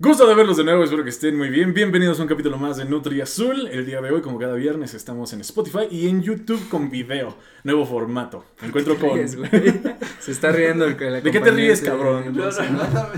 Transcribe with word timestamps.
Gusto 0.00 0.28
de 0.28 0.34
verlos 0.36 0.56
de 0.56 0.62
nuevo, 0.62 0.84
espero 0.84 1.02
que 1.02 1.10
estén 1.10 1.36
muy 1.36 1.48
bien. 1.48 1.74
Bienvenidos 1.74 2.20
a 2.20 2.22
un 2.22 2.28
capítulo 2.28 2.56
más 2.56 2.76
de 2.76 2.84
Nutri 2.84 3.20
Azul. 3.20 3.66
El 3.66 3.84
día 3.84 4.00
de 4.00 4.12
hoy, 4.12 4.20
como 4.20 4.38
cada 4.38 4.54
viernes, 4.54 4.94
estamos 4.94 5.32
en 5.32 5.40
Spotify 5.40 5.88
y 5.90 6.06
en 6.06 6.22
YouTube 6.22 6.68
con 6.68 6.88
video. 6.88 7.34
Nuevo 7.64 7.84
formato. 7.84 8.44
Me 8.60 8.68
encuentro 8.68 8.96
con. 8.96 9.18
ríes? 9.18 9.36
Se 10.20 10.30
está 10.30 10.52
riendo 10.52 10.84
el 10.84 10.96
que 10.96 11.10
la 11.10 11.20
¿De 11.20 11.32
qué 11.32 11.40
te 11.40 11.50
ríes, 11.50 11.80
cabrón? 11.80 12.26
No, 12.32 12.48
no, 12.48 12.70
no, 12.70 13.12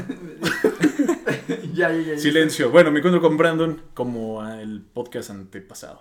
ya, 1.74 1.92
ya, 1.92 1.98
ya, 1.98 2.14
ya. 2.14 2.18
Silencio. 2.18 2.70
Bueno, 2.70 2.90
me 2.90 3.00
encuentro 3.00 3.20
con 3.20 3.36
Brandon 3.36 3.82
como 3.92 4.42
el 4.48 4.80
podcast 4.80 5.28
antepasado. 5.28 6.00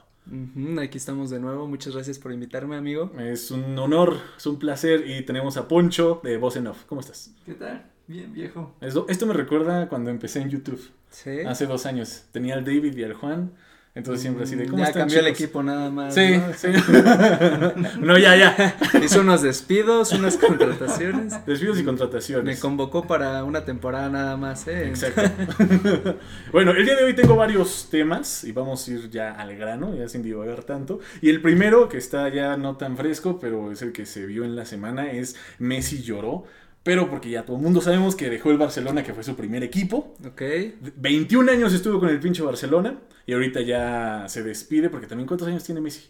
Aquí 0.81 0.97
estamos 0.97 1.29
de 1.29 1.41
nuevo. 1.41 1.67
Muchas 1.67 1.93
gracias 1.93 2.19
por 2.19 2.31
invitarme, 2.31 2.77
amigo. 2.77 3.11
Es 3.19 3.51
un 3.51 3.77
honor, 3.77 4.15
es 4.37 4.45
un 4.45 4.57
placer 4.57 5.05
y 5.09 5.25
tenemos 5.25 5.57
a 5.57 5.67
Poncho 5.67 6.21
de 6.23 6.37
Voz 6.37 6.55
en 6.55 6.67
Off. 6.67 6.85
¿Cómo 6.85 7.01
estás? 7.01 7.33
¿Qué 7.45 7.55
tal? 7.55 7.98
Bien, 8.09 8.33
viejo. 8.33 8.73
Esto, 8.81 9.05
esto 9.07 9.27
me 9.27 9.35
recuerda 9.35 9.87
cuando 9.87 10.09
empecé 10.09 10.41
en 10.41 10.49
YouTube 10.49 10.81
Sí. 11.11 11.41
hace 11.45 11.67
dos 11.67 11.85
años. 11.85 12.23
Tenía 12.31 12.55
al 12.55 12.65
David 12.65 12.97
y 12.97 13.03
al 13.03 13.13
Juan. 13.13 13.51
Entonces 13.93 14.21
siempre 14.21 14.45
así 14.45 14.55
de 14.55 14.65
¿cómo 14.65 14.79
ya 14.79 14.85
están, 14.85 15.01
cambió 15.01 15.19
el 15.19 15.25
chicos?" 15.25 15.39
equipo 15.41 15.61
nada 15.61 15.91
más. 15.91 16.15
Sí, 16.15 16.37
¿no? 16.37 16.53
sí. 16.55 16.69
no, 17.99 18.17
ya, 18.17 18.35
ya. 18.35 18.77
Hizo 19.03 19.21
unos 19.21 19.43
despidos, 19.43 20.11
unas 20.13 20.37
contrataciones. 20.37 21.45
Despidos 21.45 21.77
y 21.77 21.81
Me 21.81 21.85
contrataciones. 21.85 22.59
convocó 22.59 23.05
para 23.05 23.43
una 23.43 23.63
temporada 23.63 24.09
nada 24.09 24.37
más, 24.37 24.67
¿eh? 24.67 24.87
Exacto. 24.87 25.21
bueno, 26.51 26.71
el 26.71 26.85
día 26.85 26.95
de 26.95 27.03
hoy 27.03 27.13
tengo 27.13 27.35
varios 27.35 27.89
temas 27.91 28.43
y 28.43 28.51
vamos 28.53 28.87
a 28.87 28.91
ir 28.91 29.09
ya 29.11 29.33
al 29.33 29.55
grano, 29.55 29.95
ya 29.95 30.09
sin 30.09 30.23
divagar 30.23 30.63
tanto. 30.63 30.99
Y 31.21 31.29
el 31.29 31.43
primero, 31.43 31.89
que 31.89 31.97
está 31.97 32.27
ya 32.29 32.57
no 32.57 32.75
tan 32.75 32.97
fresco, 32.97 33.39
pero 33.39 33.71
es 33.71 33.83
el 33.83 33.91
que 33.91 34.07
se 34.07 34.25
vio 34.25 34.45
en 34.45 34.55
la 34.55 34.65
semana, 34.65 35.11
es 35.11 35.35
Messi 35.59 36.01
lloró. 36.01 36.45
Pero 36.83 37.09
porque 37.09 37.29
ya 37.29 37.43
todo 37.45 37.57
el 37.57 37.61
mundo 37.61 37.81
sabemos 37.81 38.15
que 38.15 38.29
dejó 38.29 38.51
el 38.51 38.57
Barcelona, 38.57 39.03
que 39.03 39.13
fue 39.13 39.23
su 39.23 39.35
primer 39.35 39.63
equipo. 39.63 40.15
Ok. 40.25 40.41
21 40.97 41.51
años 41.51 41.73
estuvo 41.73 41.99
con 41.99 42.09
el 42.09 42.19
pinche 42.19 42.41
Barcelona 42.41 42.97
y 43.25 43.33
ahorita 43.33 43.61
ya 43.61 44.25
se 44.27 44.43
despide 44.43 44.89
porque 44.89 45.05
también 45.07 45.27
¿cuántos 45.27 45.47
años 45.47 45.63
tiene 45.63 45.81
Messi? 45.81 46.09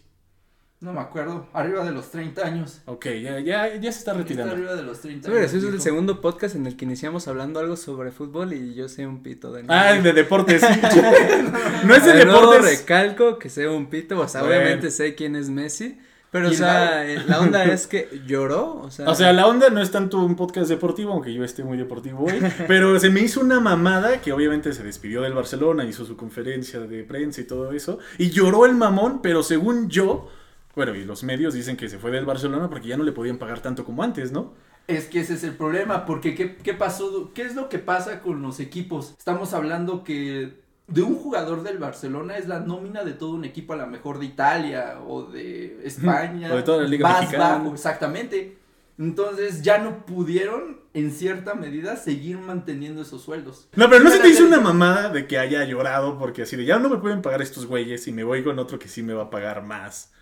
No 0.80 0.94
me 0.94 1.00
acuerdo. 1.00 1.46
Arriba 1.52 1.84
de 1.84 1.90
los 1.90 2.10
30 2.10 2.46
años. 2.46 2.80
Ok, 2.86 3.04
ya, 3.22 3.38
ya, 3.40 3.74
ya 3.74 3.80
se 3.92 3.98
está 3.98 4.12
Está 4.12 4.14
retirando. 4.14 4.54
arriba 4.54 4.74
de 4.74 4.82
los 4.82 5.00
30 5.00 5.26
Sí, 5.26 5.30
pero 5.30 5.40
años. 5.40 5.52
ese 5.52 5.66
es 5.68 5.74
el 5.74 5.80
segundo 5.82 6.22
podcast 6.22 6.54
en 6.54 6.66
el 6.66 6.76
que 6.76 6.86
iniciamos 6.86 7.28
hablando 7.28 7.60
algo 7.60 7.76
sobre 7.76 8.12
fútbol 8.12 8.54
y 8.54 8.72
yo 8.74 8.88
sé 8.88 9.06
un 9.06 9.22
pito 9.22 9.52
de 9.52 9.60
Ah, 9.62 9.92
nada. 9.92 10.00
de 10.00 10.12
deportes. 10.14 10.62
sí. 10.62 10.66
no 11.86 11.94
es 11.94 12.04
de 12.06 12.12
deportes. 12.14 12.78
recalco 12.80 13.38
que 13.38 13.50
sé 13.50 13.68
un 13.68 13.90
pito, 13.90 14.18
o 14.20 14.26
sea, 14.28 14.40
Bueno. 14.42 14.56
obviamente 14.56 14.90
sé 14.90 15.14
quién 15.14 15.36
es 15.36 15.50
Messi, 15.50 15.98
pero 16.30 16.48
o 16.48 16.52
sea, 16.52 17.10
eh, 17.10 17.22
la 17.26 17.40
onda 17.40 17.64
es 17.64 17.86
que 17.88 18.08
lloró, 18.26 18.80
o 18.82 18.90
sea, 18.90 19.08
O 19.08 19.14
sea, 19.14 19.32
la 19.32 19.46
onda 19.46 19.68
no 19.70 19.80
es 19.80 19.90
tanto 19.90 20.18
un 20.18 20.36
podcast 20.36 20.68
deportivo, 20.68 21.12
aunque 21.12 21.34
yo 21.34 21.42
esté 21.42 21.64
muy 21.64 21.76
deportivo 21.76 22.24
hoy, 22.24 22.40
pero 22.68 22.98
se 23.00 23.10
me 23.10 23.20
hizo 23.20 23.40
una 23.40 23.58
mamada 23.58 24.20
que 24.20 24.32
obviamente 24.32 24.72
se 24.72 24.82
despidió 24.82 25.22
del 25.22 25.34
Barcelona, 25.34 25.84
hizo 25.84 26.04
su 26.04 26.16
conferencia 26.16 26.80
de 26.80 27.02
prensa 27.04 27.40
y 27.40 27.44
todo 27.44 27.72
eso, 27.72 27.98
y 28.18 28.30
lloró 28.30 28.66
el 28.66 28.74
mamón, 28.74 29.22
pero 29.22 29.42
según 29.42 29.88
yo, 29.88 30.28
bueno, 30.76 30.94
y 30.94 31.04
los 31.04 31.24
medios 31.24 31.54
dicen 31.54 31.76
que 31.76 31.88
se 31.88 31.98
fue 31.98 32.10
del 32.10 32.24
Barcelona 32.24 32.68
porque 32.70 32.88
ya 32.88 32.96
no 32.96 33.04
le 33.04 33.12
podían 33.12 33.38
pagar 33.38 33.60
tanto 33.60 33.84
como 33.84 34.02
antes, 34.02 34.30
¿no? 34.30 34.54
Es 34.86 35.06
que 35.06 35.20
ese 35.20 35.34
es 35.34 35.44
el 35.44 35.54
problema, 35.54 36.04
porque 36.04 36.34
¿qué, 36.34 36.56
qué 36.56 36.74
pasó? 36.74 37.32
¿Qué 37.32 37.42
es 37.42 37.54
lo 37.54 37.68
que 37.68 37.78
pasa 37.78 38.20
con 38.20 38.42
los 38.42 38.58
equipos? 38.58 39.14
Estamos 39.18 39.52
hablando 39.52 40.02
que 40.02 40.59
de 40.90 41.02
un 41.02 41.14
jugador 41.16 41.62
del 41.62 41.78
Barcelona 41.78 42.36
es 42.36 42.46
la 42.48 42.60
nómina 42.60 43.04
de 43.04 43.12
todo 43.12 43.30
un 43.32 43.44
equipo, 43.44 43.72
a 43.72 43.76
lo 43.76 43.86
mejor 43.86 44.18
de 44.18 44.26
Italia 44.26 44.98
o 45.06 45.22
de 45.22 45.80
España. 45.84 46.52
O 46.52 46.56
de 46.56 46.62
toda 46.62 46.82
la 46.82 46.88
Liga 46.88 47.08
más 47.08 47.20
Mexicana. 47.22 47.58
bajo, 47.58 47.72
exactamente. 47.72 48.56
Entonces 48.98 49.62
ya 49.62 49.78
no 49.78 50.04
pudieron, 50.04 50.80
en 50.92 51.10
cierta 51.10 51.54
medida, 51.54 51.96
seguir 51.96 52.36
manteniendo 52.38 53.00
esos 53.00 53.22
sueldos. 53.22 53.68
No, 53.74 53.88
pero 53.88 54.04
no 54.04 54.10
se 54.10 54.18
te 54.18 54.28
hizo 54.28 54.44
una 54.44 54.60
mamada 54.60 55.08
de 55.08 55.26
que 55.26 55.38
haya 55.38 55.64
llorado 55.64 56.18
porque 56.18 56.42
así 56.42 56.56
de 56.56 56.66
ya 56.66 56.78
no 56.78 56.90
me 56.90 56.98
pueden 56.98 57.22
pagar 57.22 57.40
estos 57.40 57.64
güeyes 57.66 58.06
y 58.08 58.12
me 58.12 58.24
voy 58.24 58.44
con 58.44 58.58
otro 58.58 58.78
que 58.78 58.88
sí 58.88 59.02
me 59.02 59.14
va 59.14 59.24
a 59.24 59.30
pagar 59.30 59.62
más. 59.64 60.12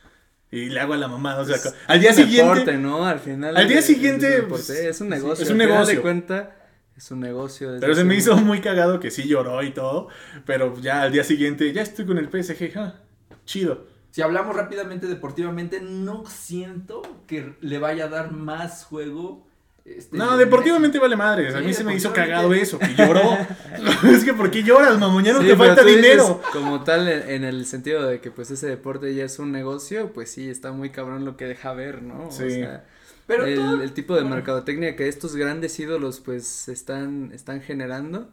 Y 0.50 0.66
le 0.70 0.80
hago 0.80 0.94
a 0.94 0.96
la 0.96 1.08
mamada, 1.08 1.42
o 1.42 1.44
sea, 1.44 1.56
es 1.56 1.74
al 1.88 2.00
día 2.00 2.12
siguiente... 2.14 2.60
deporte, 2.60 2.78
¿no? 2.78 3.04
Al 3.04 3.18
final 3.18 3.56
Al 3.56 3.66
día 3.68 3.80
es- 3.80 3.84
siguiente, 3.84 4.36
es, 4.36 4.42
un 4.44 4.48
pues, 4.48 4.70
es 4.70 5.00
un 5.00 5.08
sí, 5.08 5.10
negocio, 5.14 5.44
es 5.44 5.50
un 5.50 5.56
al 5.60 5.66
final 5.66 5.68
negocio. 5.78 5.94
de 5.96 6.00
cuenta 6.00 6.56
es 6.98 7.10
un 7.10 7.20
negocio. 7.20 7.76
Pero 7.80 7.94
se 7.94 8.04
me 8.04 8.16
hizo 8.16 8.36
muy 8.36 8.60
cagado 8.60 9.00
que 9.00 9.10
sí 9.10 9.26
lloró 9.26 9.62
y 9.62 9.70
todo, 9.70 10.08
pero 10.44 10.76
ya 10.80 11.02
al 11.02 11.12
día 11.12 11.24
siguiente, 11.24 11.72
ya 11.72 11.82
estoy 11.82 12.04
con 12.06 12.18
el 12.18 12.28
PSG, 12.28 12.72
ja, 12.72 13.00
chido. 13.46 13.86
Si 14.10 14.20
hablamos 14.22 14.56
rápidamente 14.56 15.06
deportivamente, 15.06 15.80
no 15.80 16.24
siento 16.26 17.02
que 17.26 17.54
le 17.60 17.78
vaya 17.78 18.06
a 18.06 18.08
dar 18.08 18.32
más 18.32 18.84
juego. 18.84 19.46
Este, 19.84 20.16
No, 20.18 20.36
deportivamente 20.36 20.98
vale 20.98 21.16
madres, 21.16 21.54
a 21.54 21.60
Sí, 21.60 21.64
mí 21.66 21.72
se 21.72 21.84
me 21.84 21.94
hizo 21.94 22.12
cagado 22.12 22.52
eso, 22.52 22.78
que 22.78 22.94
lloró. 22.94 23.38
es 24.12 24.24
que 24.24 24.34
¿por 24.34 24.50
qué 24.50 24.62
lloras, 24.62 24.98
mamón? 24.98 25.24
Ya 25.24 25.32
no 25.34 25.40
Sí, 25.40 25.46
te 25.48 25.56
falta 25.56 25.82
tú 25.82 25.88
dices, 25.88 26.02
dinero. 26.02 26.42
como 26.52 26.82
tal, 26.84 27.08
en, 27.08 27.44
el 27.44 27.64
sentido 27.64 28.06
de 28.06 28.20
que 28.20 28.30
pues 28.30 28.50
ese 28.50 28.66
deporte 28.66 29.14
ya 29.14 29.24
es 29.24 29.38
un 29.38 29.52
negocio, 29.52 30.12
pues 30.12 30.30
sí, 30.30 30.48
está 30.50 30.72
muy 30.72 30.90
cabrón 30.90 31.24
lo 31.24 31.36
que 31.36 31.44
deja 31.46 31.72
ver, 31.72 32.02
¿no? 32.02 32.26
O 32.28 32.30
Sí. 32.32 32.50
sea, 32.50 32.84
Pero 33.28 33.44
el, 33.46 33.54
todo- 33.54 33.82
el 33.82 33.92
tipo 33.92 34.14
de 34.16 34.22
bueno. 34.22 34.34
mercadotecnia 34.36 34.96
que 34.96 35.06
estos 35.06 35.36
grandes 35.36 35.78
ídolos 35.78 36.18
pues 36.20 36.68
están, 36.68 37.30
están 37.32 37.60
generando, 37.60 38.28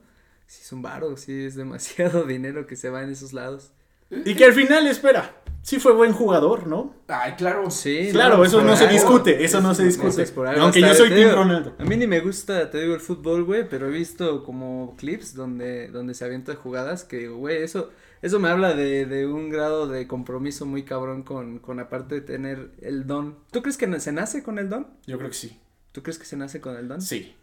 sí 0.47 0.61
es 0.63 0.72
un 0.72 0.81
varo, 0.81 1.17
sí 1.17 1.44
es 1.45 1.53
demasiado 1.56 2.23
dinero 2.25 2.66
que 2.66 2.75
se 2.75 2.89
va 2.89 3.03
en 3.03 3.11
esos 3.11 3.34
lados. 3.34 3.72
Y 4.09 4.35
que 4.35 4.45
al 4.45 4.53
final, 4.53 4.85
espera, 4.88 5.35
sí 5.63 5.79
fue 5.79 5.91
buen 5.94 6.13
jugador, 6.13 6.67
¿no? 6.67 6.94
Ay, 7.07 7.34
claro. 7.34 7.72
Sí, 7.72 8.09
Claro, 8.11 8.45
eso 8.45 8.63
no 8.63 8.75
se 8.78 8.88
discute, 8.88 9.44
eso 9.44 9.61
no 9.61 9.73
se 9.75 9.88
Eso 9.88 10.03
discute. 10.03 10.22
es 10.23 10.31
por 10.31 10.47
algo. 10.47 10.61
Aunque 10.61 10.79
yo 10.81 10.94
soy 10.94 11.09
te 11.09 11.16
Team 11.16 11.35
Ronaldo. 11.35 11.75
A 11.79 11.84
mí 11.84 11.97
ni 11.97 12.07
me 12.07 12.19
gusta, 12.22 12.69
te 12.69 12.81
digo, 12.81 12.94
el 12.94 13.01
fútbol, 13.01 13.44
güey, 13.44 13.67
pero 13.67 13.88
he 13.88 13.91
visto 13.91 14.44
como 14.44 14.95
clips 14.97 15.34
donde, 15.35 15.88
donde 15.89 16.13
se 16.13 16.23
avientan 16.23 16.55
jugadas 16.55 17.03
que 17.03 17.17
digo, 17.17 17.38
güey, 17.38 17.63
eso, 17.63 17.89
eso 18.21 18.39
me 18.39 18.49
habla 18.49 18.73
de, 18.73 19.05
de 19.05 19.27
un 19.27 19.49
grado 19.49 19.87
de 19.87 20.07
compromiso 20.07 20.65
muy 20.65 20.83
cabrón 20.83 21.23
con, 21.23 21.59
con 21.59 21.79
aparte 21.79 22.15
de 22.15 22.21
tener 22.21 22.71
el 22.81 23.05
don. 23.07 23.37
¿Tú 23.51 23.61
crees 23.61 23.77
que 23.77 23.99
se 23.99 24.11
nace 24.11 24.43
con 24.43 24.57
el 24.59 24.69
don? 24.69 24.87
Yo 25.05 25.17
creo 25.17 25.29
que 25.29 25.35
sí. 25.35 25.59
¿Tú 25.91 26.03
crees 26.03 26.19
que 26.19 26.25
se 26.25 26.37
nace 26.37 26.59
con 26.61 26.75
el 26.75 26.87
don? 26.87 27.01
Sí. 27.01 27.35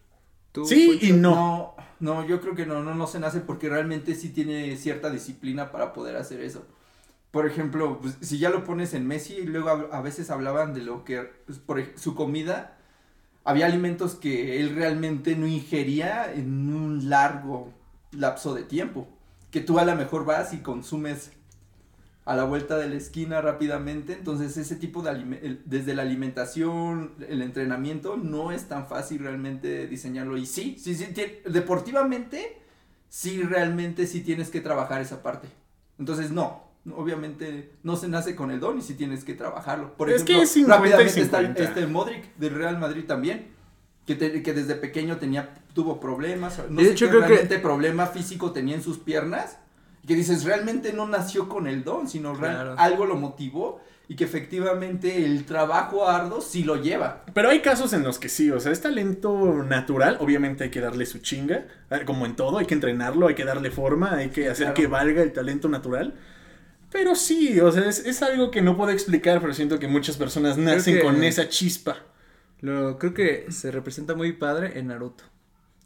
¿Tú, 0.52 0.66
Sí 0.66 0.86
Poncho? 0.88 1.06
y 1.06 1.12
no. 1.12 1.30
No, 1.30 1.74
no, 2.00 2.26
yo 2.26 2.40
creo 2.40 2.54
que 2.54 2.66
no, 2.66 2.82
no, 2.82 2.94
no 2.94 3.06
se 3.06 3.18
nace 3.20 3.40
porque 3.40 3.68
realmente 3.68 4.14
sí 4.14 4.30
tiene 4.30 4.76
cierta 4.76 5.08
disciplina 5.10 5.70
para 5.72 5.92
poder 5.92 6.16
hacer 6.16 6.40
eso. 6.40 6.66
Por 7.30 7.46
ejemplo, 7.46 7.98
pues, 8.00 8.18
si 8.20 8.38
ya 8.38 8.50
lo 8.50 8.64
pones 8.64 8.92
en 8.92 9.06
Messi, 9.06 9.34
y 9.34 9.46
luego 9.46 9.70
a, 9.70 9.98
a 9.98 10.02
veces 10.02 10.30
hablaban 10.30 10.74
de 10.74 10.82
lo 10.82 11.04
que, 11.04 11.22
pues, 11.46 11.58
por 11.58 11.82
su 11.98 12.14
comida, 12.14 12.76
había 13.44 13.66
alimentos 13.66 14.14
que 14.14 14.60
él 14.60 14.74
realmente 14.76 15.34
no 15.36 15.46
ingería 15.46 16.32
en 16.32 16.74
un 16.74 17.08
largo 17.08 17.72
lapso 18.12 18.54
de 18.54 18.64
tiempo. 18.64 19.08
Que 19.52 19.60
tú 19.60 19.78
a 19.78 19.84
lo 19.84 19.94
mejor 19.94 20.24
vas 20.24 20.52
y 20.52 20.58
consumes 20.58 21.30
a 22.24 22.36
la 22.36 22.44
vuelta 22.44 22.76
de 22.78 22.88
la 22.88 22.94
esquina 22.94 23.40
rápidamente, 23.40 24.12
entonces 24.12 24.56
ese 24.56 24.76
tipo 24.76 25.02
de 25.02 25.58
desde 25.64 25.94
la 25.94 26.02
alimentación, 26.02 27.12
el 27.28 27.42
entrenamiento, 27.42 28.16
no 28.16 28.52
es 28.52 28.68
tan 28.68 28.86
fácil 28.86 29.20
realmente 29.20 29.88
diseñarlo. 29.88 30.36
Y 30.36 30.46
sí, 30.46 30.76
sí, 30.78 30.94
sí, 30.94 31.06
deportivamente, 31.44 32.58
sí 33.08 33.42
realmente 33.42 34.06
sí 34.06 34.20
tienes 34.20 34.50
que 34.50 34.60
trabajar 34.60 35.00
esa 35.00 35.22
parte. 35.22 35.48
Entonces 35.98 36.30
no, 36.30 36.62
obviamente 36.94 37.72
no 37.82 37.96
se 37.96 38.08
nace 38.08 38.36
con 38.36 38.52
el 38.52 38.60
don 38.60 38.78
y 38.78 38.82
sí 38.82 38.94
tienes 38.94 39.24
que 39.24 39.34
trabajarlo. 39.34 39.96
Por 39.96 40.08
Es 40.08 40.22
que 40.22 40.32
ejemplo, 40.32 40.44
es 40.44 40.50
50 40.50 40.74
y 40.74 40.78
rápidamente 40.78 41.20
está 41.20 41.38
50. 41.38 41.62
este 41.64 41.86
Modric 41.86 42.36
del 42.36 42.54
Real 42.54 42.78
Madrid 42.78 43.04
también. 43.04 43.48
Que, 44.06 44.16
te- 44.16 44.42
que 44.42 44.52
desde 44.52 44.74
pequeño 44.74 45.18
tenía, 45.18 45.50
tuvo 45.74 46.00
problemas, 46.00 46.60
no 46.68 46.80
De 46.80 46.86
sé 46.88 46.92
hecho, 46.92 47.06
qué 47.06 47.10
creo 47.10 47.22
que- 47.22 47.28
realmente 47.28 47.58
problema 47.60 48.06
físico 48.06 48.50
tenía 48.52 48.74
en 48.74 48.82
sus 48.82 48.98
piernas, 48.98 49.58
y 50.02 50.08
que 50.08 50.16
dices, 50.16 50.42
realmente 50.44 50.92
no 50.92 51.06
nació 51.06 51.48
con 51.48 51.68
el 51.68 51.84
don, 51.84 52.08
sino 52.08 52.34
Claro. 52.36 52.74
algo 52.78 53.06
lo 53.06 53.14
motivó 53.14 53.80
y 54.08 54.16
que 54.16 54.24
efectivamente 54.24 55.24
el 55.24 55.44
trabajo 55.44 56.08
arduo 56.08 56.40
sí 56.40 56.64
lo 56.64 56.74
lleva. 56.82 57.24
Pero 57.32 57.50
hay 57.50 57.60
casos 57.60 57.92
en 57.92 58.02
los 58.02 58.18
que 58.18 58.28
sí, 58.28 58.50
o 58.50 58.58
sea, 58.58 58.72
es 58.72 58.80
talento 58.80 59.62
natural, 59.62 60.16
obviamente 60.18 60.64
hay 60.64 60.70
que 60.70 60.80
darle 60.80 61.06
su 61.06 61.18
chinga, 61.18 61.66
eh, 61.90 62.00
como 62.04 62.26
en 62.26 62.34
todo, 62.34 62.58
hay 62.58 62.66
que 62.66 62.74
entrenarlo, 62.74 63.28
hay 63.28 63.36
que 63.36 63.44
darle 63.44 63.70
forma, 63.70 64.14
hay 64.16 64.30
que 64.30 64.48
hacer 64.48 64.64
Claro. 64.66 64.74
que 64.74 64.86
valga 64.88 65.22
el 65.22 65.32
talento 65.32 65.68
natural. 65.68 66.14
Pero 66.90 67.14
sí, 67.14 67.58
o 67.60 67.70
sea, 67.70 67.88
es, 67.88 68.00
es 68.00 68.20
algo 68.22 68.50
que 68.50 68.60
no 68.60 68.76
puedo 68.76 68.90
explicar, 68.90 69.40
pero 69.40 69.54
siento 69.54 69.78
que 69.78 69.86
muchas 69.86 70.16
personas 70.16 70.58
nacen 70.58 70.96
que- 70.96 71.02
con 71.02 71.22
esa 71.22 71.48
chispa. 71.48 71.96
Lo, 72.62 72.98
creo 72.98 73.12
que 73.12 73.46
se 73.50 73.70
representa 73.70 74.14
muy 74.14 74.32
padre 74.32 74.78
en 74.78 74.86
Naruto. 74.86 75.24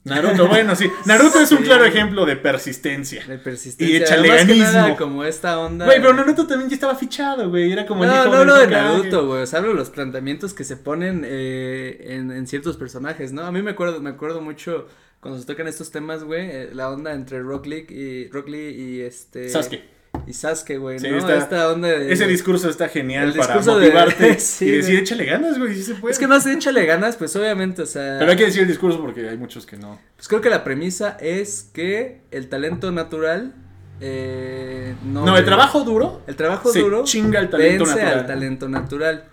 Naruto, 0.04 0.46
bueno, 0.48 0.76
sí, 0.76 0.88
Naruto 1.04 1.40
es 1.40 1.50
un 1.50 1.62
claro 1.64 1.84
ejemplo 1.84 2.24
de 2.24 2.36
persistencia. 2.36 3.24
De 3.26 3.38
persistencia. 3.38 3.98
Y 3.98 4.00
échale 4.00 4.30
Además 4.30 4.46
que 4.46 4.60
nada, 4.60 4.96
como 4.96 5.24
esta 5.24 5.58
onda. 5.58 5.84
Güey, 5.84 6.00
pero 6.00 6.14
Naruto 6.14 6.46
también 6.46 6.70
ya 6.70 6.74
estaba 6.74 6.94
fichado, 6.94 7.50
güey, 7.50 7.72
era 7.72 7.86
como 7.86 8.04
el 8.04 8.10
No, 8.10 8.16
hijo 8.16 8.28
no 8.28 8.36
hablo 8.36 8.58
de. 8.58 8.66
Naruto, 8.68 9.26
güey. 9.26 9.42
O 9.42 9.46
sea, 9.46 9.58
hablo 9.58 9.72
de 9.72 9.78
los 9.78 9.90
planteamientos 9.90 10.54
que 10.54 10.62
se 10.62 10.76
ponen 10.76 11.24
eh, 11.26 11.96
en, 12.10 12.30
en 12.30 12.46
ciertos 12.46 12.76
personajes, 12.76 13.32
¿no? 13.32 13.42
A 13.42 13.50
mí 13.50 13.62
me 13.62 13.72
acuerdo, 13.72 14.00
me 14.00 14.10
acuerdo 14.10 14.40
mucho 14.40 14.86
cuando 15.20 15.40
se 15.40 15.46
tocan 15.46 15.66
estos 15.66 15.90
temas, 15.90 16.22
güey, 16.22 16.48
eh, 16.50 16.70
la 16.72 16.90
onda 16.90 17.12
entre 17.12 17.40
Rock 17.40 17.66
Lee 17.66 17.86
y 17.88 18.28
Rock 18.28 18.48
Lee 18.48 18.68
y 18.70 19.00
este 19.00 19.48
Sasuke. 19.48 19.95
Y 20.26 20.32
Sasuke, 20.32 20.78
güey, 20.78 20.98
Sí, 20.98 21.08
¿no? 21.10 21.18
está- 21.18 21.36
Esta 21.36 21.72
onda 21.72 21.88
de... 21.88 22.12
Ese 22.12 22.26
discurso 22.26 22.68
está 22.70 22.88
genial 22.88 23.32
para 23.34 23.46
discurso 23.54 23.78
de- 23.78 23.86
motivarte 23.86 24.38
Sí, 24.40 24.66
y 24.66 24.70
decir, 24.72 24.92
güey. 24.94 25.02
échale 25.02 25.24
ganas, 25.24 25.58
güey, 25.58 25.74
sí 25.74 25.82
se 25.82 25.94
puede. 25.94 26.12
Es 26.12 26.18
que 26.18 26.26
más 26.26 26.44
de 26.44 26.52
échale 26.52 26.84
ganas, 26.86 27.16
pues 27.16 27.34
obviamente, 27.36 27.82
o 27.82 27.86
sea... 27.86 28.16
Pero 28.18 28.30
hay 28.30 28.36
que 28.36 28.44
decir 28.46 28.62
el 28.62 28.68
discurso 28.68 29.00
porque 29.00 29.28
hay 29.28 29.36
muchos 29.38 29.66
que 29.66 29.76
no. 29.76 29.98
Pues 30.16 30.28
creo 30.28 30.40
que 30.40 30.50
la 30.50 30.64
premisa 30.64 31.16
es 31.20 31.70
que 31.72 32.20
el 32.30 32.48
talento 32.48 32.90
natural 32.92 33.54
eh, 34.00 34.94
no... 35.04 35.24
No, 35.24 35.36
el 35.36 35.44
trabajo 35.44 35.82
duro 35.84 36.20
El 36.26 36.36
trabajo 36.36 36.70
se 36.72 36.80
duro 36.80 37.04
chinga 37.04 37.40
el 37.40 37.48
talento 37.50 37.84
vence 37.84 38.00
natural. 38.00 38.18
al 38.20 38.26
talento 38.26 38.68
natural. 38.68 39.24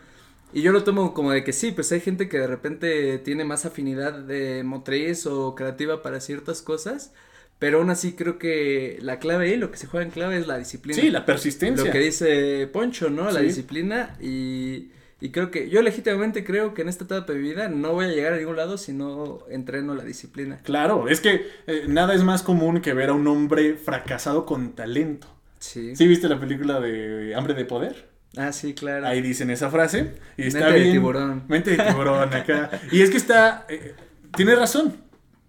Y 0.54 0.62
yo 0.62 0.72
lo 0.72 0.84
tomo 0.84 1.14
como 1.14 1.32
de 1.32 1.44
que 1.44 1.52
sí, 1.52 1.72
pues 1.72 1.92
hay 1.92 2.00
gente 2.00 2.30
que 2.30 2.38
de 2.38 2.46
repente 2.48 3.18
tiene 3.18 3.44
más 3.44 3.66
afinidad 3.66 4.14
de 4.14 4.62
motriz 4.64 5.26
o 5.26 5.56
creativa 5.56 6.04
para 6.04 6.20
ciertas 6.20 6.62
cosas, 6.62 7.12
pero 7.60 7.78
aún 7.80 7.90
así 7.90 8.14
creo 8.14 8.38
que 8.38 8.98
la 9.02 9.20
clave 9.20 9.50
ahí, 9.52 9.58
lo 9.58 9.72
que 9.72 9.78
se 9.78 9.88
juega 9.88 10.06
en 10.06 10.12
clave 10.12 10.38
es 10.38 10.48
la 10.48 10.58
disciplina. 10.58 11.00
Sí, 11.02 11.10
la 11.10 11.26
persistencia. 11.26 11.86
Lo 11.86 11.92
que 11.92 12.00
dice 12.00 12.68
Poncho, 12.72 13.10
¿no? 13.10 13.32
La 13.32 13.40
Sí. 13.40 13.46
disciplina 13.46 14.18
y, 14.22 14.90
y 15.22 15.30
creo 15.32 15.50
que 15.50 15.70
yo 15.70 15.82
legítimamente 15.82 16.44
creo 16.44 16.74
que 16.74 16.82
en 16.82 16.90
esta 16.90 17.06
etapa 17.06 17.32
de 17.32 17.40
mi 17.40 17.50
vida 17.50 17.70
no 17.70 17.94
voy 17.94 18.06
a 18.06 18.10
llegar 18.10 18.34
a 18.34 18.38
ningún 18.38 18.58
lado 18.58 18.78
si 18.78 18.92
no 18.92 19.40
entreno 19.50 19.96
la 19.96 20.04
disciplina. 20.04 20.60
Claro, 20.64 21.08
es 21.08 21.22
que 21.22 21.48
eh, 21.68 21.86
nada 21.88 22.14
es 22.14 22.24
más 22.24 22.44
común 22.44 22.82
que 22.82 22.94
ver 22.94 23.10
a 23.10 23.14
un 23.14 23.26
hombre 23.28 23.76
fracasado 23.76 24.46
con 24.46 24.74
talento. 24.74 25.28
Sí. 25.60 25.96
¿Sí 25.96 26.06
viste 26.08 26.28
la 26.28 26.40
película 26.40 26.82
de 26.82 27.34
Hambre 27.36 27.54
de 27.54 27.64
Poder? 27.64 28.10
Ah, 28.36 28.52
sí, 28.52 28.74
claro. 28.74 29.08
Ahí 29.08 29.22
dicen 29.22 29.50
esa 29.52 29.70
frase 29.70 30.14
y 30.36 30.48
está 30.48 30.60
Mente 30.62 30.74
de 30.74 30.80
bien. 30.82 30.92
tiburón. 30.94 31.44
Mente 31.48 31.78
de 31.78 31.84
tiburón 31.84 32.34
acá. 32.34 32.72
Y 32.92 33.02
es 33.02 33.10
que 33.12 33.18
está, 33.18 33.66
eh, 33.70 33.94
tiene 34.36 34.56
razón. 34.56 34.98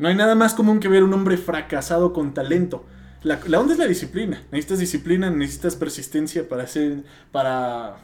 No 0.05 0.11
hay 0.11 0.17
nada 0.17 0.35
más 0.35 0.53
común 0.53 0.81
que 0.81 0.89
ver 0.89 1.03
un 1.03 1.15
hombre 1.15 1.39
fracasado 1.39 2.13
con 2.13 2.35
talento. 2.35 2.85
La, 3.23 3.41
la 3.47 3.59
onda 3.59 3.73
es 3.73 3.79
la 3.79 3.87
disciplina. 3.87 4.43
Necesitas 4.53 4.79
disciplina, 4.79 5.31
necesitas 5.31 5.77
persistencia 5.77 6.47
para 6.47 6.65
hacer, 6.65 7.05
para, 7.33 7.97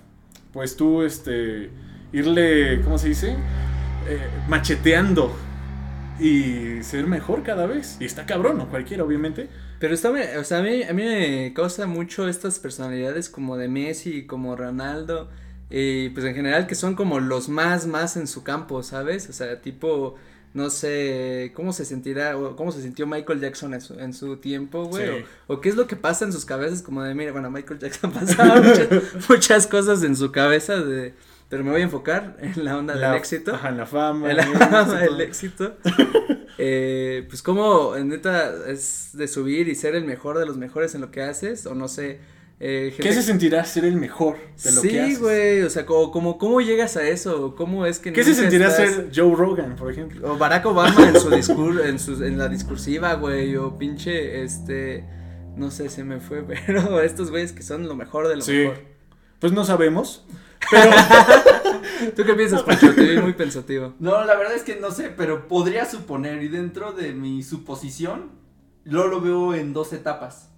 pues 0.54 0.76
tú, 0.76 1.02
este, 1.02 1.68
irle, 2.10 2.80
¿cómo 2.80 2.96
se 2.96 3.08
dice? 3.08 3.32
Eh, 4.08 4.30
macheteando 4.48 5.36
y 6.18 6.82
ser 6.82 7.06
mejor 7.06 7.42
cada 7.42 7.66
vez. 7.66 7.98
Y 8.00 8.06
está 8.06 8.24
cabrón, 8.24 8.56
no 8.56 8.70
cualquiera, 8.70 9.04
obviamente. 9.04 9.50
Pero 9.78 9.92
está, 9.92 10.10
o 10.38 10.44
sea, 10.44 10.60
a 10.60 10.62
mí, 10.62 10.82
a 10.82 10.94
mí 10.94 11.02
me 11.02 11.52
causa 11.52 11.86
mucho 11.86 12.30
estas 12.30 12.58
personalidades 12.60 13.28
como 13.28 13.58
de 13.58 13.68
Messi, 13.68 14.24
como 14.24 14.56
Ronaldo, 14.56 15.28
y 15.68 16.08
pues 16.08 16.24
en 16.24 16.34
general 16.34 16.66
que 16.66 16.76
son 16.76 16.94
como 16.94 17.20
los 17.20 17.50
más, 17.50 17.86
más 17.86 18.16
en 18.16 18.26
su 18.26 18.42
campo, 18.42 18.82
¿sabes? 18.82 19.28
O 19.28 19.34
sea, 19.34 19.60
tipo, 19.60 20.16
no 20.52 20.68
sé, 20.70 21.52
cómo 21.54 21.72
se 21.72 21.84
sentirá, 21.84 22.36
o 22.36 22.56
cómo 22.56 22.72
se 22.72 22.82
sintió 22.82 23.06
Michael 23.06 23.40
Jackson 23.40 23.72
en 23.74 23.80
su, 23.80 23.94
en 23.94 24.12
su 24.12 24.36
tiempo, 24.38 24.84
güey, 24.86 25.06
Sí. 25.20 25.24
o, 25.46 25.54
o 25.54 25.60
qué 25.60 25.68
es 25.68 25.76
lo 25.76 25.86
que 25.86 25.94
pasa 25.96 26.24
en 26.24 26.32
sus 26.32 26.44
cabezas, 26.44 26.82
como 26.82 27.02
de, 27.04 27.14
mira, 27.14 27.30
bueno, 27.32 27.50
Michael 27.50 27.78
Jackson 27.78 28.10
pasaba 28.12 28.60
muchas, 28.60 28.88
muchas 29.28 29.66
cosas 29.66 30.02
en 30.02 30.16
su 30.16 30.32
cabeza 30.32 30.76
de, 30.80 31.14
pero 31.48 31.62
me 31.64 31.70
voy 31.70 31.80
a 31.80 31.84
enfocar 31.84 32.36
en 32.40 32.64
la 32.64 32.76
onda 32.76 32.94
La- 32.96 33.08
del 33.10 33.18
éxito. 33.18 33.54
Ajá, 33.54 33.68
en 33.70 33.76
la 33.76 33.86
fama. 33.86 34.30
El, 34.30 34.38
en 34.40 34.48
eso, 34.62 34.98
el 34.98 35.08
todo. 35.08 35.20
éxito. 35.20 35.76
Eh, 36.58 37.26
pues 37.28 37.42
como 37.42 37.96
neta 37.96 38.52
es 38.68 39.10
de 39.14 39.26
subir 39.28 39.68
y 39.68 39.74
ser 39.74 39.94
el 39.94 40.04
mejor 40.04 40.38
de 40.38 40.46
los 40.46 40.56
mejores 40.56 40.94
en 40.94 41.00
lo 41.00 41.10
que 41.10 41.22
haces 41.22 41.66
o 41.66 41.74
no 41.74 41.88
sé. 41.88 42.20
Eh, 42.62 42.94
¿Qué 43.00 43.12
se 43.14 43.22
sentirá 43.22 43.64
ser 43.64 43.86
el 43.86 43.96
mejor 43.96 44.36
de 44.62 44.72
lo 44.72 44.82
sí, 44.82 44.88
que 44.90 45.00
haces? 45.00 45.18
güey, 45.18 45.62
o 45.62 45.70
sea, 45.70 45.86
como, 45.86 46.10
como 46.12 46.36
cómo 46.36 46.60
llegas 46.60 46.94
a 46.98 47.08
eso, 47.08 47.54
cómo 47.56 47.86
es 47.86 47.98
que 47.98 48.12
¿Qué 48.12 48.22
se 48.22 48.34
sentirá 48.34 48.68
estás- 48.68 48.90
ser 48.96 49.10
Joe 49.14 49.34
Rogan, 49.34 49.76
por 49.76 49.90
ejemplo? 49.90 50.30
o 50.30 50.36
Barack 50.36 50.66
Obama 50.66 51.08
en 51.08 51.18
su 51.18 51.30
discurso, 51.30 51.82
en 51.82 51.98
su, 51.98 52.22
en 52.22 52.36
la 52.36 52.48
discursiva, 52.50 53.14
güey, 53.14 53.56
o 53.56 53.78
pinche, 53.78 54.42
este, 54.44 55.06
no 55.56 55.70
sé, 55.70 55.88
se 55.88 56.04
me 56.04 56.20
fue, 56.20 56.42
pero 56.66 57.00
estos 57.00 57.30
güeyes 57.30 57.52
que 57.52 57.62
son 57.62 57.88
lo 57.88 57.94
mejor 57.96 58.28
de 58.28 58.36
lo 58.36 58.42
Sí. 58.42 58.52
mejor. 58.52 58.78
Pues 59.38 59.52
no 59.54 59.64
sabemos. 59.64 60.26
Pero 60.70 60.90
¿Tú 62.14 62.24
qué 62.24 62.34
piensas, 62.34 62.62
Pancho? 62.62 62.94
Te 62.94 63.02
vi 63.02 63.16
muy 63.18 63.32
pensativo. 63.32 63.94
No, 63.98 64.22
la 64.26 64.36
verdad 64.36 64.54
es 64.54 64.62
que 64.62 64.76
no 64.76 64.90
sé, 64.90 65.08
pero 65.16 65.48
podría 65.48 65.86
suponer, 65.86 66.42
y 66.42 66.48
dentro 66.48 66.92
de 66.92 67.12
mi 67.14 67.42
suposición, 67.42 68.32
yo 68.84 69.06
lo 69.06 69.22
veo 69.22 69.54
en 69.54 69.72
dos 69.72 69.94
etapas. 69.94 70.49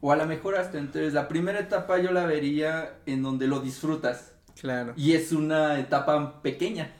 O 0.00 0.12
a 0.12 0.16
lo 0.16 0.26
mejor 0.26 0.56
hasta 0.56 0.78
entonces, 0.78 1.12
la 1.12 1.28
primera 1.28 1.58
etapa 1.58 1.98
yo 1.98 2.12
la 2.12 2.24
vería 2.26 2.98
en 3.06 3.22
donde 3.22 3.48
lo 3.48 3.60
disfrutas. 3.60 4.32
Claro. 4.60 4.92
Y 4.96 5.12
es 5.12 5.32
una 5.32 5.78
etapa 5.78 6.40
pequeña. 6.42 6.92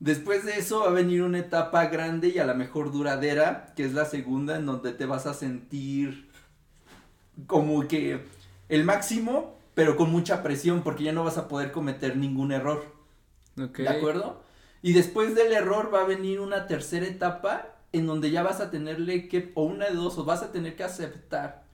Después 0.00 0.44
de 0.44 0.58
eso 0.58 0.80
va 0.80 0.88
a 0.88 0.92
venir 0.92 1.22
una 1.22 1.38
etapa 1.38 1.86
grande 1.86 2.28
y 2.28 2.38
a 2.38 2.46
lo 2.46 2.54
mejor 2.54 2.92
duradera, 2.92 3.72
que 3.74 3.84
es 3.84 3.92
la 3.92 4.04
segunda, 4.04 4.56
en 4.56 4.66
donde 4.66 4.92
te 4.92 5.06
vas 5.06 5.26
a 5.26 5.34
sentir 5.34 6.30
como 7.46 7.86
que 7.88 8.24
el 8.68 8.84
máximo, 8.84 9.58
pero 9.74 9.96
con 9.96 10.10
mucha 10.10 10.42
presión, 10.42 10.82
porque 10.82 11.04
ya 11.04 11.12
no 11.12 11.24
vas 11.24 11.36
a 11.36 11.48
poder 11.48 11.72
cometer 11.72 12.16
ningún 12.16 12.52
error. 12.52 12.84
Ok. 13.60 13.78
¿De 13.78 13.88
acuerdo? 13.88 14.42
Y 14.82 14.92
después 14.92 15.34
del 15.34 15.52
error 15.52 15.92
va 15.92 16.02
a 16.02 16.06
venir 16.06 16.40
una 16.40 16.66
tercera 16.66 17.06
etapa 17.06 17.74
en 17.92 18.06
donde 18.06 18.30
ya 18.30 18.42
vas 18.42 18.60
a 18.60 18.70
tenerle 18.70 19.28
que, 19.28 19.52
o 19.54 19.64
una 19.64 19.86
de 19.86 19.94
dos, 19.94 20.16
o 20.18 20.24
vas 20.24 20.42
a 20.42 20.52
tener 20.52 20.76
que 20.76 20.84
aceptar 20.84 21.67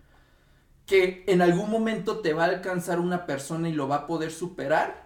que 0.86 1.24
en 1.26 1.42
algún 1.42 1.70
momento 1.70 2.18
te 2.18 2.32
va 2.32 2.44
a 2.44 2.48
alcanzar 2.48 3.00
una 3.00 3.26
persona 3.26 3.68
y 3.68 3.72
lo 3.72 3.88
va 3.88 3.96
a 3.96 4.06
poder 4.06 4.30
superar. 4.30 5.04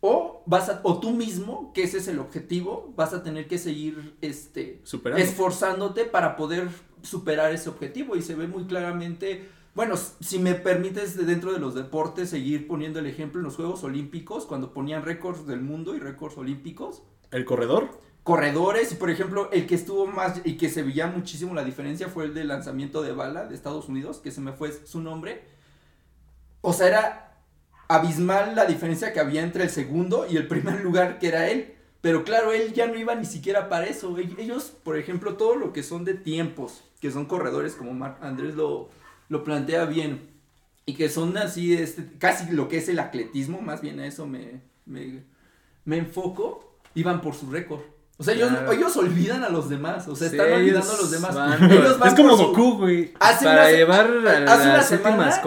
O 0.00 0.42
vas 0.46 0.68
a, 0.68 0.80
o 0.82 0.98
tú 0.98 1.10
mismo, 1.12 1.72
que 1.72 1.84
ese 1.84 1.98
es 1.98 2.08
el 2.08 2.18
objetivo, 2.18 2.92
vas 2.96 3.12
a 3.14 3.22
tener 3.22 3.46
que 3.46 3.58
seguir 3.58 4.16
este 4.20 4.80
superando. 4.84 5.22
esforzándote 5.24 6.04
para 6.04 6.36
poder 6.36 6.68
superar 7.02 7.52
ese 7.52 7.68
objetivo. 7.68 8.16
Y 8.16 8.22
se 8.22 8.34
ve 8.34 8.48
muy 8.48 8.64
claramente, 8.64 9.48
bueno, 9.74 9.94
si 9.96 10.38
me 10.38 10.54
permites 10.54 11.16
de 11.16 11.24
dentro 11.24 11.52
de 11.52 11.60
los 11.60 11.74
deportes 11.74 12.30
seguir 12.30 12.66
poniendo 12.66 12.98
el 12.98 13.06
ejemplo 13.06 13.40
en 13.40 13.44
los 13.44 13.56
Juegos 13.56 13.84
Olímpicos, 13.84 14.46
cuando 14.46 14.72
ponían 14.72 15.04
récords 15.04 15.46
del 15.46 15.60
mundo 15.60 15.94
y 15.94 16.00
récords 16.00 16.36
olímpicos, 16.36 17.02
¿El 17.32 17.46
corredor? 17.46 17.98
Corredores, 18.22 18.92
y 18.92 18.94
por 18.96 19.10
ejemplo, 19.10 19.50
el 19.52 19.66
que 19.66 19.74
estuvo 19.74 20.06
más 20.06 20.40
y 20.44 20.56
que 20.56 20.68
se 20.70 20.82
veía 20.82 21.06
muchísimo 21.08 21.54
la 21.54 21.64
diferencia 21.64 22.08
fue 22.08 22.24
el 22.26 22.34
de 22.34 22.44
lanzamiento 22.44 23.02
de 23.02 23.12
bala 23.12 23.46
de 23.46 23.54
Estados 23.54 23.88
Unidos, 23.88 24.18
que 24.18 24.30
se 24.30 24.40
me 24.40 24.52
fue 24.52 24.72
su 24.86 25.00
nombre. 25.00 25.42
O 26.60 26.72
sea, 26.72 26.86
era 26.88 27.34
abismal 27.88 28.54
la 28.54 28.64
diferencia 28.66 29.12
que 29.12 29.20
había 29.20 29.42
entre 29.42 29.64
el 29.64 29.70
segundo 29.70 30.26
y 30.28 30.36
el 30.36 30.46
primer 30.48 30.82
lugar 30.82 31.18
que 31.18 31.28
era 31.28 31.48
él. 31.48 31.74
Pero 32.00 32.24
claro, 32.24 32.52
él 32.52 32.72
ya 32.72 32.86
no 32.86 32.96
iba 32.96 33.14
ni 33.14 33.24
siquiera 33.24 33.68
para 33.68 33.86
eso. 33.86 34.16
Ell- 34.18 34.38
Ellos, 34.38 34.72
por 34.82 34.96
ejemplo, 34.98 35.36
todo 35.36 35.54
lo 35.56 35.72
que 35.72 35.82
son 35.82 36.04
de 36.04 36.14
tiempos, 36.14 36.82
que 37.00 37.10
son 37.10 37.26
corredores, 37.26 37.74
como 37.74 37.92
Mar- 37.92 38.18
Andrés 38.20 38.54
lo, 38.54 38.88
lo 39.28 39.44
plantea 39.44 39.84
bien, 39.86 40.28
y 40.84 40.94
que 40.94 41.08
son 41.08 41.36
así, 41.36 41.74
este, 41.74 42.08
casi 42.18 42.50
lo 42.52 42.68
que 42.68 42.78
es 42.78 42.88
el 42.88 42.98
atletismo, 42.98 43.60
más 43.60 43.80
bien 43.82 44.00
a 44.00 44.06
eso 44.06 44.26
me, 44.26 44.60
me, 44.84 45.22
me 45.84 45.98
enfoco, 45.98 46.76
iban 46.94 47.20
por 47.20 47.34
su 47.34 47.50
récord. 47.50 47.80
O 48.18 48.24
sea, 48.24 48.34
ellos, 48.34 48.50
Claro. 48.50 48.72
ellos 48.72 48.96
olvidan 48.96 49.42
a 49.42 49.48
los 49.48 49.68
demás, 49.68 50.06
o 50.06 50.14
sea, 50.14 50.28
Sí, 50.28 50.36
están 50.36 50.52
olvidando 50.52 50.86
ellos 50.86 50.94
a 50.98 51.02
los 51.02 51.10
demás. 51.10 51.34
van- 51.34 51.70
Ellos 51.70 51.98
van 51.98 52.08
es 52.10 52.14
como 52.14 52.36
su- 52.36 52.46
Goku, 52.48 52.78
güey. 52.78 53.12
Para 53.14 53.62
una 53.64 53.70
llevar 53.70 54.06
a 54.06 54.10
una 54.10 54.32
las 54.76 54.92
últimas 54.92 55.40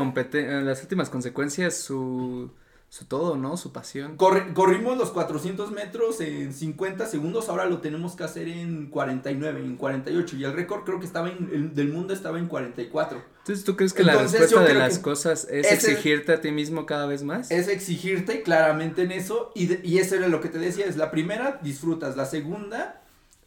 a 0.57 0.61
las 0.61 0.81
últimas 0.81 1.09
consecuencias 1.09 1.77
su 1.77 2.51
su 2.97 3.03
todo, 3.05 3.35
¿no? 3.35 3.57
Su 3.57 3.73
pasión. 3.73 4.17
Corri- 4.17 4.53
corrimos 4.53 4.97
los 4.97 5.09
400 5.11 5.69
metros 5.71 6.21
en 6.21 6.53
50 6.53 7.05
segundos, 7.07 7.49
ahora 7.49 7.65
lo 7.65 7.79
tenemos 7.79 8.15
que 8.15 8.23
hacer 8.23 8.47
en 8.47 8.89
49, 8.89 9.59
en 9.59 9.75
48 9.75 10.37
y 10.37 10.45
el 10.45 10.53
récord 10.53 10.85
creo 10.85 11.01
que 11.01 11.05
estaba 11.05 11.29
en, 11.29 11.49
el 11.51 11.75
del 11.75 11.89
mundo 11.89 12.13
estaba 12.13 12.39
en 12.39 12.47
44. 12.47 13.21
Entonces, 13.39 13.65
¿tú 13.65 13.75
crees 13.75 13.91
que 13.91 14.03
la 14.03 14.13
Entonces, 14.13 14.39
respuesta 14.39 14.67
yo 14.67 14.73
de 14.73 14.79
las 14.79 14.99
cosas 14.99 15.45
es 15.51 15.69
exigirte 15.71 16.31
a 16.31 16.39
ti 16.39 16.51
mismo 16.51 16.85
cada 16.85 17.05
vez 17.05 17.23
más? 17.23 17.51
Es 17.51 17.67
exigirte 17.67 18.41
claramente 18.43 19.01
en 19.03 19.11
eso 19.11 19.51
y, 19.55 19.65
de- 19.67 19.81
y 19.83 19.97
eso 19.97 20.15
era 20.15 20.29
lo 20.29 20.39
que 20.39 20.47
te 20.47 20.57
decía, 20.57 20.85
es 20.85 20.95
la 20.95 21.11
primera 21.11 21.59
disfrutas, 21.61 22.15
la 22.15 22.25
segunda 22.25 23.01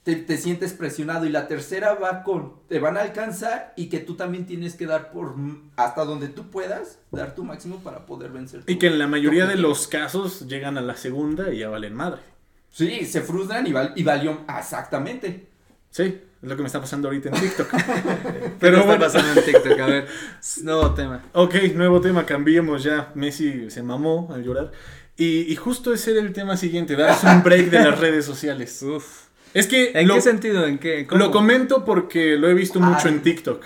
te, 0.09 0.17
te 0.17 0.39
sientes 0.39 0.73
presionado 0.73 1.27
y 1.27 1.29
la 1.29 1.49
tercera 1.49 1.93
va 1.93 2.23
con, 2.23 2.55
te 2.67 2.79
van 2.79 2.97
a 2.97 3.03
alcanzar 3.03 3.75
y 3.77 3.91
que 3.91 3.99
tú 3.99 4.15
también 4.17 4.47
tienes 4.47 4.75
que 4.75 4.87
dar 4.87 5.13
por 5.13 5.35
hasta 5.77 6.07
donde 6.07 6.29
tú 6.29 6.49
puedas, 6.51 6.99
dar 7.13 7.35
tu 7.35 7.45
máximo 7.45 7.77
para 7.81 8.07
poder 8.07 8.31
vencer. 8.31 8.63
Y 8.67 8.75
tu- 8.75 8.79
que 8.79 8.87
en 8.87 8.99
la 8.99 9.07
mayoría 9.07 9.45
de 9.45 9.57
los 9.57 9.87
casos 9.87 10.47
llegan 10.49 10.79
a 10.79 10.81
la 10.81 10.97
segunda 10.97 11.53
y 11.53 11.59
ya 11.59 11.69
valen 11.69 11.93
madre. 11.95 12.23
Sí, 12.71 13.05
se 13.05 13.21
frustran 13.21 13.67
y, 13.67 13.73
val- 13.73 13.93
y 13.97 14.03
valió 14.03 14.41
exactamente. 14.59 15.47
Sí, 15.91 16.05
es 16.05 16.49
lo 16.49 16.57
que 16.57 16.63
me 16.63 16.69
está 16.69 16.81
pasando 16.81 17.09
ahorita 17.09 17.29
en 17.29 17.35
TikTok. 17.35 17.69
¿Qué 17.71 18.51
Pero 18.59 18.77
te 18.77 18.81
está 18.81 18.83
bueno, 18.87 19.01
pasando 19.05 19.39
en 19.41 19.45
TikTok? 19.45 19.79
A 19.81 19.87
ver, 19.89 20.09
nuevo 20.63 20.95
tema. 20.95 21.23
ok, 21.35 21.55
nuevo 21.75 22.01
tema, 22.01 22.25
cambiemos 22.25 22.83
ya. 22.83 23.13
Messi 23.15 23.71
se 23.71 23.83
mamó 23.83 24.31
al 24.33 24.43
llorar. 24.43 24.73
Y, 25.19 25.53
y 25.53 25.57
justo 25.57 25.93
ese 25.93 26.13
era 26.13 26.21
el 26.21 26.33
tema 26.33 26.57
siguiente, 26.57 26.97
darse 26.97 27.27
un 27.27 27.43
break 27.43 27.69
de 27.69 27.81
las 27.81 27.99
redes 28.01 28.25
sociales. 28.25 28.83
Uf. 28.83 29.28
Es 29.55 29.67
que 29.67 29.93
¿En 29.95 30.09
lo, 30.09 30.15
qué 30.15 30.21
sentido? 30.21 30.67
¿En 30.67 30.79
qué? 30.79 31.07
¿Cómo? 31.07 31.25
lo 31.25 31.31
comento 31.31 31.85
porque 31.85 32.37
lo 32.37 32.49
he 32.49 32.55
visto 32.55 32.81
mucho 32.81 33.09
Ay. 33.09 33.15
en 33.15 33.23
TikTok. 33.23 33.65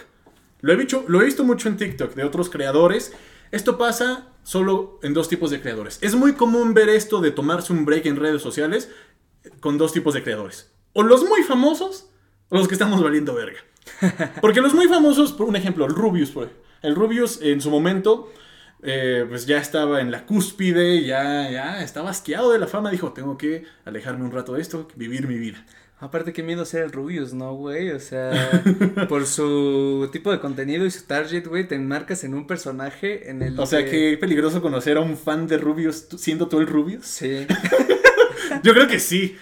Lo 0.61 0.73
he, 0.73 0.77
visto, 0.77 1.05
lo 1.09 1.21
he 1.21 1.25
visto 1.25 1.43
mucho 1.45 1.69
en 1.69 1.77
TikTok 1.77 2.15
de 2.15 2.25
otros 2.25 2.49
creadores. 2.49 3.13
Esto 3.51 3.77
pasa 3.79 4.29
solo 4.45 5.01
en 5.03 5.13
dos 5.13 5.29
tipos 5.29 5.51
de 5.51 5.61
creadores. 5.61 5.99
Es 6.03 6.15
muy 6.15 6.35
común 6.35 6.73
ver 6.73 6.89
esto 6.89 7.21
de 7.21 7.33
tomarse 7.33 7.73
un 7.73 7.85
break 7.85 8.07
en 8.07 8.17
redes 8.17 8.43
sociales 8.43 8.91
con 9.61 9.77
dos 9.77 9.93
tipos 9.93 10.15
de 10.15 10.23
creadores. 10.23 10.71
O 10.93 11.03
los 11.03 11.25
muy 11.25 11.43
famosos 11.43 12.09
o 12.49 12.57
los 12.57 12.69
que 12.69 12.75
estamos 12.75 13.03
valiendo 13.03 13.35
verga. 13.35 13.59
Porque 14.41 14.61
los 14.61 14.75
muy 14.75 14.87
famosos, 14.87 15.33
por 15.33 15.49
un 15.49 15.57
ejemplo, 15.57 15.85
el 15.85 15.93
Rubius, 15.93 16.31
por 16.31 16.45
ejemplo. 16.45 16.63
El 16.83 16.95
Rubius 16.95 17.41
en 17.43 17.61
su 17.61 17.71
momento, 17.71 18.33
eh, 18.83 19.25
pues 19.29 19.47
ya 19.47 19.59
estaba 19.59 20.01
en 20.01 20.11
la 20.11 20.27
cúspide, 20.27 21.05
ya, 21.05 21.51
ya 21.51 21.83
estaba 21.83 22.11
asqueado 22.11 22.53
de 22.53 22.59
la 22.59 22.67
fama. 22.67 22.91
Dijo, 22.91 23.13
tengo 23.13 23.39
que 23.39 23.65
alejarme 23.85 24.25
un 24.25 24.33
rato 24.33 24.55
de 24.55 24.61
esto, 24.61 24.89
vivir 24.97 25.29
mi 25.29 25.39
vida. 25.39 25.65
Aparte, 26.01 26.33
qué 26.33 26.43
miedo 26.43 26.65
ser 26.65 26.83
el 26.83 26.91
Rubius, 26.91 27.33
¿no, 27.33 27.55
güey? 27.55 27.91
O 27.91 28.01
sea, 28.01 28.61
por 29.09 29.25
su 29.25 30.09
tipo 30.11 30.33
de 30.33 30.41
contenido 30.41 30.85
y 30.85 30.91
su 30.91 31.05
target, 31.05 31.47
güey, 31.47 31.69
te 31.69 31.77
enmarcas 31.77 32.25
en 32.25 32.35
un 32.35 32.49
personaje 32.49 33.31
en 33.31 33.41
el. 33.41 33.59
O 33.61 33.67
sea, 33.67 33.85
qué 33.85 34.19
peligroso 34.21 34.61
conocer 34.61 34.97
a 34.97 35.01
un 35.01 35.17
fan 35.17 35.47
de 35.47 35.59
Rubius 35.59 36.09
siendo 36.17 36.49
tú 36.49 36.59
el 36.59 36.67
Rubius. 36.67 37.07
Sí. 37.07 37.47
Yo 38.65 38.75
creo 38.75 38.89
que 38.89 38.99
sí. 38.99 39.37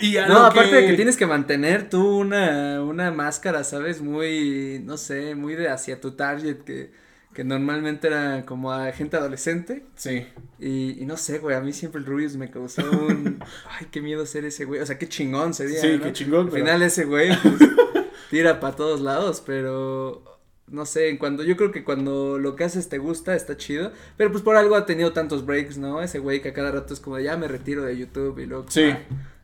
Y 0.00 0.16
a 0.16 0.26
No, 0.26 0.38
aparte 0.38 0.70
que... 0.70 0.76
de 0.76 0.86
que 0.86 0.94
tienes 0.94 1.18
que 1.18 1.26
mantener 1.26 1.90
tú 1.90 2.18
una, 2.18 2.82
una 2.82 3.10
máscara, 3.10 3.62
¿sabes? 3.62 4.00
Muy, 4.00 4.80
no 4.84 4.96
sé, 4.96 5.34
muy 5.34 5.54
de 5.54 5.68
hacia 5.68 6.00
tu 6.00 6.12
target, 6.12 6.62
que, 6.64 6.90
que 7.36 7.44
normalmente 7.44 8.06
era 8.06 8.46
como 8.46 8.72
a 8.72 8.90
gente 8.92 9.18
adolescente. 9.18 9.84
Sí. 9.94 10.26
Y, 10.58 11.02
y 11.02 11.04
no 11.04 11.18
sé, 11.18 11.38
güey, 11.38 11.54
a 11.54 11.60
mí 11.60 11.74
siempre 11.74 12.00
el 12.00 12.06
Rubius 12.06 12.34
me 12.36 12.50
causó 12.50 12.80
un... 12.90 13.44
Ay, 13.78 13.88
qué 13.90 14.00
miedo 14.00 14.24
ser 14.24 14.46
ese 14.46 14.64
güey. 14.64 14.80
O 14.80 14.86
sea, 14.86 14.96
qué 14.96 15.06
chingón 15.06 15.52
sería, 15.52 15.78
Sí, 15.78 15.98
¿no? 15.98 16.02
qué 16.04 16.12
chingón, 16.14 16.46
Al 16.46 16.50
pero- 16.52 16.64
final 16.64 16.80
ese 16.82 17.04
güey, 17.04 17.28
pues, 17.42 17.56
tira 18.30 18.58
para 18.58 18.74
todos 18.74 19.02
lados, 19.02 19.42
pero... 19.44 20.24
No 20.68 20.86
sé, 20.86 21.16
cuando 21.18 21.44
yo 21.44 21.56
creo 21.58 21.70
que 21.72 21.84
cuando 21.84 22.38
lo 22.38 22.56
que 22.56 22.64
haces 22.64 22.88
te 22.88 22.96
gusta, 22.98 23.36
está 23.36 23.56
chido. 23.58 23.92
Pero 24.16 24.32
pues 24.32 24.42
por 24.42 24.56
algo 24.56 24.74
ha 24.74 24.86
tenido 24.86 25.12
tantos 25.12 25.44
breaks, 25.44 25.76
¿no? 25.78 26.00
Ese 26.02 26.18
güey 26.18 26.40
que 26.40 26.48
a 26.48 26.52
cada 26.54 26.72
rato 26.72 26.94
es 26.94 27.00
como, 27.00 27.18
ya 27.20 27.36
me 27.36 27.48
retiro 27.48 27.84
de 27.84 27.98
YouTube 27.98 28.38
y 28.38 28.46
luego... 28.46 28.64
Sí. 28.70 28.84
ah, 28.90 28.98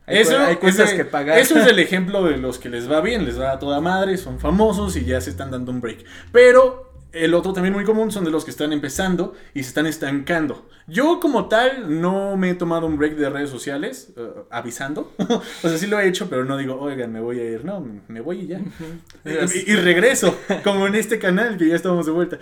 hay, 0.07 0.17
Eso, 0.17 0.37
hay 0.37 0.57
ese- 0.63 0.97
que 0.97 1.05
pagar. 1.05 1.37
eso 1.37 1.57
es 1.59 1.67
el 1.67 1.77
ejemplo 1.87 2.23
de 2.25 2.37
los 2.37 2.57
que 2.57 2.69
les 2.69 2.91
va 2.91 3.01
bien, 3.01 3.23
les 3.23 3.39
va 3.39 3.51
a 3.51 3.59
toda 3.59 3.79
madre, 3.81 4.17
son 4.17 4.39
famosos 4.39 4.97
y 4.97 5.05
ya 5.05 5.21
se 5.21 5.29
están 5.29 5.51
dando 5.51 5.71
un 5.71 5.79
break. 5.79 6.03
Pero 6.33 6.91
el 7.13 7.33
otro 7.35 7.53
también 7.53 7.73
muy 7.73 7.85
común 7.85 8.11
son 8.11 8.25
de 8.25 8.31
los 8.31 8.43
que 8.43 8.51
están 8.51 8.73
empezando 8.73 9.33
y 9.53 9.63
se 9.63 9.69
están 9.69 9.85
estancando. 9.85 10.67
Yo 10.87 11.19
como 11.19 11.47
tal 11.47 12.01
no 12.01 12.35
me 12.35 12.49
he 12.49 12.55
tomado 12.55 12.87
un 12.87 12.97
break 12.97 13.15
de 13.15 13.29
redes 13.29 13.49
sociales 13.49 14.11
eh, 14.17 14.29
avisando. 14.49 15.13
o 15.17 15.41
sea, 15.61 15.77
sí 15.77 15.87
lo 15.87 15.99
he 15.99 16.07
hecho, 16.07 16.27
pero 16.29 16.43
no 16.43 16.57
digo, 16.57 16.75
oigan, 16.75 17.13
me 17.13 17.21
voy 17.21 17.39
a 17.39 17.43
ir. 17.45 17.63
No, 17.63 17.85
me 18.07 18.19
voy 18.19 18.41
y 18.41 18.47
ya. 18.47 18.59
y, 19.25 19.71
y 19.71 19.75
regreso, 19.75 20.37
como 20.63 20.87
en 20.87 20.95
este 20.95 21.19
canal 21.19 21.57
que 21.57 21.69
ya 21.69 21.75
estamos 21.75 22.05
de 22.05 22.11
vuelta. 22.11 22.39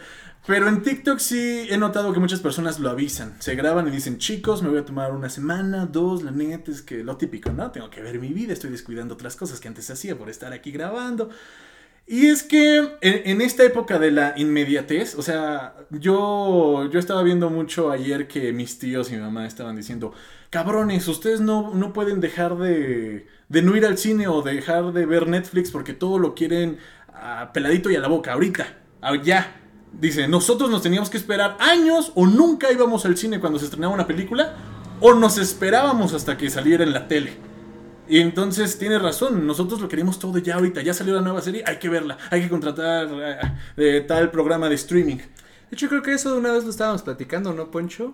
Pero 0.48 0.68
en 0.68 0.82
TikTok 0.82 1.20
sí 1.20 1.68
he 1.70 1.78
notado 1.78 2.14
que 2.14 2.20
muchas 2.20 2.40
personas 2.40 2.80
lo 2.80 2.90
avisan. 2.90 3.36
Se 3.40 3.54
graban 3.56 3.88
y 3.88 3.92
dicen, 3.92 4.18
chicos, 4.18 4.64
me 4.64 4.70
voy 4.70 4.80
a 4.80 4.86
tomar 4.86 5.12
una 5.12 5.30
semana, 5.30 5.86
dos, 5.86 6.24
la 6.24 6.32
neta 6.32 6.72
es 6.72 6.82
que 6.82 7.04
lo 7.04 7.18
típico, 7.18 7.52
¿no? 7.52 7.70
Tengo 7.72 7.92
que 7.92 8.02
ver 8.02 8.20
mi 8.20 8.30
vida, 8.30 8.54
estoy 8.54 8.72
descuidando 8.72 9.14
otras 9.14 9.36
cosas 9.36 9.60
que 9.60 9.68
antes 9.68 9.92
hacía 9.92 10.18
por 10.18 10.30
estar 10.30 10.52
aquí 10.52 10.72
grabando. 10.72 11.30
Y 12.08 12.28
es 12.28 12.44
que 12.44 12.98
en, 13.02 13.42
esta 13.42 13.64
época 13.64 13.98
de 13.98 14.12
la 14.12 14.34
inmediatez, 14.36 15.16
o 15.16 15.22
sea, 15.22 15.76
yo, 15.92 16.90
yo 16.92 17.00
estaba 17.00 17.24
viendo 17.24 17.50
mucho 17.50 17.90
ayer 17.90 18.28
que 18.28 18.52
mis 18.52 18.80
tíos 18.80 19.10
y 19.12 19.16
mi 19.16 19.22
mamá 19.22 19.46
estaban 19.48 19.78
diciendo, 19.78 20.14
cabrones, 20.50 21.08
ustedes 21.08 21.40
no, 21.40 21.74
no 21.74 21.94
pueden 21.94 22.20
dejar 22.20 22.58
de, 22.58 23.28
de 23.48 23.62
no 23.62 23.78
ir 23.78 23.86
al 23.86 23.98
cine 23.98 24.28
o 24.28 24.42
dejar 24.42 24.92
de 24.92 25.06
ver 25.06 25.28
Netflix 25.28 25.72
porque 25.72 25.94
todo 25.94 26.20
lo 26.20 26.36
quieren 26.36 26.80
peladito 27.54 27.90
y 27.90 27.96
a 27.96 28.00
la 28.00 28.08
boca, 28.08 28.34
ahorita, 28.34 28.68
ah, 29.02 29.16
ya. 29.22 29.58
Dice, 29.94 30.28
nosotros 30.28 30.70
nos 30.70 30.82
teníamos 30.82 31.10
que 31.10 31.18
esperar 31.18 31.58
años 31.60 32.14
o 32.16 32.26
nunca 32.26 32.72
íbamos 32.72 33.06
al 33.06 33.18
cine 33.18 33.40
cuando 33.40 33.60
se 33.60 33.66
estrenaba 33.66 33.94
una 33.94 34.08
película 34.08 34.56
o 35.02 35.14
nos 35.14 35.38
esperábamos 35.38 36.14
hasta 36.14 36.38
que 36.38 36.50
saliera 36.50 36.84
en 36.84 36.94
la 36.94 37.08
tele. 37.08 37.51
Y 38.12 38.20
entonces 38.20 38.78
tiene 38.78 39.00
razón, 39.00 39.48
nosotros 39.48 39.80
lo 39.80 39.88
queremos 39.88 40.20
todo 40.20 40.38
ya 40.38 40.56
ahorita, 40.56 40.82
ya 40.82 40.94
salió 40.94 41.16
la 41.16 41.22
nueva 41.22 41.42
serie, 41.42 41.64
hay 41.66 41.80
que 41.80 41.88
verla, 41.88 42.18
hay 42.30 42.42
que 42.42 42.50
contratar 42.50 43.08
eh, 43.78 44.04
tal 44.06 44.30
programa 44.32 44.68
de 44.68 44.76
streaming. 44.76 45.16
De 45.16 45.24
hecho, 45.72 45.88
creo 45.88 46.02
que 46.02 46.12
eso 46.12 46.34
de 46.34 46.38
una 46.38 46.52
vez 46.52 46.66
lo 46.66 46.72
estábamos 46.72 47.04
platicando, 47.04 47.54
¿no, 47.54 47.72
Poncho? 47.72 48.14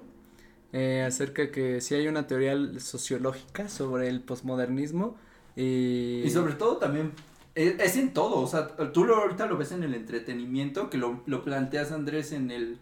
Eh, 0.72 1.04
acerca 1.04 1.42
de 1.42 1.50
que 1.50 1.82
sí 1.82 1.96
hay 1.96 2.08
una 2.08 2.28
teoría 2.28 2.56
sociológica 2.80 3.70
sobre 3.70 4.08
el 4.08 4.22
posmodernismo 4.22 5.18
y... 5.56 6.22
Y 6.24 6.30
sobre 6.30 6.54
todo 6.54 6.78
también 6.78 7.14
es, 7.56 7.80
es 7.80 7.98
en 7.98 8.14
todo, 8.14 8.42
o 8.42 8.46
sea, 8.46 8.68
tú 8.94 9.04
lo, 9.04 9.16
ahorita 9.16 9.48
lo 9.48 9.58
ves 9.58 9.72
en 9.72 9.82
el 9.82 9.96
entretenimiento, 9.96 10.92
que 10.92 11.00
lo, 11.00 11.24
lo 11.26 11.44
planteas 11.44 11.92
Andrés 11.92 12.34
en 12.34 12.52
el, 12.52 12.78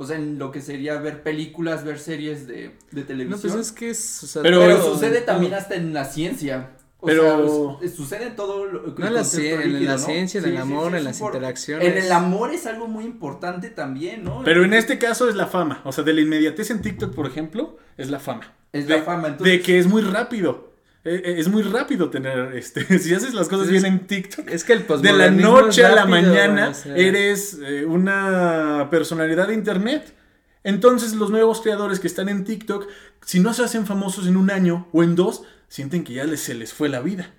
o 0.00 0.06
sea, 0.06 0.16
en 0.16 0.38
lo 0.38 0.50
que 0.50 0.62
sería 0.62 0.98
ver 0.98 1.22
películas, 1.22 1.84
ver 1.84 1.98
series 1.98 2.46
de, 2.46 2.74
de 2.90 3.00
No, 3.02 3.06
televisión. 3.06 3.40
pues 3.52 3.66
es 3.66 3.72
que 3.72 3.90
es... 3.90 4.22
o 4.22 4.26
sea, 4.26 4.40
Pero- 4.42 4.82
sucede 4.94 5.20
también 5.20 5.52
hasta 5.52 5.74
en 5.74 5.92
la 5.92 6.06
ciencia. 6.06 6.70
O 7.02 7.06
Pero- 7.06 7.78
sea, 7.78 7.86
es- 7.86 7.94
sucede 7.94 8.28
en 8.28 8.36
todo 8.36 8.64
lo 8.64 8.82
No 8.82 9.06
en 9.06 9.14
la, 9.14 9.20
en 9.20 9.84
la 9.84 9.92
¿no? 9.92 9.98
ciencia, 9.98 10.38
en 10.38 10.44
Sí, 10.44 10.50
el 10.50 10.56
sí, 10.56 10.60
amor, 10.60 10.90
sí, 10.92 10.96
en 10.98 11.04
las 11.04 11.18
por- 11.18 11.34
interacciones. 11.34 11.86
En 11.88 11.98
el 12.02 12.12
amor 12.12 12.52
es 12.54 12.66
algo 12.66 12.88
muy 12.88 13.04
importante 13.04 13.68
también, 13.68 14.24
¿no? 14.24 14.42
Pero 14.44 14.64
en 14.64 14.72
este 14.72 14.98
caso 14.98 15.28
es 15.28 15.34
la 15.36 15.46
fama, 15.46 15.82
o 15.84 15.92
sea, 15.92 16.02
de 16.04 16.14
la 16.14 16.20
inmediatez 16.22 16.70
en 16.70 16.80
TikTok, 16.82 17.14
por 17.14 17.26
ejemplo, 17.26 17.76
es 17.98 18.08
la 18.10 18.20
fama. 18.20 18.54
Es 18.72 18.86
de, 18.86 18.96
la 18.98 19.02
fama, 19.02 19.28
entonces. 19.28 19.52
De 19.58 19.62
que 19.62 19.78
es 19.78 19.86
muy 19.86 20.02
rápido. 20.02 20.69
Eh, 21.04 21.22
eh, 21.24 21.34
Es 21.38 21.48
muy 21.48 21.62
rápido 21.62 22.10
tener, 22.10 22.54
este, 22.56 22.98
si 22.98 23.14
haces 23.14 23.34
las 23.34 23.48
cosas 23.48 23.68
bien 23.68 23.84
en 23.86 24.06
TikTok, 24.06 24.50
Es 24.50 24.64
que 24.64 24.74
el 24.74 24.86
de 24.86 25.12
la 25.12 25.30
noche 25.30 25.84
a 25.84 25.94
la 25.94 26.06
mañana 26.06 26.70
o 26.70 26.74
sea, 26.74 26.96
eres 26.96 27.58
eh, 27.62 27.84
una 27.84 28.88
personalidad 28.90 29.48
de 29.48 29.54
internet. 29.54 30.14
Entonces 30.62 31.14
los 31.14 31.30
nuevos 31.30 31.62
creadores 31.62 32.00
que 32.00 32.06
están 32.06 32.28
en 32.28 32.44
TikTok, 32.44 32.86
si 33.24 33.40
no 33.40 33.54
se 33.54 33.64
hacen 33.64 33.86
famosos 33.86 34.26
en 34.26 34.36
un 34.36 34.50
año 34.50 34.88
o 34.92 35.02
en 35.02 35.16
dos, 35.16 35.42
sienten 35.68 36.04
que 36.04 36.12
ya 36.14 36.24
les, 36.24 36.40
se 36.40 36.54
les 36.54 36.74
fue 36.74 36.90
la 36.90 37.00
vida. 37.00 37.32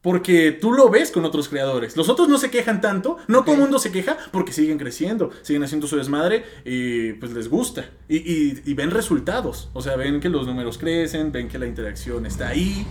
Porque 0.00 0.52
tú 0.52 0.72
lo 0.72 0.88
ves 0.90 1.10
con 1.10 1.24
otros 1.24 1.48
creadores. 1.48 1.96
Los 1.96 2.08
otros 2.08 2.28
no 2.28 2.38
se 2.38 2.50
quejan 2.50 2.80
tanto, 2.80 3.16
no 3.26 3.42
todo 3.42 3.56
el 3.56 3.60
mundo 3.62 3.78
se 3.80 3.90
queja 3.90 4.16
porque 4.30 4.52
siguen 4.52 4.78
creciendo, 4.78 5.30
siguen 5.42 5.64
haciendo 5.64 5.88
su 5.88 5.96
desmadre 5.96 6.44
y 6.64 7.14
pues 7.14 7.32
les 7.32 7.48
gusta. 7.48 7.90
Y, 8.08 8.16
y- 8.18 8.62
y 8.64 8.74
ven 8.74 8.92
resultados. 8.92 9.70
O 9.72 9.82
sea, 9.82 9.96
ven 9.96 10.20
que 10.20 10.28
los 10.28 10.46
números 10.46 10.78
crecen, 10.78 11.32
ven 11.32 11.48
que 11.48 11.58
la 11.58 11.66
interacción 11.66 12.26
está 12.26 12.48
ahí. 12.48 12.86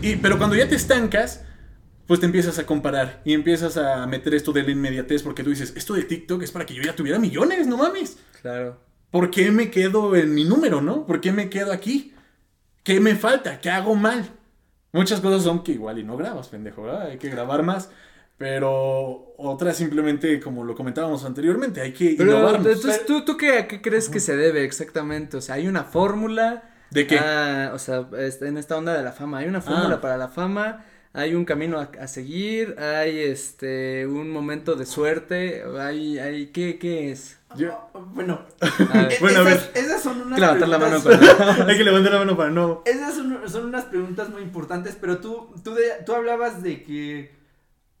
Y, 0.00 0.16
pero 0.16 0.38
cuando 0.38 0.56
ya 0.56 0.66
te 0.66 0.76
estancas, 0.76 1.44
pues 2.06 2.20
te 2.20 2.26
empiezas 2.26 2.58
a 2.58 2.66
comparar 2.66 3.20
y 3.26 3.34
empiezas 3.34 3.76
a 3.76 4.06
meter 4.06 4.34
esto 4.34 4.52
de 4.52 4.62
la 4.62 4.70
inmediatez 4.70 5.22
porque 5.22 5.42
tú 5.44 5.50
dices, 5.50 5.74
esto 5.76 5.92
de 5.94 6.02
TikTok 6.04 6.42
es 6.42 6.52
para 6.52 6.64
que 6.66 6.74
yo 6.74 6.82
ya 6.82 6.96
tuviera 6.96 7.18
millones, 7.18 7.66
no 7.66 7.76
mames. 7.76 8.16
Claro. 8.40 8.80
¿Por 9.10 9.30
qué 9.30 9.50
me 9.50 9.70
quedo 9.70 10.16
en 10.16 10.34
mi 10.34 10.44
número, 10.44 10.80
no? 10.80 11.06
¿Por 11.06 11.20
qué 11.20 11.32
me 11.32 11.48
quedo 11.50 11.70
aquí? 11.70 12.12
¿Qué 12.82 12.98
me 13.00 13.14
falta? 13.14 13.60
¿Qué 13.60 13.70
hago 13.70 13.94
mal? 13.94 14.30
Muchas 14.94 15.20
cosas 15.20 15.42
son 15.42 15.62
que 15.62 15.72
igual 15.72 15.98
y 15.98 16.04
no 16.04 16.16
grabas, 16.16 16.48
pendejo, 16.48 16.82
¿verdad? 16.84 17.08
Hay 17.08 17.18
que 17.18 17.28
grabar 17.28 17.62
más. 17.62 17.90
Pero 18.36 19.32
otras 19.38 19.76
simplemente, 19.76 20.40
como 20.40 20.64
lo 20.64 20.74
comentábamos 20.74 21.24
anteriormente, 21.24 21.80
hay 21.80 21.92
que 21.92 22.14
Pero 22.18 22.32
innovarnos. 22.38 22.66
entonces, 22.66 23.06
¿tú, 23.06 23.24
tú 23.24 23.36
qué, 23.36 23.58
a 23.58 23.68
qué 23.68 23.80
crees 23.80 24.08
que 24.08 24.18
se 24.20 24.36
debe 24.36 24.64
exactamente? 24.64 25.36
O 25.36 25.40
sea, 25.40 25.54
hay 25.54 25.68
una 25.68 25.84
fórmula. 25.84 26.64
¿De 26.90 27.06
qué? 27.06 27.18
Ah, 27.18 27.70
o 27.74 27.78
sea, 27.78 28.08
en 28.40 28.56
esta 28.56 28.76
onda 28.76 28.92
de 28.96 29.02
la 29.04 29.12
fama, 29.12 29.38
hay 29.38 29.46
una 29.48 29.60
fórmula 29.60 29.96
Ah. 29.96 30.00
para 30.00 30.16
la 30.16 30.28
fama, 30.28 30.84
hay 31.12 31.34
un 31.34 31.44
camino 31.44 31.78
a, 31.78 31.90
a 32.00 32.08
seguir, 32.08 32.76
hay 32.78 33.18
este 33.20 34.06
un 34.06 34.30
momento 34.30 34.74
de 34.74 34.84
suerte, 34.86 35.62
hay, 35.78 36.18
hay, 36.18 36.46
¿qué, 36.48 36.78
qué 36.78 37.12
es? 37.12 37.38
Yo- 37.56 37.90
Bueno, 38.14 38.40
A 38.60 39.02
ver, 39.02 39.12
e- 39.12 39.16
Bueno, 39.20 39.40
a 39.40 39.50
esas, 39.50 39.70
esas 39.74 40.02
son 40.02 40.20
unas 40.22 40.38
la 40.38 40.54
mano 40.78 41.00
preguntas- 41.00 41.60
hay 41.68 41.76
que 41.76 41.84
levantar 41.84 42.12
la 42.12 42.18
mano 42.20 42.36
para 42.36 42.50
no. 42.50 42.82
Esas 42.84 43.14
son, 43.14 43.38
son 43.48 43.66
unas 43.66 43.84
preguntas 43.84 44.28
muy 44.30 44.42
importantes, 44.42 44.96
pero 45.00 45.18
tú, 45.18 45.48
tú, 45.62 45.74
de- 45.74 46.02
tú 46.06 46.14
hablabas 46.14 46.62
de 46.62 46.82
que 46.82 47.32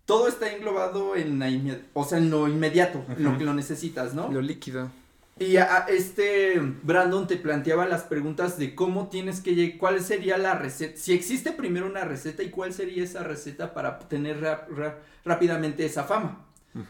todo 0.04 0.28
está 0.28 0.52
englobado 0.52 1.16
en 1.16 1.38
la 1.38 1.48
o 1.94 2.04
sea, 2.04 2.18
en 2.18 2.30
lo 2.30 2.46
inmediato, 2.48 3.04
en 3.16 3.24
lo 3.24 3.38
que 3.38 3.44
lo 3.44 3.54
necesitas, 3.54 4.14
¿no? 4.14 4.30
Lo 4.30 4.42
líquido. 4.42 4.90
Y 5.36 5.56
a- 5.56 5.78
a 5.78 5.86
este 5.88 6.60
Brandon 6.82 7.26
te 7.26 7.36
planteaba 7.36 7.86
las 7.86 8.02
preguntas 8.02 8.56
de 8.56 8.74
cómo 8.76 9.08
tienes 9.08 9.40
que 9.40 9.54
llegar, 9.56 9.78
cuál 9.78 10.00
sería 10.00 10.38
la 10.38 10.54
receta, 10.54 10.96
si 10.96 11.12
existe 11.12 11.50
primero 11.50 11.86
una 11.86 12.04
receta 12.04 12.42
y 12.44 12.50
cuál 12.50 12.72
sería 12.72 13.02
esa 13.02 13.24
receta 13.24 13.74
para 13.74 13.88
obtener 13.98 14.40
rápidamente 15.24 15.84
esa 15.84 16.04
fama. 16.04 16.43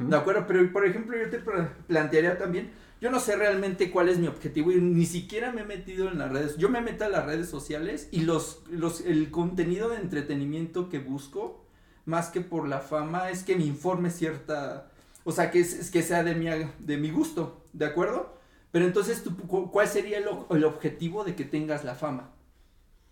¿De 0.09 0.17
acuerdo? 0.17 0.47
Pero 0.47 0.73
por 0.73 0.87
ejemplo 0.87 1.17
yo 1.17 1.31
te 1.31 1.38
pla- 1.38 1.73
plantearía 1.87 2.38
también, 2.38 2.71
yo 3.00 3.11
no 3.11 3.21
sé 3.21 3.37
realmente 3.37 3.91
cuál 3.91 4.09
es 4.09 4.19
mi 4.19 4.26
objetivo 4.26 4.73
y 4.73 4.81
ni 4.81 5.07
siquiera 5.07 5.53
me 5.53 5.62
he 5.62 5.64
metido 5.64 6.09
en 6.09 6.19
las 6.19 6.33
redes, 6.33 6.57
yo 6.57 6.69
me 6.71 6.81
meto 6.81 7.05
a 7.05 7.09
las 7.09 7.26
redes 7.26 7.49
sociales 7.49 8.09
y 8.12 8.21
los, 8.23 8.62
los, 8.71 9.00
el 9.03 9.31
contenido 9.31 9.88
de 9.91 9.97
entretenimiento 9.99 10.88
que 10.88 10.99
busco, 11.00 11.64
más 12.07 12.29
que 12.29 12.41
por 12.41 12.69
la 12.69 12.81
fama, 12.81 13.31
es 13.31 13.45
que 13.45 13.57
me 13.57 13.64
informe 13.64 14.11
cierta, 14.11 14.91
o 15.25 15.33
sea, 15.33 15.50
que, 15.50 15.61
es, 15.61 15.91
que 15.91 16.03
sea 16.03 16.23
de 16.23 16.35
mi, 16.35 16.47
de 16.79 16.97
mi 16.99 17.11
gusto, 17.11 17.64
¿de 17.73 17.87
acuerdo? 17.87 18.38
Pero 18.73 18.87
entonces, 18.87 19.23
tú, 19.23 19.37
cu- 19.47 19.71
¿cuál 19.71 19.88
sería 19.88 20.19
el, 20.19 20.25
el 20.50 20.64
objetivo 20.64 21.25
de 21.25 21.35
que 21.35 21.45
tengas 21.45 21.85
la 21.85 21.95
fama? 21.95 22.31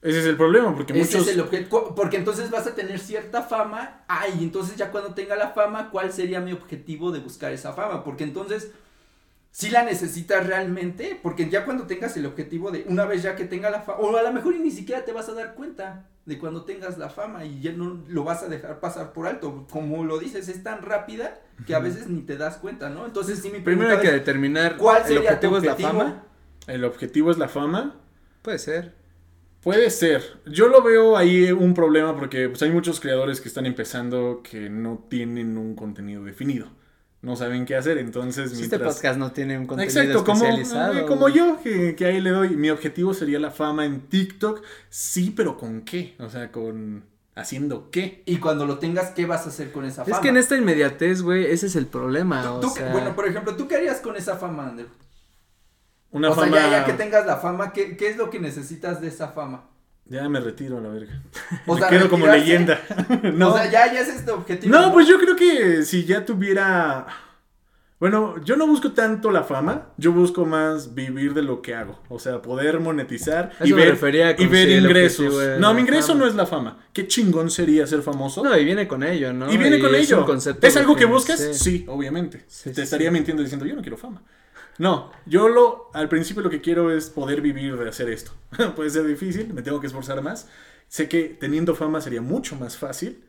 Ese 0.03 0.19
es 0.19 0.27
el 0.27 0.37
problema, 0.37 0.75
porque 0.75 0.93
Ese 0.93 1.17
muchos... 1.17 1.29
es 1.29 1.35
el 1.35 1.41
objetivo, 1.41 1.95
porque 1.95 2.17
entonces 2.17 2.51
vas 2.51 2.67
a 2.67 2.75
tener 2.75 2.99
cierta 2.99 3.43
fama, 3.43 4.05
ay, 4.09 4.33
entonces 4.43 4.77
ya 4.77 4.91
cuando 4.91 5.15
tenga 5.15 5.37
la 5.37 5.51
fama, 5.51 5.91
¿cuál 5.91 6.13
sería 6.13 6.41
mi 6.41 6.53
objetivo 6.53 7.13
de 7.13 7.21
buscar 7.21 7.53
esa 7.53 7.73
fama? 7.73 8.03
Porque 8.03 8.25
entonces, 8.25 8.73
si 9.53 9.71
la 9.71 9.85
necesitas 9.85 10.45
realmente, 10.47 11.19
porque 11.23 11.49
ya 11.49 11.65
cuando 11.65 11.87
tengas 11.87 12.17
el 12.17 12.27
objetivo 12.27 12.73
de, 12.73 12.85
una 12.89 13.05
vez 13.05 13.23
ya 13.23 13.37
que 13.37 13.45
tenga 13.45 13.71
la 13.71 13.83
fama, 13.83 14.01
o 14.01 14.17
a 14.17 14.23
lo 14.23 14.33
mejor 14.33 14.57
y 14.57 14.59
ni 14.59 14.73
siquiera 14.73 15.05
te 15.05 15.13
vas 15.13 15.29
a 15.29 15.35
dar 15.35 15.55
cuenta, 15.55 16.09
de 16.25 16.39
cuando 16.39 16.65
tengas 16.65 16.99
la 16.99 17.09
fama 17.11 17.45
y 17.45 17.61
ya 17.61 17.73
no 17.73 18.01
lo 18.09 18.25
vas 18.25 18.43
a 18.43 18.49
dejar 18.49 18.79
pasar 18.81 19.13
por 19.13 19.27
alto. 19.27 19.67
Como 19.71 20.05
lo 20.05 20.19
dices, 20.19 20.49
es 20.49 20.63
tan 20.63 20.83
rápida 20.83 21.41
que 21.67 21.75
a 21.75 21.81
veces 21.81 22.07
ni 22.09 22.23
te 22.23 22.37
das 22.37 22.59
cuenta, 22.59 22.91
¿no? 22.91 23.07
Entonces 23.07 23.41
sí 23.41 23.51
mi 23.51 23.59
Primero 23.61 23.91
hay 23.91 24.01
que 24.01 24.07
es, 24.09 24.13
determinar 24.13 24.77
¿cuál 24.77 25.03
el 25.03 25.09
sería 25.09 25.41
tu 25.41 25.49
objetivo 25.49 25.59
es 25.59 25.65
la 25.65 25.73
objetivo? 25.73 25.99
fama. 25.99 26.25
El 26.67 26.85
objetivo 26.85 27.31
es 27.33 27.39
la 27.39 27.49
fama. 27.49 27.97
Puede 28.43 28.59
ser. 28.61 28.95
Puede 29.63 29.91
ser. 29.91 30.23
Yo 30.47 30.69
lo 30.69 30.83
veo 30.83 31.17
ahí 31.17 31.53
un 31.53 31.73
problema 31.75 32.17
porque 32.17 32.49
pues, 32.49 32.63
hay 32.63 32.71
muchos 32.71 32.99
creadores 33.01 33.41
que 33.41 33.49
están 33.49 33.65
empezando 33.67 34.43
que 34.43 34.69
no 34.69 35.07
tienen 35.09 35.57
un 35.57 35.75
contenido 35.77 36.25
definido. 36.25 36.67
No 37.21 37.37
saben 37.37 37.65
qué 37.67 37.77
hacer, 37.77 37.99
entonces 37.99 38.51
Si 38.51 38.63
Este 38.65 38.77
mientras... 38.77 38.97
podcast 38.97 39.17
no 39.19 39.31
tiene 39.31 39.57
un 39.57 39.67
contenido 39.67 40.01
Exacto, 40.01 40.25
como, 40.25 40.43
especializado. 40.45 40.99
eh, 40.99 41.07
como 41.07 41.29
yo, 41.29 41.61
que, 41.63 41.95
que 41.95 42.05
ahí 42.07 42.21
le 42.21 42.31
doy. 42.31 42.57
Mi 42.57 42.71
objetivo 42.71 43.15
sería 43.15 43.39
la 43.39 43.53
fama 43.53 43.85
en 43.87 44.01
TikTok. 44.09 44.61
Sí, 44.91 45.33
pero 45.37 45.57
¿con 45.57 45.83
qué? 45.83 46.17
O 46.19 46.29
sea, 46.29 46.51
con... 46.51 47.05
¿Haciendo 47.35 47.91
qué? 47.91 48.23
Y 48.27 48.39
cuando 48.39 48.67
lo 48.67 48.79
tengas, 48.79 49.11
¿qué 49.13 49.25
vas 49.25 49.47
a 49.47 49.51
hacer 49.51 49.71
con 49.73 49.85
esa 49.87 50.05
fama? 50.05 50.17
Es 50.17 50.21
que 50.21 50.29
en 50.29 50.37
esta 50.37 50.57
inmediatez, 50.59 51.23
güey, 51.23 51.47
ese 51.47 51.67
es 51.69 51.77
el 51.77 51.87
problema. 51.87 52.43
Tú- 52.43 52.49
o 52.51 52.61
tú- 52.61 52.69
sea, 52.71 52.93
Bueno, 52.93 53.15
por 53.15 53.27
ejemplo, 53.27 53.55
¿tú 53.57 53.69
qué 53.69 53.77
harías 53.77 54.01
con 54.01 54.17
esa 54.17 54.37
fama, 54.37 54.67
Ander? 54.69 54.87
Una 56.13 56.31
o 56.31 56.35
fama... 56.35 56.57
sea, 56.57 56.71
ya, 56.71 56.79
ya 56.81 56.85
que 56.85 56.93
tengas 56.93 57.27
la 57.27 57.37
fama, 57.39 57.73
¿qué, 57.73 57.97
¿qué 57.97 58.09
es 58.09 58.17
lo 58.17 58.31
que 58.31 58.39
necesitas 58.39 59.01
de 59.01 59.09
esa 59.09 59.29
fama? 59.29 59.65
Ya 60.07 60.29
me 60.29 60.41
retiro 60.41 60.79
a 60.79 60.81
la 60.81 60.89
verga. 60.91 61.23
O 61.67 61.75
me 61.75 61.81
sea, 61.81 61.89
quedo 61.89 62.09
como 62.11 62.27
leyenda. 62.27 62.81
no, 63.35 63.55
O 63.55 63.57
sea, 63.57 63.71
ya, 63.71 63.93
ya 63.93 64.01
es 64.01 64.09
este 64.09 64.31
objetivo. 64.31 64.75
no, 64.77 64.93
pues 64.93 65.07
yo 65.09 65.19
creo 65.19 65.37
que 65.37 65.83
si 65.85 66.05
ya 66.05 66.25
tuviera... 66.25 67.07
Bueno, 67.99 68.35
yo 68.45 68.57
no 68.57 68.67
busco 68.67 68.91
tanto 68.91 69.31
la 69.31 69.45
fama, 69.45 69.91
yo 69.97 70.11
busco 70.11 70.45
más 70.45 70.93
vivir 70.93 71.35
de 71.35 71.43
lo 71.43 71.63
que 71.63 71.73
hago. 71.77 72.01
O 72.09 72.19
sea, 72.19 72.43
poder 72.43 72.81
monetizar 72.81 73.53
y 73.63 73.71
ver, 73.71 73.91
refería 73.91 74.35
y 74.37 74.47
ver 74.47 74.69
si 74.69 74.75
ingresos. 74.75 75.61
No, 75.61 75.73
mi 75.73 75.83
ingreso 75.83 76.09
fama. 76.09 76.21
no 76.21 76.27
es 76.27 76.35
la 76.35 76.45
fama. 76.45 76.79
Qué 76.93 77.07
chingón 77.07 77.49
sería 77.49 77.87
ser 77.87 78.03
famoso. 78.03 78.43
No, 78.43 78.59
y 78.59 78.65
viene 78.65 78.89
con 78.89 79.05
ello, 79.05 79.33
¿no? 79.33 79.53
y 79.53 79.57
viene 79.57 79.79
con 79.79 79.95
es 79.95 80.09
ello. 80.09 80.19
un 80.19 80.25
concepto 80.25 80.67
¿Es 80.67 80.77
algo 80.77 80.95
que 80.97 81.01
que- 81.03 81.07
buscas? 81.07 81.39
sí. 81.39 81.55
Sí, 81.55 81.85
obviamente. 81.89 82.45
Sí, 82.49 82.71
Te 82.71 82.75
sí, 82.75 82.83
estaría 82.83 83.09
sí. 83.09 83.15
mintiendo 83.15 83.41
diciendo, 83.41 83.65
yo 83.67 83.77
no 83.77 83.83
quiero 83.83 83.97
fama. 83.97 84.21
No, 84.79 85.13
yo 85.27 85.49
lo, 85.49 85.91
al 85.95 86.09
principio 86.09 86.43
lo 86.43 86.51
que 86.51 86.61
quiero 86.61 86.91
es 86.97 87.11
poder 87.11 87.41
vivir 87.41 87.77
de 87.77 87.89
hacer 87.89 88.09
esto. 88.11 88.33
Puede 88.77 88.91
ser 88.91 89.05
difícil, 89.07 89.53
me 89.53 89.63
tengo 89.63 89.81
que 89.81 89.87
esforzar 89.87 90.23
más. 90.23 90.49
Sé 90.89 91.09
que 91.09 91.25
teniendo 91.25 91.75
fama 91.75 92.01
sería 92.01 92.21
mucho 92.23 92.57
más 92.57 92.77
fácil, 92.77 93.25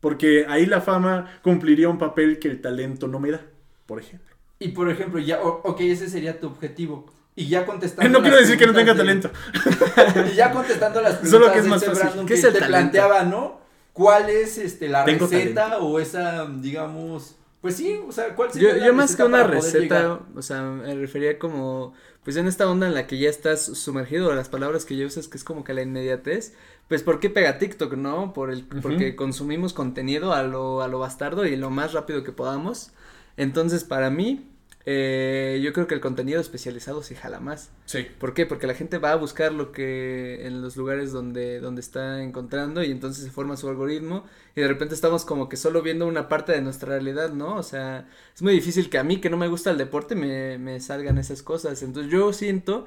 porque 0.00 0.46
ahí 0.48 0.66
la 0.66 0.80
fama 0.80 1.40
cumpliría 1.42 1.88
un 1.88 1.98
papel 1.98 2.38
que 2.38 2.48
el 2.48 2.60
talento 2.60 3.06
no 3.08 3.18
me 3.20 3.30
da, 3.30 3.40
por 3.86 4.00
ejemplo. 4.00 4.34
Y 4.58 4.68
por 4.68 4.90
ejemplo, 4.90 5.20
ya, 5.20 5.40
o- 5.42 5.60
ok, 5.64 5.80
ese 5.80 6.08
sería 6.08 6.40
tu 6.40 6.48
objetivo. 6.48 7.06
Y 7.36 7.46
ya 7.46 7.64
contestando. 7.64 8.10
No 8.18 8.20
quiero 8.20 8.36
decir 8.36 8.58
que 8.58 8.66
no 8.66 8.74
tenga 8.74 8.96
talento. 8.96 9.30
y 10.32 10.34
ya 10.34 10.50
contestando 10.50 11.00
las 11.00 11.18
preguntas 11.18 11.30
Solo 11.40 11.52
que 11.52 11.58
es 11.58 11.64
de 11.64 11.70
más 11.70 11.82
este 11.82 11.90
fácil. 11.94 12.06
Brandon 12.08 12.26
¿Qué 12.26 12.34
que 12.34 12.38
es 12.40 12.44
el 12.44 12.52
te 12.52 12.58
talento? 12.58 12.78
planteaba, 12.90 13.22
¿no? 13.22 13.60
¿Cuál 13.92 14.28
es 14.28 14.58
este 14.58 14.88
la 14.88 15.04
Tengo 15.04 15.26
receta 15.26 15.54
talento. 15.70 15.86
o 15.86 16.00
esa, 16.00 16.46
digamos, 16.46 17.36
pues 17.60 17.76
sí, 17.76 17.98
o 18.06 18.12
sea, 18.12 18.34
cuál 18.34 18.52
sería 18.52 18.72
Yo, 18.72 18.76
la 18.78 18.86
yo 18.86 18.94
más 18.94 19.16
que 19.16 19.24
una 19.24 19.44
receta, 19.44 20.20
o 20.34 20.42
sea, 20.42 20.62
me 20.62 20.94
refería 20.94 21.38
como, 21.38 21.92
pues 22.22 22.36
en 22.36 22.46
esta 22.46 22.70
onda 22.70 22.86
en 22.86 22.94
la 22.94 23.06
que 23.06 23.18
ya 23.18 23.28
estás 23.28 23.64
sumergido, 23.64 24.32
las 24.34 24.48
palabras 24.48 24.84
que 24.84 24.96
yo 24.96 25.06
usas, 25.06 25.28
que 25.28 25.38
es 25.38 25.44
como 25.44 25.64
que 25.64 25.74
la 25.74 25.82
inmediatez, 25.82 26.54
pues 26.88 27.02
¿por 27.02 27.20
qué 27.20 27.30
pega 27.30 27.58
TikTok, 27.58 27.94
no? 27.94 28.32
Por 28.32 28.50
el, 28.50 28.64
porque 28.64 29.16
consumimos 29.16 29.72
contenido 29.72 30.32
a 30.32 30.42
lo, 30.44 30.82
a 30.82 30.88
lo 30.88 30.98
bastardo 31.00 31.46
y 31.46 31.56
lo 31.56 31.70
más 31.70 31.92
rápido 31.92 32.22
que 32.22 32.32
podamos. 32.32 32.92
Entonces, 33.36 33.84
para 33.84 34.10
mí, 34.10 34.47
eh, 34.90 35.60
yo 35.62 35.74
creo 35.74 35.86
que 35.86 35.94
el 35.94 36.00
contenido 36.00 36.40
especializado 36.40 37.02
sí 37.02 37.14
jala 37.14 37.40
más. 37.40 37.68
Sí. 37.84 38.06
¿Por 38.18 38.32
qué? 38.32 38.46
Porque 38.46 38.66
la 38.66 38.72
gente 38.72 38.96
va 38.96 39.12
a 39.12 39.16
buscar 39.16 39.52
lo 39.52 39.70
que 39.70 40.46
en 40.46 40.62
los 40.62 40.78
lugares 40.78 41.12
donde, 41.12 41.60
donde 41.60 41.82
está 41.82 42.22
encontrando 42.22 42.82
y 42.82 42.90
entonces 42.90 43.22
se 43.22 43.30
forma 43.30 43.58
su 43.58 43.68
algoritmo 43.68 44.24
y 44.56 44.62
de 44.62 44.68
repente 44.68 44.94
estamos 44.94 45.26
como 45.26 45.50
que 45.50 45.58
solo 45.58 45.82
viendo 45.82 46.06
una 46.06 46.30
parte 46.30 46.52
de 46.52 46.62
nuestra 46.62 46.88
realidad, 46.88 47.34
¿no? 47.34 47.56
O 47.56 47.62
sea, 47.62 48.08
es 48.34 48.40
muy 48.40 48.54
difícil 48.54 48.88
que 48.88 48.96
a 48.96 49.04
mí 49.04 49.20
que 49.20 49.28
no 49.28 49.36
me 49.36 49.48
gusta 49.48 49.70
el 49.70 49.76
deporte 49.76 50.14
me, 50.14 50.56
me 50.56 50.80
salgan 50.80 51.18
esas 51.18 51.42
cosas. 51.42 51.82
Entonces 51.82 52.10
yo 52.10 52.32
siento 52.32 52.86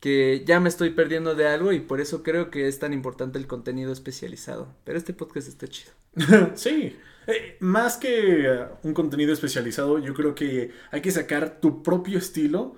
que 0.00 0.44
ya 0.46 0.60
me 0.60 0.70
estoy 0.70 0.90
perdiendo 0.90 1.34
de 1.34 1.46
algo 1.46 1.72
y 1.72 1.80
por 1.80 2.00
eso 2.00 2.22
creo 2.22 2.50
que 2.50 2.68
es 2.68 2.78
tan 2.78 2.94
importante 2.94 3.38
el 3.38 3.46
contenido 3.46 3.92
especializado. 3.92 4.68
Pero 4.84 4.96
este 4.96 5.12
podcast 5.12 5.48
está 5.48 5.68
chido. 5.68 5.92
sí. 6.54 6.96
Eh, 7.26 7.56
más 7.60 7.96
que 7.96 8.46
eh, 8.46 8.66
un 8.82 8.92
contenido 8.92 9.32
especializado, 9.32 9.98
yo 9.98 10.14
creo 10.14 10.34
que 10.34 10.72
hay 10.90 11.00
que 11.00 11.10
sacar 11.10 11.60
tu 11.60 11.82
propio 11.82 12.18
estilo 12.18 12.76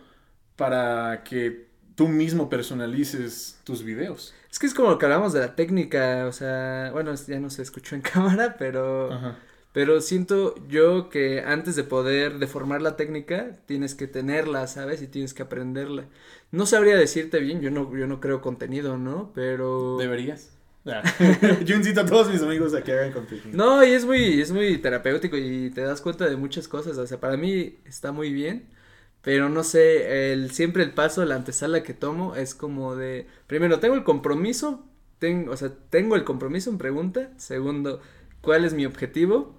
para 0.55 1.25
que 1.25 1.67
tú 1.97 2.09
mismo 2.09 2.49
personalices 2.49 3.61
tus 3.65 3.83
videos. 3.83 4.35
Es 4.51 4.59
que 4.59 4.67
es 4.67 4.75
como 4.75 4.91
lo 4.91 4.99
que 4.99 5.07
hablamos 5.07 5.33
de 5.33 5.41
la 5.41 5.57
técnica, 5.57 6.27
o 6.27 6.33
sea, 6.33 6.91
bueno, 6.93 7.13
ya 7.15 7.41
no 7.41 7.51
se 7.51 7.63
escuchó 7.63 7.95
en 7.95 8.03
cámara, 8.03 8.57
pero... 8.59 9.13
Ajá. 9.13 9.39
Pero 9.77 10.01
siento 10.01 10.55
yo 10.69 11.11
que 11.11 11.43
antes 11.43 11.77
de 11.77 11.85
poder 11.85 12.39
deformar 12.39 12.81
la 12.81 12.97
técnica, 12.97 13.59
tienes 13.67 13.95
que 13.95 14.07
tenerla, 14.07 14.67
¿sabes? 14.69 15.03
Y 15.03 15.07
tienes 15.07 15.35
que 15.35 15.43
aprenderla. 15.43 16.07
No 16.51 16.65
sabría 16.65 16.97
decirte 16.97 17.41
bien, 17.41 17.61
yo 17.61 17.71
no, 17.71 17.95
yo 17.95 18.07
no 18.07 18.19
creo 18.19 18.41
contenido, 18.41 18.97
¿no? 18.97 19.33
Pero. 19.35 19.99
Deberías. 19.99 20.56
Yo 21.65 21.77
incito 21.77 22.01
a 22.01 22.07
todos 22.07 22.31
mis 22.31 22.43
amigos 22.43 22.75
a 22.75 22.83
que 22.83 22.93
hagan 22.93 23.13
contenido. 23.13 23.49
No, 23.53 23.85
y 23.85 23.91
es 23.91 24.05
muy, 24.05 24.41
es 24.41 24.53
muy 24.53 24.79
terapéutico 24.79 25.37
y 25.37 25.71
te 25.71 25.83
das 25.83 26.01
cuenta 26.01 26.27
de 26.27 26.37
muchas 26.37 26.69
cosas. 26.69 26.97
O 26.99 27.07
sea, 27.07 27.19
para 27.19 27.37
mí 27.37 27.79
está 27.85 28.13
muy 28.13 28.33
bien. 28.33 28.69
Pero 29.23 29.49
no 29.49 29.65
sé, 29.65 30.33
el, 30.33 30.53
siempre 30.53 30.85
el 30.85 30.93
paso, 30.93 31.25
la 31.25 31.35
antesala 31.35 31.83
que 31.83 31.95
tomo 31.95 32.37
es 32.37 32.55
como 32.55 32.95
de. 32.95 33.27
Primero, 33.49 33.81
tengo 33.81 33.97
el 33.97 34.05
compromiso. 34.05 34.85
Tengo, 35.19 35.53
o 35.53 35.57
sea, 35.57 35.73
tengo 35.91 36.15
el 36.15 36.25
compromiso 36.25 36.71
en 36.71 36.79
pregunta. 36.79 37.31
Segundo, 37.37 38.01
¿cuál 38.41 38.65
es 38.65 38.73
mi 38.75 38.87
objetivo? 38.87 39.57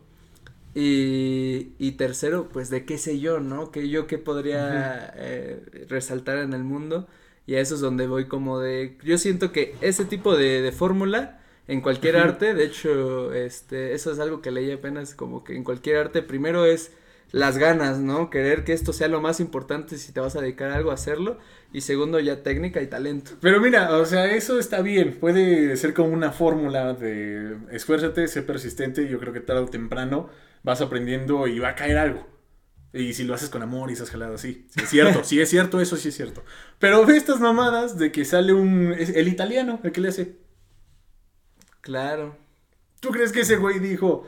Y, 0.73 1.73
y 1.79 1.93
tercero, 1.93 2.49
pues 2.49 2.69
de 2.69 2.85
qué 2.85 2.97
sé 2.97 3.19
yo, 3.19 3.39
¿no? 3.39 3.71
Que 3.71 3.89
yo 3.89 4.07
qué 4.07 4.17
podría 4.17 5.11
eh, 5.15 5.85
resaltar 5.89 6.37
en 6.37 6.53
el 6.53 6.63
mundo. 6.63 7.07
Y 7.47 7.55
a 7.55 7.61
eso 7.61 7.75
es 7.75 7.81
donde 7.81 8.05
voy 8.05 8.25
como 8.25 8.59
de, 8.59 8.97
yo 9.03 9.17
siento 9.17 9.51
que 9.51 9.75
ese 9.81 10.05
tipo 10.05 10.35
de, 10.35 10.61
de 10.61 10.71
fórmula 10.71 11.39
en 11.67 11.81
cualquier 11.81 12.17
arte, 12.17 12.53
de 12.53 12.65
hecho, 12.65 13.33
este, 13.33 13.93
eso 13.93 14.11
es 14.11 14.19
algo 14.19 14.41
que 14.41 14.51
leí 14.51 14.71
apenas 14.71 15.15
como 15.15 15.43
que 15.43 15.55
en 15.55 15.63
cualquier 15.63 15.97
arte 15.97 16.21
primero 16.21 16.65
es 16.65 16.91
las 17.31 17.57
ganas, 17.57 17.99
¿no? 17.99 18.29
Querer 18.29 18.63
que 18.63 18.71
esto 18.73 18.93
sea 18.93 19.09
lo 19.09 19.19
más 19.21 19.39
importante 19.39 19.97
si 19.97 20.13
te 20.13 20.21
vas 20.21 20.35
a 20.35 20.41
dedicar 20.41 20.71
a 20.71 20.75
algo, 20.75 20.91
hacerlo. 20.91 21.37
Y 21.73 21.81
segundo, 21.81 22.19
ya 22.19 22.41
técnica 22.41 22.81
y 22.81 22.87
talento. 22.87 23.31
Pero 23.41 23.59
mira, 23.59 23.97
o 23.97 24.05
sea, 24.05 24.33
eso 24.33 24.59
está 24.59 24.81
bien. 24.81 25.17
Puede 25.19 25.75
ser 25.75 25.93
como 25.93 26.09
una 26.09 26.31
fórmula 26.31 26.93
de 26.93 27.57
esfuérzate, 27.71 28.27
sé 28.29 28.43
persistente. 28.43 29.07
Yo 29.09 29.19
creo 29.19 29.33
que 29.33 29.41
tarde 29.41 29.61
o 29.61 29.65
temprano 29.67 30.29
vas 30.63 30.79
aprendiendo 30.79 31.47
y 31.47 31.59
va 31.59 31.69
a 31.69 31.75
caer 31.75 31.97
algo. 31.97 32.36
Y 32.93 33.13
si 33.13 33.23
lo 33.25 33.33
haces 33.35 33.49
con 33.49 33.61
amor 33.61 33.89
y 33.89 33.93
esas 33.93 34.09
jaladas, 34.09 34.41
sí. 34.41 34.65
Sí 34.69 34.79
es 34.81 34.89
cierto, 34.89 35.23
sí 35.23 35.39
es 35.41 35.49
cierto, 35.49 35.81
eso 35.81 35.97
sí 35.97 36.09
es 36.09 36.15
cierto. 36.15 36.43
Pero 36.79 37.05
ve 37.05 37.17
estas 37.17 37.39
mamadas 37.39 37.97
de 37.97 38.11
que 38.11 38.25
sale 38.25 38.53
un. 38.53 38.93
el 38.97 39.27
italiano, 39.27 39.79
el 39.83 39.91
que 39.91 40.01
le 40.01 40.09
hace. 40.09 40.37
Claro. 41.81 42.37
¿Tú 42.99 43.09
crees 43.09 43.31
que 43.31 43.41
ese 43.41 43.57
güey 43.57 43.79
dijo, 43.79 44.27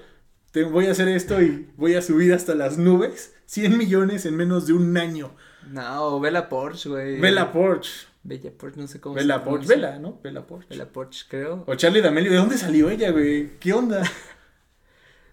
te 0.51 0.63
voy 0.63 0.87
a 0.87 0.91
hacer 0.91 1.07
esto 1.07 1.41
y 1.41 1.69
voy 1.77 1.95
a 1.95 2.01
subir 2.01 2.33
hasta 2.33 2.53
las 2.55 2.77
nubes? 2.77 3.33
100 3.47 3.77
millones 3.77 4.25
en 4.25 4.35
menos 4.35 4.67
de 4.67 4.73
un 4.73 4.95
año. 4.97 5.31
No, 5.71 6.19
Vela 6.19 6.49
Porsche, 6.49 6.89
güey. 6.89 7.19
Vela 7.19 7.51
Porsche. 7.51 8.07
Bella 8.23 8.51
Porsche, 8.55 8.79
no 8.79 8.87
sé 8.87 8.99
cómo 8.99 9.15
Vela 9.15 9.35
se 9.35 9.39
Porsche. 9.45 9.67
pronuncia. 9.67 9.75
Vela, 9.75 9.99
¿no? 9.99 10.19
Vela 10.23 10.45
Porsche. 10.45 10.69
Vela 10.69 10.85
Porsche, 10.85 11.25
creo. 11.27 11.63
O 11.67 11.75
Charlie 11.75 12.01
D'Amelio. 12.01 12.31
¿De 12.31 12.37
dónde 12.37 12.57
salió 12.57 12.89
ella, 12.89 13.11
güey? 13.11 13.57
¿Qué 13.59 13.73
onda? 13.73 14.03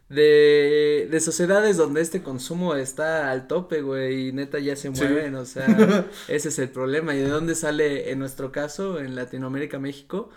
De, 0.09 1.09
de 1.11 1.21
sociedades 1.21 1.77
donde 1.77 2.01
este 2.01 2.23
consumo 2.23 2.77
está 2.77 3.31
al 3.33 3.49
tope, 3.49 3.81
güey, 3.83 4.29
y 4.29 4.33
neta 4.33 4.61
ya 4.61 4.77
se 4.77 4.95
Sí. 4.95 5.03
mueven, 5.05 5.35
o 5.35 5.45
sea, 5.45 5.67
ese 6.29 6.49
es 6.51 6.59
el 6.61 6.69
problema. 6.71 7.15
¿Y 7.15 7.19
de 7.19 7.29
dónde 7.29 7.55
sale, 7.57 8.11
en 8.13 8.21
nuestro 8.21 8.53
caso, 8.53 9.01
en 9.01 9.17
Latinoamérica, 9.17 9.79
México? 9.81 10.31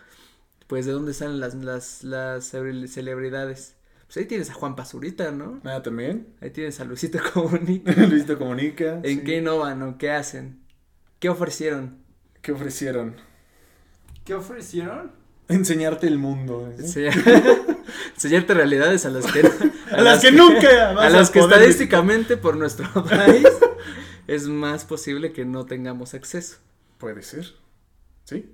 Pues 0.67 0.86
de 0.88 0.91
dónde 0.91 1.13
salen 1.13 1.39
las, 1.39 1.53
las, 1.55 2.03
las 2.03 2.45
celebridades. 2.45 3.75
Pues 4.08 4.17
ahí 4.17 4.25
tienes 4.25 4.49
a 4.49 4.53
Juan 4.55 4.75
Pazurita, 4.75 5.32
¿no? 5.32 5.60
Nada, 5.63 5.84
también. 5.84 6.29
Ahí 6.41 6.49
tienes 6.49 6.79
a 6.79 6.86
Luisito 6.86 7.19
Comunica. 7.34 7.91
Luisito 8.08 8.39
Comunica. 8.39 9.01
¿En 9.03 9.19
sí. 9.19 9.23
qué 9.23 9.38
innovan 9.38 9.84
o 9.84 9.97
qué 9.99 10.10
hacen? 10.12 10.60
¿Qué 11.19 11.29
ofrecieron? 11.29 11.97
¿Qué 12.41 12.51
ofrecieron? 12.53 13.15
¿Qué 14.25 14.34
ofrecieron? 14.34 15.12
Enseñarte 15.47 16.08
el 16.08 16.17
mundo. 16.17 16.71
¿eh? 16.77 17.12
Enseñarte 18.15 18.54
realidades 18.54 19.06
a 19.06 19.10
las 19.10 19.32
que 19.32 19.50
A 19.91 20.02
las 20.02 20.22
que 20.22 20.32
nunca 20.32 20.93
vas 20.93 21.06
a 21.06 21.10
las 21.10 21.30
que 21.32 21.39
poder 21.39 21.60
estadísticamente 21.60 22.38
por 22.38 22.56
nuestro 22.58 22.88
país 23.06 23.48
es 24.28 24.48
más 24.48 24.86
posible 24.86 25.32
que 25.32 25.45
no 25.45 25.65
tengamos 25.65 26.13
acceso. 26.13 26.58
Puede 26.98 27.24
ser. 27.24 27.54
¿Sí? 28.26 28.52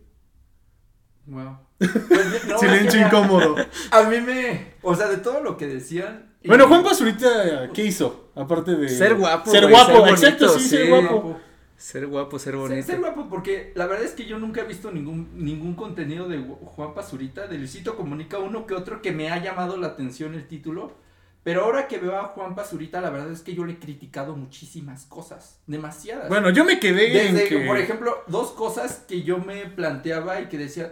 Wow. 1.26 1.58
Pues, 1.80 2.46
no, 2.48 2.58
Silencio 2.60 2.88
es 2.88 2.94
que, 2.96 3.18
incómodo. 3.18 3.56
A 3.92 4.04
mí 4.04 4.22
me, 4.22 4.76
o 4.82 4.96
sea, 4.96 5.08
de 5.08 5.18
todo 5.18 5.42
lo 5.42 5.58
que 5.58 5.68
decían. 5.68 6.34
y- 6.42 6.48
Bueno, 6.48 6.68
Juan 6.68 6.84
Pazurita, 6.84 7.70
¿qué 7.74 7.86
hizo? 7.86 8.30
Aparte 8.36 8.76
de. 8.76 8.88
Ser 8.90 9.16
guapo, 9.16 9.50
Ser 9.52 9.62
güey, 9.64 9.74
guapo, 9.74 9.92
ser 9.92 10.00
bonito, 10.00 10.16
exacto, 10.26 10.60
sí, 10.60 10.70
ser 10.70 10.84
sí. 10.84 10.90
guapo. 10.90 11.40
Ser 11.86 12.08
guapo, 12.08 12.40
ser 12.40 12.54
Ser, 12.54 12.60
bonito. 12.60 12.88
ser 12.88 13.00
guapo, 13.00 13.30
porque 13.30 13.72
la 13.76 13.86
verdad 13.86 14.06
es 14.06 14.14
que 14.14 14.26
yo 14.26 14.40
nunca 14.40 14.62
he 14.62 14.64
visto 14.64 14.92
ningún, 14.92 15.30
ningún 15.36 15.76
contenido 15.76 16.28
de 16.28 16.40
Juan 16.40 16.96
Pazurita, 16.96 17.46
de 17.46 17.60
Luisito 17.60 17.96
Comunica, 17.96 18.40
uno 18.40 18.66
que 18.66 18.74
otro 18.74 19.04
que 19.04 19.12
me 19.12 19.30
ha 19.30 19.38
llamado 19.38 19.78
la 19.78 19.86
atención 19.86 20.34
el 20.34 20.48
título. 20.48 20.96
Pero 21.44 21.64
ahora 21.64 21.88
que 21.88 22.00
veo 22.00 22.18
a 22.18 22.30
Juan 22.30 22.56
Pazurita, 22.56 23.02
la 23.02 23.12
verdad 23.12 23.32
es 23.32 23.44
que 23.44 23.54
yo 23.54 23.66
le 23.66 23.74
he 23.74 23.78
criticado 23.78 24.36
muchísimas 24.36 25.06
cosas, 25.06 25.62
demasiadas. 25.68 26.28
Bueno, 26.28 26.50
yo 26.50 26.66
me 26.66 26.80
quedé 26.80 27.28
en 27.28 27.36
Desde, 27.36 27.50
que... 27.50 27.68
por 27.68 27.78
ejemplo, 27.78 28.24
dos 28.26 28.50
cosas 28.54 29.06
que 29.08 29.22
yo 29.22 29.38
me 29.38 29.68
planteaba 29.68 30.42
y 30.42 30.48
que 30.48 30.58
decía, 30.58 30.92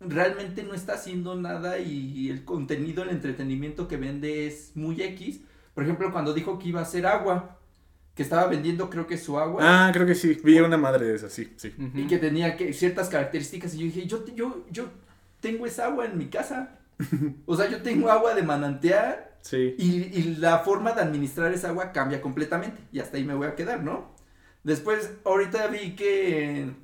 realmente 0.00 0.62
no 0.62 0.72
está 0.72 0.94
haciendo 0.94 1.34
nada 1.34 1.78
y 1.78 2.30
el 2.30 2.46
contenido, 2.46 3.02
el 3.02 3.10
entretenimiento 3.10 3.86
que 3.86 3.98
vende 3.98 4.46
es 4.46 4.72
muy 4.76 5.02
X. 5.02 5.42
Por 5.74 5.84
ejemplo, 5.84 6.10
cuando 6.10 6.32
dijo 6.32 6.58
que 6.58 6.68
iba 6.68 6.80
a 6.80 6.84
hacer 6.84 7.04
agua, 7.04 7.58
que 8.14 8.22
estaba 8.22 8.46
vendiendo 8.46 8.90
creo 8.90 9.06
que 9.06 9.16
su 9.16 9.38
agua 9.38 9.62
Ah, 9.62 9.90
creo 9.92 10.06
que 10.06 10.14
sí. 10.14 10.38
Vi 10.44 10.58
una 10.60 10.76
madre 10.76 11.06
de 11.06 11.14
esas, 11.16 11.32
sí, 11.32 11.52
sí. 11.56 11.72
Y 11.94 12.06
que 12.06 12.18
tenía 12.18 12.56
que, 12.56 12.72
ciertas 12.72 13.08
características 13.08 13.74
y 13.74 13.78
yo 13.78 13.84
dije, 13.84 14.06
yo, 14.06 14.24
yo, 14.34 14.64
yo 14.70 14.84
tengo 15.40 15.66
esa 15.66 15.86
agua 15.86 16.04
en 16.06 16.18
mi 16.18 16.26
casa. 16.26 16.78
O 17.46 17.56
sea, 17.56 17.68
yo 17.70 17.82
tengo 17.82 18.10
agua 18.10 18.34
de 18.34 18.42
manantial 18.42 19.28
Sí. 19.40 19.74
y, 19.76 19.86
y 20.18 20.36
la 20.38 20.58
forma 20.60 20.92
de 20.92 21.00
administrar 21.00 21.52
esa 21.52 21.68
agua 21.70 21.90
cambia 21.92 22.20
completamente. 22.20 22.80
Y 22.92 23.00
hasta 23.00 23.16
ahí 23.16 23.24
me 23.24 23.34
voy 23.34 23.46
a 23.48 23.54
quedar, 23.56 23.82
¿no? 23.82 24.14
Después, 24.62 25.10
ahorita 25.24 25.66
vi 25.66 25.96
que 25.96 26.60
en 26.60 26.76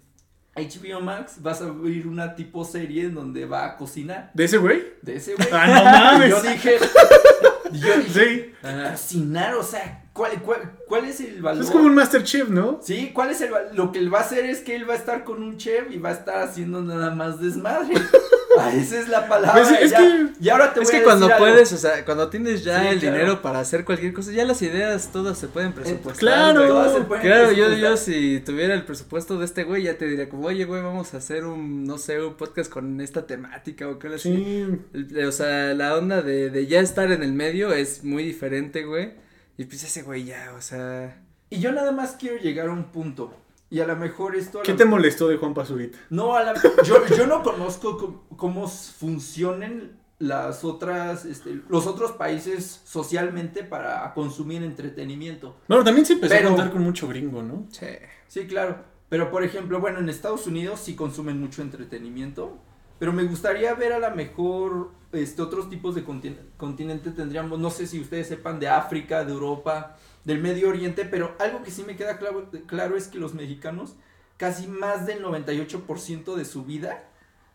HBO 0.56 1.00
Max 1.00 1.36
vas 1.40 1.60
a 1.62 1.66
ver 1.70 2.08
una 2.08 2.34
tipo 2.34 2.64
serie 2.64 3.04
en 3.04 3.14
donde 3.14 3.44
va 3.46 3.64
a 3.66 3.76
cocinar. 3.76 4.32
¿De 4.34 4.44
ese 4.44 4.56
güey? 4.58 4.82
De 5.02 5.14
ese 5.16 5.34
güey. 5.36 5.46
Ah, 5.52 5.66
no 5.68 5.80
Y 6.26 6.30
mames. 6.30 6.30
yo 6.30 6.42
dije, 6.50 6.78
y 7.72 7.78
yo 7.78 7.96
dije, 7.98 8.52
Sí. 8.62 8.68
Cocinar, 8.90 9.54
o 9.54 9.62
sea, 9.62 10.04
¿cuál, 10.12 10.40
cuál, 10.42 10.72
cuál 10.87 11.04
es 11.04 11.20
el 11.20 11.40
valor? 11.42 11.62
Es 11.64 11.70
como 11.70 11.85
un 11.87 11.94
Masterchef, 11.94 12.48
¿no? 12.48 12.81
Sí, 12.83 13.11
¿cuál 13.14 13.31
es 13.31 13.40
el 13.40 13.52
va- 13.52 13.72
lo 13.72 13.92
que 13.92 13.98
él 13.98 14.12
va 14.12 14.18
a 14.18 14.22
hacer 14.22 14.44
es 14.46 14.61
que 14.61 14.74
él 14.76 14.88
va 14.88 14.94
a 14.94 14.96
estar 14.96 15.24
con 15.24 15.42
un 15.42 15.57
chef 15.57 15.90
y 15.90 15.98
va 15.98 16.11
a 16.11 16.12
estar 16.12 16.42
haciendo 16.42 16.83
nada 16.83 17.11
más 17.14 17.40
desmadre. 17.40 17.94
Ah, 18.58 18.72
esa 18.74 18.98
es 19.00 19.08
la 19.08 19.28
palabra. 19.28 19.52
Pues, 19.62 19.82
es 19.82 19.90
ya. 19.90 19.98
que- 19.98 20.28
y 20.40 20.48
ahora 20.48 20.72
te 20.72 20.80
Es 20.80 20.87
voy 20.88 20.94
a 20.96 20.98
que 20.98 21.04
cuando 21.04 21.26
decir 21.26 21.42
algo. 21.42 21.52
puedes, 21.54 21.72
o 21.72 21.76
sea, 21.76 22.04
cuando 22.04 22.28
tienes 22.30 22.64
ya 22.64 22.80
Sí, 22.80 22.87
el 22.88 22.98
claro. 23.00 23.14
dinero 23.16 23.42
para 23.42 23.61
hacer 23.61 23.84
cualquier 23.84 24.12
cosa, 24.12 24.32
ya 24.32 24.44
las 24.44 24.62
ideas 24.62 25.11
todas 25.12 25.37
se 25.38 25.48
pueden 25.48 25.72
presupuestar. 25.72 26.16
claro. 26.18 26.66
Todas 26.66 26.92
se 26.94 27.00
pueden 27.02 27.24
Claro, 27.26 27.52
yo, 27.52 27.66
presupuestar. 27.66 27.90
yo 27.90 27.96
si 27.96 28.40
tuviera 28.40 28.74
el 28.74 28.84
presupuesto 28.84 29.38
de 29.38 29.44
este 29.44 29.64
güey, 29.64 29.82
ya 29.82 29.98
te 29.98 30.06
diría 30.06 30.28
como, 30.28 30.46
oye, 30.46 30.64
güey, 30.64 30.82
vamos 30.82 31.12
a 31.14 31.18
hacer 31.18 31.44
un, 31.44 31.84
no 31.84 31.98
sé, 31.98 32.22
un 32.22 32.34
podcast 32.34 32.70
con 32.70 33.00
esta 33.00 33.26
temática 33.26 33.87
o 33.88 33.98
qué 33.98 34.08
así. 34.08 34.34
Sí. 34.34 34.66
El- 34.94 35.26
O 35.26 35.32
sea, 35.32 35.74
la 35.74 35.96
onda 35.96 36.22
de, 36.22 36.50
de 36.50 36.66
ya 36.66 36.80
estar 36.80 37.11
en 37.12 37.22
el 37.22 37.32
medio 37.32 37.72
es 37.72 38.02
muy 38.04 38.24
diferente, 38.24 38.84
güey. 38.84 39.12
Y 39.56 39.64
pues 39.64 39.82
ese 39.84 40.02
güey 40.02 40.24
ya, 40.24 40.52
o 40.56 40.61
sea... 40.62 41.20
Y 41.50 41.61
yo 41.61 41.72
nada 41.72 41.92
más 41.92 42.16
quiero 42.18 42.37
llegar 42.38 42.68
a 42.68 42.72
un 42.72 42.84
punto. 42.92 43.34
Y 43.70 43.81
a 43.81 43.87
lo 43.87 43.96
mejor 43.96 44.35
esto. 44.37 44.61
¿Qué 44.62 44.72
te 44.74 44.85
molestó 44.85 45.28
de 45.28 45.37
Juan 45.37 45.54
Pazurita? 45.54 45.98
No, 46.11 46.35
a 46.35 46.42
la... 46.42 46.54
yo, 46.85 47.07
yo 47.16 47.26
no 47.26 47.42
conozco 47.42 47.96
cómo, 47.98 48.24
cómo 48.37 48.68
funcionen 48.68 49.98
las 50.18 50.64
otras, 50.64 51.24
este, 51.24 51.61
los 51.68 51.87
otros 51.87 52.12
países 52.12 52.81
socialmente 52.85 53.62
para 53.62 54.12
consumir 54.14 54.62
entretenimiento. 54.62 55.57
Bueno, 55.68 55.85
también 55.85 56.07
se 56.07 56.14
empezó 56.14 56.35
Pero- 56.35 56.48
a 56.48 56.52
contar 56.52 56.72
con 56.72 56.83
mucho 56.83 57.07
gringo, 57.09 57.42
¿no? 57.42 57.66
Sí. 57.70 57.87
Sí, 58.26 58.46
claro. 58.46 58.78
Pero 59.09 59.31
por 59.31 59.42
ejemplo, 59.42 59.81
bueno, 59.81 60.00
en 60.00 60.09
Estados 60.09 60.46
Unidos 60.46 60.81
sí 60.81 60.94
consumen 60.96 61.40
mucho 61.40 61.62
entretenimiento. 61.62 62.59
Pero 62.98 63.12
me 63.12 63.22
gustaría 63.24 63.72
ver 63.74 63.92
a 63.92 64.00
lo 64.00 64.14
mejor 64.16 64.90
este, 65.12 65.40
otros 65.40 65.70
tipos 65.70 65.94
de 65.94 66.02
continente, 66.02 66.42
continente 66.57 67.12
tendríamos, 67.12 67.59
no 67.59 67.70
sé 67.70 67.87
si 67.87 68.00
ustedes 68.00 68.26
sepan 68.26 68.59
de 68.59 68.68
África, 68.68 69.24
de 69.24 69.33
Europa, 69.33 69.96
del 70.24 70.40
Medio 70.40 70.68
Oriente, 70.68 71.04
pero 71.04 71.35
algo 71.38 71.62
que 71.62 71.70
sí 71.70 71.83
me 71.87 71.96
queda 71.96 72.18
claro, 72.18 72.50
claro 72.66 72.96
es 72.96 73.09
que 73.09 73.18
los 73.18 73.35
mexicanos 73.35 73.94
casi 74.37 74.66
más 74.66 75.07
del 75.07 75.22
98% 75.24 76.35
de 76.35 76.44
su 76.44 76.64
vida 76.64 77.04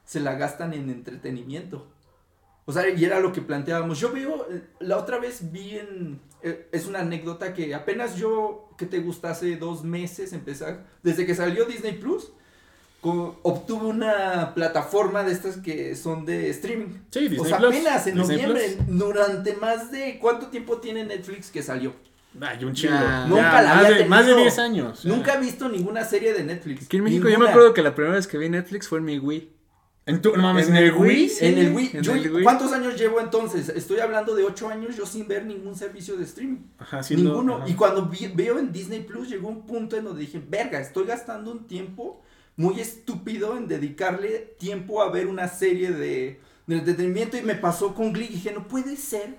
se 0.05 0.19
la 0.19 0.35
gastan 0.35 0.73
en 0.73 0.89
entretenimiento. 0.89 1.87
O 2.65 2.71
sea, 2.73 2.87
y 2.89 3.03
era 3.03 3.19
lo 3.19 3.31
que 3.33 3.41
planteábamos. 3.41 3.99
Yo 3.99 4.11
veo, 4.11 4.47
eh, 4.49 4.61
la 4.79 4.97
otra 4.97 5.17
vez 5.19 5.51
vi 5.51 5.77
en, 5.77 6.19
eh, 6.41 6.67
es 6.71 6.87
una 6.87 6.99
anécdota 6.99 7.53
que 7.53 7.75
apenas 7.75 8.15
yo, 8.15 8.69
que 8.77 8.85
te 8.85 8.99
gusta, 8.99 9.31
hace 9.31 9.57
dos 9.57 9.83
meses 9.83 10.31
empezar, 10.33 10.85
desde 11.03 11.25
que 11.25 11.35
salió 11.35 11.65
Disney 11.65 11.93
Plus, 11.97 12.31
co- 13.01 13.37
obtuve 13.43 13.87
una 13.87 14.53
plataforma 14.55 15.23
de 15.23 15.33
estas 15.33 15.57
que 15.57 15.95
son 15.97 16.25
de 16.25 16.49
streaming. 16.51 16.99
Sí, 17.11 17.21
Disney 17.27 17.39
o 17.39 17.45
sea, 17.45 17.57
Plus. 17.57 17.75
apenas 17.75 18.07
en 18.07 18.15
Disney 18.17 18.37
noviembre, 18.37 18.77
Plus. 18.85 18.97
durante 18.97 19.53
más 19.57 19.91
de, 19.91 20.17
¿cuánto 20.19 20.47
tiempo 20.47 20.77
tiene 20.77 21.03
Netflix 21.05 21.51
que 21.51 21.61
salió? 21.63 21.93
Ay, 22.41 22.63
un 22.65 22.73
chingo. 22.73 22.93
Ya. 22.93 23.25
Nunca 23.27 23.61
la 23.61 23.75
más, 23.75 23.85
había 23.85 23.97
de, 23.97 24.05
más 24.05 24.19
de 24.25 24.31
tenido. 24.31 24.41
10 24.43 24.59
años. 24.59 25.03
ya. 25.03 25.09
Nunca 25.09 25.33
he 25.35 25.39
visto 25.39 25.69
ninguna 25.69 26.03
serie 26.03 26.33
de 26.33 26.43
Netflix. 26.43 26.85
Aquí 26.85 26.97
en 26.97 27.03
México 27.03 27.29
yo 27.29 27.39
me 27.39 27.49
acuerdo 27.49 27.73
que 27.73 27.81
la 27.81 27.93
primera 27.95 28.15
vez 28.15 28.27
que 28.27 28.37
vi 28.37 28.49
Netflix 28.49 28.87
fue 28.87 28.99
en 28.99 29.05
mi 29.05 29.19
Wii. 29.19 29.49
En 30.05 30.21
tu, 30.21 30.35
no 30.35 30.43
mames, 30.43 30.67
En 30.67 30.75
en, 30.75 30.83
el 30.83 30.91
Wii. 30.93 31.01
Wii, 31.09 31.29
sí. 31.29 31.45
En 31.45 31.57
el 31.57 31.73
Wii, 31.73 31.91
En 31.93 32.01
yo- 32.03 32.13
el 32.13 32.33
Wii. 32.33 32.43
¿cuántos 32.43 32.73
años 32.73 32.99
llevo 32.99 33.21
entonces? 33.21 33.69
Estoy 33.69 33.99
hablando 33.99 34.35
de 34.35 34.43
ocho 34.43 34.67
años 34.67 34.97
yo 34.97 35.05
sin 35.05 35.27
ver 35.29 35.45
ningún 35.45 35.75
servicio 35.77 36.17
de 36.17 36.25
streaming. 36.25 36.57
Ajá, 36.77 37.01
siendo- 37.03 37.29
Ninguno. 37.29 37.55
ajá. 37.57 37.69
Y 37.69 37.73
cuando 37.75 38.07
vi- 38.07 38.29
veo 38.35 38.59
en 38.59 38.73
Disney 38.73 39.01
Plus 39.03 39.29
llegó 39.29 39.47
un 39.47 39.65
punto 39.65 39.95
en 39.95 40.03
donde 40.03 40.19
dije, 40.21 40.41
verga, 40.45 40.81
estoy 40.81 41.05
gastando 41.05 41.51
un 41.51 41.67
tiempo 41.67 42.21
muy 42.57 42.81
estúpido 42.81 43.55
en 43.55 43.67
dedicarle 43.69 44.55
tiempo 44.59 45.01
a 45.01 45.09
ver 45.09 45.27
una 45.27 45.47
serie 45.47 45.91
de, 45.91 46.41
de 46.67 46.77
entretenimiento 46.77 47.37
y 47.37 47.41
me 47.41 47.55
pasó 47.55 47.93
con 47.93 48.13
Glee 48.13 48.27
y 48.29 48.33
dije, 48.35 48.51
no 48.53 48.67
puede 48.67 48.95
ser 48.95 49.37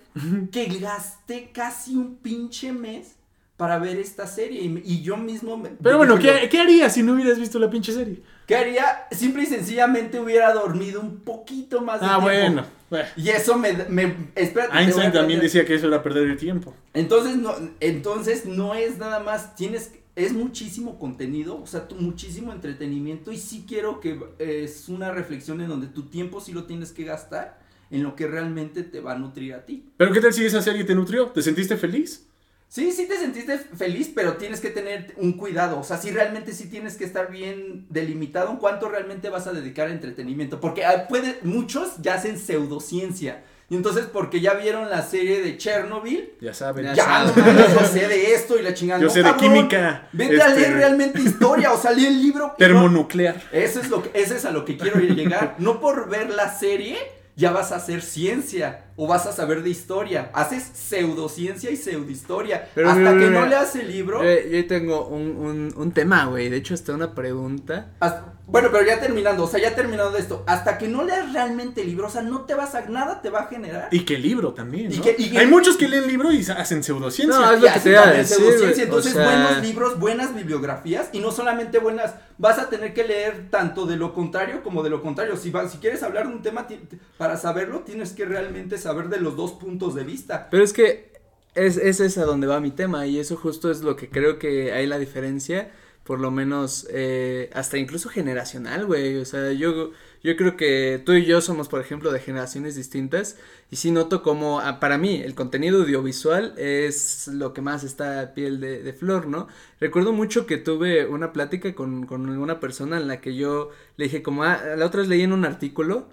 que 0.52 0.66
gaste 0.80 1.50
casi 1.52 1.96
un 1.96 2.16
pinche 2.16 2.72
mes 2.72 3.14
para 3.56 3.78
ver 3.78 3.98
esta 3.98 4.26
serie 4.26 4.60
y, 4.62 4.82
y 4.84 5.02
yo 5.02 5.16
mismo 5.16 5.56
me... 5.56 5.70
Pero 5.70 5.96
bueno, 5.98 6.16
dije, 6.16 6.40
¿qué, 6.42 6.48
¿qué 6.48 6.60
harías 6.60 6.92
si 6.92 7.02
no 7.04 7.12
hubieras 7.14 7.38
visto 7.38 7.58
la 7.60 7.70
pinche 7.70 7.92
serie? 7.92 8.20
¿Qué 8.46 8.56
haría? 8.56 9.06
Simple 9.12 9.44
y 9.44 9.46
sencillamente 9.46 10.18
hubiera 10.20 10.52
dormido 10.52 11.00
un 11.00 11.20
poquito 11.20 11.80
más 11.80 12.00
de 12.00 12.06
Ah, 12.06 12.18
tiempo. 12.18 12.24
bueno. 12.24 12.66
bueno. 12.90 13.08
Y 13.16 13.28
eso 13.30 13.56
me... 13.56 13.72
me 13.88 14.14
espérate, 14.34 14.76
Einstein 14.76 15.12
también 15.12 15.38
decía 15.40 15.64
que 15.64 15.76
eso 15.76 15.86
era 15.86 16.02
perder 16.02 16.28
el 16.28 16.36
tiempo. 16.36 16.74
Entonces 16.94 17.36
no, 17.36 17.54
entonces 17.80 18.44
no 18.44 18.74
es 18.74 18.98
nada 18.98 19.20
más, 19.20 19.54
tienes, 19.54 19.92
es 20.16 20.32
muchísimo 20.32 20.98
contenido, 20.98 21.60
o 21.60 21.66
sea, 21.66 21.88
muchísimo 21.98 22.52
entretenimiento 22.52 23.32
y 23.32 23.38
sí 23.38 23.64
quiero 23.66 24.00
que 24.00 24.18
es 24.38 24.88
una 24.88 25.10
reflexión 25.10 25.60
en 25.60 25.68
donde 25.68 25.88
tu 25.88 26.04
tiempo 26.04 26.40
sí 26.40 26.52
lo 26.52 26.64
tienes 26.64 26.92
que 26.92 27.04
gastar 27.04 27.58
en 27.90 28.02
lo 28.02 28.16
que 28.16 28.26
realmente 28.26 28.82
te 28.82 29.00
va 29.00 29.12
a 29.12 29.18
nutrir 29.18 29.54
a 29.54 29.64
ti. 29.64 29.90
Pero 29.96 30.12
¿qué 30.12 30.20
tal 30.20 30.32
si 30.32 30.44
esa 30.44 30.62
serie 30.62 30.84
te 30.84 30.94
nutrió? 30.94 31.28
¿Te 31.28 31.42
sentiste 31.42 31.76
feliz? 31.76 32.26
Sí, 32.68 32.90
sí 32.90 33.06
te 33.06 33.16
sentiste 33.16 33.58
feliz, 33.58 34.10
pero 34.12 34.36
tienes 34.36 34.60
que 34.60 34.70
tener 34.70 35.14
un 35.18 35.34
cuidado, 35.34 35.78
o 35.78 35.84
sea, 35.84 35.96
sí 35.96 36.10
realmente 36.10 36.52
sí 36.52 36.68
tienes 36.68 36.96
que 36.96 37.04
estar 37.04 37.30
bien 37.30 37.86
delimitado 37.88 38.50
en 38.50 38.56
cuánto 38.56 38.88
realmente 38.88 39.28
vas 39.28 39.46
a 39.46 39.52
dedicar 39.52 39.86
a 39.86 39.92
entretenimiento, 39.92 40.60
porque 40.60 40.84
ah, 40.84 41.06
puede, 41.06 41.38
muchos 41.42 42.02
ya 42.02 42.14
hacen 42.14 42.36
pseudociencia. 42.36 43.44
Y 43.70 43.76
entonces, 43.76 44.04
porque 44.12 44.40
ya 44.40 44.54
vieron 44.54 44.90
la 44.90 45.00
serie 45.02 45.40
de 45.42 45.56
Chernobyl, 45.56 46.34
Ya 46.40 46.52
saben. 46.52 46.84
Ya 46.84 46.94
Ya, 46.94 47.24
no 47.24 47.28
sabes. 47.34 47.46
mames, 47.46 47.72
yo 47.74 47.86
sé 47.86 48.08
de 48.08 48.34
esto 48.34 48.58
y 48.58 48.62
la 48.62 48.74
chingada. 48.74 49.00
Yo 49.00 49.06
No, 49.06 49.12
sé 49.12 49.22
de 49.22 49.34
química. 49.36 50.08
Vete 50.12 50.40
a 50.42 50.48
este, 50.48 50.60
leer 50.60 50.74
realmente 50.74 51.20
historia 51.22 51.72
o 51.72 51.78
salí 51.80 52.04
el 52.06 52.20
libro. 52.22 52.48
no- 52.48 52.54
Termonuclear. 52.54 53.36
Eso 53.52 53.80
es 53.80 53.88
lo 53.88 54.02
que, 54.02 54.10
ese 54.20 54.36
es 54.36 54.44
a 54.44 54.50
lo 54.50 54.64
que 54.64 54.76
quiero 54.76 55.00
llegar. 55.00 55.54
No 55.58 55.80
por 55.80 56.08
ver 56.10 56.28
la 56.30 56.52
serie 56.54 56.98
ya 57.36 57.50
vas 57.52 57.72
a 57.72 57.76
hacer 57.76 58.02
ciencia 58.02 58.84
o 58.96 59.06
vas 59.06 59.26
a 59.26 59.32
saber 59.32 59.62
de 59.62 59.70
historia. 59.70 60.30
Haces 60.34 60.62
pseudociencia 60.74 61.70
y 61.70 61.76
pseudohistoria. 61.76 62.68
Pero 62.74 62.88
Hasta 62.88 62.98
mira, 63.00 63.10
que 63.12 63.16
mira, 63.28 63.40
no 63.40 63.46
leas 63.46 63.74
el 63.76 63.88
libro. 63.90 64.22
Eh, 64.22 64.48
yo 64.52 64.66
tengo 64.66 65.06
un, 65.08 65.22
un, 65.36 65.74
un 65.76 65.92
tema, 65.92 66.26
güey. 66.26 66.48
De 66.48 66.56
hecho, 66.56 66.74
está 66.74 66.92
una 66.94 67.14
pregunta. 67.14 67.92
hasta- 68.00 68.30
bueno, 68.46 68.68
pero 68.70 68.84
ya 68.84 69.00
terminando, 69.00 69.44
o 69.44 69.46
sea, 69.48 69.58
ya 69.58 69.74
terminando 69.74 70.18
esto. 70.18 70.44
Hasta 70.46 70.76
que 70.76 70.86
no 70.86 71.02
leas 71.02 71.32
realmente 71.32 71.80
el 71.80 71.86
libro, 71.86 72.08
o 72.08 72.10
sea, 72.10 72.20
no 72.20 72.42
te 72.42 72.52
vas 72.54 72.74
a, 72.74 72.82
nada 72.82 73.22
te 73.22 73.30
va 73.30 73.40
a 73.44 73.46
generar. 73.46 73.88
Y 73.90 74.00
que 74.04 74.18
libro 74.18 74.52
también, 74.52 74.92
Y 74.92 74.98
¿no? 74.98 75.02
que- 75.02 75.16
y 75.18 75.30
que- 75.30 75.38
Hay 75.38 75.46
muchos 75.46 75.78
que 75.78 75.88
leen 75.88 76.06
libro 76.06 76.30
y 76.30 76.40
hacen 76.42 76.82
pseudociencia. 76.84 77.38
No, 77.40 77.50
es 77.52 77.58
Y 77.58 77.62
lo 77.62 77.72
que 77.72 77.80
te 77.80 77.90
iba 77.90 78.02
a 78.06 78.12
decir, 78.12 78.36
güey, 78.44 78.62
o 78.62 78.68
Entonces, 78.74 79.12
sea- 79.14 79.24
buenos 79.24 79.62
libros, 79.62 79.98
buenas 79.98 80.34
bibliografías 80.34 81.08
y 81.12 81.20
no 81.20 81.32
solamente 81.32 81.78
buenas, 81.78 82.16
vas 82.36 82.58
a 82.58 82.68
tener 82.68 82.92
que 82.92 83.04
leer 83.04 83.46
tanto 83.50 83.86
de 83.86 83.96
lo 83.96 84.12
contrario 84.12 84.62
como 84.62 84.82
de 84.82 84.90
lo 84.90 85.00
contrario. 85.00 85.38
Si, 85.38 85.50
vas, 85.50 85.72
si 85.72 85.78
quieres 85.78 86.02
hablar 86.02 86.28
de 86.28 86.34
un 86.34 86.42
tema, 86.42 86.66
ti- 86.66 86.78
para 87.16 87.38
saberlo 87.38 87.80
tienes 87.80 88.12
que 88.12 88.26
realmente 88.26 88.76
saber 88.84 89.08
de 89.08 89.20
los 89.20 89.36
dos 89.36 89.52
puntos 89.52 89.94
de 89.94 90.04
vista. 90.04 90.48
Pero 90.50 90.62
es 90.62 90.72
que 90.72 91.12
es, 91.54 91.76
es 91.76 92.00
esa 92.00 92.24
donde 92.24 92.46
va 92.46 92.60
mi 92.60 92.70
tema 92.70 93.06
y 93.06 93.18
eso 93.18 93.36
justo 93.36 93.70
es 93.70 93.82
lo 93.82 93.96
que 93.96 94.08
creo 94.08 94.38
que 94.38 94.72
hay 94.72 94.86
la 94.86 94.98
diferencia, 94.98 95.72
por 96.04 96.20
lo 96.20 96.30
menos 96.30 96.86
eh, 96.90 97.50
hasta 97.54 97.78
incluso 97.78 98.08
generacional, 98.08 98.86
güey. 98.86 99.16
O 99.16 99.24
sea, 99.24 99.52
yo, 99.52 99.92
yo 100.22 100.36
creo 100.36 100.56
que 100.56 101.02
tú 101.04 101.12
y 101.12 101.24
yo 101.24 101.40
somos, 101.40 101.68
por 101.68 101.80
ejemplo, 101.80 102.12
de 102.12 102.20
generaciones 102.20 102.74
distintas 102.76 103.36
y 103.70 103.76
sí 103.76 103.90
noto 103.90 104.22
como, 104.22 104.60
ah, 104.60 104.80
para 104.80 104.98
mí, 104.98 105.22
el 105.24 105.34
contenido 105.34 105.82
audiovisual 105.82 106.54
es 106.58 107.28
lo 107.28 107.54
que 107.54 107.62
más 107.62 107.84
está 107.84 108.20
a 108.20 108.34
piel 108.34 108.60
de, 108.60 108.82
de 108.82 108.92
flor, 108.92 109.26
¿no? 109.28 109.48
Recuerdo 109.80 110.12
mucho 110.12 110.46
que 110.46 110.58
tuve 110.58 111.06
una 111.06 111.32
plática 111.32 111.74
con, 111.74 112.06
con 112.06 112.28
alguna 112.28 112.60
persona 112.60 112.98
en 112.98 113.08
la 113.08 113.20
que 113.20 113.34
yo 113.34 113.70
le 113.96 114.04
dije 114.06 114.22
como, 114.22 114.44
ah, 114.44 114.60
la 114.76 114.86
otra 114.86 115.00
vez 115.00 115.08
leí 115.08 115.22
en 115.22 115.32
un 115.32 115.44
artículo 115.44 116.08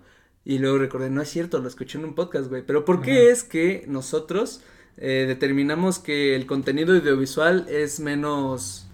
y 0.45 0.57
luego 0.59 0.77
recordé, 0.79 1.09
no 1.09 1.21
es 1.21 1.29
cierto, 1.29 1.59
lo 1.59 1.67
escuché 1.67 1.97
en 1.99 2.05
un 2.05 2.15
podcast, 2.15 2.49
güey. 2.49 2.63
Pero 2.65 2.83
¿por 2.85 3.01
qué 3.01 3.29
es 3.29 3.43
que 3.43 3.85
nosotros 3.87 4.61
eh, 4.97 5.25
determinamos 5.27 5.99
que 5.99 6.35
el 6.35 6.45
contenido 6.45 6.93
audiovisual 6.95 7.67
es 7.69 7.99
menos, 7.99 8.87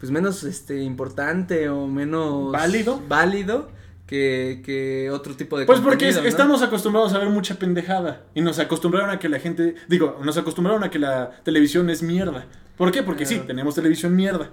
pues 0.00 0.10
menos 0.12 0.44
este 0.44 0.82
importante 0.82 1.68
o 1.68 1.86
menos 1.86 2.52
¿Válido? 2.52 3.02
válido 3.08 3.68
que, 4.06 4.62
que 4.64 5.10
otro 5.10 5.34
tipo 5.34 5.58
de 5.58 5.64
Pues 5.66 5.80
porque 5.80 6.06
contenido, 6.06 6.18
es- 6.18 6.22
¿no? 6.24 6.28
estamos 6.28 6.62
acostumbrados 6.62 7.12
a 7.14 7.18
ver 7.18 7.28
mucha 7.30 7.56
pendejada. 7.58 8.24
Y 8.34 8.40
nos 8.42 8.58
acostumbraron 8.58 9.10
a 9.10 9.18
que 9.18 9.28
la 9.28 9.38
gente. 9.40 9.74
Digo, 9.88 10.20
nos 10.22 10.36
acostumbraron 10.36 10.84
a 10.84 10.90
que 10.90 10.98
la 10.98 11.42
televisión 11.42 11.88
es 11.90 12.02
mierda. 12.02 12.46
¿Por 12.76 12.90
qué? 12.92 13.02
Porque 13.02 13.24
sí, 13.24 13.40
tenemos 13.46 13.74
televisión 13.74 14.14
mierda. 14.14 14.50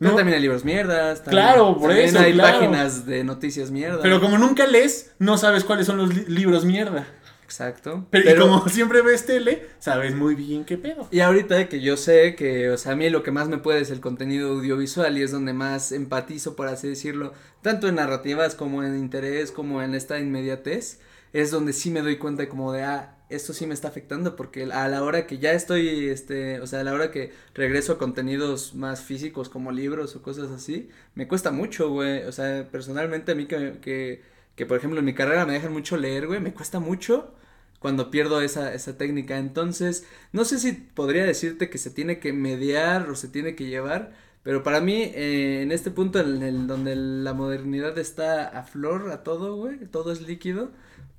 Pero 0.00 0.10
¿No? 0.12 0.16
también 0.16 0.34
hay 0.34 0.42
libros 0.42 0.64
mierdas. 0.64 1.22
también- 1.22 1.44
Claro, 1.44 1.76
por 1.76 1.90
también 1.90 2.08
eso, 2.08 2.18
hay 2.18 2.32
claro. 2.32 2.58
páginas 2.58 3.06
de 3.06 3.22
noticias 3.22 3.70
mierda. 3.70 4.00
Pero 4.02 4.20
como 4.20 4.36
nunca 4.38 4.66
lees, 4.66 5.12
no 5.20 5.38
sabes 5.38 5.62
cuáles 5.62 5.86
son 5.86 5.98
los 5.98 6.12
li- 6.12 6.24
libros 6.26 6.64
mierda. 6.64 7.06
Exacto. 7.44 8.06
Pero, 8.10 8.30
y 8.30 8.38
como 8.38 8.66
siempre 8.68 9.02
ves 9.02 9.26
tele, 9.26 9.66
sabes 9.80 10.14
muy 10.14 10.34
bien 10.36 10.64
qué 10.64 10.78
pedo. 10.78 11.06
Y 11.10 11.20
ahorita 11.20 11.68
que 11.68 11.80
yo 11.80 11.96
sé 11.96 12.34
que, 12.36 12.70
o 12.70 12.78
sea, 12.78 12.92
a 12.92 12.96
mí 12.96 13.10
lo 13.10 13.22
que 13.22 13.30
más 13.32 13.48
me 13.48 13.58
puede 13.58 13.80
es 13.80 13.90
el 13.90 14.00
contenido 14.00 14.50
audiovisual 14.52 15.18
y 15.18 15.22
es 15.22 15.32
donde 15.32 15.52
más 15.52 15.90
empatizo, 15.92 16.54
por 16.56 16.68
así 16.68 16.88
decirlo, 16.88 17.32
tanto 17.60 17.88
en 17.88 17.96
narrativas 17.96 18.54
como 18.54 18.82
en 18.84 18.96
interés, 18.98 19.50
como 19.52 19.82
en 19.82 19.94
esta 19.94 20.18
inmediatez, 20.20 21.00
es 21.32 21.50
donde 21.50 21.72
sí 21.72 21.90
me 21.90 22.02
doy 22.02 22.16
cuenta 22.18 22.48
como 22.48 22.72
de, 22.72 22.82
ah, 22.84 23.16
esto 23.28 23.52
sí 23.52 23.66
me 23.66 23.74
está 23.74 23.88
afectando 23.88 24.36
porque 24.36 24.64
a 24.64 24.88
la 24.88 25.02
hora 25.04 25.26
que 25.26 25.38
ya 25.38 25.52
estoy, 25.52 26.08
este, 26.08 26.60
o 26.60 26.66
sea, 26.66 26.80
a 26.80 26.84
la 26.84 26.92
hora 26.92 27.10
que 27.10 27.32
regreso 27.54 27.92
a 27.92 27.98
contenidos 27.98 28.74
más 28.74 29.02
físicos 29.02 29.48
como 29.48 29.70
libros 29.72 30.16
o 30.16 30.22
cosas 30.22 30.50
así, 30.50 30.88
me 31.14 31.28
cuesta 31.28 31.50
mucho, 31.52 31.90
güey, 31.90 32.24
o 32.24 32.32
sea, 32.32 32.68
personalmente 32.70 33.32
a 33.32 33.34
mí 33.36 33.46
que, 33.46 33.78
que, 33.80 34.22
que 34.56 34.66
por 34.66 34.76
ejemplo 34.78 34.98
en 34.98 35.04
mi 35.04 35.14
carrera 35.14 35.46
me 35.46 35.52
dejan 35.52 35.72
mucho 35.72 35.96
leer, 35.96 36.26
güey, 36.26 36.40
me 36.40 36.52
cuesta 36.52 36.80
mucho 36.80 37.32
cuando 37.80 38.10
pierdo 38.10 38.40
esa, 38.42 38.74
esa 38.74 38.96
técnica. 38.98 39.38
Entonces, 39.38 40.06
no 40.32 40.44
sé 40.44 40.58
si 40.60 40.72
podría 40.72 41.24
decirte 41.24 41.70
que 41.70 41.78
se 41.78 41.90
tiene 41.90 42.20
que 42.20 42.32
mediar 42.32 43.08
o 43.10 43.16
se 43.16 43.28
tiene 43.28 43.56
que 43.56 43.66
llevar, 43.66 44.12
pero 44.42 44.62
para 44.62 44.80
mí, 44.80 45.02
eh, 45.14 45.60
en 45.62 45.72
este 45.72 45.90
punto 45.90 46.20
en 46.20 46.42
el 46.42 46.66
donde 46.66 46.96
la 46.96 47.34
modernidad 47.34 47.98
está 47.98 48.48
a 48.48 48.62
flor 48.64 49.10
a 49.10 49.22
todo, 49.22 49.56
güey, 49.56 49.78
todo 49.86 50.12
es 50.12 50.22
líquido, 50.22 50.70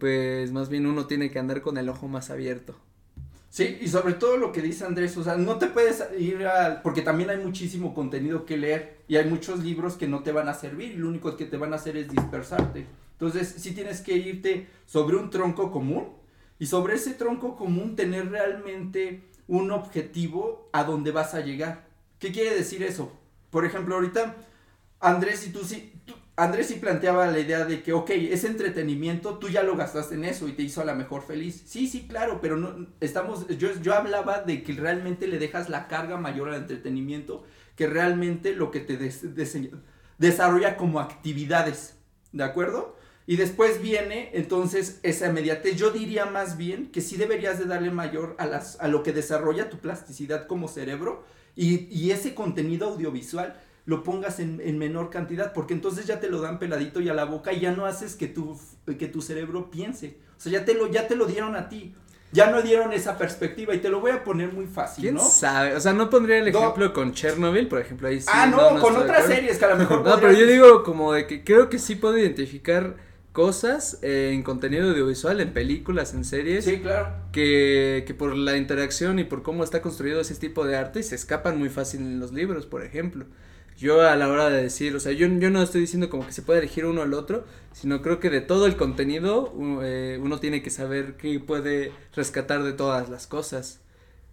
pues 0.02 0.52
más 0.52 0.68
bien 0.68 0.88
uno 0.88 1.06
tiene 1.06 1.30
que 1.30 1.38
andar 1.38 1.62
con 1.62 1.78
el 1.78 1.88
ojo 1.88 2.08
más 2.08 2.32
abierto. 2.32 2.76
Sí, 3.52 3.78
y 3.80 3.88
sobre 3.88 4.16
todo 4.16 4.38
lo 4.38 4.52
que 4.52 4.64
dice 4.64 4.84
Andrés, 4.84 5.16
o 5.18 5.24
sea, 5.24 5.36
no 5.38 5.58
te 5.60 5.68
puedes 5.68 6.04
ir 6.18 6.48
al, 6.48 6.82
porque 6.82 7.04
también 7.04 7.30
hay 7.30 7.38
muchísimo 7.38 7.94
contenido 7.94 8.46
que 8.48 8.58
leer 8.58 8.98
y 9.08 9.18
hay 9.18 9.30
muchos 9.30 9.64
libros 9.64 9.96
que 9.96 10.08
no 10.08 10.24
te 10.24 10.32
van 10.32 10.48
a 10.50 10.56
servir 10.56 10.94
y 10.94 10.96
lo 10.96 11.08
único 11.08 11.38
que 11.38 11.46
te 11.46 11.58
van 11.58 11.74
a 11.74 11.76
hacer 11.76 11.98
es 11.98 12.10
dispersarte. 12.10 12.88
Entonces, 13.12 13.54
sí 13.58 13.76
tienes 13.76 14.02
que 14.02 14.16
irte 14.16 14.68
sobre 14.88 15.18
un 15.18 15.30
tronco 15.30 15.70
común 15.72 16.08
y 16.58 16.66
sobre 16.66 16.96
ese 16.96 17.14
tronco 17.14 17.56
común 17.56 17.96
tener 17.96 18.32
realmente 18.32 19.22
un 19.48 19.70
objetivo 19.70 20.68
a 20.74 20.84
donde 20.84 21.12
vas 21.12 21.36
a 21.36 21.42
llegar. 21.42 21.86
¿Qué 22.18 22.32
quiere 22.32 22.56
decir 22.56 22.82
eso? 22.82 23.12
Por 23.52 23.66
ejemplo, 23.66 23.94
ahorita 23.96 24.38
Andrés 25.00 25.46
y 25.46 25.52
tú 25.52 25.60
tú- 26.06 26.16
Andrés 26.36 26.68
sí 26.68 26.76
planteaba 26.76 27.28
la 27.28 27.40
idea 27.40 27.66
de 27.66 27.84
que, 27.84 27.94
ok, 27.94 28.10
ese 28.12 28.48
entretenimiento, 28.48 29.38
tú 29.38 29.50
ya 29.50 29.64
lo 29.64 29.76
gastaste 29.76 30.16
en 30.16 30.26
eso 30.26 30.48
y 30.48 30.54
te 30.54 30.64
hizo 30.64 30.82
a 30.82 30.86
la 30.86 30.96
mejor 30.96 31.24
feliz. 31.24 31.64
Sí, 31.66 31.88
sí, 31.88 32.08
claro, 32.08 32.40
pero 32.42 32.58
no, 32.58 32.88
estamos, 33.00 33.48
yo, 33.58 33.70
yo 33.82 33.94
hablaba 33.94 34.42
de 34.42 34.64
que 34.64 34.74
realmente 34.74 35.28
le 35.28 35.40
dejas 35.40 35.70
la 35.70 35.88
carga 35.88 36.18
mayor 36.18 36.50
al 36.50 36.62
entretenimiento 36.62 37.44
que 37.76 37.88
realmente 37.88 38.56
lo 38.56 38.72
que 38.72 38.80
te 38.80 38.98
desarrolla 40.18 40.78
como 40.78 41.00
actividades, 41.00 41.96
¿de 42.32 42.44
acuerdo? 42.44 42.96
Y 43.28 43.36
después 43.38 43.82
viene 43.82 44.32
entonces 44.34 45.00
esa 45.04 45.28
inmediatez. 45.28 45.78
Yo 45.78 45.92
diría 45.92 46.26
más 46.26 46.58
bien 46.58 46.92
que 46.92 47.02
sí 47.02 47.18
deberías 47.18 47.60
de 47.60 47.66
darle 47.66 47.92
mayor 47.92 48.36
a, 48.40 48.46
las, 48.46 48.80
a 48.80 48.88
lo 48.88 49.04
que 49.04 49.14
desarrolla 49.14 49.70
tu 49.70 49.78
plasticidad 49.80 50.48
como 50.48 50.68
cerebro 50.68 51.24
y, 51.56 51.88
y 51.96 52.12
ese 52.12 52.34
contenido 52.34 52.90
audiovisual 52.90 53.60
lo 53.86 54.04
pongas 54.04 54.40
en, 54.40 54.62
en 54.64 54.78
menor 54.78 55.10
cantidad, 55.10 55.54
porque 55.54 55.74
entonces 55.74 56.06
ya 56.06 56.20
te 56.20 56.30
lo 56.30 56.40
dan 56.42 56.60
peladito 56.60 57.02
y 57.02 57.10
a 57.10 57.14
la 57.14 57.26
boca 57.26 57.52
y 57.54 57.60
ya 57.62 57.72
no 57.72 57.86
haces 57.86 58.16
que 58.16 58.28
tu, 58.28 58.60
que 59.00 59.08
tu 59.08 59.22
cerebro 59.22 59.72
piense. 59.72 60.18
O 60.38 60.40
sea, 60.42 60.52
ya 60.52 60.66
te, 60.66 60.74
lo, 60.74 60.90
ya 60.92 61.08
te 61.08 61.16
lo 61.16 61.26
dieron 61.26 61.56
a 61.56 61.70
ti. 61.70 61.94
Ya 62.34 62.50
no 62.50 62.62
dieron 62.62 62.94
esa 62.94 63.18
perspectiva 63.18 63.76
y 63.76 63.80
te 63.80 63.90
lo 63.90 64.00
voy 64.00 64.12
a 64.12 64.24
poner 64.24 64.54
muy 64.54 64.66
fácil, 64.66 65.02
¿Quién 65.04 65.16
¿no? 65.16 65.22
sabe? 65.22 65.76
O 65.76 65.82
sea, 65.82 65.92
no 65.92 66.10
pondría 66.10 66.38
el 66.38 66.50
No. 66.50 66.60
ejemplo 66.60 66.94
con 66.94 67.12
Chernobyl, 67.14 67.68
por 67.68 67.82
ejemplo, 67.82 68.08
ahí 68.08 68.22
sí. 68.22 68.28
ah, 68.32 68.46
no, 68.48 68.72
no 68.76 68.80
con 68.82 68.96
otras 68.96 69.26
series 69.26 69.58
que 69.58 69.66
a 69.66 69.70
lo 69.72 69.76
mejor 69.76 70.02
No, 70.06 70.18
pero 70.18 70.32
yo 70.32 70.46
digo 70.48 70.82
como 70.84 71.12
de 71.12 71.28
que 71.28 71.44
creo 71.44 71.70
que 71.70 71.78
sí 71.78 71.96
puedo 71.96 72.18
identificar 72.18 72.96
cosas 73.34 74.00
eh, 74.02 74.32
en 74.34 74.44
contenido 74.44 74.90
audiovisual, 74.92 75.42
en 75.42 75.52
películas, 75.52 76.14
en 76.14 76.24
series, 76.24 76.64
Sí, 76.64 76.80
claro. 76.80 77.10
que, 77.34 78.06
que 78.08 78.14
por 78.14 78.34
la 78.36 78.56
interacción 78.56 79.20
y 79.20 79.26
por 79.26 79.42
cómo 79.44 79.66
está 79.66 79.82
construido 79.82 80.22
ese 80.22 80.36
tipo 80.36 80.66
de 80.66 80.78
arte 80.78 81.04
se 81.04 81.16
escapan 81.16 81.60
muy 81.60 81.68
fácil 81.70 82.00
en 82.00 82.20
los 82.22 82.32
libros, 82.32 82.66
por 82.66 82.84
ejemplo. 82.84 83.26
Yo 83.82 84.02
a 84.08 84.16
la 84.16 84.30
hora 84.30 84.50
de 84.52 84.62
decir, 84.62 84.96
o 84.96 85.00
sea, 85.00 85.12
yo, 85.12 85.26
yo 85.28 85.50
no 85.50 85.62
estoy 85.64 85.82
diciendo 85.82 86.08
como 86.10 86.26
que 86.28 86.34
se 86.34 86.44
puede 86.44 86.60
elegir 86.60 86.86
uno 86.86 87.02
al 87.02 87.16
otro, 87.16 87.46
sino 87.74 88.04
creo 88.04 88.20
que 88.20 88.30
de 88.30 88.40
todo 88.42 88.68
el 88.68 88.76
contenido 88.78 89.52
u- 89.54 89.82
eh, 89.82 90.20
uno 90.22 90.40
tiene 90.40 90.62
que 90.62 90.70
saber 90.70 91.18
qué 91.18 91.40
puede 91.40 91.92
rescatar 92.16 92.62
de 92.64 92.74
todas 92.74 93.10
las 93.10 93.26
cosas. 93.26 93.82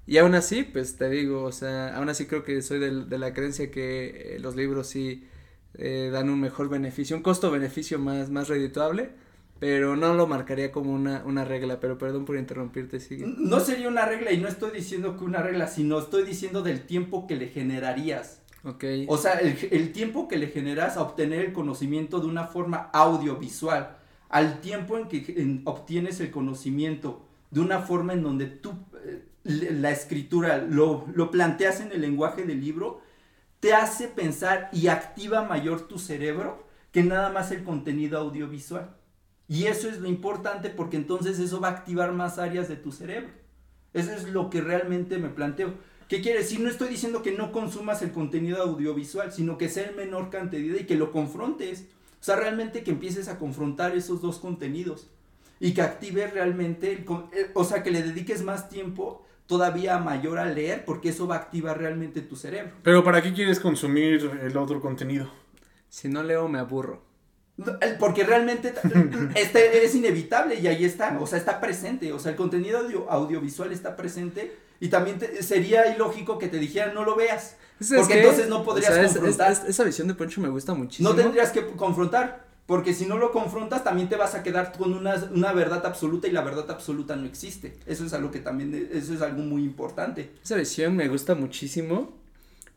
Y 0.06 0.18
aún 0.18 0.34
así, 0.34 0.64
pues 0.64 0.96
te 0.96 1.08
digo, 1.08 1.44
o 1.44 1.52
sea, 1.52 1.96
aún 1.96 2.10
así 2.10 2.26
creo 2.26 2.44
que 2.44 2.60
soy 2.62 2.78
del- 2.78 3.08
de, 3.08 3.18
la 3.18 3.32
creencia 3.32 3.70
que 3.70 4.36
eh, 4.36 4.38
los 4.38 4.54
libros 4.54 4.86
sí 4.88 5.26
eh, 5.74 6.10
dan 6.12 6.28
un 6.30 6.40
mejor 6.40 6.68
beneficio, 6.68 7.16
un 7.16 7.22
costo-beneficio 7.22 7.98
más, 7.98 8.30
más 8.30 8.48
redituable, 8.48 9.10
pero 9.60 9.96
no 9.96 10.12
lo 10.14 10.26
marcaría 10.26 10.72
como 10.72 10.92
una, 10.92 11.22
una 11.24 11.44
regla, 11.46 11.80
pero 11.80 11.96
perdón 11.98 12.24
por 12.26 12.36
interrumpirte, 12.36 13.00
sigue. 13.00 13.24
No 13.26 13.60
sería 13.60 13.88
una 13.88 14.04
regla 14.06 14.30
y 14.32 14.38
no 14.38 14.48
estoy 14.48 14.72
diciendo 14.72 15.16
que 15.16 15.24
una 15.24 15.42
regla, 15.42 15.66
sino 15.68 15.98
estoy 15.98 16.24
diciendo 16.24 16.62
del 16.62 16.82
tiempo 16.82 17.26
que 17.26 17.36
le 17.36 17.48
generarías. 17.48 18.42
Ok. 18.64 18.84
O 19.06 19.16
sea, 19.18 19.34
el, 19.34 19.56
el 19.70 19.92
tiempo 19.92 20.28
que 20.28 20.36
le 20.36 20.48
generas 20.48 20.96
a 20.96 21.02
obtener 21.02 21.40
el 21.44 21.52
conocimiento 21.52 22.20
de 22.20 22.26
una 22.26 22.44
forma 22.44 22.90
audiovisual, 22.92 23.96
al 24.28 24.60
tiempo 24.60 24.98
en 24.98 25.08
que 25.08 25.24
en- 25.40 25.62
obtienes 25.64 26.20
el 26.20 26.30
conocimiento 26.30 27.24
de 27.50 27.60
una 27.60 27.80
forma 27.80 28.12
en 28.12 28.22
donde 28.22 28.46
tú, 28.46 28.74
eh, 29.04 29.24
la 29.44 29.90
escritura, 29.90 30.58
lo, 30.58 31.06
lo 31.14 31.30
planteas 31.30 31.80
en 31.80 31.92
el 31.92 32.00
lenguaje 32.02 32.44
del 32.44 32.60
libro, 32.60 33.00
te 33.60 33.74
hace 33.74 34.08
pensar 34.08 34.70
y 34.72 34.88
activa 34.88 35.44
mayor 35.44 35.88
tu 35.88 35.98
cerebro 35.98 36.64
que 36.92 37.02
nada 37.04 37.30
más 37.30 37.50
el 37.52 37.64
contenido 37.64 38.18
audiovisual. 38.18 38.96
Y 39.48 39.64
eso 39.66 39.88
es 39.88 39.98
lo 40.00 40.08
importante 40.08 40.70
porque 40.70 40.96
entonces 40.96 41.38
eso 41.38 41.60
va 41.60 41.68
a 41.68 41.72
activar 41.72 42.12
más 42.12 42.38
áreas 42.38 42.68
de 42.68 42.76
tu 42.76 42.92
cerebro. 42.92 43.30
Eso 43.94 44.12
es 44.12 44.28
lo 44.28 44.50
que 44.50 44.60
realmente 44.60 45.18
me 45.18 45.28
planteo. 45.30 45.74
¿Qué 46.08 46.22
quiere 46.22 46.38
decir? 46.38 46.60
No 46.60 46.70
estoy 46.70 46.88
diciendo 46.88 47.22
que 47.22 47.32
no 47.32 47.52
consumas 47.52 48.00
el 48.02 48.12
contenido 48.12 48.62
audiovisual, 48.62 49.30
sino 49.32 49.58
que 49.58 49.68
sea 49.68 49.88
en 49.88 49.96
menor 49.96 50.30
cantidad 50.30 50.76
y 50.76 50.84
que 50.84 50.96
lo 50.96 51.12
confrontes. 51.12 51.84
O 52.20 52.24
sea, 52.24 52.36
realmente 52.36 52.82
que 52.82 52.90
empieces 52.90 53.28
a 53.28 53.38
confrontar 53.38 53.94
esos 53.96 54.20
dos 54.22 54.38
contenidos 54.38 55.08
y 55.60 55.74
que 55.74 55.82
actives 55.82 56.32
realmente, 56.32 56.90
el 56.92 57.04
con- 57.04 57.26
eh, 57.32 57.50
o 57.54 57.62
sea, 57.64 57.82
que 57.82 57.90
le 57.90 58.02
dediques 58.02 58.42
más 58.42 58.68
tiempo 58.68 59.24
todavía 59.46 59.98
mayor 59.98 60.38
a 60.38 60.46
leer 60.46 60.84
porque 60.84 61.10
eso 61.10 61.26
va 61.26 61.36
a 61.36 61.38
activar 61.38 61.78
realmente 61.78 62.20
tu 62.22 62.36
cerebro. 62.36 62.72
Pero 62.82 63.04
¿para 63.04 63.22
qué 63.22 63.32
quieres 63.32 63.60
consumir 63.60 64.30
el 64.42 64.56
otro 64.56 64.80
contenido? 64.80 65.30
Si 65.88 66.08
no 66.08 66.22
leo, 66.22 66.48
me 66.48 66.58
aburro. 66.58 67.02
Porque 67.98 68.24
realmente 68.24 68.72
este 69.34 69.84
es 69.84 69.94
inevitable 69.94 70.54
y 70.60 70.66
ahí 70.68 70.84
está, 70.84 71.18
o 71.20 71.26
sea, 71.26 71.38
está 71.38 71.60
presente, 71.60 72.12
o 72.12 72.18
sea, 72.18 72.30
el 72.32 72.36
contenido 72.36 72.78
audio- 72.78 73.10
audiovisual 73.10 73.72
está 73.72 73.96
presente 73.96 74.56
y 74.80 74.88
también 74.88 75.18
te- 75.18 75.42
sería 75.42 75.94
ilógico 75.94 76.38
que 76.38 76.48
te 76.48 76.58
dijeran 76.58 76.94
no 76.94 77.04
lo 77.04 77.16
veas, 77.16 77.56
¿Sabes 77.80 78.00
porque 78.02 78.14
qué? 78.14 78.20
entonces 78.20 78.48
no 78.48 78.64
podrías 78.64 78.90
O 78.90 78.94
sea, 78.94 79.02
es- 79.04 79.12
confrontar. 79.12 79.52
es- 79.52 79.58
es- 79.60 79.68
esa 79.70 79.84
visión 79.84 80.08
de 80.08 80.14
Poncho 80.14 80.40
me 80.40 80.48
gusta 80.48 80.74
muchísimo. 80.74 81.08
no 81.10 81.14
tendrías 81.16 81.50
que 81.50 81.66
confrontar, 81.66 82.46
porque 82.66 82.92
si 82.92 83.06
no 83.06 83.16
lo 83.18 83.32
confrontas 83.32 83.82
también 83.82 84.08
te 84.08 84.16
vas 84.16 84.34
a 84.34 84.42
quedar 84.42 84.72
con 84.76 84.92
una, 84.92 85.14
una 85.34 85.52
verdad 85.52 85.84
absoluta 85.86 86.28
y 86.28 86.32
la 86.32 86.42
verdad 86.42 86.70
absoluta 86.70 87.16
no 87.16 87.26
existe. 87.26 87.74
Eso 87.86 88.04
es 88.04 88.12
algo 88.12 88.30
que 88.30 88.40
también, 88.40 88.88
eso 88.92 89.14
es 89.14 89.22
algo 89.22 89.40
muy 89.42 89.62
importante. 89.64 90.30
Esa 90.44 90.56
visión 90.56 90.94
me 90.94 91.08
gusta 91.08 91.34
muchísimo, 91.34 92.12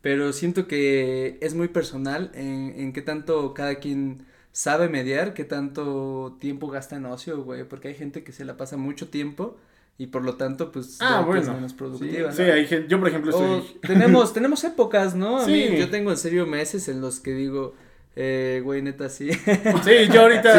pero 0.00 0.32
siento 0.32 0.66
que 0.66 1.38
es 1.40 1.54
muy 1.54 1.68
personal 1.68 2.30
en, 2.34 2.72
en 2.76 2.92
qué 2.92 3.02
tanto 3.02 3.52
cada 3.54 3.76
quien 3.76 4.24
sabe 4.50 4.88
mediar, 4.88 5.34
qué 5.34 5.44
tanto 5.44 6.36
tiempo 6.40 6.68
gasta 6.68 6.96
en 6.96 7.06
ocio, 7.06 7.42
güey, 7.44 7.64
porque 7.64 7.88
hay 7.88 7.94
gente 7.94 8.22
que 8.24 8.32
se 8.32 8.44
la 8.44 8.56
pasa 8.56 8.76
mucho 8.76 9.08
tiempo 9.08 9.56
y 9.98 10.06
por 10.08 10.24
lo 10.24 10.34
tanto, 10.34 10.72
pues, 10.72 10.98
Ah, 11.00 11.22
bueno. 11.24 11.52
menos 11.54 11.74
productiva. 11.74 12.32
Sí, 12.32 12.42
¿no? 12.42 12.52
hay 12.52 12.66
gente, 12.66 12.88
yo 12.88 12.98
por 12.98 13.08
ejemplo 13.08 13.30
estoy... 13.30 13.78
tenemos, 13.86 14.32
tenemos 14.32 14.64
épocas, 14.64 15.14
¿no? 15.14 15.38
A 15.40 15.46
mí, 15.46 15.66
Sí. 15.70 15.76
yo 15.78 15.90
tengo 15.90 16.10
en 16.10 16.16
serio 16.16 16.46
meses 16.46 16.88
en 16.88 17.00
los 17.00 17.20
que 17.20 17.32
digo, 17.34 17.74
eh, 18.16 18.60
güey, 18.64 18.82
neta, 18.82 19.08
sí. 19.08 19.30
Sí, 19.84 20.08
yo 20.12 20.22
ahorita 20.22 20.52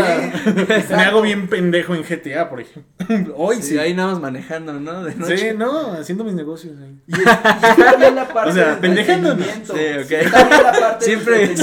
Sí, 0.43 0.49
me 0.55 0.61
exacto. 0.61 0.95
hago 0.95 1.21
bien 1.21 1.47
pendejo 1.47 1.93
en 1.93 2.03
GTA, 2.03 2.49
por 2.49 2.61
ejemplo. 2.61 3.33
Hoy 3.37 3.61
sí. 3.61 3.77
ahí 3.77 3.93
nada 3.93 4.11
más 4.13 4.21
manejando, 4.21 4.73
¿no? 4.79 5.03
De 5.03 5.13
noche. 5.15 5.37
Sí, 5.37 5.45
no, 5.57 5.91
haciendo 5.93 6.23
mis 6.23 6.33
negocios 6.33 6.75
ahí. 6.81 6.99
Y, 7.07 7.15
y 7.15 7.19
está 7.19 7.95
bien 7.97 8.15
la 8.15 8.27
parte 8.27 8.49
O 8.51 8.53
sea, 8.53 8.79
pendejando. 8.79 9.35
Sí, 9.37 9.43
ok. 10.03 10.11
Está 10.11 10.43
bien 10.47 10.63
la 10.63 10.71
parte 10.79 11.05
Siempre-. 11.05 11.53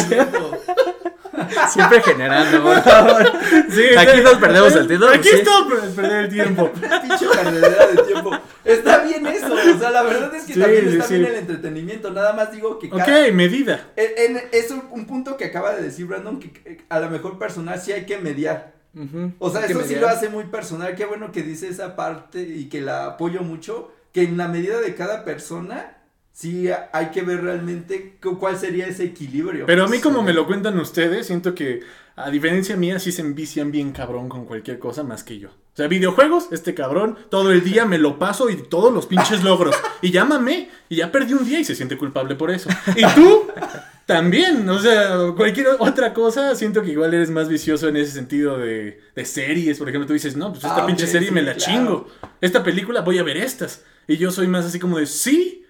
Siempre 1.69 2.03
generando, 2.03 2.63
por 2.63 2.83
favor. 2.83 3.33
Sí, 3.71 3.83
Aquí 3.97 4.17
sí. 4.17 4.23
nos 4.23 4.35
perdemos 4.35 4.75
el 4.77 4.87
tiempo, 4.87 5.07
Aquí 5.09 5.29
sí. 5.29 5.37
está 5.37 5.51
per- 5.69 5.91
perder 5.91 6.25
el 6.25 6.29
tiempo. 6.31 6.71
Una 6.77 7.03
pinche 7.03 7.27
perdedera 7.27 7.87
de 7.87 8.03
tiempo. 8.05 8.31
Está 8.65 8.99
bien 9.05 9.27
eso, 9.27 9.53
o 9.55 9.79
sea, 9.79 9.91
la 9.91 10.03
verdad 10.03 10.35
es 10.35 10.45
que 10.45 10.55
Sí, 10.55 10.61
también 10.61 10.89
está 10.89 11.05
sí. 11.05 11.15
bien 11.15 11.27
el 11.27 11.35
entretenimiento. 11.37 12.11
Nada 12.11 12.33
más 12.33 12.53
digo 12.53 12.79
que 12.79 12.89
cada- 12.91 13.03
Ok, 13.03 13.33
medida. 13.33 13.89
En- 13.97 14.37
en- 14.37 14.43
es 14.53 14.71
un, 14.71 14.85
un 14.91 15.07
punto 15.07 15.37
que 15.37 15.47
acaba 15.47 15.75
de 15.75 15.83
decir 15.83 16.07
Brandon 16.07 16.39
que 16.41 16.83
a 16.89 17.01
lo 17.01 17.11
mejor 17.11 17.39
personal 17.39 17.81
sí 17.81 17.93
hay 17.93 18.07
que 18.07 18.19
mediar. 18.19 18.73
O 19.39 19.51
sea, 19.51 19.63
hay 19.63 19.71
eso 19.71 19.83
sí 19.85 19.95
lo 19.95 20.09
hace 20.09 20.29
muy 20.29 20.45
personal. 20.45 20.95
Qué 20.97 21.05
bueno 21.05 21.31
que 21.31 21.43
dice 21.43 21.69
esa 21.69 21.95
parte 21.95 22.41
y 22.43 22.69
que 22.69 22.81
la 22.81 23.07
apoyo 23.07 23.43
mucho. 23.43 23.93
Que 24.13 24.23
en 24.25 24.37
la 24.37 24.49
medida 24.49 24.81
de 24.81 24.97
cada 24.97 25.25
persona, 25.25 25.99
sí 26.33 26.69
hay 26.93 27.07
que 27.07 27.23
ver 27.23 27.43
realmente 27.43 28.17
cu- 28.23 28.39
cuál 28.39 28.57
sería 28.59 28.87
ese 28.87 29.05
equilibrio. 29.05 29.67
Pero 29.67 29.85
a 29.85 29.89
mí, 29.89 29.99
como 29.99 30.23
me 30.23 30.33
lo 30.33 30.47
cuentan 30.47 30.79
ustedes, 30.79 31.27
siento 31.27 31.55
que, 31.55 31.81
a 32.17 32.31
diferencia 32.31 32.77
mía, 32.77 32.99
sí 32.99 33.13
se 33.13 33.23
envician 33.23 33.71
bien 33.73 33.93
cabrón 33.93 34.29
con 34.29 34.45
cualquier 34.47 34.79
cosa 34.79 35.03
más 35.03 35.23
que 35.25 35.39
yo. 35.39 35.49
O 35.51 35.77
sea, 35.77 35.87
videojuegos, 35.87 36.49
este 36.51 36.75
cabrón, 36.75 37.17
todo 37.31 37.53
el 37.53 37.63
día 37.65 37.85
me 37.87 37.97
lo 37.99 38.19
paso 38.19 38.51
y 38.51 38.57
todos 38.57 38.93
los 38.93 39.07
pinches 39.07 39.43
logros. 39.45 39.75
Y 40.03 40.11
llámame, 40.11 40.69
y 40.89 40.97
ya 40.97 41.13
perdí 41.13 41.33
un 41.35 41.45
día 41.45 41.61
y 41.61 41.65
se 41.65 41.75
siente 41.75 41.97
culpable 41.97 42.35
por 42.35 42.51
eso. 42.51 42.69
Y 42.97 43.05
tú, 43.15 43.47
también. 44.07 44.69
O 44.69 44.79
sea, 44.81 45.33
cualquier 45.37 45.69
otra 45.79 46.13
cosa, 46.13 46.55
siento 46.55 46.83
que 46.83 46.91
igual 46.91 47.15
eres 47.15 47.31
más 47.31 47.49
vicioso 47.49 47.89
en 47.89 47.97
ese 47.97 48.13
sentido 48.13 48.59
de, 48.59 49.01
de 49.15 49.25
series. 49.25 49.79
Por 49.79 49.89
ejemplo, 49.89 50.07
tú 50.07 50.13
dices, 50.13 50.37
no, 50.37 50.53
pues 50.53 50.65
esta 50.65 50.83
Ah, 50.83 50.87
pinche 50.87 51.07
serie 51.07 51.29
sí, 51.29 51.35
me 51.35 51.43
la 51.43 51.55
claro. 51.55 51.73
chingo. 51.73 52.09
Esta 52.41 52.63
película 52.63 53.01
voy 53.03 53.19
a 53.19 53.23
ver 53.23 53.37
estas. 53.37 53.85
Y 54.09 54.17
yo 54.17 54.31
soy 54.33 54.49
más 54.49 54.65
así 54.67 54.79
como 54.81 54.99
de, 54.99 55.07
sí, 55.07 55.65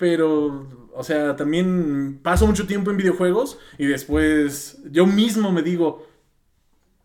pero, 0.00 0.66
o 0.94 1.04
sea, 1.04 1.36
también 1.36 2.18
paso 2.24 2.46
mucho 2.48 2.66
tiempo 2.66 2.90
en 2.90 2.96
videojuegos 2.96 3.58
y 3.78 3.86
después 3.86 4.78
yo 4.90 5.06
mismo 5.06 5.52
me 5.52 5.62
digo, 5.62 6.08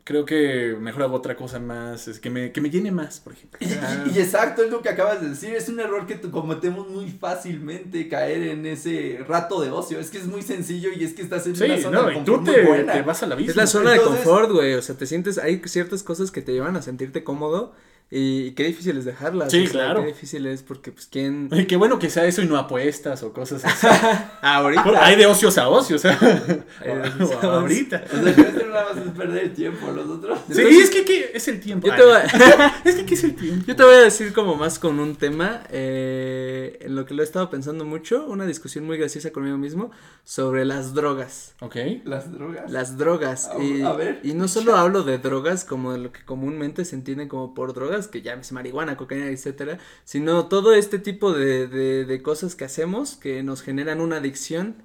creo 0.03 0.23
que 0.23 0.75
mejor 0.79 1.03
hago 1.03 1.15
otra 1.15 1.35
cosa 1.35 1.59
más, 1.59 2.07
es 2.07 2.19
que 2.19 2.29
me, 2.29 2.51
que 2.51 2.61
me 2.61 2.69
llene 2.69 2.91
más, 2.91 3.19
por 3.19 3.33
ejemplo. 3.33 3.59
Y, 3.61 3.65
y- 4.13 4.17
y 4.17 4.19
exacto, 4.21 4.63
es 4.63 4.69
lo 4.71 4.81
que 4.81 4.89
acabas 4.89 5.21
de 5.21 5.29
decir, 5.29 5.53
es 5.55 5.67
un 5.67 5.79
error 5.79 6.05
que 6.07 6.21
cometemos 6.21 6.87
muy 6.89 7.09
fácilmente 7.09 8.07
caer 8.07 8.43
en 8.43 8.65
ese 8.67 9.19
rato 9.27 9.61
de 9.61 9.71
ocio, 9.71 9.99
es 9.99 10.11
que 10.11 10.19
es 10.19 10.27
muy 10.27 10.43
sencillo 10.43 10.89
y 10.95 11.03
es 11.03 11.13
que 11.13 11.23
estás 11.23 11.47
en 11.47 11.55
Sí, 11.55 11.63
una 11.65 11.77
zona 11.79 12.01
no, 12.01 12.07
de 12.07 12.13
y 12.13 12.15
confort 12.17 12.43
tú 12.45 12.51
muy 12.51 12.55
te, 12.55 12.65
buena. 12.65 12.93
te 12.93 13.01
vas 13.01 13.23
a 13.23 13.27
la 13.27 13.35
vida. 13.35 13.49
Es 13.49 13.55
la 13.55 13.67
zona 13.67 13.91
de 13.91 14.01
confort, 14.01 14.51
güey. 14.51 14.75
O 14.75 14.81
sea, 14.81 14.95
te 14.95 15.05
sientes. 15.07 15.37
Hay 15.39 15.61
ciertas 15.65 16.03
cosas 16.03 16.31
que 16.31 16.41
te 16.41 16.53
llevan 16.53 16.75
a 16.75 16.81
sentirte 16.83 17.23
cómodo. 17.23 17.73
Y 18.11 18.51
qué 18.51 18.63
difícil 18.65 18.97
es 18.97 19.05
dejarlas. 19.05 19.51
Sí, 19.51 19.61
o 19.63 19.63
sea, 19.63 19.71
claro. 19.71 20.01
Qué 20.01 20.07
difícil 20.07 20.45
es 20.45 20.61
porque, 20.63 20.91
pues, 20.91 21.07
¿quién. 21.07 21.49
Y 21.53 21.65
qué 21.65 21.75
bueno 21.75 21.97
que 21.99 22.09
sea 22.09 22.25
eso 22.25 22.41
y 22.41 22.45
no 22.47 22.57
apuestas 22.57 23.23
o 23.23 23.33
cosas 23.33 23.65
así. 23.65 23.87
Ahorita. 24.41 24.83
Por- 24.83 24.95
Hay 24.97 25.15
de 25.15 25.25
ocios 25.25 25.57
a 25.57 25.67
ocios, 25.69 26.05
o- 26.05 26.09
o 26.09 27.47
ahorita. 27.51 28.03
O 28.13 28.23
sea, 28.23 28.35
que 28.35 28.65
nada 28.65 28.93
más 28.93 29.05
es 29.05 29.11
perder 29.11 29.43
el 29.45 29.53
tiempo, 29.53 29.91
los 29.91 30.07
otros. 30.07 30.39
Sí, 30.51 30.61
Entonces- 30.61 30.83
es 30.83 30.89
que 30.91 31.05
¿qué 31.05 31.31
es 31.33 31.47
el 31.47 31.59
tiempo. 31.59 31.87
Yo 31.87 31.95
te, 31.95 32.01
Ay, 32.01 32.07
voy 32.07 32.15
a, 32.15 32.81
Es 32.85 32.95
que 32.95 33.05
¿qué 33.05 33.13
es 33.15 33.23
el 33.23 33.35
tiempo? 33.35 33.65
yo 33.67 33.75
te 33.75 33.83
voy 33.83 33.95
a 33.95 34.01
decir 34.01 34.33
como 34.33 34.55
más 34.55 34.77
con 34.79 34.99
un 34.99 35.15
tema 35.15 35.63
eh, 35.71 36.77
en 36.81 36.95
lo 36.95 37.05
que 37.05 37.13
lo 37.13 37.21
he 37.23 37.25
estado 37.25 37.49
pensando 37.49 37.85
mucho, 37.85 38.25
una 38.27 38.45
discusión 38.45 38.85
muy 38.85 38.97
graciosa 38.97 39.31
conmigo 39.31 39.57
mismo 39.57 39.91
sobre 40.23 40.65
las 40.65 40.93
drogas. 40.93 41.55
Ok. 41.61 41.75
Las 42.03 42.31
drogas. 42.31 42.71
Las 42.71 42.97
drogas. 42.97 43.47
A- 43.47 43.61
y, 43.63 43.81
a 43.81 43.93
ver, 43.93 44.19
y 44.23 44.33
no 44.33 44.47
solo 44.47 44.75
hablo 44.75 45.03
de 45.03 45.17
drogas 45.17 45.63
como 45.65 45.91
de 45.93 45.99
lo 45.99 46.11
que 46.11 46.23
comúnmente 46.23 46.85
se 46.85 46.95
entiende 46.95 47.27
como 47.27 47.53
por 47.53 47.73
drogas, 47.73 47.94
que 48.07 48.21
ya 48.21 48.33
es 48.33 48.51
marihuana, 48.51 48.97
cocaína, 48.97 49.27
etcétera, 49.29 49.77
sino 50.03 50.47
todo 50.47 50.73
este 50.73 50.99
tipo 50.99 51.33
de, 51.33 51.67
de, 51.67 52.05
de 52.05 52.21
cosas 52.21 52.55
que 52.55 52.65
hacemos 52.65 53.15
que 53.15 53.43
nos 53.43 53.61
generan 53.61 54.01
una 54.01 54.17
adicción 54.17 54.75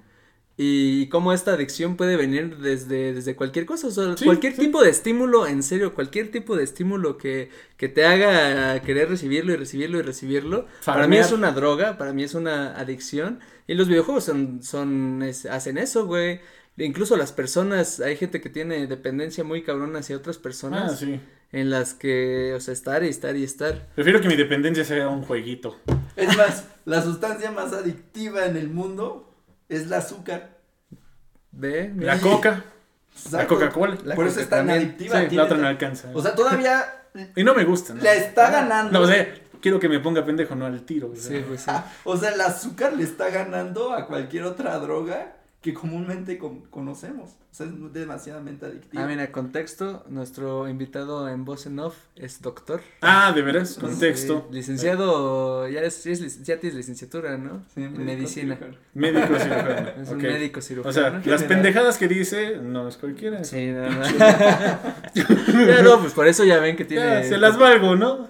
y 0.57 1.07
cómo 1.07 1.33
esta 1.33 1.53
adicción 1.53 1.95
puede 1.97 2.17
venir 2.17 2.57
desde, 2.57 3.13
desde 3.13 3.35
cualquier 3.35 3.65
cosa, 3.65 3.87
o 3.87 3.91
sea, 3.91 4.15
Sí, 4.17 4.25
cualquier 4.25 4.53
sí. 4.53 4.61
tipo 4.61 4.83
de 4.83 4.89
estímulo, 4.91 5.47
en 5.47 5.63
serio, 5.63 5.95
cualquier 5.95 6.29
tipo 6.29 6.55
de 6.55 6.63
estímulo 6.63 7.17
que, 7.17 7.49
que 7.77 7.89
te 7.89 8.05
haga 8.05 8.79
querer 8.81 9.09
recibirlo 9.09 9.53
y 9.53 9.55
recibirlo 9.55 9.97
y 9.99 10.01
recibirlo. 10.03 10.67
Para 10.85 11.07
mí 11.07 11.17
es 11.17 11.31
una 11.31 11.51
droga, 11.51 11.97
para 11.97 12.13
mí 12.13 12.23
es 12.23 12.35
una 12.35 12.77
adicción. 12.77 13.39
Y 13.65 13.73
los 13.73 13.87
videojuegos 13.87 14.25
son, 14.25 14.61
son, 14.61 15.23
es- 15.23 15.45
hacen 15.47 15.77
eso, 15.79 16.05
güey. 16.05 16.41
Incluso 16.77 17.17
las 17.17 17.31
personas, 17.31 17.99
hay 17.99 18.15
gente 18.15 18.39
que 18.39 18.49
tiene 18.49 18.85
dependencia 18.87 19.43
muy 19.43 19.63
cabrón 19.63 19.95
hacia 19.95 20.15
otras 20.17 20.37
personas. 20.37 20.93
Ah, 20.93 20.95
sí. 20.95 21.19
En 21.51 21.69
las 21.69 21.93
que, 21.93 22.53
o 22.55 22.59
sea, 22.61 22.73
estar 22.73 23.03
y 23.03 23.09
estar 23.09 23.35
y 23.35 23.43
estar. 23.43 23.87
Prefiero 23.93 24.21
que 24.21 24.27
mi 24.29 24.35
dependencia 24.37 24.85
sea 24.85 25.09
un 25.09 25.23
jueguito. 25.23 25.77
Es 26.15 26.35
más, 26.37 26.65
la 26.85 27.01
sustancia 27.01 27.51
más 27.51 27.73
adictiva 27.73 28.45
en 28.45 28.55
el 28.55 28.69
mundo 28.69 29.33
es 29.67 29.83
el 29.83 29.93
azúcar. 29.93 30.57
Ve, 31.51 31.91
La 31.97 32.19
coca, 32.19 32.63
la. 33.31 33.45
Coca-Cola. 33.47 33.97
La 34.05 34.15
Por 34.15 34.27
eso 34.27 34.39
es 34.39 34.47
tan 34.49 34.59
también. 34.67 34.79
adictiva. 34.79 35.29
Sí, 35.29 35.35
la 35.35 35.43
otra 35.43 35.57
no 35.57 35.67
alcanza. 35.67 36.09
O 36.13 36.21
sea, 36.21 36.33
todavía 36.33 36.85
y 37.35 37.43
no 37.43 37.53
me 37.53 37.65
gusta. 37.65 37.93
¿no? 37.93 38.01
le 38.01 38.17
está 38.17 38.49
ganando. 38.49 38.91
No, 38.97 39.05
o 39.05 39.07
sea, 39.07 39.27
quiero 39.61 39.79
que 39.79 39.89
me 39.89 39.99
ponga 39.99 40.23
pendejo, 40.23 40.55
no 40.55 40.65
al 40.65 40.81
tiro. 40.83 41.11
sea. 41.15 41.37
Sí, 41.37 41.45
pues 41.45 41.61
sí. 41.61 41.67
Ah, 41.69 41.91
o 42.05 42.15
sea, 42.15 42.29
el 42.33 42.39
azúcar 42.41 42.93
le 42.93 43.03
está 43.03 43.29
ganando 43.29 43.93
a 43.93 44.07
cualquier 44.07 44.43
otra 44.43 44.77
droga 44.79 45.35
que 45.61 45.73
comúnmente 45.73 46.37
con- 46.39 46.61
conocemos. 46.71 47.29
O 47.51 47.53
sea, 47.53 47.65
es 47.67 47.73
demasiadamente 47.93 48.65
adictiva. 48.65 49.03
Ah, 49.03 49.07
mira, 49.07 49.29
contexto, 49.31 50.05
nuestro 50.09 50.69
invitado 50.69 51.27
en 51.27 51.43
voz 51.43 51.65
en 51.65 51.77
off 51.79 51.95
es 52.15 52.41
doctor. 52.41 52.81
Ah, 53.01 53.33
de 53.35 53.41
veras, 53.41 53.77
contexto. 53.79 54.45
Sí, 54.49 54.55
licenciado, 54.55 55.67
ya 55.67 55.81
es, 55.81 56.01
ya 56.05 56.11
es 56.13 56.43
ya 56.43 56.57
tienes 56.59 56.77
licenciatura, 56.77 57.37
¿no? 57.37 57.61
Sí, 57.75 57.83
en 57.83 57.91
médico 57.91 58.05
medicina. 58.05 58.55
cirujano. 58.55 58.77
Médico 58.93 59.27
cirujano. 59.39 59.89
Es 60.01 60.09
un 60.09 60.17
médico 60.17 60.61
cirujano. 60.61 60.89
O 60.89 60.93
sea, 60.93 61.09
las 61.11 61.23
General. 61.23 61.45
pendejadas 61.47 61.97
que 61.97 62.07
dice, 62.07 62.57
no 62.63 62.87
es 62.87 62.95
cualquiera. 62.97 63.43
Sí, 63.43 63.67
no, 63.71 63.89
no. 63.89 64.05
ya 65.67 65.81
no, 65.83 65.99
pues 65.99 66.13
por 66.13 66.27
eso 66.27 66.45
ya 66.45 66.57
ven 66.59 66.77
que 66.77 66.85
tiene. 66.85 67.03
Ya, 67.05 67.23
se 67.23 67.37
las 67.37 67.57
valgo, 67.57 67.95
¿no? 67.97 68.29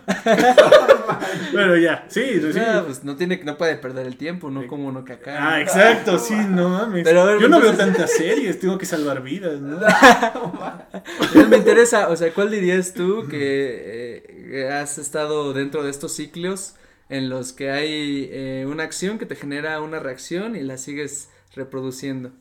Pero 1.53 1.77
ya, 1.77 2.05
sí, 2.07 2.23
sí. 2.51 2.59
No, 2.59 2.85
pues 2.85 3.03
no 3.03 3.15
tiene, 3.15 3.39
no 3.43 3.55
puede 3.57 3.75
perder 3.75 4.07
el 4.07 4.17
tiempo, 4.17 4.49
no 4.49 4.65
como 4.67 4.87
uno 4.87 5.05
que 5.05 5.13
acá. 5.13 5.35
Ah, 5.53 5.61
exacto, 5.61 6.17
sí, 6.17 6.33
no 6.35 6.69
mames. 6.69 7.03
Pero 7.03 7.20
a 7.21 7.25
ver, 7.25 7.39
Yo 7.39 7.47
no 7.47 7.59
veo 7.59 7.73
tantas 7.73 8.11
series, 8.11 8.59
tengo 8.59 8.77
que 8.77 8.85
salvar 8.85 9.21
vidas, 9.23 9.59
¿no? 9.61 9.79
Me 11.49 11.57
interesa, 11.57 12.09
o 12.09 12.15
sea, 12.15 12.33
¿cuál 12.33 12.51
dirías 12.51 12.93
tú 12.93 13.27
que 13.29 14.23
eh, 14.51 14.69
has 14.71 14.97
estado 14.97 15.53
dentro 15.53 15.83
de 15.83 15.89
estos 15.89 16.13
ciclos 16.13 16.75
en 17.09 17.29
los 17.29 17.53
que 17.53 17.71
hay 17.71 18.29
eh, 18.31 18.65
una 18.67 18.83
acción 18.83 19.17
que 19.17 19.25
te 19.25 19.35
genera 19.35 19.81
una 19.81 19.99
reacción 19.99 20.55
y 20.55 20.61
la 20.61 20.77
sigues 20.77 21.29
reproduciendo? 21.55 22.31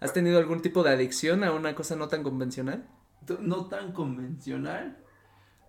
¿Has 0.00 0.12
tenido 0.12 0.38
algún 0.38 0.62
tipo 0.62 0.82
de 0.82 0.90
adicción 0.90 1.44
a 1.44 1.52
una 1.52 1.74
cosa 1.74 1.96
no 1.96 2.08
tan 2.08 2.22
convencional? 2.22 2.84
No 3.40 3.66
tan 3.66 3.92
convencional. 3.92 4.96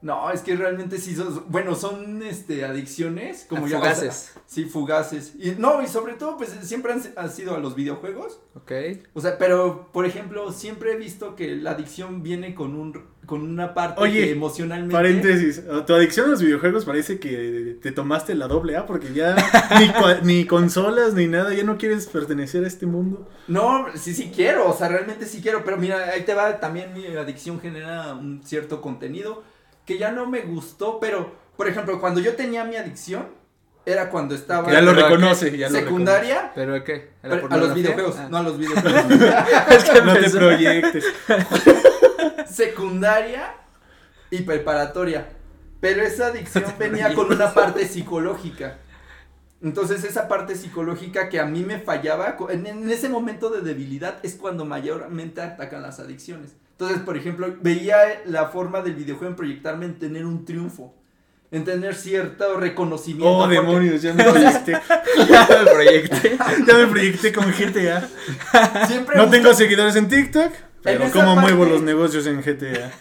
No, 0.04 0.30
es 0.32 0.42
que 0.42 0.56
realmente 0.58 0.98
sí 0.98 1.16
son, 1.16 1.46
bueno, 1.48 1.76
son 1.76 2.22
este 2.24 2.66
adicciones 2.66 3.46
como 3.48 3.66
A 3.66 3.70
ya 3.70 3.80
fugaces. 3.80 4.34
sí, 4.46 4.66
fugaces. 4.66 5.34
Y 5.39 5.52
no, 5.52 5.82
y 5.82 5.88
sobre 5.88 6.16
todo 6.16 6.36
pues 6.36 6.50
siempre 6.62 6.92
han, 6.92 7.02
han 7.16 7.32
sido 7.32 7.56
a 7.56 7.60
los 7.60 7.74
videojuegos. 7.74 8.42
Ok. 8.54 8.72
O 9.13 9.22
sea, 9.22 9.38
pero 9.38 9.89
por 9.94 10.06
ejemplo, 10.06 10.52
siempre 10.52 10.92
he 10.92 10.98
visto 10.98 11.38
que 11.38 11.56
la 11.56 11.72
adicción 11.72 12.22
viene 12.22 12.54
con 12.54 12.76
un 12.76 13.13
con 13.26 13.42
una 13.42 13.74
parte 13.74 14.02
Oye, 14.02 14.26
que 14.26 14.32
emocionalmente 14.32 14.94
Paréntesis, 14.94 15.63
tu 15.88 15.94
adicción 15.94 16.26
a 16.28 16.30
los 16.32 16.42
videojuegos 16.42 16.84
parece 16.84 17.20
que 17.20 17.78
te 17.82 17.94
tomaste 17.94 18.36
la 18.36 18.50
doble 18.50 18.76
A 18.76 18.86
porque 18.86 19.13
ya 19.13 19.36
ni, 20.24 20.39
ni 20.39 20.46
consolas 20.46 21.13
ni 21.13 21.28
nada, 21.28 21.54
ya 21.54 21.63
no 21.63 21.78
quieres 21.78 22.08
pertenecer 22.08 22.66
a 22.66 22.68
este 22.68 22.86
mundo. 22.86 23.30
No, 23.48 23.86
sí, 23.96 24.13
sí 24.13 24.32
quiero, 24.36 24.70
o 24.70 24.78
sea, 24.78 24.89
realmente 24.89 25.26
sí 25.26 25.42
quiero, 25.42 25.63
pero 25.63 25.78
mira, 25.78 26.10
ahí 26.10 26.24
te 26.24 26.34
va, 26.34 26.60
también 26.60 26.94
mi 26.94 27.06
adicción 27.16 27.62
genera 27.62 28.13
un 28.13 28.42
cierto 28.44 28.82
contenido 28.82 29.44
que 29.86 29.98
ya 29.98 30.12
no 30.12 30.26
me 30.28 30.41
gustó, 30.41 31.00
pero, 31.00 31.34
por 31.58 31.67
ejemplo, 31.67 32.00
cuando 32.00 32.19
yo 32.19 32.36
tenía 32.36 32.63
mi 32.63 32.76
adicción, 32.76 33.28
era 33.86 34.10
cuando 34.10 34.34
estaba 34.34 34.72
Ya 34.72 34.82
lo 34.82 34.93
reconoce, 34.93 35.58
ya 35.58 35.69
lo 35.69 35.78
secundaria, 35.78 36.52
¿Pero 36.56 36.74
a 36.76 36.84
qué? 36.86 37.10
¿A 37.22 37.28
la 37.28 37.36
pero 37.36 37.48
a 37.52 37.58
los 37.58 37.74
videojuegos, 37.76 38.15
Ah. 38.17 38.28
no 38.30 38.38
a 38.38 38.43
los 38.43 38.58
videojuegos, 38.60 39.04
Es 39.69 39.84
que. 39.84 40.02
No 40.02 40.13
te 40.15 40.30
proyectes. 40.39 41.06
secundaria 42.50 43.56
y 44.30 44.41
preparatoria, 44.43 45.28
pero 45.80 46.02
esa 46.02 46.28
adicción 46.28 46.65
venía 46.80 47.13
con 47.13 47.32
una 47.32 47.54
parte 47.54 47.88
psicológica. 47.88 48.78
Entonces 49.62 50.04
esa 50.04 50.28
parte 50.28 50.56
psicológica 50.56 51.30
que 51.30 51.39
a 51.39 51.46
mí 51.46 51.63
me 51.63 51.80
fallaba, 51.80 52.36
en, 52.50 52.67
en 52.67 52.89
ese 52.89 53.08
momento 53.08 53.50
de 53.50 53.62
debilidad 53.62 54.17
es 54.24 54.36
cuando 54.36 54.65
mayormente 54.65 55.41
atacan 55.41 55.82
las 55.82 56.00
adicciones. 56.00 56.56
Entonces, 56.74 57.00
por 57.00 57.16
ejemplo, 57.16 57.56
veía 57.62 57.98
la 58.26 58.48
forma 58.48 58.82
del 58.82 58.96
videojuego 58.96 59.32
en 59.32 59.36
proyectarme 59.36 59.86
en 59.86 60.00
tener 60.00 60.26
un 60.26 60.44
triunfo, 60.44 60.94
en 61.52 61.64
tener 61.64 61.96
cierto 61.96 62.58
reconocimiento. 62.58 63.30
Oh, 63.30 63.40
porque 63.42 63.56
demonios, 63.56 64.02
ya 64.02 64.14
me 64.16 64.24
proyecté. 64.24 64.74
el 64.74 65.66
proyecto. 65.72 66.18
Ya 66.68 66.78
me 66.78 66.88
proyecté 66.88 67.32
con 67.32 67.46
GTA. 67.52 68.10
Siempre 68.88 69.18
No 69.18 69.30
tengo 69.30 69.54
seguidores 69.54 69.96
en 69.96 70.08
TikTok, 70.10 70.52
pero 70.82 71.04
esa 71.04 71.14
cómo 71.14 71.36
muevo 71.36 71.66
los 71.66 71.82
negocios 71.84 72.26
en 72.26 72.42
GTA. 72.42 72.92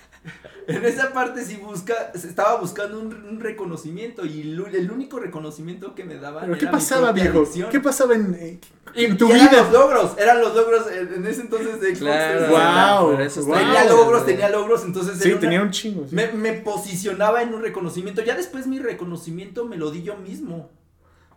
En 0.69 0.85
esa 0.85 1.13
parte 1.13 1.45
sí 1.45 1.57
busca, 1.57 2.13
estaba 2.15 2.57
buscando 2.61 3.01
un, 3.01 3.13
un 3.13 3.41
reconocimiento 3.41 4.25
y 4.25 4.43
el, 4.43 4.65
el 4.75 4.91
único 4.91 5.19
reconocimiento 5.19 5.95
que 5.95 6.05
me 6.05 6.17
daban 6.17 6.45
Pero 6.45 6.55
¿qué 6.59 6.65
era 6.65 6.73
mi 6.73 6.79
pasaba, 6.79 7.13
viejo? 7.13 7.39
adicción. 7.39 7.71
¿Qué 7.71 7.81
pasaba 7.81 8.15
en... 8.15 8.35
eh, 8.35 8.61
en 8.95 9.17
tu 9.17 9.29
y 9.29 9.33
eran 9.33 9.49
vida. 9.51 9.63
los 9.63 9.73
logros, 9.73 10.15
eran 10.19 10.41
los 10.41 10.55
logros 10.55 10.87
en, 10.91 11.27
ese 11.27 11.41
entonces 11.41 11.81
de 11.81 11.89
Xbox. 11.97 11.99
Claro. 12.01 12.49
Guau. 12.49 13.17
Tenía 13.59 13.85
logros, 13.87 14.27
tenía 14.27 14.49
logros, 14.51 14.85
entonces 14.85 15.19
Sí, 15.19 15.29
era 15.29 15.33
una- 15.33 15.41
tenía 15.41 15.63
un 15.63 15.71
chingo. 15.71 16.07
sí. 16.09 16.15
me, 16.15 16.31
me 16.33 16.53
posicionaba 16.55 17.43
en 17.43 17.55
un 17.55 17.63
reconocimiento. 17.63 18.23
Ya 18.23 18.37
después 18.37 18.67
mi 18.67 18.79
reconocimiento 18.79 19.65
me 19.65 19.77
lo 19.77 19.91
di 19.91 20.03
yo 20.03 20.17
mismo. 20.17 20.71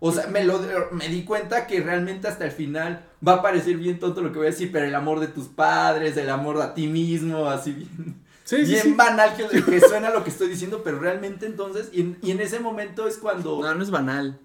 O 0.01 0.11
sea, 0.11 0.27
me, 0.27 0.43
lo, 0.43 0.59
me 0.91 1.07
di 1.07 1.23
cuenta 1.23 1.65
que 1.65 1.79
realmente 1.79 2.27
hasta 2.27 2.45
el 2.45 2.51
final 2.51 3.05
va 3.25 3.35
a 3.35 3.41
parecer 3.41 3.77
bien 3.77 3.97
tonto 3.97 4.21
lo 4.21 4.31
que 4.31 4.37
voy 4.37 4.47
a 4.47 4.51
decir, 4.51 4.69
pero 4.71 4.85
el 4.85 4.93
amor 4.93 5.19
de 5.21 5.27
tus 5.29 5.47
padres, 5.47 6.17
el 6.17 6.29
amor 6.29 6.61
a 6.61 6.73
ti 6.73 6.87
mismo, 6.87 7.47
así 7.49 7.71
bien, 7.71 8.21
Sí, 8.45 8.57
bien 8.63 8.81
sí. 8.81 8.93
banal 8.93 9.35
que, 9.35 9.47
que 9.65 9.79
suena 9.81 10.11
lo 10.11 10.23
que 10.23 10.29
estoy 10.29 10.47
diciendo, 10.47 10.81
pero 10.83 10.99
realmente 10.99 11.45
entonces, 11.45 11.89
y 11.91 12.01
en, 12.01 12.17
y 12.21 12.31
en 12.31 12.39
ese 12.39 12.59
momento 12.59 13.07
es 13.07 13.17
cuando... 13.17 13.59
No, 13.61 13.75
no 13.75 13.83
es 13.83 13.91
banal. 13.91 14.39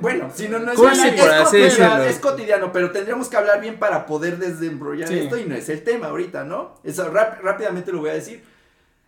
Bueno, 0.00 0.32
si 0.34 0.48
no, 0.48 0.58
no 0.58 0.72
es, 0.72 0.80
banal, 0.80 1.08
es 1.14 1.44
cotidiano, 1.44 2.02
es 2.02 2.18
cotidiano, 2.18 2.72
pero 2.72 2.90
tendríamos 2.90 3.28
que 3.28 3.36
hablar 3.36 3.60
bien 3.60 3.78
para 3.78 4.04
poder 4.04 4.38
desembrollar 4.38 5.06
Sí. 5.08 5.18
esto 5.20 5.38
y 5.38 5.44
no 5.44 5.54
es 5.54 5.68
el 5.68 5.84
tema 5.84 6.08
ahorita, 6.08 6.42
¿no? 6.42 6.74
Eso 6.82 7.08
rap- 7.08 7.40
rápidamente 7.40 7.92
lo 7.92 7.98
voy 8.00 8.10
a 8.10 8.14
decir. 8.14 8.42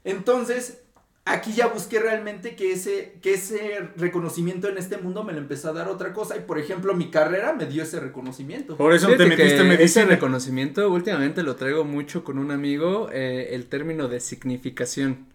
Entonces, 0.05 0.82
aquí 1.25 1.53
ya 1.53 1.69
busqué 1.69 2.01
realmente 2.01 2.57
que 2.57 2.73
ese, 2.73 3.15
que 3.23 3.35
ese 3.35 3.91
reconocimiento 3.97 4.69
en 4.69 4.79
este 4.79 4.97
mundo 4.97 5.25
me 5.25 5.33
lo 5.33 5.39
empezó 5.39 5.71
a 5.71 5.73
dar 5.73 5.89
otra 5.89 6.13
cosa 6.13 6.37
y, 6.37 6.41
por 6.41 6.59
ejemplo, 6.59 6.95
mi 6.95 7.11
carrera 7.11 7.53
me 7.53 7.67
dio 7.67 7.83
ese 7.83 8.01
reconocimiento. 8.01 8.77
Por 8.77 8.93
eso 8.93 9.07
Fíjate 9.07 9.25
te 9.25 9.31
metiste 9.31 9.61
en 9.61 9.73
ese 9.73 10.05
reconocimiento 10.05 10.91
últimamente 10.91 11.43
lo 11.43 11.57
traigo 11.57 11.85
mucho 11.85 12.25
con 12.25 12.39
un 12.39 12.51
amigo, 12.51 13.09
eh, 13.13 13.51
el 13.53 13.67
término 13.67 14.09
de 14.09 14.21
significación. 14.21 15.33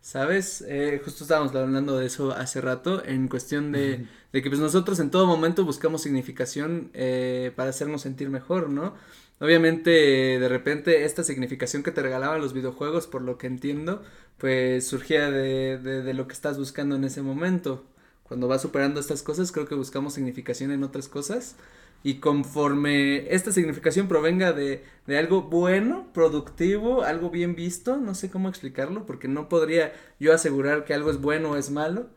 ¿Sabes? 0.00 0.64
Eh, 0.68 1.02
justo 1.04 1.24
estábamos 1.24 1.54
hablando 1.54 1.98
de 1.98 2.06
eso 2.06 2.32
hace 2.32 2.60
rato, 2.60 3.04
en 3.04 3.26
cuestión 3.28 3.72
de, 3.72 4.06
de 4.32 4.42
que 4.42 4.48
pues 4.48 4.60
nosotros 4.60 5.00
en 5.00 5.10
todo 5.10 5.26
momento 5.26 5.64
buscamos 5.64 6.02
significación 6.02 6.90
eh, 6.94 7.52
para 7.56 7.70
hacernos 7.70 8.02
sentir 8.02 8.30
mejor, 8.30 8.70
¿no? 8.70 8.94
Obviamente, 9.40 9.90
de 9.90 10.48
repente, 10.48 11.04
esta 11.04 11.22
significación 11.22 11.82
que 11.82 11.92
te 11.92 12.02
regalaban 12.02 12.40
los 12.40 12.52
videojuegos, 12.52 13.06
por 13.06 13.22
lo 13.22 13.38
que 13.38 13.46
entiendo, 13.46 14.02
pues 14.38 14.86
surgía 14.86 15.30
de, 15.30 15.78
de, 15.78 16.14
lo 16.14 16.26
que 16.28 16.32
estás 16.32 16.58
buscando 16.58 16.96
en 16.96 17.04
ese 17.04 17.22
momento. 17.22 17.84
Cuando 18.22 18.48
vas 18.48 18.62
superando 18.62 19.00
estas 19.00 19.22
cosas, 19.22 19.52
creo 19.52 19.66
que 19.66 19.74
buscamos 19.74 20.14
significación 20.14 20.70
en 20.70 20.84
otras 20.84 21.08
cosas. 21.08 21.56
Y 22.04 22.20
conforme 22.20 23.34
esta 23.34 23.50
significación 23.50 24.06
provenga 24.06 24.52
de, 24.52 24.84
de 25.06 25.18
algo 25.18 25.42
bueno, 25.42 26.06
productivo, 26.14 27.02
algo 27.02 27.30
bien 27.30 27.56
visto, 27.56 27.96
no 27.96 28.14
sé 28.14 28.30
cómo 28.30 28.48
explicarlo, 28.48 29.04
porque 29.04 29.26
no 29.26 29.48
podría 29.48 29.92
yo 30.20 30.32
asegurar 30.32 30.84
que 30.84 30.94
algo 30.94 31.10
es 31.10 31.20
bueno 31.20 31.50
o 31.50 31.56
es 31.56 31.70
malo, 31.70 32.08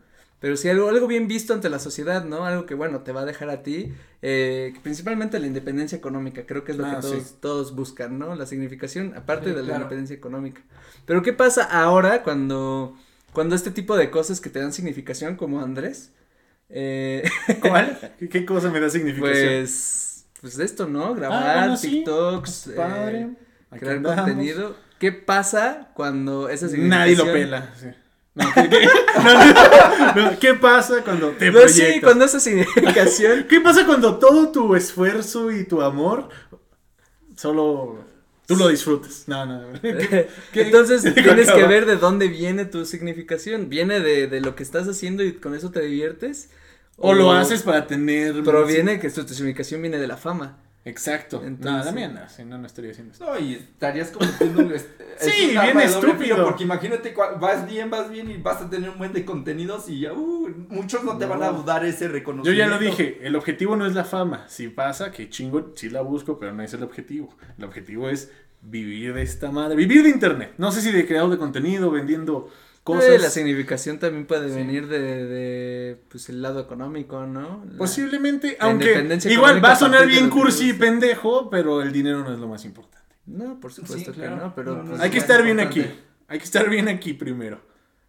pero 0.42 0.56
sí 0.58 0.68
algo, 0.68 0.90
algo 0.90 1.06
bien 1.06 1.26
visto 1.28 1.54
ante 1.54 1.70
la 1.70 1.78
sociedad, 1.78 2.24
¿no? 2.24 2.44
Algo 2.44 2.66
que, 2.66 2.74
bueno, 2.74 3.00
te 3.00 3.12
va 3.12 3.22
a 3.22 3.24
dejar 3.24 3.48
a 3.48 3.62
ti, 3.62 3.94
eh, 4.20 4.74
principalmente 4.82 5.38
la 5.38 5.46
independencia 5.46 5.96
económica, 5.96 6.44
creo 6.44 6.64
que 6.64 6.72
es 6.72 6.78
lo 6.78 6.84
Ah, 6.84 6.96
que 6.96 7.00
todos, 7.00 7.22
sí. 7.22 7.34
todos 7.40 7.74
buscan, 7.74 8.18
¿no? 8.18 8.34
La 8.34 8.44
significación, 8.44 9.14
aparte 9.16 9.50
Sí, 9.50 9.54
de 9.54 9.60
la 9.62 9.66
claro. 9.68 9.76
independencia 9.84 10.14
económica. 10.16 10.60
Pero 11.06 11.22
¿qué 11.22 11.32
pasa 11.32 11.62
ahora 11.64 12.22
cuando, 12.22 12.94
cuando 13.32 13.54
este 13.54 13.70
tipo 13.70 13.96
de 13.96 14.10
cosas 14.10 14.40
que 14.42 14.50
te 14.50 14.58
dan 14.58 14.72
significación, 14.74 15.36
como 15.36 15.62
Andrés, 15.62 16.12
eh, 16.68 17.22
¿Cuál? 17.60 17.98
¿Qué- 18.18 18.28
¿Qué 18.28 18.44
cosa 18.44 18.70
me 18.70 18.80
da 18.80 18.90
significación? 18.90 19.48
pues, 19.60 20.26
pues 20.40 20.58
esto, 20.58 20.88
¿no? 20.88 21.14
Grabar 21.14 21.42
Ah, 21.56 21.60
bueno, 21.60 21.76
sí. 21.76 21.88
TikToks, 21.90 22.70
Padre. 22.74 23.20
eh, 23.20 23.78
crear 23.78 23.96
andamos. 23.96 24.24
contenido. 24.24 24.76
¿Qué 24.98 25.12
pasa 25.12 25.90
cuando 25.94 26.48
esa 26.48 26.66
Nadie 26.76 27.14
lo 27.16 27.24
significación- 27.24 27.32
pela. 27.32 27.74
sí. 27.78 27.86
No, 28.34 28.50
¿qué, 28.54 28.68
qué? 28.68 28.88
No, 30.14 30.30
no, 30.30 30.38
¿qué 30.38 30.54
pasa 30.54 31.02
cuando 31.04 31.30
te 31.32 31.50
No, 31.50 31.60
proyectas? 31.60 31.94
sí, 31.94 32.00
cuando 32.00 32.24
esa 32.24 32.40
significación 32.40 33.44
¿Qué 33.48 33.60
pasa 33.60 33.84
cuando 33.86 34.18
todo 34.18 34.50
tu 34.50 34.74
esfuerzo 34.74 35.50
y 35.50 35.64
tu 35.64 35.82
amor 35.82 36.28
solo 37.36 37.98
tú 38.46 38.56
lo 38.56 38.68
disfrutas? 38.68 39.24
No, 39.26 39.46
no. 39.46 39.72
¿Qué- 39.82 40.28
Entonces 40.54 41.02
tienes 41.14 41.50
que 41.50 41.66
ver 41.66 41.86
de 41.86 41.96
dónde 41.96 42.28
viene 42.28 42.64
tu 42.64 42.84
significación. 42.84 43.68
¿Viene 43.68 44.00
de, 44.00 44.26
de 44.26 44.40
lo 44.40 44.54
que 44.54 44.62
estás 44.62 44.88
haciendo 44.88 45.22
y 45.22 45.34
con 45.34 45.54
eso 45.54 45.70
te 45.70 45.80
diviertes? 45.80 46.50
O 46.96 47.14
lo 47.14 47.32
haces 47.32 47.62
para 47.62 47.86
tener. 47.86 48.42
Proviene 48.42 49.00
que 49.00 49.10
tu, 49.10 49.24
tu 49.24 49.34
significación 49.34 49.80
viene 49.82 49.98
de 49.98 50.06
la 50.06 50.16
fama. 50.16 50.58
Exacto. 50.84 51.40
no, 51.40 51.46
Entonces- 51.46 51.84
también 51.86 52.14
no, 52.14 52.28
si 52.28 52.44
no, 52.44 52.58
no 52.58 52.66
estaría 52.66 52.90
haciendo 52.90 53.12
esto. 53.12 53.24
No, 53.24 53.38
y 53.38 53.54
estarías 53.54 54.10
cometiendo 54.10 54.62
un... 54.62 54.72
es- 54.74 54.88
es 55.20 55.32
Sí, 55.32 55.50
bien 55.50 55.78
estúpido. 55.80 56.44
porque 56.44 56.64
imagínate, 56.64 57.14
vas 57.40 57.66
bien, 57.68 57.88
vas 57.88 58.10
bien 58.10 58.30
y 58.30 58.36
vas 58.38 58.60
a 58.62 58.68
tener 58.68 58.90
un 58.90 58.98
buen 58.98 59.12
de 59.12 59.24
contenidos 59.24 59.88
y 59.88 60.00
ya, 60.00 60.12
uh, 60.12 60.48
muchos 60.70 61.04
no 61.04 61.16
te 61.18 61.26
van 61.26 61.42
a 61.42 61.52
No. 61.52 61.62
dar 61.62 61.84
ese 61.84 62.06
Yo 62.06 62.12
reconocimiento. 62.12 62.58
ya 62.58 62.66
lo 62.68 62.78
dije, 62.80 63.18
el 63.22 63.36
objetivo 63.36 63.76
no 63.76 63.86
es 63.86 63.94
la 63.94 64.04
fama. 64.04 64.44
Si 64.48 64.68
pasa, 64.68 65.12
que 65.12 65.28
chingo, 65.28 65.72
sí 65.76 65.88
la 65.90 66.00
busco, 66.00 66.38
pero 66.40 66.52
no 66.52 66.62
es 66.64 66.74
el 66.74 66.82
objetivo. 66.82 67.36
El 67.58 67.64
objetivo 67.64 68.08
es 68.08 68.32
vivir 68.60 69.14
de 69.14 69.22
esta 69.22 69.50
madre, 69.52 69.76
vivir 69.76 70.02
de 70.02 70.08
internet. 70.08 70.54
No 70.58 70.72
sé 70.72 70.80
si 70.80 70.90
de 70.90 71.06
creador 71.06 71.30
de 71.30 71.38
contenido, 71.38 71.90
vendiendo 71.92 72.48
cosas. 72.84 73.10
Eh, 73.10 73.18
la 73.18 73.30
significación 73.30 73.98
también 73.98 74.26
puede 74.26 74.48
Sí. 74.48 74.54
venir 74.56 74.88
de, 74.88 74.98
de, 75.00 75.96
pues 76.08 76.28
el 76.28 76.42
lado 76.42 76.60
económico, 76.60 77.26
¿no? 77.26 77.64
La- 77.70 77.78
Posiblemente, 77.78 78.56
la 78.60 78.66
aunque 78.66 79.18
igual 79.30 79.64
va 79.64 79.72
a 79.72 79.76
sonar 79.76 80.06
bien 80.06 80.28
cursi 80.30 80.70
y 80.70 80.72
pendejo, 80.74 81.48
pero 81.50 81.82
el 81.82 81.92
dinero 81.92 82.22
no 82.24 82.32
es 82.32 82.38
lo 82.38 82.48
más 82.48 82.64
importante. 82.64 82.98
No, 83.26 83.60
por 83.60 83.72
supuesto 83.72 84.12
Sí, 84.12 84.18
que 84.20 84.26
claro. 84.26 84.36
no, 84.36 84.54
pero 84.54 84.76
No, 84.76 84.82
no, 84.82 84.88
pues, 84.90 85.00
Hay 85.00 85.10
que 85.10 85.18
es 85.18 85.24
estar 85.24 85.42
bien 85.42 85.60
aquí. 85.60 85.84
Hay 86.28 86.38
que 86.38 86.44
estar 86.44 86.68
bien 86.68 86.88
aquí 86.88 87.12
primero. 87.12 87.60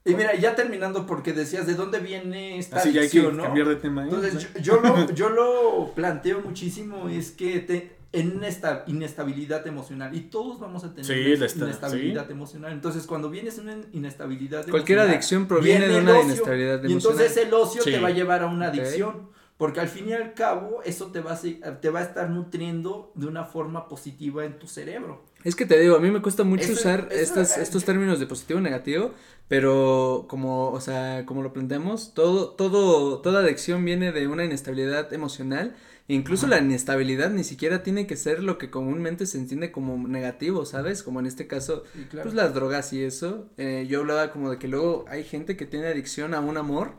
Y 0.06 0.16
mira, 0.16 0.36
ya 0.36 0.54
terminando, 0.56 1.06
porque 1.06 1.32
decías 1.32 1.66
de 1.66 1.76
dónde 1.76 2.00
viene 2.00 2.58
esta 2.58 2.78
Así 2.78 2.92
ya 2.92 3.02
hay 3.02 3.10
que 3.10 3.20
adicción, 3.20 3.38
¿no? 3.38 3.44
cambiar 3.44 3.68
de 3.70 3.76
tema. 3.78 4.02
¿eh? 4.04 4.10
Entonces, 4.12 4.50
yo, 4.62 4.82
yo 4.82 4.82
lo, 4.82 5.12
yo 5.14 5.30
lo 5.30 5.94
planteo 5.96 6.42
muchísimo, 6.42 7.08
es 7.08 7.32
que 7.32 7.60
te, 7.60 7.96
en 8.14 8.44
esta 8.44 8.84
inestabilidad 8.88 9.68
emocional, 9.68 10.16
y 10.16 10.22
todos 10.22 10.60
vamos 10.60 10.84
a 10.86 10.94
tener 10.94 11.06
Sí, 11.06 11.32
una 11.32 11.40
la 11.40 11.46
esta- 11.48 11.66
inestabilidad 11.66 12.32
emocional. 12.32 12.72
Entonces, 12.72 13.06
cuando 13.06 13.30
vienes 13.30 13.58
una 13.58 13.76
inestabilidad 13.92 14.66
Cualquier 14.70 15.00
emocional, 15.00 15.10
adicción 15.10 15.48
proviene 15.48 15.80
viene 15.88 15.94
de 15.96 16.00
una 16.02 16.12
ocio, 16.20 16.24
inestabilidad 16.26 16.84
Y 16.84 16.92
emocional. 16.92 17.20
entonces 17.22 17.46
el 17.48 17.54
ocio 17.54 17.82
Sí. 17.82 17.92
te 17.92 18.00
va 18.00 18.08
a 18.08 18.12
llevar 18.12 18.44
a 18.44 18.46
una 18.48 18.68
adicción. 18.68 19.34
Porque 19.56 19.80
al 19.80 19.88
fin 19.88 20.10
y 20.10 20.14
al 20.14 20.34
cabo, 20.34 20.82
eso 20.84 21.12
te 21.12 21.22
va, 21.22 21.34
a, 21.34 21.80
te 21.80 21.90
va 21.92 22.00
a 22.00 22.04
estar 22.04 22.28
nutriendo 22.30 23.12
de 23.14 23.28
una 23.28 23.46
forma 23.46 23.88
positiva 23.88 24.44
en 24.46 24.58
tu 24.58 24.66
cerebro. 24.68 25.24
Es 25.44 25.56
que 25.56 25.66
te 25.68 25.80
digo, 25.80 25.96
a 25.96 26.00
mí 26.00 26.10
me 26.10 26.22
cuesta 26.24 26.44
mucho 26.44 26.64
Eso- 26.64 26.74
usar 26.74 27.08
eso- 27.12 27.22
estas, 27.22 27.58
eh, 27.58 27.62
estos 27.62 27.86
términos 27.86 28.20
de 28.20 28.26
positivo 28.26 28.60
y 28.60 28.64
negativo, 28.64 29.12
pero 29.48 30.26
como, 30.28 30.70
o 30.72 30.82
sea, 30.82 31.26
como 31.28 31.44
lo 31.44 31.54
planteamos, 31.54 32.14
todo, 32.16 32.50
todo, 32.50 33.20
toda 33.20 33.42
adicción 33.42 33.86
viene 33.86 34.12
de 34.12 34.28
una 34.28 34.44
inestabilidad 34.44 35.14
emocional, 35.14 35.76
incluso 36.08 36.48
la 36.48 36.60
inestabilidad 36.60 37.30
ni 37.32 37.44
siquiera 37.44 37.82
tiene 37.84 38.08
que 38.08 38.16
ser 38.16 38.44
lo 38.44 38.58
que 38.58 38.70
comúnmente 38.70 39.26
se 39.26 39.38
entiende 39.38 39.72
como 39.72 40.08
negativo, 40.08 40.66
¿sabes? 40.66 41.02
Como 41.04 41.20
en 41.20 41.26
este 41.26 41.48
caso, 41.48 41.84
pues 42.12 42.34
las 42.34 42.54
drogas 42.54 42.92
y 42.94 43.04
eso, 43.04 43.50
eh, 43.58 43.86
yo 43.90 44.02
hablaba 44.02 44.32
como 44.32 44.52
de 44.52 44.58
que 44.60 44.68
luego 44.68 45.06
hay 45.08 45.24
gente 45.24 45.56
que 45.58 45.66
tiene 45.66 45.88
adicción 45.88 46.34
a 46.34 46.40
un 46.42 46.58
amor, 46.58 46.92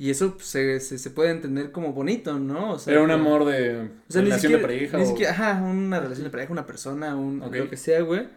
y 0.00 0.10
eso 0.10 0.34
pues, 0.34 0.46
se, 0.46 0.78
se, 0.78 0.96
se 0.98 1.10
puede 1.10 1.30
entender 1.30 1.72
como 1.72 1.92
bonito, 1.92 2.38
¿no? 2.38 2.72
O 2.74 2.78
sea, 2.78 2.92
Era 2.92 3.02
un 3.02 3.10
como- 3.10 3.20
amor 3.34 3.44
de 3.46 3.80
o 3.80 3.88
sea, 4.08 4.22
relación 4.22 4.52
siquiera, 4.52 4.58
de 4.58 4.62
pareja. 4.62 4.96
ni 4.98 5.02
o- 5.02 5.06
siquiera, 5.06 5.32
ajá, 5.32 5.60
una 5.62 5.98
relación 5.98 6.24
de 6.24 6.30
pareja, 6.30 6.52
una 6.52 6.66
persona, 6.66 7.16
un, 7.16 7.40
lo 7.40 7.68
que 7.68 7.76
sea, 7.76 8.00
güey. 8.02 8.28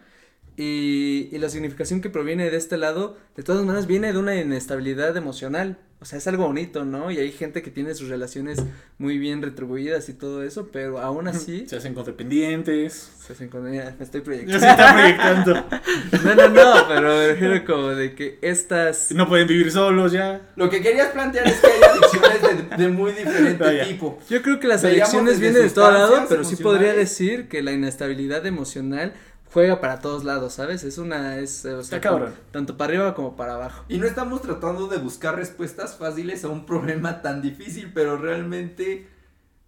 Y, 0.57 1.29
y 1.31 1.37
la 1.37 1.49
significación 1.49 2.01
que 2.01 2.09
proviene 2.09 2.49
de 2.49 2.57
este 2.57 2.77
lado, 2.77 3.17
de 3.35 3.43
todas 3.43 3.63
maneras, 3.65 3.87
viene 3.87 4.11
de 4.11 4.19
una 4.19 4.35
inestabilidad 4.35 5.15
emocional. 5.17 5.77
O 6.01 6.05
sea, 6.05 6.17
es 6.17 6.25
algo 6.25 6.47
bonito, 6.47 6.83
¿no? 6.83 7.11
Y 7.11 7.19
hay 7.19 7.31
gente 7.31 7.61
que 7.61 7.69
tiene 7.69 7.93
sus 7.93 8.09
relaciones 8.09 8.57
muy 8.97 9.19
bien 9.19 9.43
retribuidas 9.43 10.09
y 10.09 10.13
todo 10.15 10.41
eso, 10.43 10.69
pero 10.73 10.97
aún 10.97 11.27
así 11.27 11.67
Se 11.67 11.75
hacen 11.75 11.93
codependientes. 11.93 13.11
se 13.19 13.33
hacen 13.33 13.49
con 13.49 13.71
ya, 13.71 13.95
me 13.99 14.03
estoy 14.05 14.21
Ya 14.21 14.25
proyectando. 14.25 14.59
se 14.59 14.67
está 14.71 14.93
proyectando. 14.93 15.53
No, 16.23 16.35
no, 16.35 16.49
no, 16.49 16.87
pero 16.87 17.01
me 17.01 17.27
refiero 17.27 17.65
como 17.65 17.89
de 17.89 18.15
que 18.15 18.39
estas 18.41 19.11
No 19.11 19.27
pueden 19.27 19.47
vivir 19.47 19.71
solos 19.71 20.11
ya. 20.11 20.41
Lo 20.55 20.71
que 20.71 20.81
querías 20.81 21.09
plantear 21.09 21.47
es 21.47 21.59
que 21.59 21.67
hay 21.67 21.81
adicciones 21.83 22.69
de, 22.71 22.77
de 22.83 22.89
muy 22.89 23.11
diferente 23.11 23.83
tipo. 23.85 24.17
Yo 24.27 24.41
creo 24.41 24.59
que 24.59 24.67
las 24.67 24.81
Veíamos 24.81 25.09
adicciones 25.13 25.39
vienen 25.39 25.61
de 25.61 25.69
todo 25.69 25.91
lado, 25.91 26.25
pero 26.27 26.43
sí 26.43 26.55
podría 26.55 26.93
decir 26.93 27.47
que 27.47 27.61
la 27.61 27.73
inestabilidad 27.73 28.43
emocional 28.47 29.13
juega 29.53 29.79
para 29.81 29.99
todos 29.99 30.23
lados, 30.23 30.53
¿sabes? 30.53 30.83
Es 30.83 30.97
una, 30.97 31.37
es, 31.39 31.65
o 31.65 31.83
sea, 31.83 31.97
Está 31.97 32.01
cabrón. 32.01 32.33
tanto 32.51 32.77
para 32.77 32.93
arriba 32.93 33.13
como 33.15 33.35
para 33.35 33.55
abajo. 33.55 33.83
Y 33.89 33.97
no 33.97 34.05
estamos 34.07 34.41
tratando 34.41 34.87
de 34.87 34.97
buscar 34.97 35.35
respuestas 35.35 35.95
fáciles 35.97 36.43
a 36.43 36.49
un 36.49 36.65
problema 36.65 37.21
tan 37.21 37.41
difícil, 37.41 37.91
pero 37.93 38.17
realmente 38.17 39.07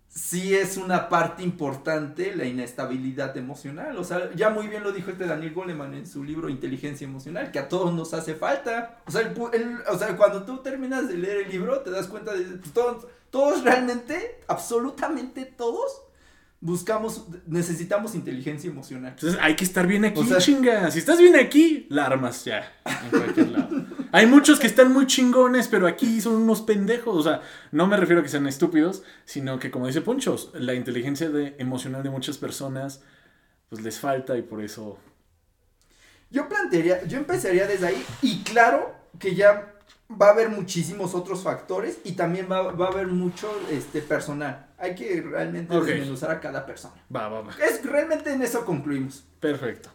sí 0.08 0.54
es 0.54 0.78
una 0.78 1.10
parte 1.10 1.42
importante 1.42 2.36
la 2.36 2.46
inestabilidad 2.46 3.36
emocional. 3.36 3.98
O 3.98 4.04
sea, 4.04 4.30
ya 4.36 4.50
muy 4.52 4.68
bien 4.68 4.84
lo 4.84 4.92
dijo 4.92 5.10
este 5.10 5.26
Daniel 5.26 5.54
Goleman 5.56 5.96
en 5.96 6.06
su 6.06 6.24
libro 6.24 6.50
Inteligencia 6.50 7.06
Emocional, 7.06 7.52
que 7.52 7.58
a 7.60 7.68
todos 7.68 7.92
nos 7.94 8.14
hace 8.14 8.36
falta. 8.36 9.00
O 9.08 9.12
sea, 9.12 9.22
el 9.22 9.34
el- 9.54 9.80
o 9.92 9.98
sea 9.98 10.16
cuando 10.16 10.44
tú 10.44 10.58
terminas 10.60 11.08
de 11.08 11.18
leer 11.18 11.38
el 11.46 11.50
libro, 11.52 11.80
te 11.80 11.90
das 11.90 12.06
cuenta 12.08 12.32
de 12.34 12.44
todos, 12.74 13.08
todos 13.32 13.64
realmente, 13.64 14.40
absolutamente 14.48 15.46
todos, 15.46 16.04
buscamos, 16.66 17.26
necesitamos 17.46 18.16
inteligencia 18.16 18.70
emocional. 18.70 19.12
Entonces 19.12 19.38
hay 19.42 19.56
que 19.58 19.66
estar 19.66 19.86
bien 19.86 20.06
aquí, 20.06 20.22
O 20.22 20.24
sea- 20.26 20.38
chinga. 20.38 20.90
Si 20.92 21.00
estás 21.00 21.20
bien 21.20 21.36
aquí, 21.36 21.86
la 21.90 22.06
armas 22.06 22.46
ya. 22.46 22.72
En 22.86 23.10
cualquier 23.10 23.50
lado. 23.50 23.86
Hay 24.14 24.28
muchos 24.28 24.60
que 24.62 24.68
están 24.68 24.94
muy 24.94 25.06
chingones, 25.06 25.68
pero 25.68 25.88
aquí 25.88 26.22
son 26.22 26.36
unos 26.36 26.62
pendejos. 26.62 27.16
O 27.18 27.22
sea, 27.24 27.42
no 27.72 27.86
me 27.86 27.98
refiero 27.98 28.22
a 28.22 28.24
que 28.24 28.30
sean 28.30 28.48
estúpidos, 28.48 29.04
sino 29.26 29.60
que, 29.60 29.72
como 29.72 29.88
dice 29.88 30.00
Ponchos, 30.02 30.52
la 30.54 30.74
inteligencia 30.74 31.30
de- 31.30 31.56
emocional 31.60 32.02
de 32.02 32.10
muchas 32.10 32.38
personas, 32.38 33.02
pues 33.70 33.82
les 33.84 34.00
falta 34.00 34.38
y 34.38 34.42
por 34.42 34.64
eso. 34.64 35.00
Yo 36.30 36.48
plantearía, 36.48 37.04
yo 37.06 37.18
empezaría 37.18 37.68
desde 37.68 37.88
ahí 37.88 38.06
y 38.22 38.42
claro 38.44 38.96
que 39.20 39.36
ya 39.36 39.74
va 40.10 40.28
a 40.28 40.32
haber 40.32 40.50
muchísimos 40.50 41.16
otros 41.16 41.42
factores 41.44 42.00
y 42.04 42.14
también 42.14 42.48
va, 42.52 42.62
va 42.72 42.86
a 42.88 42.90
haber 42.90 43.08
mucho 43.08 43.50
este 43.72 44.02
personal. 44.02 44.68
Hay 44.78 44.96
que 44.96 45.22
realmente 45.22 45.76
Ok. 45.76 45.86
desmenuzar 45.86 46.32
a 46.32 46.40
cada 46.40 46.66
persona. 46.66 46.94
Va, 47.14 47.30
va, 47.30 47.42
va. 47.42 47.52
Es 47.68 47.84
realmente 47.86 48.32
en 48.32 48.42
eso 48.42 48.64
concluimos. 48.66 49.24
Perfecto. 49.40 49.90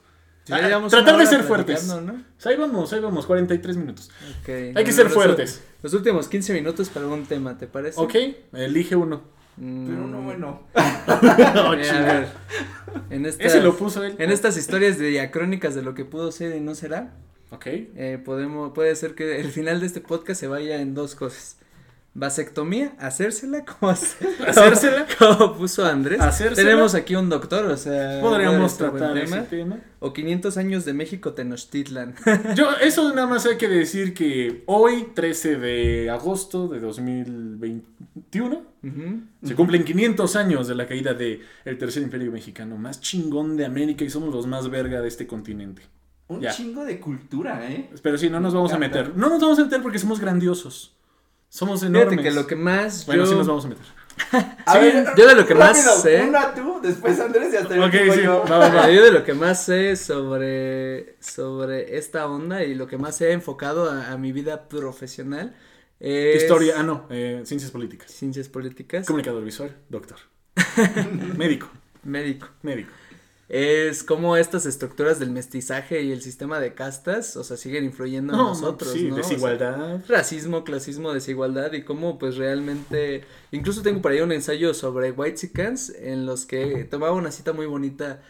Sí, 0.44 0.54
Ah, 0.54 0.80
tratar 0.88 1.18
de 1.18 1.26
ser 1.26 1.42
fuertes. 1.42 1.86
¿no? 1.88 2.24
Ahí 2.44 2.56
vamos, 2.56 2.90
ahí 2.94 3.00
vamos, 3.00 3.26
43 3.26 3.76
minutos. 3.76 4.11
Hay 4.24 4.42
que 4.44 4.72
bueno, 4.72 4.92
ser 4.92 5.04
los- 5.04 5.14
fuertes. 5.14 5.62
Los 5.82 5.92
últimos 5.92 6.26
15 6.26 6.54
minutos 6.54 6.88
para 6.88 7.06
un 7.06 7.26
tema, 7.26 7.59
¿te 7.59 7.66
parece? 7.66 8.00
Ok, 8.00 8.14
elige 8.54 8.96
uno. 8.96 9.22
Mm, 9.59 9.86
Pero 9.86 10.06
no 10.06 10.22
bueno. 10.22 10.62
No, 11.54 11.74
en 13.11 13.26
estas, 13.26 13.46
Ese 13.46 13.61
lo 13.61 13.76
puso 13.76 14.02
él. 14.04 14.14
en 14.18 14.30
estas 14.30 14.56
historias 14.56 14.98
de 14.98 15.09
diacrónicas 15.09 15.74
de 15.74 15.82
lo 15.82 15.94
que 15.94 16.04
pudo 16.04 16.32
ser 16.32 16.56
y 16.56 16.61
no 16.61 16.74
será, 16.74 17.12
Ok. 17.51 17.66
eh, 17.66 18.20
podemos, 18.24 18.72
puede 18.72 18.94
ser 18.96 19.14
que 19.14 19.40
el 19.40 19.51
final 19.51 19.80
de 19.80 19.86
este 19.86 20.01
podcast 20.01 20.38
se 20.40 20.46
vaya 20.49 20.80
en 20.80 20.94
dos 20.94 21.14
cosas. 21.14 21.57
Vasectomía, 22.14 22.94
hacérsela, 22.99 23.64
como, 23.64 23.92
Hacérsela. 24.46 25.07
como 25.18 25.57
puso 25.57 25.84
Andrés. 25.84 26.20
Hacérsela. 26.20 26.68
Tenemos 26.68 26.94
aquí 26.96 27.14
un 27.14 27.28
doctor, 27.28 27.66
o 27.66 27.76
sea. 27.76 28.20
Podríamos 28.20 28.76
buen 28.76 28.90
tratar 28.92 29.16
ese 29.18 29.26
tema. 29.36 29.44
tema. 29.49 29.80
O 30.01 30.12
500 30.12 30.57
años 30.57 30.84
de 30.84 30.94
México 30.94 31.34
Tenochtitlan. 31.34 32.14
Yo, 32.57 32.70
eso 32.82 33.14
nada 33.14 33.28
más 33.28 33.46
hay 33.46 33.57
que 33.57 33.68
decir 33.68 34.14
que 34.14 34.64
hoy, 34.66 35.09
13 35.14 35.59
de 35.59 36.11
agosto 36.11 36.66
de 36.66 36.80
2021, 36.80 38.62
Ujú. 38.82 39.20
se 39.44 39.55
cumplen 39.55 39.84
500 39.84 40.34
años 40.36 40.66
de 40.66 40.74
la 40.74 40.86
caída 40.86 41.14
del 41.14 41.42
el 41.64 41.78
Tercer 41.78 42.03
Imperio 42.03 42.32
Mexicano, 42.32 42.76
más 42.78 43.01
chingón 43.01 43.57
de 43.57 43.64
América 43.64 44.05
y 44.05 44.11
somos 44.11 44.34
los 44.34 44.46
más 44.46 44.68
verga 44.70 45.01
de 45.03 45.09
este 45.09 45.26
continente. 45.26 45.82
Un 46.28 46.40
Ya. 46.40 46.50
chingo 46.52 46.84
de 46.84 47.00
cultura, 47.00 47.70
¿eh? 47.70 47.90
Pero 48.02 48.18
sí, 48.18 48.28
no 48.30 48.38
nos 48.40 48.54
vamos 48.54 48.72
a 48.72 48.78
meter. 48.78 49.16
No 49.16 49.28
nos 49.28 49.40
vamos 49.40 49.58
a 49.58 49.64
meter 49.64 49.82
porque 49.82 49.98
somos 49.98 50.20
grandiosos. 50.20 50.94
Somos 51.48 51.80
Fíjate 51.80 51.98
enormes. 51.98 52.20
que 52.24 52.30
lo 52.30 52.46
que 52.46 52.56
más 52.56 53.06
Bueno, 53.06 53.24
yo... 53.24 53.30
sí 53.30 53.34
nos 53.36 53.46
vamos 53.46 53.64
a 53.64 53.68
meter. 53.68 53.86
A 54.66 54.72
Sí, 54.74 54.78
ver, 54.80 55.06
yo 55.16 55.26
de 55.28 55.34
lo 55.36 55.46
que 55.46 55.54
más 55.54 56.02
sé- 56.02 56.22
Una 56.28 56.52
tú, 56.52 56.80
después 56.82 57.18
Andrés 57.20 57.54
y 57.54 57.56
hasta 57.56 57.74
el 57.74 57.80
Ok, 57.82 57.94
último 57.94 58.12
sí, 58.14 58.22
yo. 58.22 58.44
va, 58.50 58.58
va, 58.58 58.68
va. 58.68 58.68
Mira, 58.68 58.90
yo 58.92 59.04
de 59.04 59.12
lo 59.12 59.24
que 59.24 59.32
más 59.32 59.64
sé 59.64 59.96
sobre, 59.96 61.16
sobre 61.20 61.96
esta 61.96 62.26
onda 62.28 62.64
y 62.64 62.74
lo 62.74 62.86
que 62.88 62.98
más 62.98 63.20
he 63.22 63.32
enfocado 63.32 63.90
a, 63.90 64.10
a 64.12 64.18
mi 64.18 64.32
vida 64.32 64.68
profesional 64.68 65.54
es... 66.00 66.42
Historia, 66.42 66.74
ah 66.78 66.82
no, 66.82 67.06
eh, 67.10 67.42
ciencias 67.44 67.70
políticas. 67.70 68.10
Ciencias 68.10 68.48
políticas. 68.48 69.06
Comunicador 69.06 69.42
visual, 69.44 69.74
doctor. 69.88 70.18
médico, 71.36 71.70
Médico. 72.02 72.48
médico. 72.62 72.90
Es 73.49 74.05
como 74.05 74.36
estas 74.36 74.66
estructuras 74.66 75.18
del 75.18 75.30
mestizaje 75.30 76.03
y 76.03 76.12
el 76.12 76.20
sistema 76.20 76.61
de 76.61 76.74
castas, 76.74 77.34
o 77.36 77.44
sea, 77.44 77.57
siguen 77.57 77.84
influyendo 77.84 78.34
en 78.34 78.38
No, 78.38 78.49
nosotros, 78.49 78.92
sí, 78.92 79.05
¿no? 79.09 79.22
O 79.22 79.22
sea, 79.22 79.28
desigualdad. 79.28 80.03
racismo, 80.07 80.64
clasismo, 80.64 81.14
desigualdad 81.14 81.72
y 81.72 81.82
cómo 81.82 82.18
pues 82.18 82.36
realmente, 82.36 83.22
incluso 83.51 83.80
tengo 83.82 84.03
por 84.03 84.12
ahí 84.12 84.20
un 84.20 84.32
ensayo 84.32 84.74
sobre 84.74 85.12
Whitexicans 85.12 85.90
en 85.99 86.26
los 86.26 86.44
que 86.44 86.84
tomaba 86.84 87.12
una 87.14 87.30
cita 87.30 87.55
muy 87.55 87.64
bonita 87.66 88.20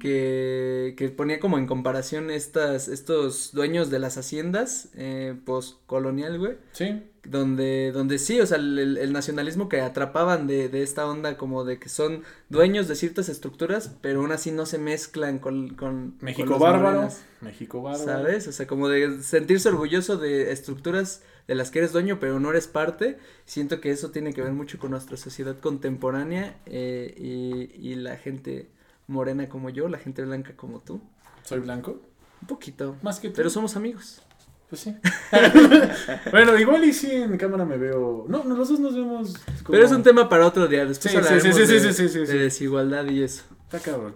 que, 0.00 0.94
que 0.96 1.08
ponía 1.08 1.40
como 1.40 1.58
en 1.58 1.66
comparación 1.66 2.30
estas, 2.30 2.88
estos 2.88 3.52
dueños 3.52 3.90
de 3.90 3.98
las 3.98 4.16
haciendas 4.18 4.88
eh, 4.94 5.36
postcolonial, 5.44 6.38
güey, 6.38 6.56
Sí. 6.72 7.02
Donde, 7.30 7.92
donde 7.92 8.18
sí, 8.18 8.40
o 8.40 8.46
sea, 8.46 8.58
el, 8.58 8.78
el- 8.98 9.12
nacionalismo 9.12 9.68
que 9.68 9.80
atrapaban 9.80 10.46
de, 10.46 10.68
de 10.68 10.82
esta 10.82 11.06
onda 11.06 11.36
como 11.36 11.64
de 11.64 11.78
que 11.78 11.88
son 11.88 12.22
dueños 12.48 12.88
de 12.88 12.94
ciertas 12.94 13.28
estructuras, 13.28 13.92
pero 14.00 14.20
aún 14.20 14.32
así 14.32 14.50
no 14.50 14.66
se 14.66 14.78
mezclan 14.78 15.38
con, 15.38 15.70
con 15.70 16.10
con 16.12 16.16
México 16.20 16.50
los 16.50 16.58
bárbaro. 16.60 17.08
México 17.40 17.82
bárbaro. 17.82 18.04
¿Sabes? 18.04 18.48
O 18.48 18.52
sea, 18.52 18.66
como 18.66 18.88
de 18.88 19.22
sentirse 19.22 19.68
orgulloso 19.68 20.16
de 20.16 20.52
estructuras 20.52 21.22
de 21.46 21.54
las 21.54 21.70
que 21.70 21.78
eres 21.78 21.92
dueño, 21.92 22.18
pero 22.20 22.40
no 22.40 22.50
eres 22.50 22.66
parte. 22.68 23.18
Siento 23.46 23.80
que 23.80 23.90
eso 23.90 24.10
tiene 24.10 24.34
que 24.34 24.42
ver 24.42 24.52
mucho 24.52 24.78
con 24.78 24.90
nuestra 24.90 25.16
sociedad 25.16 25.58
contemporánea 25.58 26.58
eh, 26.66 27.14
y, 27.16 27.90
y 27.90 27.94
la 27.94 28.16
gente 28.16 28.68
morena 29.06 29.48
como 29.48 29.70
yo, 29.70 29.88
la 29.88 29.98
gente 29.98 30.22
blanca 30.24 30.54
como 30.56 30.80
tú. 30.80 31.00
Soy 31.42 31.60
blanco. 31.60 32.00
Un 32.42 32.46
poquito. 32.48 32.96
Más 33.02 33.18
que 33.20 33.28
tú. 33.30 33.34
Pero 33.36 33.50
somos 33.50 33.74
amigos. 33.76 34.20
Pues 34.68 34.82
sí. 34.82 34.94
bueno, 36.30 36.58
igual 36.58 36.84
y 36.84 36.92
sí 36.92 37.10
en 37.10 37.36
cámara 37.38 37.64
me 37.64 37.76
veo. 37.78 38.26
No, 38.28 38.44
no, 38.44 38.54
los 38.56 38.68
dos 38.68 38.78
nos 38.80 38.94
vemos. 38.94 39.34
como- 39.62 39.70
Pero 39.70 39.86
es 39.86 39.92
un 39.92 40.02
tema 40.02 40.28
para 40.28 40.46
otro 40.46 40.66
día. 40.66 40.84
Después 40.84 41.04
Sí, 41.04 41.08
sí, 41.10 41.16
hablaremos 41.16 41.56
sí, 41.56 41.66
sí, 41.66 41.72
de, 41.72 41.92
sí, 41.92 42.08
sí, 42.08 42.08
sí, 42.26 42.32
de 42.32 42.38
desigualdad 42.38 43.08
y 43.08 43.22
eso. 43.22 43.44
Está 43.64 43.78
cabrón. 43.78 44.14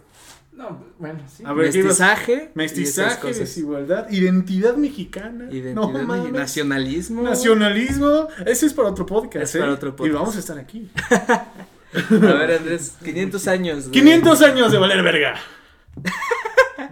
No, 0.52 0.84
bueno, 0.98 1.20
sí. 1.34 1.42
A 1.46 1.54
ver, 1.54 1.70
¿qué 1.72 1.78
ibas- 1.78 1.98
Mestizaje. 1.98 2.50
y 2.54 2.58
Mestizaje, 2.58 3.20
cosas. 3.20 3.38
desigualdad, 3.38 4.10
identidad 4.10 4.76
mexicana. 4.76 5.44
Identidad, 5.50 5.74
No 5.74 5.88
me- 5.90 6.02
mames. 6.02 6.32
nacionalismo. 6.32 7.22
Nacionalismo. 7.22 8.28
Ese 8.44 8.66
es 8.66 8.74
para 8.74 8.88
otro 8.90 9.06
podcast. 9.06 9.44
Es 9.44 9.54
¿eh? 9.54 9.60
para 9.60 9.72
otro 9.72 9.88
Y 9.88 9.92
podcast. 9.92 10.14
vamos 10.14 10.36
a 10.36 10.38
estar 10.38 10.58
aquí. 10.58 10.90
A 11.10 12.04
ver, 12.10 12.52
Andrés, 12.58 12.94
500 13.04 13.48
años. 13.48 13.84
de- 13.86 13.90
500 13.90 14.42
años 14.42 14.70
de 14.70 14.76
valer 14.78 15.02
verga. 15.02 15.34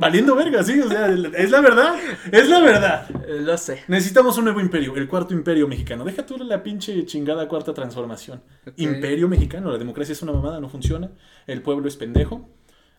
Valiendo 0.00 0.34
verga, 0.34 0.64
sí, 0.64 0.80
o 0.80 0.88
sea, 0.88 1.08
es 1.08 1.50
la 1.50 1.60
verdad, 1.60 1.94
es 2.32 2.48
la 2.48 2.60
verdad. 2.60 3.06
Eh, 3.28 3.40
lo 3.40 3.58
sé. 3.58 3.84
Necesitamos 3.86 4.38
un 4.38 4.44
nuevo 4.44 4.60
imperio, 4.60 4.96
el 4.96 5.06
cuarto 5.06 5.34
imperio 5.34 5.68
mexicano. 5.68 6.04
Deja 6.04 6.24
tú 6.24 6.38
la 6.38 6.62
pinche 6.62 7.04
chingada 7.04 7.46
cuarta 7.46 7.74
transformación. 7.74 8.42
Imperio 8.76 9.28
mexicano, 9.28 9.70
la 9.70 9.76
democracia 9.76 10.12
es 10.12 10.22
una 10.22 10.32
mamada, 10.32 10.58
no 10.58 10.70
funciona. 10.70 11.10
El 11.46 11.60
pueblo 11.60 11.86
es 11.86 11.96
pendejo, 11.96 12.48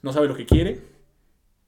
no 0.04 0.14
sabe 0.14 0.28
lo 0.28 0.36
que 0.36 0.46
quiere. 0.46 0.82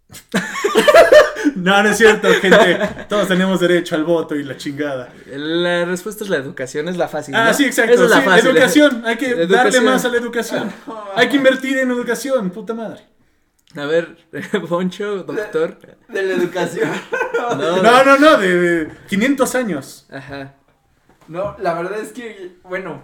no, 1.56 1.82
no 1.82 1.90
es 1.90 1.98
cierto, 1.98 2.28
gente. 2.36 2.80
Todos 3.10 3.28
tenemos 3.28 3.60
derecho 3.60 3.96
al 3.96 4.04
voto 4.04 4.36
y 4.36 4.44
la 4.44 4.56
chingada. 4.56 5.12
La 5.26 5.86
respuesta 5.86 6.24
es 6.24 6.30
la 6.30 6.38
educación, 6.38 6.88
es 6.90 6.98
la 6.98 7.08
fácil. 7.08 7.34
Ah, 7.36 7.54
sí, 7.56 7.66
exacto. 7.66 7.94
Esa 7.94 8.04
es 8.04 8.10
la 8.12 8.20
sí, 8.20 8.24
fácil. 8.24 8.50
educación, 8.52 9.04
hay 9.04 9.18
que 9.18 9.48
darle 9.48 9.82
más 9.82 10.06
a 10.06 10.10
la 10.10 10.18
educación. 10.18 10.72
Hay 11.16 11.28
que 11.28 11.38
invertir 11.38 11.80
en 11.80 11.90
educación, 11.90 12.52
puta 12.52 12.76
madre. 12.76 13.13
A 13.76 13.86
ver, 13.86 14.18
Poncho, 14.70 15.24
doctor. 15.24 15.78
De 16.08 16.24
la 16.24 16.34
educación. 16.34 16.90
No, 17.34 17.82
No, 17.82 18.06
no, 18.06 18.18
no, 18.18 18.38
de, 18.38 18.58
de 18.58 18.92
500 19.10 19.56
años. 19.56 20.08
Ajá. 20.10 20.54
No, 21.28 21.58
la 21.60 21.74
verdad 21.74 22.00
es 22.00 22.14
que, 22.14 22.56
bueno, 22.64 23.02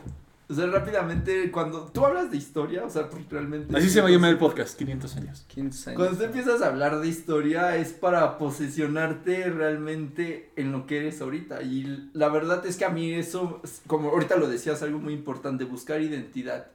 o 0.51 0.53
sea, 0.55 0.65
rápidamente, 0.65 1.51
cuando 1.51 1.91
tú 1.91 2.03
hablas 2.03 2.31
de 2.31 2.37
historia, 2.37 2.83
o 2.83 2.89
sea, 2.89 3.07
pues 3.07 3.23
realmente... 3.29 3.77
Así 3.77 3.87
se 3.87 4.01
va 4.01 4.07
a 4.07 4.11
llamar 4.11 4.31
el 4.31 4.39
podcast, 4.39 4.75
500 4.79 5.17
años. 5.17 5.45
15 5.47 5.89
años. 5.91 5.99
Cuando 5.99 6.17
tú 6.17 6.23
empiezas 6.23 6.61
a 6.63 6.67
hablar 6.67 6.99
de 6.99 7.07
historia 7.07 7.75
es 7.75 7.93
para 7.93 8.39
posesionarte 8.39 9.49
realmente 9.51 10.51
en 10.55 10.71
lo 10.71 10.87
que 10.87 10.97
eres 10.97 11.21
ahorita. 11.21 11.61
Y 11.61 12.09
la 12.13 12.29
verdad 12.29 12.65
es 12.65 12.77
que 12.77 12.85
a 12.85 12.89
mí 12.89 13.13
eso, 13.13 13.61
como 13.85 14.09
ahorita 14.09 14.37
lo 14.37 14.47
decías, 14.47 14.81
algo 14.81 14.97
muy 14.97 15.13
importante, 15.13 15.65
buscar 15.65 16.01
identidad. 16.01 16.71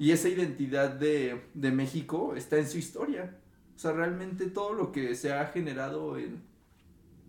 Y 0.00 0.12
esa 0.12 0.28
identidad 0.28 0.90
de, 0.90 1.42
de 1.52 1.70
México 1.70 2.34
está 2.34 2.56
en 2.56 2.66
su 2.66 2.78
historia. 2.78 3.36
O 3.76 3.78
sea, 3.78 3.92
realmente 3.92 4.46
todo 4.46 4.72
lo 4.72 4.92
que 4.92 5.14
se 5.14 5.32
ha 5.32 5.46
generado 5.48 6.16
en, 6.16 6.42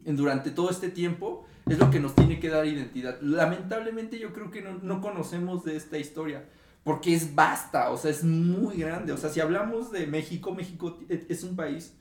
en 0.05 0.15
durante 0.15 0.51
todo 0.51 0.69
este 0.69 0.89
tiempo 0.89 1.45
es 1.69 1.77
lo 1.77 1.91
que 1.91 1.99
nos 1.99 2.15
tiene 2.15 2.39
que 2.39 2.47
dar 2.49 2.65
identidad. 2.65 3.19
Lamentablemente 3.21 4.17
yo 4.17 4.31
creo 4.31 4.49
que 4.49 4.61
no, 4.61 4.79
no 4.81 5.01
conocemos 5.01 5.65
de 5.65 5.75
esta 5.75 5.97
historia. 5.97 6.45
Porque 6.85 7.13
es 7.13 7.35
vasta, 7.35 7.91
o 7.91 7.97
sea, 7.97 8.09
es 8.09 8.23
muy 8.23 8.77
grande. 8.77 9.11
O 9.11 9.17
sea, 9.17 9.29
si 9.29 9.39
hablamos 9.41 9.91
de 9.91 10.07
México, 10.07 10.55
México 10.55 10.93
t- 10.93 11.25
es 11.29 11.43
un 11.43 11.55
país 11.57 11.93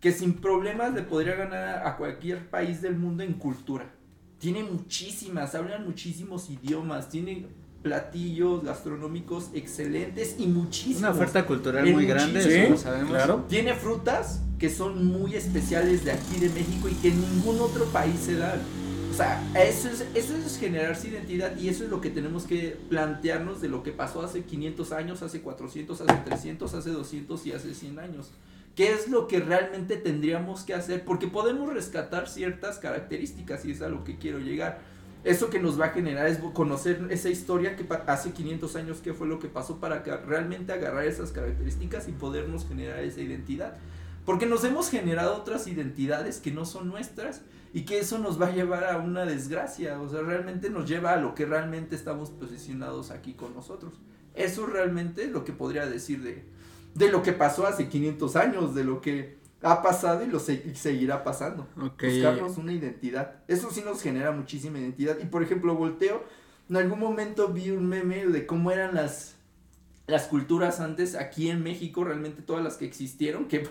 que 0.00 0.10
sin 0.10 0.34
problemas 0.34 0.92
le 0.94 1.02
podría 1.02 1.36
ganar 1.36 1.86
a 1.86 1.96
cualquier 1.96 2.48
país 2.50 2.80
del 2.82 2.96
mundo 2.96 3.22
en 3.22 3.34
cultura. 3.34 3.94
Tiene 4.38 4.62
muchísimas, 4.64 5.54
hablan 5.54 5.84
muchísimos 5.84 6.50
idiomas, 6.50 7.10
tiene 7.10 7.46
platillos 7.84 8.64
gastronómicos 8.64 9.50
excelentes 9.52 10.36
y 10.38 10.46
muchísimos. 10.46 11.00
Una 11.00 11.10
oferta 11.10 11.46
cultural 11.46 11.86
muy 11.92 12.06
grande, 12.06 12.40
eso 12.40 12.70
lo 12.70 12.78
sabemos. 12.78 13.10
claro. 13.10 13.44
Tiene 13.46 13.74
frutas 13.74 14.40
que 14.58 14.70
son 14.70 15.06
muy 15.06 15.36
especiales 15.36 16.02
de 16.02 16.12
aquí 16.12 16.40
de 16.40 16.48
México 16.48 16.88
y 16.88 16.94
que 16.94 17.08
en 17.08 17.20
ningún 17.20 17.60
otro 17.60 17.84
país 17.86 18.18
se 18.18 18.36
dan. 18.36 18.58
O 19.12 19.14
sea, 19.14 19.40
eso 19.54 19.90
es, 19.90 20.06
eso 20.14 20.34
es 20.34 20.58
generarse 20.58 21.08
identidad 21.08 21.56
y 21.58 21.68
eso 21.68 21.84
es 21.84 21.90
lo 21.90 22.00
que 22.00 22.08
tenemos 22.08 22.44
que 22.44 22.74
plantearnos 22.88 23.60
de 23.60 23.68
lo 23.68 23.82
que 23.82 23.92
pasó 23.92 24.22
hace 24.22 24.44
500 24.44 24.90
años, 24.92 25.22
hace 25.22 25.42
400, 25.42 26.00
hace 26.00 26.20
300, 26.24 26.74
hace 26.74 26.90
200 26.90 27.46
y 27.46 27.52
hace 27.52 27.74
100 27.74 27.98
años. 27.98 28.30
¿Qué 28.74 28.92
es 28.92 29.08
lo 29.08 29.28
que 29.28 29.40
realmente 29.40 29.98
tendríamos 29.98 30.62
que 30.64 30.72
hacer? 30.72 31.04
Porque 31.04 31.28
podemos 31.28 31.72
rescatar 31.72 32.28
ciertas 32.28 32.78
características 32.78 33.64
y 33.66 33.72
es 33.72 33.82
a 33.82 33.88
lo 33.88 34.04
que 34.04 34.16
quiero 34.16 34.38
llegar. 34.38 34.93
Eso 35.24 35.48
que 35.48 35.58
nos 35.58 35.80
va 35.80 35.86
a 35.86 35.90
generar 35.90 36.26
es 36.26 36.38
conocer 36.52 37.06
esa 37.08 37.30
historia 37.30 37.76
que 37.76 37.86
hace 38.06 38.32
500 38.32 38.76
años, 38.76 39.00
qué 39.02 39.14
fue 39.14 39.26
lo 39.26 39.38
que 39.38 39.48
pasó 39.48 39.80
para 39.80 40.02
realmente 40.02 40.72
agarrar 40.74 41.06
esas 41.06 41.32
características 41.32 42.08
y 42.08 42.12
podernos 42.12 42.68
generar 42.68 43.02
esa 43.02 43.22
identidad. 43.22 43.78
Porque 44.26 44.44
nos 44.44 44.64
hemos 44.64 44.90
generado 44.90 45.34
otras 45.36 45.66
identidades 45.66 46.38
que 46.40 46.50
no 46.50 46.66
son 46.66 46.88
nuestras 46.88 47.40
y 47.72 47.86
que 47.86 47.98
eso 47.98 48.18
nos 48.18 48.40
va 48.40 48.48
a 48.48 48.54
llevar 48.54 48.84
a 48.84 48.98
una 48.98 49.24
desgracia. 49.24 49.98
O 50.00 50.10
sea, 50.10 50.20
realmente 50.20 50.68
nos 50.68 50.88
lleva 50.88 51.12
a 51.12 51.16
lo 51.16 51.34
que 51.34 51.46
realmente 51.46 51.96
estamos 51.96 52.30
posicionados 52.30 53.10
aquí 53.10 53.32
con 53.32 53.54
nosotros. 53.54 53.94
Eso 54.34 54.66
realmente 54.66 55.24
es 55.24 55.30
lo 55.30 55.44
que 55.44 55.52
podría 55.52 55.86
decir 55.86 56.22
de, 56.22 56.44
de 56.94 57.10
lo 57.10 57.22
que 57.22 57.32
pasó 57.32 57.66
hace 57.66 57.88
500 57.88 58.36
años, 58.36 58.74
de 58.74 58.84
lo 58.84 59.00
que 59.00 59.38
ha 59.64 59.82
pasado 59.82 60.22
y 60.24 60.26
lo 60.28 60.38
se- 60.38 60.74
seguirá 60.76 61.24
pasando. 61.24 61.66
Buscarnos 62.18 62.58
una 62.58 62.72
identidad. 62.72 63.36
Eso 63.48 63.70
sí 63.70 63.82
nos 63.84 64.02
genera 64.02 64.30
muchísima 64.30 64.78
identidad. 64.78 65.16
Y 65.20 65.24
por 65.26 65.42
ejemplo, 65.42 65.74
volteo, 65.74 66.22
en 66.70 66.76
algún 66.76 66.98
momento 67.00 67.48
vi 67.48 67.70
un 67.70 67.86
meme 67.88 68.26
de 68.26 68.46
cómo 68.46 68.70
eran 68.70 68.94
las, 68.94 69.36
las 70.06 70.24
culturas 70.28 70.80
antes 70.80 71.14
aquí 71.14 71.48
en 71.50 71.62
México, 71.62 72.04
realmente 72.04 72.42
todas 72.42 72.62
las 72.62 72.76
que 72.76 72.84
existieron, 72.84 73.46
que 73.48 73.66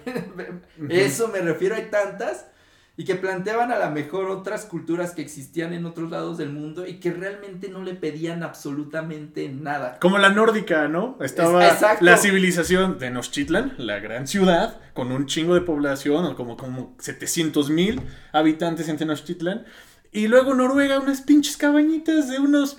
eso 0.90 1.28
me 1.30 1.40
refiero, 1.40 1.76
hay 1.76 1.90
tantas, 1.92 2.48
y 2.96 3.06
que 3.06 3.16
planteaban 3.16 3.72
a 3.72 3.80
lo 3.80 3.90
mejor 3.92 4.30
otras 4.30 4.66
culturas 4.66 5.12
que 5.14 5.24
existían 5.24 5.74
en 5.74 5.86
otros 5.86 6.12
lados 6.12 6.38
del 6.38 6.50
mundo 6.52 6.86
y 6.86 7.00
que 7.00 7.12
realmente 7.12 7.68
no 7.70 7.82
le 7.84 7.96
pedían 7.96 8.44
absolutamente 8.44 9.50
nada. 9.50 9.98
Como 10.00 10.18
la 10.20 10.30
nórdica, 10.30 10.88
¿no? 10.88 11.18
Estaba 11.22 11.68
Es- 11.68 11.82
la 12.02 12.18
civilización 12.18 13.00
de 13.00 13.10
Nochtitlan, 13.10 13.74
la 13.78 14.00
gran 14.00 14.28
ciudad, 14.28 14.80
con 14.94 15.12
un 15.12 15.26
chingo 15.26 15.56
de 15.56 15.62
población, 15.62 16.26
o 16.26 16.36
como, 16.36 16.56
como 16.56 16.96
700 17.00 17.70
mil 17.72 18.00
habitantes 18.32 18.88
en 18.90 18.98
Tenochtitlan. 18.98 19.66
Y 20.12 20.28
luego 20.28 20.54
Noruega, 20.54 21.00
unas 21.00 21.22
pinches 21.22 21.58
cabañitas 21.58 22.30
de 22.30 22.38
unos 22.40 22.78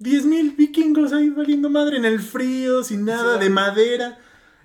10 0.00 0.24
mil 0.26 0.50
vikingos 0.58 1.12
ahí 1.12 1.30
valiendo 1.30 1.70
madre 1.70 1.96
en 1.98 2.04
el 2.04 2.18
frío, 2.18 2.82
sin 2.82 3.04
nada, 3.04 3.34
Sí. 3.38 3.44
de 3.44 3.50
madera. 3.50 4.18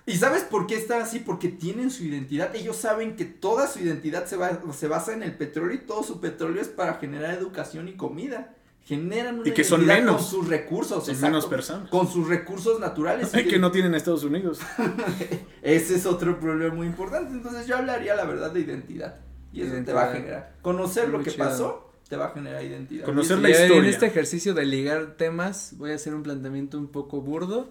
¿Y 0.10 0.18
sabes 0.18 0.44
por 0.44 0.68
qué 0.68 0.76
está 0.76 1.02
así? 1.02 1.20
Porque 1.20 1.48
tienen 1.50 1.92
su 1.92 2.04
identidad. 2.04 2.56
Ellos 2.56 2.76
saben 2.78 3.16
que 3.16 3.26
toda 3.26 3.68
su 3.68 3.80
identidad 3.80 4.26
se, 4.26 4.36
va- 4.38 4.60
se 4.74 4.88
basa 4.88 5.14
en 5.14 5.24
el 5.24 5.34
petróleo 5.36 5.76
y 5.76 5.80
todo 5.86 6.04
su 6.04 6.20
petróleo 6.20 6.62
es 6.62 6.68
para 6.68 6.96
generar 6.96 7.36
educación 7.38 7.88
y 7.88 7.94
comida. 7.94 8.56
Generan 8.86 9.40
una 9.40 9.48
Y 9.48 9.52
que 9.54 9.64
son 9.64 9.82
identidad 9.82 10.00
menos. 10.00 10.16
con 10.22 10.26
sus 10.26 10.48
recursos, 10.48 11.06
Son 11.06 11.14
exacto, 11.14 11.26
menos 11.28 11.46
personas. 11.46 11.90
Con 11.90 12.08
sus 12.12 12.28
recursos 12.28 12.80
naturales. 12.80 13.30
Ay, 13.36 13.48
que 13.48 13.60
no 13.60 13.72
tienen 13.72 13.94
Estados 13.94 14.24
Unidos. 14.24 14.60
Ese 15.62 15.96
es 15.96 16.06
otro 16.06 16.40
problema 16.40 16.74
muy 16.74 16.88
importante. 16.88 17.32
Entonces 17.32 17.68
yo 17.68 17.78
hablaría 17.78 18.16
la 18.16 18.26
verdad 18.26 18.52
de 18.52 18.62
identidad. 18.62 19.20
Y 19.54 19.62
eso 19.62 19.72
te 19.84 19.94
va 19.94 20.04
a 20.04 20.06
Identidad. 20.06 20.14
generar. 20.14 20.56
Conocer 20.62 21.10
lo 21.10 21.24
que 21.24 21.32
chido. 21.32 21.46
pasó 21.46 21.92
te 22.08 22.16
va 22.16 22.28
a 22.28 22.30
generar 22.32 22.64
identidad. 22.64 23.06
Conocer 23.06 23.38
la 23.40 23.50
Y 23.50 23.54
En 23.54 23.62
historia. 23.64 23.90
este 23.92 24.06
ejercicio 24.08 24.54
de 24.56 24.66
ligar 24.66 25.16
temas 25.18 25.74
voy 25.78 25.92
a 25.92 25.96
hacer 25.96 26.16
un 26.16 26.24
planteamiento 26.24 26.78
un 26.80 26.88
poco 26.88 27.22
burdo, 27.22 27.70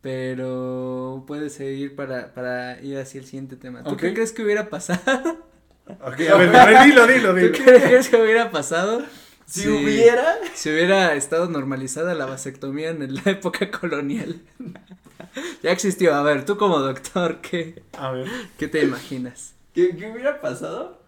pero 0.00 1.24
puede 1.26 1.50
seguir 1.50 1.94
para, 1.94 2.32
para 2.34 2.80
ir 2.82 2.98
hacia 2.98 3.20
el 3.20 3.26
siguiente 3.26 3.56
tema. 3.56 3.82
¿Tú 3.84 3.96
qué 3.96 4.14
crees 4.14 4.32
que 4.32 4.42
hubiera 4.42 4.68
pasado? 4.68 5.48
Ok, 6.02 6.20
a 6.32 6.36
ver, 6.36 6.54
a 6.54 6.66
ver, 6.66 6.84
dilo, 6.84 7.04
dilo, 7.04 7.30
¿Tú 7.30 7.34
dilo. 7.36 7.52
qué 7.52 7.64
crees 7.64 8.08
que 8.08 8.22
hubiera 8.22 8.52
pasado 8.52 9.02
Si 9.46 9.66
hubiera... 9.66 10.38
si 10.54 10.70
hubiera 10.70 11.14
estado 11.14 11.48
normalizada 11.48 12.14
la 12.14 12.26
vasectomía 12.26 12.90
en 12.90 13.12
la 13.16 13.22
época 13.26 13.72
colonial? 13.72 14.40
ya 15.64 15.72
existió. 15.72 16.14
A 16.14 16.22
ver, 16.22 16.44
tú 16.44 16.56
como 16.56 16.78
doctor, 16.78 17.40
¿qué, 17.40 17.82
A 17.98 18.12
ver. 18.12 18.28
qué 18.56 18.68
te 18.68 18.84
imaginas? 18.84 19.54
¿Qué, 19.74 19.96
qué 19.96 20.08
hubiera 20.12 20.40
pasado? 20.40 20.99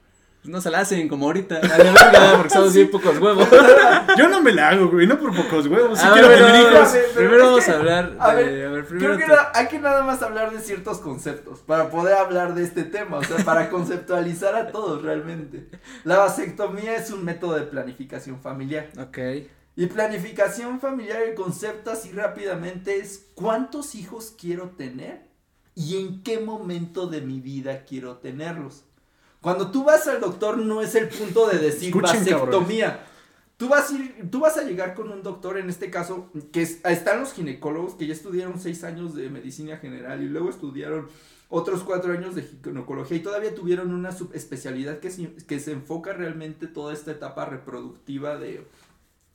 No 0.45 0.61
se 0.61 0.70
la 0.70 0.80
hacen 0.80 1.09
como 1.09 1.26
ahorita, 1.26 1.59
a 1.59 1.68
la 1.68 1.76
verga, 1.78 2.32
porque 2.36 2.51
somos 2.51 2.74
bien 2.74 2.90
pocos 2.90 3.16
huevos. 3.18 3.49
Yo 4.18 4.28
no 4.28 4.43
me 4.43 4.53
la 4.53 4.70
hago, 4.70 4.88
güey, 4.90 5.07
no 5.07 5.16
por 5.18 5.34
pocos 5.36 5.68
huevos. 5.68 5.99
Sí 6.01 6.05
A 6.07 6.12
quiero 6.12 6.28
ver, 6.28 6.38
tener 6.45 6.61
hijos. 6.72 6.88
pero 6.93 7.14
primero 7.14 7.45
vamos 7.47 7.64
que- 7.64 7.70
a 7.70 7.74
hablar 7.76 8.16
a 8.18 8.34
de, 8.34 8.45
ver, 8.45 8.66
a 8.66 8.70
ver, 8.72 8.84
primero 8.86 9.14
Creo 9.16 9.26
que 9.28 9.34
hay 9.55 9.68
que 9.68 9.78
nada 9.78 10.03
más 10.03 10.20
hablar 10.20 10.51
de 10.53 10.59
ciertos 10.61 10.99
conceptos 10.99 11.61
para 11.61 11.90
poder 11.90 12.14
hablar 12.16 12.55
de 12.55 12.64
este 12.64 12.82
tema, 12.82 13.18
o 13.18 13.22
sea, 13.24 13.36
para 13.45 13.70
conceptualizar 13.70 14.57
a 14.57 14.72
todos 14.72 15.03
realmente. 15.03 15.68
La 16.03 16.18
vasectomía 16.18 16.97
es 16.97 17.12
un 17.12 17.24
método 17.24 17.55
de 17.55 17.62
planificación 17.62 18.40
familiar. 18.40 18.88
Ok, 18.99 19.18
Y 19.76 19.86
planificación 19.86 20.80
familiar, 20.80 21.22
el 21.22 21.34
concepto 21.36 21.93
así 21.93 22.11
rápidamente 22.11 22.97
es 22.97 23.26
cuántos 23.34 23.95
hijos 23.95 24.34
quiero 24.38 24.70
tener 24.70 25.22
y 25.76 25.99
en 25.99 26.22
qué 26.24 26.40
momento 26.40 27.07
de 27.07 27.20
mi 27.20 27.40
vida 27.40 27.84
quiero 27.84 28.16
tenerlos. 28.16 28.84
Cuando 29.43 29.70
tú 29.70 29.84
vas 29.84 30.07
al 30.07 30.20
doctor 30.20 30.57
no 30.57 30.80
es 30.80 30.95
el 30.95 31.09
punto 31.09 31.47
de 31.49 31.59
decir 31.59 31.88
Escuchen, 31.95 32.20
vasectomía. 32.24 33.05
Tú 33.59 33.68
vas, 33.68 33.90
a 33.90 33.95
ir, 33.95 34.28
tú 34.30 34.40
vas 34.40 34.57
a 34.57 34.62
llegar 34.62 34.95
con 34.95 35.11
un 35.12 35.22
doctor, 35.22 35.59
en 35.59 35.68
este 35.68 35.90
caso, 35.90 36.30
que 36.53 36.62
es- 36.62 36.80
están 36.84 37.20
los 37.20 37.32
ginecólogos 37.32 37.95
que 37.95 38.07
ya 38.07 38.12
estudiaron 38.14 38.59
seis 38.59 38.82
años 38.82 39.14
de 39.14 39.28
medicina 39.30 39.76
general 39.76 40.22
y 40.22 40.28
luego 40.28 40.49
estudiaron 40.51 41.09
otros 41.49 41.82
cuatro 41.84 42.12
años 42.12 42.34
de 42.34 42.43
ginecología 42.43 43.18
y 43.18 43.20
todavía 43.20 43.55
tuvieron 43.55 43.93
una 43.93 44.11
subespecialidad 44.11 44.99
que 45.01 45.11
se, 45.11 45.34
que 45.47 45.61
se 45.61 45.72
enfoca 45.72 46.12
realmente 46.12 46.66
toda 46.66 46.93
esta 46.93 47.11
etapa 47.12 47.45
reproductiva 47.45 48.36
de, 48.36 48.66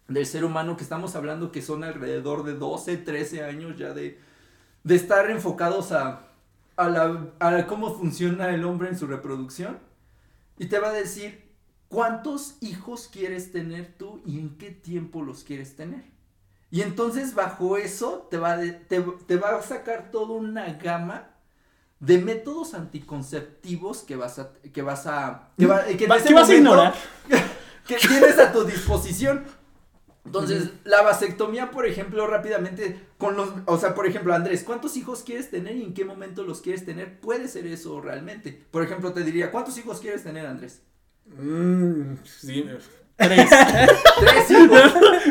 del 0.07 0.25
ser 0.25 0.43
humano, 0.43 0.75
que 0.77 0.83
estamos 0.83 1.15
hablando 1.15 1.51
que 1.51 1.61
son 1.61 1.83
alrededor 1.83 2.43
de 2.43 2.55
12, 2.55 2.97
13 2.97 3.43
años 3.43 3.77
ya 3.77 3.93
de, 3.93 4.19
de 4.83 4.95
estar 4.95 5.29
enfocados 5.29 5.91
a, 5.91 6.27
a, 6.75 6.89
la, 6.89 7.27
a 7.39 7.67
cómo 7.67 7.93
funciona 7.97 8.49
el 8.53 8.65
hombre 8.65 8.89
en 8.89 8.97
su 8.97 9.05
reproducción. 9.07 9.77
Y 10.57 10.65
te 10.67 10.79
va 10.79 10.89
a 10.89 10.93
decir 10.93 11.51
cuántos 11.87 12.55
hijos 12.61 13.09
quieres 13.11 13.51
tener 13.51 13.95
tú 13.97 14.21
y 14.25 14.39
en 14.39 14.57
qué 14.57 14.71
tiempo 14.71 15.21
los 15.21 15.43
quieres 15.43 15.75
tener. 15.75 16.03
Y 16.69 16.81
entonces 16.81 17.33
bajo 17.35 17.77
eso 17.77 18.27
te 18.29 18.37
va, 18.37 18.57
de- 18.57 18.73
te, 18.73 18.99
te 19.01 19.37
va 19.37 19.55
a 19.57 19.61
sacar 19.61 20.11
toda 20.11 20.33
una 20.33 20.73
gama 20.73 21.29
de 21.99 22.17
métodos 22.19 22.73
anticonceptivos 22.73 23.99
que 24.03 24.15
vas 24.15 24.37
a 24.39 24.53
que 24.73 24.81
vas 24.81 25.07
a 25.07 25.49
que, 25.57 25.65
va- 25.65 25.85
que 25.85 26.03
en 26.05 26.11
Va- 26.11 26.17
ese 26.17 26.27
¿Qué 26.27 26.33
vas 26.33 26.49
a 26.49 26.55
ignorar? 26.55 26.93
que 27.87 27.95
tienes 27.95 28.37
a 28.37 28.51
tu 28.51 28.63
disposición. 28.65 29.45
Entonces, 30.27 30.71
la 30.83 31.01
vasectomía, 31.03 31.71
por 31.71 31.85
ejemplo, 31.85 32.27
rápidamente, 32.27 32.99
con 33.17 33.37
los, 33.37 33.49
o 33.65 33.77
sea, 33.77 33.95
por 33.95 34.05
ejemplo, 34.05 34.33
Andrés, 34.33 34.63
¿cuántos 34.63 34.97
hijos 34.97 35.23
quieres 35.23 35.49
tener 35.49 35.77
y 35.77 35.83
en 35.83 35.93
qué 35.93 36.03
momento 36.03 36.43
los 36.43 36.59
quieres 36.59 36.85
tener? 36.85 37.19
Puede 37.21 37.47
ser 37.47 37.65
eso 37.65 38.01
realmente. 38.01 38.65
Por 38.69 38.83
ejemplo, 38.83 39.13
te 39.13 39.23
diría, 39.23 39.51
¿cuántos 39.51 39.77
hijos 39.77 40.01
quieres 40.01 40.23
tener, 40.23 40.45
Andrés? 40.45 40.81
Mm, 41.25 42.15
sí, 42.25 42.65
tres. 43.17 43.49
Tres 44.19 44.49
hijos. 44.51 44.81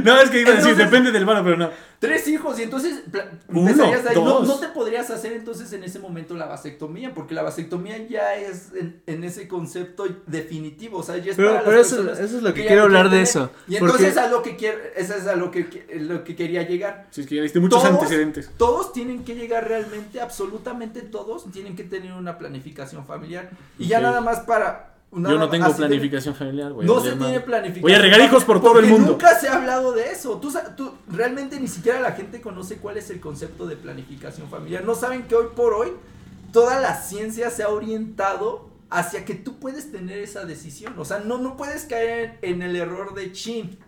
No, 0.05 0.20
es 0.20 0.30
que 0.30 0.41
iba 0.43 0.51
a 0.51 0.55
decir, 0.55 0.70
Entonces- 0.70 0.76
depende 0.78 1.11
del 1.11 1.24
varo, 1.24 1.43
pero 1.43 1.57
no. 1.57 1.70
Tres 1.99 2.28
hijos, 2.28 2.59
y 2.59 2.62
entonces 2.62 3.03
pla- 3.11 3.30
Uno, 3.49 3.70
empezarías 3.70 4.05
de 4.05 4.11
ahí. 4.11 4.14
No, 4.16 4.24
dos. 4.24 4.47
no 4.49 4.59
te 4.61 4.68
podrías 4.68 5.09
hacer 5.11 5.32
entonces 5.32 5.72
en 5.72 5.82
ese 5.82 5.99
momento 5.99 6.34
la 6.34 6.45
vasectomía, 6.47 7.14
porque 7.14 7.34
la 7.34 7.43
vasectomía 7.43 7.97
ya 8.07 8.34
es 8.34 8.68
en, 8.78 9.01
en 9.07 9.24
ese 9.24 9.49
concepto 9.49 10.05
definitivo, 10.26 10.99
o 10.99 11.03
sea, 11.03 11.16
ya 11.16 11.30
es 11.30 11.37
Pero, 11.37 11.53
para 11.53 11.64
pero 11.64 11.78
las 11.78 11.87
eso, 11.87 11.97
personas 11.97 12.20
eso 12.20 12.37
es 12.37 12.43
lo 12.43 12.53
que, 12.55 12.61
ya 12.62 12.66
quiero 12.68 12.82
no 12.82 12.87
hablar 12.87 13.05
de 13.05 13.09
quieren 13.11 13.22
eso. 13.24 13.49
tener. 13.51 13.66
Y 13.66 13.78
porque- 13.80 13.93
entonces 14.05 14.16
a 14.18 14.28
lo 14.28 14.43
que 14.43 14.57
quiero, 14.57 14.78
eso 14.95 15.14
es 15.14 15.26
a 15.26 15.37
lo 15.37 15.51
que, 15.51 15.66
que- 15.68 15.97
lo 16.01 16.22
que 16.22 16.37
quería 16.37 16.62
llegar. 16.62 17.07
Si 17.11 17.22
es 17.22 17.26
que 17.26 17.34
ya 17.37 17.43
viste 17.43 17.59
muchos 17.61 17.82
Todos- 17.82 17.95
antecedentes. 17.95 18.51
Todos 18.59 18.93
tienen 18.93 19.24
que 19.24 19.34
llegar 19.34 19.66
realmente, 19.66 20.20
absolutamente 20.20 21.01
todos 21.01 21.51
tienen 21.51 21.74
que 21.74 21.84
tener 21.84 22.12
una 22.12 22.37
planificación 22.39 23.07
familiar. 23.07 23.51
Y 23.78 23.89
ya 23.89 23.97
Ok. 23.99 24.03
nada 24.03 24.20
más 24.20 24.41
para... 24.41 24.95
Yo 25.12 25.38
no 25.38 25.48
tengo 25.48 25.68
de- 25.68 25.74
planificación 25.74 26.34
familiar, 26.34 26.72
güey. 26.72 26.86
no 26.86 27.00
se 27.00 27.14
madre. 27.14 27.18
tiene 27.32 27.40
planificación. 27.40 27.82
Voy 27.82 27.92
a 27.94 27.98
regar 27.98 28.20
hijos 28.20 28.44
por 28.44 28.61
todo 28.61 28.78
el 28.80 28.86
mundo. 28.86 29.12
Nunca 29.12 29.38
se 29.38 29.48
ha 29.48 29.57
hablado 29.57 29.92
de 29.92 30.11
eso. 30.11 30.38
Tú, 30.38 30.52
tú 30.76 30.92
realmente 31.09 31.59
ni 31.59 31.68
siquiera 31.68 32.00
la 32.00 32.12
gente 32.12 32.40
conoce 32.40 32.76
cuál 32.78 32.96
es 32.98 33.09
el 33.11 33.20
concepto 33.20 33.66
de 33.66 33.76
planificación 33.76 34.48
familiar. 34.50 34.84
No 34.84 34.94
saben 34.94 35.22
que 35.24 35.34
hoy 35.34 35.46
por 35.54 35.72
hoy 35.72 35.92
toda 36.52 36.80
la 36.80 37.00
ciencia 37.00 37.50
se 37.50 37.62
ha 37.62 37.68
orientado 37.70 38.68
hacia 38.90 39.24
que 39.24 39.34
tú 39.34 39.59
puedes 39.59 39.90
tener 39.90 40.18
esa 40.18 40.44
decisión. 40.44 40.94
O 40.98 41.04
sea, 41.04 41.20
no, 41.20 41.38
no 41.38 41.57
puedes 41.57 41.84
caer 41.84 42.38
en, 42.42 42.57
en 42.57 42.62
el 42.70 42.76
error 42.76 43.14
de 43.14 43.32
chin. 43.32 43.78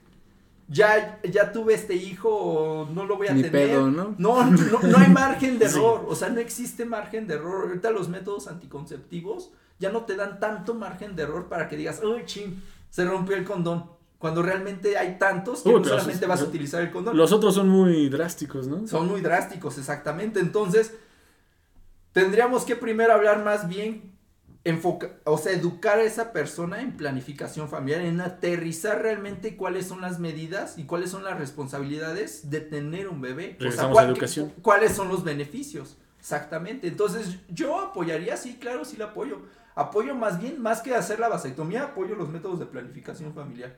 Ya, 0.70 1.18
ya 1.30 1.50
tuve 1.52 1.72
este 1.74 1.94
hijo 1.94 2.28
o 2.30 2.86
no 2.90 3.04
lo 3.06 3.16
voy 3.16 3.28
a 3.28 3.32
Ni 3.32 3.42
tener. 3.42 3.68
pedo, 3.68 3.90
¿no? 3.90 4.14
No, 4.18 4.44
no, 4.44 4.78
no 4.82 4.98
hay 4.98 5.08
margen 5.12 5.58
de 5.58 5.68
Sí. 5.68 5.78
error. 5.78 6.04
O 6.08 6.14
sea, 6.14 6.28
no 6.28 6.40
existe 6.40 6.84
margen 6.84 7.26
de 7.26 7.34
error. 7.34 7.68
Ahorita 7.68 7.90
los 7.90 8.08
métodos 8.08 8.48
anticonceptivos 8.48 9.50
ya 9.78 9.90
no 9.90 10.02
te 10.04 10.16
dan 10.16 10.40
tanto 10.40 10.74
margen 10.74 11.14
de 11.16 11.22
error 11.24 11.48
para 11.48 11.68
que 11.68 11.76
digas, 11.76 12.00
uy, 12.02 12.22
chin, 12.26 12.62
se 12.90 13.04
rompió 13.04 13.36
el 13.36 13.44
condón. 13.44 13.90
Cuando 14.18 14.42
realmente 14.42 14.98
hay 14.98 15.16
tantos 15.18 15.62
que 15.62 15.70
no 15.72 15.84
solamente 15.84 16.26
vas 16.26 16.40
a 16.40 16.44
utilizar 16.44 16.82
el 16.82 16.90
condón. 16.90 17.16
Los 17.16 17.30
otros 17.30 17.54
son 17.54 17.68
muy 17.68 18.08
drásticos, 18.08 18.66
¿no? 18.66 18.86
Son 18.88 19.06
muy 19.06 19.20
drásticos, 19.20 19.78
exactamente. 19.78 20.40
Entonces, 20.40 20.92
tendríamos 22.12 22.64
que 22.64 22.76
primero 22.76 23.12
hablar 23.12 23.44
más 23.44 23.68
bien, 23.68 24.16
enfoca, 24.64 25.12
o 25.24 25.38
sea, 25.38 25.52
educar 25.52 25.98
a 25.98 26.02
esa 26.02 26.32
persona 26.32 26.80
en 26.82 26.96
planificación 26.96 27.68
familiar, 27.68 28.00
en 28.02 28.20
aterrizar 28.20 29.00
realmente 29.00 29.56
cuáles 29.56 29.86
son 29.86 30.00
las 30.00 30.18
medidas 30.18 30.76
y 30.78 30.84
cuáles 30.84 31.10
son 31.10 31.22
las 31.24 31.38
responsabilidades 31.38 32.50
de 32.50 32.60
tener 32.60 33.08
un 33.08 33.20
bebé. 33.20 33.44
O 33.44 33.48
sea, 33.50 33.58
Regresamos 33.70 33.92
cuál- 33.92 34.06
a 34.06 34.08
educación. 34.10 34.48
cu- 34.50 34.62
cuáles 34.62 34.92
son 34.92 35.08
los 35.08 35.22
beneficios. 35.24 35.96
Exactamente. 36.18 36.88
Entonces, 36.88 37.36
yo 37.48 37.80
apoyaría, 37.80 38.36
sí, 38.36 38.58
claro, 38.60 38.84
sí 38.84 38.96
la 38.96 39.06
apoyo. 39.06 39.42
Apoyo 39.78 40.14
más 40.14 40.40
bien, 40.40 40.60
más 40.60 40.80
que 40.82 40.94
hacer 40.94 41.20
la 41.20 41.28
vasectomía, 41.28 41.84
apoyo 41.84 42.14
los 42.16 42.28
métodos 42.28 42.58
de 42.58 42.66
planificación 42.66 43.32
familiar. 43.32 43.76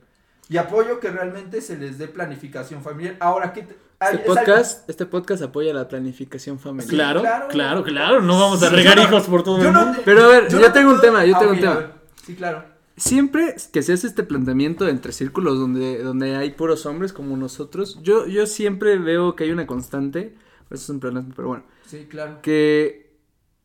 Y 0.49 0.57
apoyo 0.57 0.99
que 0.99 1.09
realmente 1.11 1.61
se 1.61 1.77
les 1.77 1.97
dé 1.97 2.07
planificación 2.07 2.81
familiar. 2.81 3.15
Ahora, 3.19 3.53
¿qué 3.53 3.61
te- 3.61 3.77
ay, 3.99 4.15
Este 4.15 4.23
es 4.31 4.37
algo- 4.37 4.45
podcast, 4.51 4.89
este 4.89 5.05
podcast 5.05 5.43
apoya 5.43 5.73
la 5.73 5.87
planificación 5.87 6.59
familiar. 6.59 6.89
Claro, 6.89 7.21
claro. 7.21 7.47
claro, 7.49 7.83
claro, 7.83 8.21
No 8.21 8.39
vamos 8.39 8.63
a 8.63 8.69
Sí, 8.69 8.75
regar 8.75 8.97
no- 8.97 9.03
hijos 9.03 9.23
por 9.27 9.43
todo 9.43 9.61
el 9.61 9.71
no- 9.71 9.85
mundo. 9.85 10.01
Pero 10.03 10.23
a 10.23 10.27
ver, 10.27 10.49
yo, 10.49 10.59
no 10.59 10.73
tengo 10.73 10.91
un 10.91 10.99
tema, 11.01 11.23
yo 11.25 11.35
Ah, 11.35 11.39
tengo 11.39 11.51
un 11.53 11.59
tema. 11.59 11.91
Sí, 12.25 12.35
claro. 12.35 12.65
Siempre 12.97 13.55
que 13.71 13.81
se 13.81 13.93
hace 13.93 14.07
este 14.07 14.23
planteamiento 14.23 14.87
entre 14.87 15.11
círculos 15.13 15.57
donde, 15.57 16.03
donde 16.03 16.35
hay 16.35 16.51
puros 16.51 16.85
hombres 16.85 17.13
como 17.13 17.37
nosotros, 17.37 17.99
yo, 18.01 18.25
yo 18.27 18.45
siempre 18.47 18.97
veo 18.97 19.35
que 19.35 19.45
hay 19.45 19.51
una 19.51 19.65
constante, 19.67 20.35
eso 20.69 20.83
es 20.83 20.89
un 20.89 20.99
problema, 20.99 21.27
pero 21.35 21.47
bueno, 21.47 21.63
Sí, 21.85 22.07
claro. 22.09 22.39
que 22.41 23.10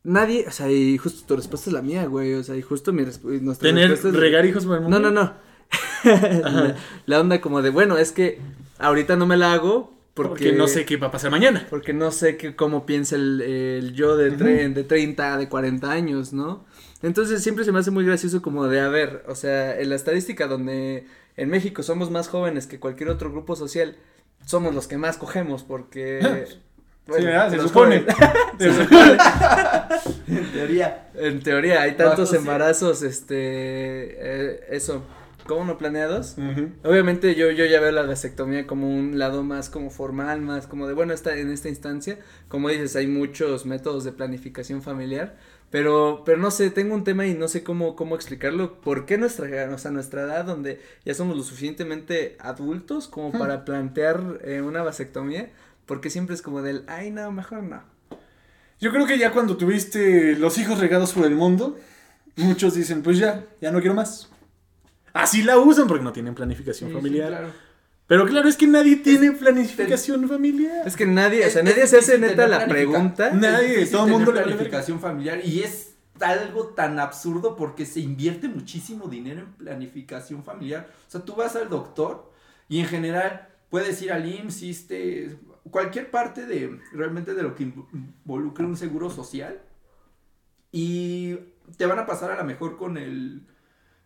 nadie, 0.03 0.45
o 0.47 0.51
sea, 0.51 0.71
y 0.71 0.97
justo 0.97 1.25
tu 1.27 1.35
respuesta 1.35 1.69
es 1.69 1.73
la 1.73 1.81
mía, 1.81 2.05
güey, 2.05 2.33
o 2.33 2.43
sea, 2.43 2.55
y 2.55 2.61
justo 2.61 2.93
mi 2.93 3.03
nuestra 3.03 3.69
Tener, 3.69 3.89
respuesta 3.89 4.17
es- 4.17 4.21
regar 4.23 4.45
hijos 4.45 4.65
por 4.65 4.75
el 4.77 4.81
mundo. 4.83 4.99
No, 4.99 5.11
no, 5.11 5.21
no. 5.23 5.33
la, 6.05 6.75
la 7.05 7.19
onda 7.19 7.41
como 7.41 7.61
de, 7.61 7.69
bueno, 7.69 7.97
es 7.97 8.11
que 8.11 8.39
ahorita 8.79 9.15
no 9.15 9.25
me 9.25 9.37
la 9.37 9.53
hago 9.53 9.95
porque, 10.13 10.29
Porque 10.29 10.51
no 10.53 10.67
sé 10.67 10.83
qué 10.85 10.97
va 10.97 11.07
a 11.07 11.11
pasar 11.11 11.29
mañana. 11.29 11.67
Porque 11.69 11.93
no 11.93 12.11
sé 12.11 12.37
qué, 12.37 12.55
cómo 12.55 12.87
piensa 12.87 13.15
el, 13.15 13.39
el 13.41 13.93
yo 13.93 14.17
de, 14.17 14.31
tre- 14.35 14.73
de 14.73 14.83
30, 14.83 15.37
de 15.37 15.47
40 15.47 15.91
años, 15.91 16.33
¿no? 16.33 16.65
Entonces 17.03 17.43
siempre 17.43 17.63
se 17.65 17.71
me 17.71 17.77
hace 17.79 17.91
muy 17.91 18.03
gracioso 18.03 18.41
como 18.41 18.65
de, 18.67 18.79
a 18.79 18.87
ver, 18.89 19.23
o 19.27 19.35
sea, 19.35 19.79
en 19.79 19.89
la 19.89 19.95
estadística 19.95 20.47
donde 20.47 21.05
en 21.35 21.49
México 21.49 21.83
somos 21.83 22.09
más 22.09 22.29
jóvenes 22.29 22.65
que 22.65 22.79
cualquier 22.79 23.09
otro 23.09 23.29
grupo 23.31 23.55
social, 23.55 23.95
somos 24.43 24.73
los 24.73 24.87
que 24.87 24.97
más 24.97 25.17
cogemos 25.17 25.63
porque... 25.63 26.45
sí, 27.07 27.25
¿verdad? 27.25 27.49
Se 27.51 27.59
supone. 27.59 28.05
Se 28.59 28.73
supone. 28.73 29.17
En 30.27 30.51
teoría. 30.51 31.09
En 31.15 31.39
teoría, 31.41 31.81
hay 31.81 31.91
tantos 31.93 32.19
Bajo, 32.19 32.31
sí. 32.31 32.35
embarazos, 32.37 33.01
este, 33.01 33.35
eh, 33.35 34.59
eso, 34.69 35.03
¿cómo 35.45 35.65
no 35.65 35.77
planeados? 35.77 36.35
Obviamente 36.83 37.35
yo, 37.35 37.49
yo 37.51 37.65
ya 37.65 37.79
veo 37.79 37.91
la 37.91 38.03
vasectomía 38.03 38.67
como 38.67 38.89
un 38.89 39.17
lado 39.17 39.43
más 39.43 39.69
como 39.69 39.89
formal, 39.89 40.41
más 40.41 40.67
como 40.67 40.87
de, 40.87 40.93
bueno, 40.93 41.13
está 41.13 41.35
en 41.37 41.51
esta 41.51 41.69
instancia, 41.69 42.19
como 42.47 42.69
dices, 42.69 42.95
hay 42.95 43.07
muchos 43.07 43.65
métodos 43.65 44.03
de 44.03 44.11
planificación 44.11 44.81
familiar, 44.81 45.37
pero, 45.69 46.23
pero 46.25 46.37
no 46.37 46.51
sé, 46.51 46.69
tengo 46.69 46.93
un 46.95 47.03
tema 47.03 47.25
y 47.25 47.33
no 47.33 47.47
sé 47.47 47.63
cómo, 47.63 47.95
cómo 47.95 48.15
explicarlo, 48.15 48.79
¿por 48.81 49.05
qué 49.05 49.17
nuestra, 49.17 49.73
o 49.73 49.77
sea, 49.77 49.91
nuestra 49.91 50.21
edad 50.23 50.45
donde 50.45 50.79
ya 51.03 51.13
somos 51.13 51.35
lo 51.35 51.43
suficientemente 51.43 52.37
adultos 52.39 53.07
como 53.07 53.31
para 53.37 53.65
plantear 53.65 54.39
eh, 54.43 54.61
una 54.61 54.83
vasectomía? 54.83 55.49
Porque 55.87 56.11
siempre 56.11 56.35
es 56.35 56.43
como 56.43 56.61
del, 56.61 56.83
ay, 56.87 57.09
no, 57.09 57.31
mejor 57.31 57.63
no. 57.63 57.81
Yo 58.79 58.91
creo 58.91 59.07
que 59.07 59.17
ya 59.17 59.31
cuando 59.31 59.57
tuviste 59.57 60.35
los 60.35 60.59
hijos 60.59 60.79
regados 60.79 61.13
por 61.13 61.25
el 61.25 61.33
mundo, 61.33 61.79
muchos 62.35 62.75
dicen, 62.75 63.01
pues 63.01 63.17
ya, 63.17 63.45
ya 63.59 63.71
no 63.71 63.79
quiero 63.79 63.95
más. 63.95 64.29
Así 65.13 65.41
la 65.41 65.57
usan 65.57 65.87
porque 65.87 66.03
no 66.03 66.13
tienen 66.13 66.35
planificación 66.35 66.91
Sí, 66.91 66.95
familiar. 66.95 67.29
sí, 67.29 67.35
claro. 67.37 67.53
Pero 68.05 68.25
claro, 68.25 68.47
es 68.47 68.55
que 68.55 68.67
nadie 68.67 68.97
tiene 68.97 69.31
planificación 69.31 70.29
familiar. 70.29 70.87
Es 70.87 70.95
que 70.95 71.05
nadie, 71.05 71.45
o 71.45 71.49
sea, 71.49 71.63
nadie 71.63 71.87
se 71.87 71.97
hace 71.97 72.17
neta 72.19 72.47
la 72.47 72.65
pregunta. 72.67 73.31
Nadie, 73.31 73.85
todo 73.87 74.05
el 74.05 74.11
mundo 74.11 74.31
planificación 74.31 74.99
familiar 74.99 75.41
y 75.43 75.61
es 75.61 75.95
algo 76.21 76.67
tan 76.67 76.99
absurdo 76.99 77.55
porque 77.55 77.85
se 77.85 77.99
invierte 77.99 78.47
muchísimo 78.47 79.07
dinero 79.07 79.41
en 79.41 79.53
planificación 79.53 80.43
familiar. 80.43 80.87
O 81.07 81.11
sea, 81.11 81.21
tú 81.21 81.35
vas 81.35 81.55
al 81.55 81.69
doctor 81.69 82.31
y 82.69 82.79
en 82.79 82.85
general 82.85 83.49
puedes 83.69 84.01
ir 84.01 84.13
al 84.13 84.25
IMSS, 84.25 84.87
cualquier 85.71 86.09
parte 86.11 86.45
de 86.45 86.79
realmente 86.93 87.33
de 87.33 87.43
lo 87.43 87.55
que 87.55 87.65
inv- 87.65 87.87
involucre 87.93 88.65
un 88.65 88.77
seguro 88.77 89.09
social 89.09 89.59
y 90.71 91.35
te 91.77 91.85
van 91.85 91.99
a 91.99 92.05
pasar 92.05 92.31
a 92.31 92.35
lo 92.37 92.43
mejor 92.43 92.77
con 92.77 92.97
el 92.97 93.45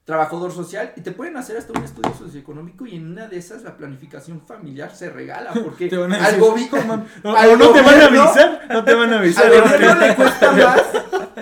trabajador 0.04 0.52
social 0.52 0.94
y 0.96 1.02
te 1.02 1.12
pueden 1.12 1.38
hacer 1.38 1.58
hasta 1.58 1.78
un 1.78 1.84
estudio 1.86 2.14
socioeconómico 2.14 2.86
y 2.88 2.96
en 2.96 3.12
una 3.12 3.28
de 3.28 3.38
esas 3.38 3.62
la 3.64 3.78
planificación 3.78 4.42
familiar 4.42 4.96
se 4.96 5.10
regala 5.10 5.52
porque 5.64 5.88
Te 5.90 5.98
van 5.98 6.12
a 6.14 6.18
al 6.18 6.24
decir, 6.24 6.40
gobi- 6.40 6.70
"Oh, 6.72 6.88
mam, 6.88 7.06
o- 7.24 7.36
al 7.36 7.50
o 7.52 7.58
no 7.58 7.70
te 7.72 7.82
van 7.82 7.96
a 8.02 8.08
gobierno- 8.08 8.22
avisar, 8.24 8.62
no 8.70 8.84
te 8.84 8.94
van 8.96 9.14
a 9.14 9.18
avisar. 9.20 9.46
al 9.46 9.62
gobierno 9.62 9.96
le 10.08 10.16
cuesta 10.16 10.52
más, 10.52 10.82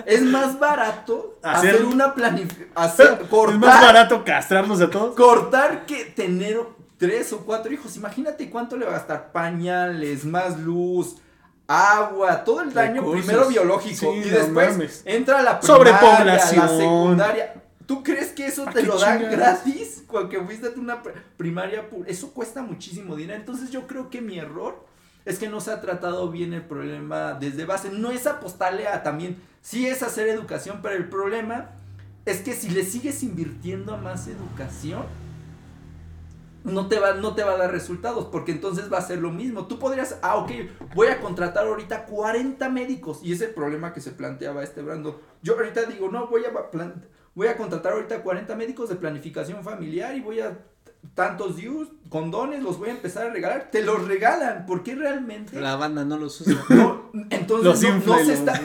es 0.06 0.22
más 0.22 0.58
barato 0.58 1.38
Hacer- 1.42 1.70
hacer, 1.76 1.84
una 1.86 2.14
planificación, 2.14 2.70
hacer, 2.74 3.18
Es 3.22 3.58
más 3.58 3.80
barato 3.82 4.24
castrarlos 4.24 4.80
a 4.82 4.90
todos. 4.90 5.14
cortar 5.16 5.86
que 5.86 6.04
tener 6.04 6.58
tres 7.00 7.32
o 7.32 7.38
cuatro 7.38 7.72
hijos. 7.72 7.96
Imagínate 7.96 8.48
cuánto 8.48 8.76
le 8.76 8.84
va 8.84 8.92
a 8.92 8.94
gastar 8.98 9.32
pañales, 9.32 10.24
más 10.24 10.60
luz, 10.60 11.16
agua, 11.66 12.44
todo 12.44 12.60
el 12.60 12.72
daño 12.72 13.00
Recursos. 13.00 13.24
primero 13.26 13.48
biológico 13.48 14.12
Sí, 14.12 14.18
y 14.18 14.30
no 14.30 14.36
después 14.36 14.70
mames. 14.72 15.02
entra 15.04 15.42
la 15.42 15.58
primaria, 15.58 15.98
Sobrepoblación. 15.98 16.60
la 16.66 16.68
secundaria. 16.68 17.54
¿Tú 17.86 18.04
crees 18.04 18.28
que 18.28 18.46
eso 18.46 18.68
¿A 18.68 18.72
te 18.72 18.82
lo 18.84 18.96
dan 18.98 19.20
gratis? 19.30 20.04
Cuando 20.06 20.44
fuiste 20.44 20.68
a 20.68 20.70
una 20.78 21.02
pr- 21.02 21.12
primaria, 21.36 21.88
eso 22.06 22.32
cuesta 22.32 22.62
muchísimo 22.62 23.16
dinero. 23.16 23.38
Entonces 23.40 23.70
yo 23.70 23.86
creo 23.88 24.10
que 24.10 24.20
mi 24.20 24.38
error 24.38 24.84
es 25.24 25.38
que 25.38 25.48
no 25.48 25.60
se 25.60 25.72
ha 25.72 25.80
tratado 25.80 26.30
bien 26.30 26.52
el 26.52 26.62
problema 26.62 27.34
desde 27.34 27.64
base. 27.64 27.90
No 27.90 28.10
es 28.12 28.26
apostarle 28.28 28.86
a 28.86 29.02
también, 29.02 29.40
sí 29.60 29.86
es 29.88 30.02
hacer 30.04 30.28
educación, 30.28 30.80
pero 30.82 30.94
el 30.94 31.08
problema 31.08 31.70
es 32.26 32.38
que 32.42 32.52
si 32.52 32.70
le 32.70 32.84
sigues 32.84 33.22
invirtiendo 33.24 33.94
a 33.94 33.96
más 33.96 34.28
educación, 34.28 35.02
no 36.64 36.88
te 36.88 36.98
va, 36.98 37.14
no 37.14 37.34
te 37.34 37.42
va 37.42 37.52
a 37.52 37.56
dar 37.56 37.70
resultados, 37.72 38.26
porque 38.26 38.52
entonces 38.52 38.92
va 38.92 38.98
a 38.98 39.02
ser 39.02 39.18
lo 39.18 39.30
mismo. 39.30 39.66
Tú 39.66 39.78
podrías, 39.78 40.18
ah, 40.22 40.36
ok, 40.36 40.50
voy 40.94 41.08
a 41.08 41.20
contratar 41.20 41.66
ahorita 41.66 42.06
40 42.06 42.68
médicos, 42.68 43.20
y 43.22 43.32
es 43.32 43.40
el 43.40 43.50
problema 43.54 43.92
que 43.92 44.00
se 44.00 44.10
planteaba 44.12 44.62
este 44.62 44.82
Brando. 44.82 45.20
Yo 45.42 45.54
ahorita 45.54 45.84
digo, 45.84 46.10
no, 46.10 46.26
voy 46.28 46.44
a, 46.44 46.70
plan- 46.70 47.04
voy 47.34 47.48
a 47.48 47.56
contratar 47.56 47.92
ahorita 47.94 48.22
40 48.22 48.54
médicos 48.56 48.88
de 48.88 48.96
planificación 48.96 49.62
familiar 49.64 50.14
y 50.16 50.20
voy 50.20 50.40
a 50.40 50.58
tantos 51.14 51.56
DIUs, 51.56 51.88
condones, 52.10 52.62
los 52.62 52.78
voy 52.78 52.90
a 52.90 52.92
empezar 52.92 53.28
a 53.28 53.30
regalar. 53.30 53.70
Te 53.72 53.82
los 53.82 54.06
regalan, 54.06 54.66
porque 54.66 54.94
realmente... 54.94 55.58
La 55.58 55.76
banda 55.76 56.04
no 56.04 56.18
los 56.18 56.38
usa. 56.42 56.62
No, 56.68 57.10
entonces 57.30 57.64
Los 57.64 57.82
no, 57.82 58.14
no 58.18 58.24
se 58.24 58.32
está... 58.34 58.60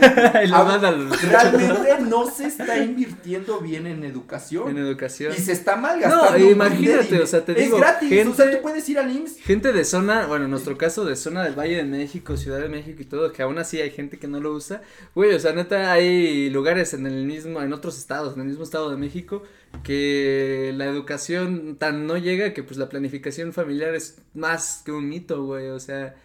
la 0.46 0.64
banda 0.64 0.92
los- 0.92 1.22
Realmente 1.22 1.98
no 2.10 2.30
se 2.30 2.48
está 2.48 2.78
invirtiendo 2.80 3.60
bien 3.60 3.88
en 3.88 4.04
educación. 4.04 4.70
en 4.70 4.78
educación. 4.80 5.32
Y 5.34 5.40
se 5.40 5.52
está 5.54 5.76
malgastando. 5.78 6.26
No, 6.26 6.32
un 6.32 6.58
buen 6.58 6.74
imagínate, 6.74 7.20
o 7.22 7.28
sea, 7.28 7.46
te 7.46 7.52
es 7.54 7.58
digo, 7.60 7.78
gratis, 7.78 8.08
o 8.28 8.34
sea, 8.34 8.46
gente- 8.46 8.58
tú 8.58 8.62
puedes 8.64 8.90
ir 8.90 9.00
al 9.00 9.12
IMSS. 9.16 9.38
Gente 9.42 9.72
de 9.72 9.86
zona, 9.86 10.26
bueno, 10.28 10.46
en 10.46 10.52
nuestro 10.52 10.78
caso 10.78 11.06
de 11.06 11.16
zona 11.16 11.44
del 11.44 11.54
Valle 11.58 11.78
de 11.78 11.84
México, 11.84 12.36
Ciudad 12.38 12.60
de 12.60 12.68
México 12.70 13.02
y 13.02 13.06
todo, 13.06 13.32
que 13.32 13.44
aún 13.44 13.58
así 13.60 13.80
hay 13.80 13.92
gente 13.92 14.18
que 14.18 14.28
no 14.28 14.40
lo 14.40 14.54
usa. 14.54 14.82
Güey, 15.14 15.34
o 15.36 15.40
sea, 15.40 15.54
neta, 15.54 15.92
hay 15.92 16.50
lugares 16.50 16.94
en 16.96 17.06
el 17.06 17.26
mismo, 17.26 17.62
en 17.62 17.72
otros 17.74 17.98
estados, 17.98 18.34
en 18.36 18.42
el 18.42 18.48
mismo 18.48 18.64
estado 18.64 18.90
de 18.90 18.98
México, 18.98 19.44
que 19.84 20.74
la 20.76 20.86
educación 20.86 21.76
tan 21.78 22.08
no 22.08 22.18
llega 22.18 22.54
que 22.54 22.64
pues 22.64 22.78
la 22.78 22.90
planificación 22.90 23.35
familiar 23.54 23.94
es 23.96 24.18
más 24.34 24.82
que 24.86 24.92
un 24.92 25.08
mito, 25.10 25.44
güey. 25.46 25.68
O 25.70 25.80
sea, 25.80 26.16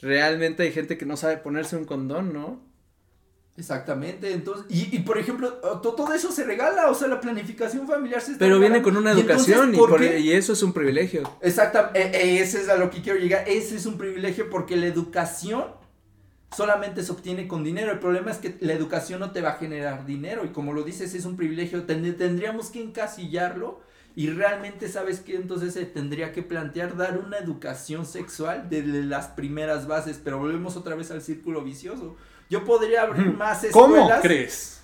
realmente 0.00 0.62
hay 0.64 0.72
gente 0.72 0.96
que 0.98 1.06
no 1.06 1.16
sabe 1.16 1.36
ponerse 1.38 1.76
un 1.76 1.84
condón, 1.84 2.32
¿no? 2.32 2.60
Exactamente, 3.56 4.32
entonces, 4.32 4.66
y, 4.68 4.96
y 4.96 4.98
por 5.00 5.16
ejemplo, 5.16 5.52
to- 5.80 5.94
todo 5.94 6.12
eso 6.12 6.32
se 6.32 6.42
regala, 6.42 6.90
o 6.90 6.94
sea, 6.94 7.06
la 7.06 7.20
planificación 7.20 7.86
familiar 7.86 8.20
se 8.20 8.32
está 8.32 8.44
Pero 8.44 8.58
viene 8.58 8.82
con 8.82 8.96
una 8.96 9.14
Y 9.14 9.20
entonces, 9.20 9.46
educación 9.46 9.74
y, 9.76 9.78
¿por 9.78 9.90
por- 9.90 10.00
qué? 10.00 10.18
y 10.18 10.32
eso 10.32 10.54
es 10.54 10.62
un 10.64 10.72
privilegio. 10.72 11.22
Exactamente, 11.40 12.40
ese 12.40 12.62
es 12.62 12.68
a 12.68 12.74
lo 12.76 12.90
que 12.90 13.00
quiero 13.00 13.16
llegar. 13.20 13.44
Ese 13.48 13.76
es 13.76 13.86
un 13.86 13.96
privilegio 13.96 14.50
porque 14.50 14.74
la 14.76 14.86
educación 14.86 15.66
solamente 16.56 17.04
se 17.04 17.12
obtiene 17.12 17.46
con 17.46 17.62
dinero. 17.62 17.92
El 17.92 18.00
problema 18.00 18.32
es 18.32 18.38
que 18.38 18.56
la 18.58 18.72
educación 18.72 19.20
no 19.20 19.30
te 19.30 19.40
va 19.40 19.50
a 19.50 19.54
generar 19.58 20.04
dinero 20.04 20.44
y 20.44 20.48
como 20.48 20.72
lo 20.72 20.82
dices, 20.82 21.14
es 21.14 21.24
un 21.24 21.36
privilegio. 21.36 21.84
Ten- 21.84 22.16
tendríamos 22.16 22.70
que 22.70 22.82
encasillarlo 22.82 23.80
y 24.16 24.30
realmente, 24.30 24.88
¿sabes 24.88 25.20
qué? 25.20 25.34
Entonces 25.36 25.74
se 25.74 25.84
tendría 25.86 26.32
que 26.32 26.42
plantear 26.42 26.96
dar 26.96 27.18
una 27.18 27.38
educación 27.38 28.06
sexual 28.06 28.68
desde 28.70 29.02
las 29.02 29.26
primeras 29.28 29.86
bases, 29.86 30.20
pero 30.22 30.38
volvemos 30.38 30.76
otra 30.76 30.94
vez 30.94 31.10
al 31.10 31.20
círculo 31.22 31.62
vicioso. 31.62 32.16
Yo 32.50 32.64
podría 32.64 33.02
abrir 33.02 33.32
más 33.36 33.64
escuelas. 33.64 34.08
¿Cómo 34.08 34.20
crees? 34.22 34.80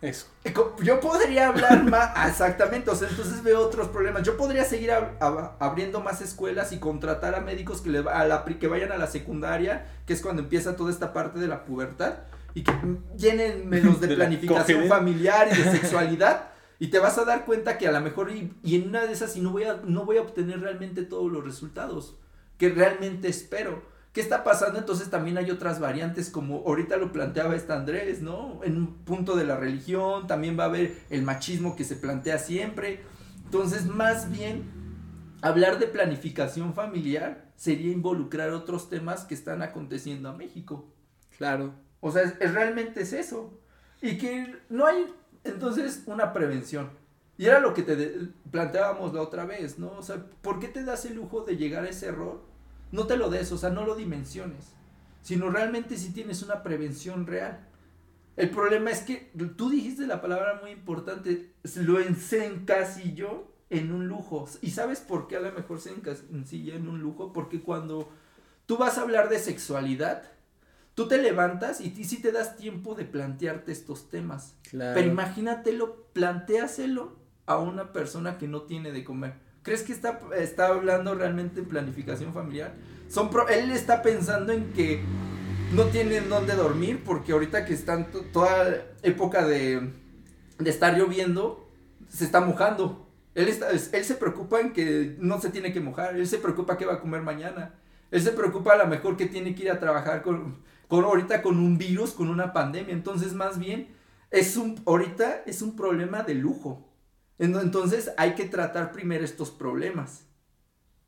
Eso. 0.00 0.26
Eh, 0.44 0.54
Yo 0.84 1.00
podría 1.00 1.48
hablar 1.48 1.82
más, 1.82 2.12
exactamente, 2.28 2.88
o 2.88 2.94
sea, 2.94 3.08
entonces 3.08 3.42
veo 3.42 3.58
otros 3.60 3.88
problemas. 3.88 4.22
Yo 4.22 4.36
podría 4.36 4.64
seguir 4.64 4.90
ab- 4.90 5.18
ab- 5.18 5.54
abriendo 5.58 6.00
más 6.00 6.20
escuelas 6.20 6.70
y 6.70 6.78
contratar 6.78 7.34
a 7.34 7.40
médicos 7.40 7.80
que, 7.80 7.90
le 7.90 8.02
va- 8.02 8.20
a 8.20 8.24
la 8.26 8.44
que 8.44 8.68
vayan 8.68 8.92
a 8.92 8.96
la 8.96 9.08
secundaria, 9.08 9.86
que 10.06 10.12
es 10.12 10.20
cuando 10.22 10.42
empieza 10.42 10.76
toda 10.76 10.92
esta 10.92 11.12
parte 11.12 11.40
de 11.40 11.48
la 11.48 11.64
pubertad, 11.64 12.14
y 12.54 12.62
que 12.62 12.70
mm, 12.70 13.16
llenen 13.16 13.68
menos 13.68 14.00
de, 14.00 14.06
De 14.06 14.16
la 14.16 14.26
planificación 14.26 14.84
familiar 14.88 15.48
y 15.50 15.56
de 15.62 15.70
sexualidad. 15.72 16.44
Y 16.78 16.88
te 16.88 16.98
vas 17.00 17.18
a 17.18 17.24
dar 17.24 17.44
cuenta 17.44 17.76
que 17.78 17.88
a 17.88 17.92
lo 17.92 18.00
mejor, 18.00 18.30
y, 18.30 18.52
y 18.62 18.76
en 18.76 18.88
una 18.88 19.04
de 19.04 19.12
esas, 19.12 19.36
y 19.36 19.40
no 19.40 19.50
voy, 19.50 19.64
a, 19.64 19.80
no 19.84 20.04
voy 20.04 20.18
a 20.18 20.22
obtener 20.22 20.60
realmente 20.60 21.02
todos 21.02 21.30
los 21.32 21.44
resultados 21.44 22.18
que 22.56 22.68
realmente 22.70 23.28
espero. 23.28 23.82
¿Qué 24.12 24.20
está 24.20 24.42
pasando? 24.42 24.78
Entonces 24.78 25.10
también 25.10 25.38
hay 25.38 25.50
otras 25.50 25.80
variantes, 25.80 26.30
como 26.30 26.58
ahorita 26.66 26.96
lo 26.96 27.12
planteaba 27.12 27.54
este 27.54 27.72
Andrés, 27.72 28.22
¿no? 28.22 28.60
En 28.64 28.76
un 28.76 28.94
punto 29.04 29.36
de 29.36 29.44
la 29.44 29.56
religión, 29.56 30.26
también 30.26 30.58
va 30.58 30.64
a 30.64 30.68
haber 30.68 30.96
el 31.10 31.22
machismo 31.22 31.76
que 31.76 31.84
se 31.84 31.96
plantea 31.96 32.38
siempre. 32.38 33.00
Entonces, 33.44 33.86
más 33.86 34.30
bien, 34.30 34.64
hablar 35.42 35.78
de 35.78 35.86
planificación 35.86 36.74
familiar 36.74 37.50
sería 37.56 37.92
involucrar 37.92 38.50
otros 38.50 38.88
temas 38.88 39.24
que 39.24 39.34
están 39.34 39.62
aconteciendo 39.62 40.28
a 40.28 40.32
México. 40.36 40.92
Claro. 41.36 41.74
O 42.00 42.10
sea, 42.12 42.22
es, 42.22 42.34
es- 42.40 42.54
realmente 42.54 43.02
es 43.02 43.12
eso. 43.12 43.60
Y 44.00 44.16
que 44.18 44.56
no 44.68 44.86
hay, 44.86 45.06
entonces, 45.48 46.02
una 46.06 46.32
prevención. 46.32 46.90
Y 47.36 47.46
era 47.46 47.60
lo 47.60 47.72
que 47.72 47.82
te 47.82 48.28
planteábamos 48.50 49.14
la 49.14 49.22
otra 49.22 49.44
vez, 49.44 49.78
¿no? 49.78 49.92
O 49.92 50.02
sea, 50.02 50.26
¿por 50.42 50.58
qué 50.58 50.68
te 50.68 50.84
das 50.84 51.04
el 51.04 51.14
lujo 51.14 51.42
de 51.42 51.56
llegar 51.56 51.84
a 51.84 51.88
ese 51.88 52.06
error? 52.06 52.42
No 52.90 53.06
te 53.06 53.16
lo 53.16 53.30
des, 53.30 53.52
o 53.52 53.58
sea, 53.58 53.70
no 53.70 53.84
lo 53.84 53.94
dimensiones, 53.94 54.72
sino 55.22 55.50
realmente 55.50 55.96
si 55.96 56.12
tienes 56.12 56.42
una 56.42 56.62
prevención 56.62 57.26
real. 57.26 57.66
El 58.36 58.50
problema 58.50 58.90
es 58.90 59.02
que 59.02 59.30
tú 59.56 59.70
dijiste 59.70 60.06
la 60.06 60.20
palabra 60.20 60.58
muy 60.60 60.70
importante, 60.70 61.52
lo 61.76 61.98
encasilló 62.00 63.48
en 63.70 63.92
un 63.92 64.08
lujo. 64.08 64.48
¿Y 64.62 64.70
sabes 64.70 65.00
por 65.00 65.28
qué 65.28 65.36
a 65.36 65.40
lo 65.40 65.52
mejor 65.52 65.80
se 65.80 65.90
encasilla 65.90 66.74
en 66.74 66.88
un 66.88 67.00
lujo? 67.00 67.32
Porque 67.32 67.60
cuando 67.60 68.08
tú 68.66 68.78
vas 68.78 68.98
a 68.98 69.02
hablar 69.02 69.28
de 69.28 69.38
sexualidad, 69.38 70.22
tú 70.98 71.06
te 71.06 71.18
levantas 71.18 71.80
y, 71.80 71.90
sí 72.02 72.20
te 72.20 72.32
das 72.32 72.56
tiempo 72.56 72.96
de 72.96 73.04
plantearte 73.04 73.70
estos 73.70 74.10
temas. 74.10 74.56
Claro. 74.68 74.94
Pero 74.96 75.06
imagínatelo, 75.06 76.08
plantéaselo 76.12 77.12
a 77.46 77.56
una 77.58 77.92
persona 77.92 78.36
que 78.36 78.48
no 78.48 78.62
tiene 78.62 78.90
de 78.90 79.04
comer. 79.04 79.34
¿Crees 79.62 79.84
que 79.84 79.92
está, 79.92 80.18
está 80.36 80.66
hablando 80.66 81.14
realmente 81.14 81.60
en 81.60 81.66
planificación 81.66 82.34
familiar? 82.34 82.74
Son 83.08 83.30
pro- 83.30 83.48
él 83.48 83.70
está 83.70 84.02
pensando 84.02 84.52
en 84.52 84.72
que 84.72 85.00
no 85.72 85.84
tienen 85.84 86.28
dónde 86.28 86.56
dormir 86.56 87.04
porque 87.04 87.30
ahorita 87.30 87.64
que 87.64 87.74
están 87.74 88.10
to- 88.10 88.24
toda 88.32 88.82
época 89.04 89.46
de, 89.46 89.92
de 90.58 90.68
estar 90.70 90.98
lloviendo, 90.98 91.70
se 92.08 92.24
está 92.24 92.40
mojando. 92.40 93.08
Él, 93.36 93.46
está, 93.46 93.70
es- 93.70 93.94
él 93.94 94.04
se 94.04 94.16
preocupa 94.16 94.58
en 94.58 94.72
que 94.72 95.14
no 95.20 95.40
se 95.40 95.50
tiene 95.50 95.72
que 95.72 95.78
mojar, 95.80 96.16
él 96.16 96.26
se 96.26 96.38
preocupa 96.38 96.76
qué 96.76 96.86
va 96.86 96.94
a 96.94 97.00
comer 97.00 97.22
mañana. 97.22 97.76
Él 98.10 98.20
se 98.20 98.32
preocupa 98.32 98.72
a 98.72 98.78
lo 98.78 98.88
mejor 98.88 99.16
que 99.16 99.26
tiene 99.26 99.54
que 99.54 99.62
ir 99.62 99.70
a 99.70 99.78
trabajar 99.78 100.22
con, 100.22 100.66
con 100.88 101.04
ahorita 101.04 101.42
con 101.42 101.58
un 101.58 101.78
virus, 101.78 102.12
con 102.12 102.28
una 102.28 102.52
pandemia. 102.52 102.92
Entonces, 102.94 103.34
más 103.34 103.58
bien, 103.58 103.88
es 104.30 104.56
un, 104.56 104.80
ahorita 104.86 105.42
es 105.46 105.62
un 105.62 105.76
problema 105.76 106.22
de 106.22 106.34
lujo. 106.34 106.88
Ento- 107.38 107.62
Entonces, 107.62 108.10
hay 108.16 108.34
que 108.34 108.44
tratar 108.46 108.92
primero 108.92 109.24
estos 109.24 109.50
problemas. 109.50 110.24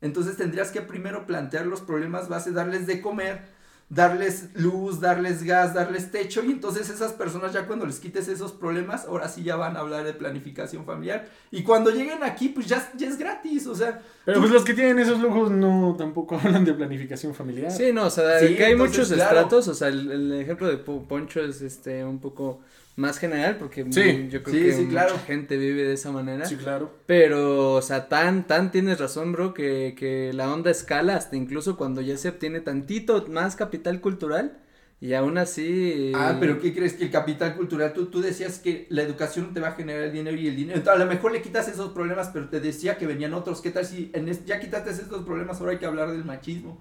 Entonces, 0.01 0.37
tendrías 0.37 0.71
que 0.71 0.81
primero 0.81 1.25
plantear 1.27 1.65
los 1.67 1.81
problemas 1.81 2.29
base, 2.29 2.51
darles 2.51 2.87
de 2.87 3.01
comer, 3.01 3.45
darles 3.93 4.49
luz, 4.55 5.01
darles 5.01 5.43
gas, 5.43 5.73
darles 5.73 6.11
techo. 6.11 6.41
Y 6.45 6.51
entonces, 6.51 6.89
esas 6.89 7.11
personas, 7.11 7.51
ya 7.51 7.67
cuando 7.67 7.85
les 7.85 7.99
quites 7.99 8.29
esos 8.29 8.53
problemas, 8.53 9.03
ahora 9.05 9.27
sí 9.27 9.43
ya 9.43 9.57
van 9.57 9.75
a 9.75 9.81
hablar 9.81 10.05
de 10.05 10.13
planificación 10.13 10.85
familiar. 10.85 11.27
Y 11.51 11.63
cuando 11.63 11.89
lleguen 11.91 12.23
aquí, 12.23 12.47
pues 12.49 12.67
ya, 12.67 12.89
ya 12.95 13.07
es 13.09 13.17
gratis. 13.17 13.67
O 13.67 13.75
sea, 13.75 14.01
Pero 14.23 14.39
pues 14.39 14.49
los 14.51 14.63
que 14.63 14.73
tienen 14.73 14.97
esos 14.99 15.19
lujos 15.19 15.51
no 15.51 15.95
tampoco 15.97 16.35
hablan 16.41 16.63
de 16.63 16.73
planificación 16.73 17.35
familiar. 17.35 17.69
Sí, 17.69 17.91
no, 17.91 18.05
o 18.05 18.09
sea, 18.09 18.39
Sí, 18.39 18.55
que 18.55 18.63
hay 18.63 18.71
entonces, 18.71 18.97
muchos 18.99 19.13
claro. 19.13 19.35
estratos, 19.35 19.67
o 19.67 19.73
sea, 19.73 19.89
el, 19.89 20.09
el 20.09 20.31
ejemplo 20.39 20.67
de 20.67 20.77
Po- 20.77 21.03
Poncho 21.03 21.41
es 21.41 21.61
este 21.61 22.05
un 22.05 22.19
poco 22.19 22.61
más 22.97 23.17
general 23.19 23.55
porque 23.57 23.85
Sí, 23.89 24.27
yo 24.29 24.43
creo 24.43 24.55
sí, 24.55 24.63
que 24.63 24.73
sí, 24.73 24.87
claro. 24.87 25.13
mucha 25.13 25.25
gente 25.25 25.57
vive 25.57 25.83
de 25.83 25.93
esa 25.93 26.11
manera. 26.11 26.45
Sí, 26.45 26.55
claro. 26.57 26.93
Pero, 27.05 27.73
o 27.73 27.81
sea, 27.81 28.09
tan, 28.09 28.45
tan 28.47 28.71
tienes 28.71 28.99
razón, 28.99 29.31
bro, 29.31 29.53
que, 29.53 29.95
que 29.97 30.31
la 30.33 30.51
onda 30.53 30.69
escala 30.71 31.15
hasta 31.15 31.35
incluso 31.35 31.77
cuando 31.77 32.01
ya 32.01 32.17
se 32.17 32.29
obtiene 32.29 32.59
tantito 32.59 33.25
más 33.29 33.55
capital 33.55 34.01
cultural 34.01 34.57
y 34.99 35.13
aún 35.13 35.39
así. 35.39 36.11
Ah, 36.13 36.37
pero 36.39 36.59
¿qué 36.59 36.73
crees 36.75 36.93
que 36.93 37.05
el 37.05 37.11
capital 37.11 37.55
cultural? 37.55 37.91
Tú, 37.93 38.07
tú 38.07 38.21
decías 38.21 38.59
que 38.59 38.85
la 38.89 39.01
educación 39.01 39.51
te 39.53 39.59
va 39.59 39.69
a 39.69 39.71
generar 39.71 40.03
el 40.03 40.11
dinero 40.11 40.37
y 40.37 40.47
el 40.47 40.55
dinero. 40.55 40.77
Entonces, 40.77 41.01
a 41.01 41.03
lo 41.05 41.11
mejor 41.11 41.31
le 41.31 41.41
quitas 41.41 41.67
esos 41.69 41.91
problemas, 41.93 42.29
pero 42.31 42.49
te 42.49 42.59
decía 42.59 42.97
que 42.97 43.07
venían 43.07 43.33
otros. 43.33 43.61
¿Qué 43.61 43.71
tal 43.71 43.85
si 43.85 44.11
en 44.13 44.29
es- 44.29 44.45
ya 44.45 44.59
quitaste 44.59 44.91
estos 44.91 45.23
problemas? 45.25 45.59
Ahora 45.59 45.71
hay 45.71 45.79
que 45.79 45.87
hablar 45.87 46.11
del 46.11 46.23
machismo. 46.23 46.79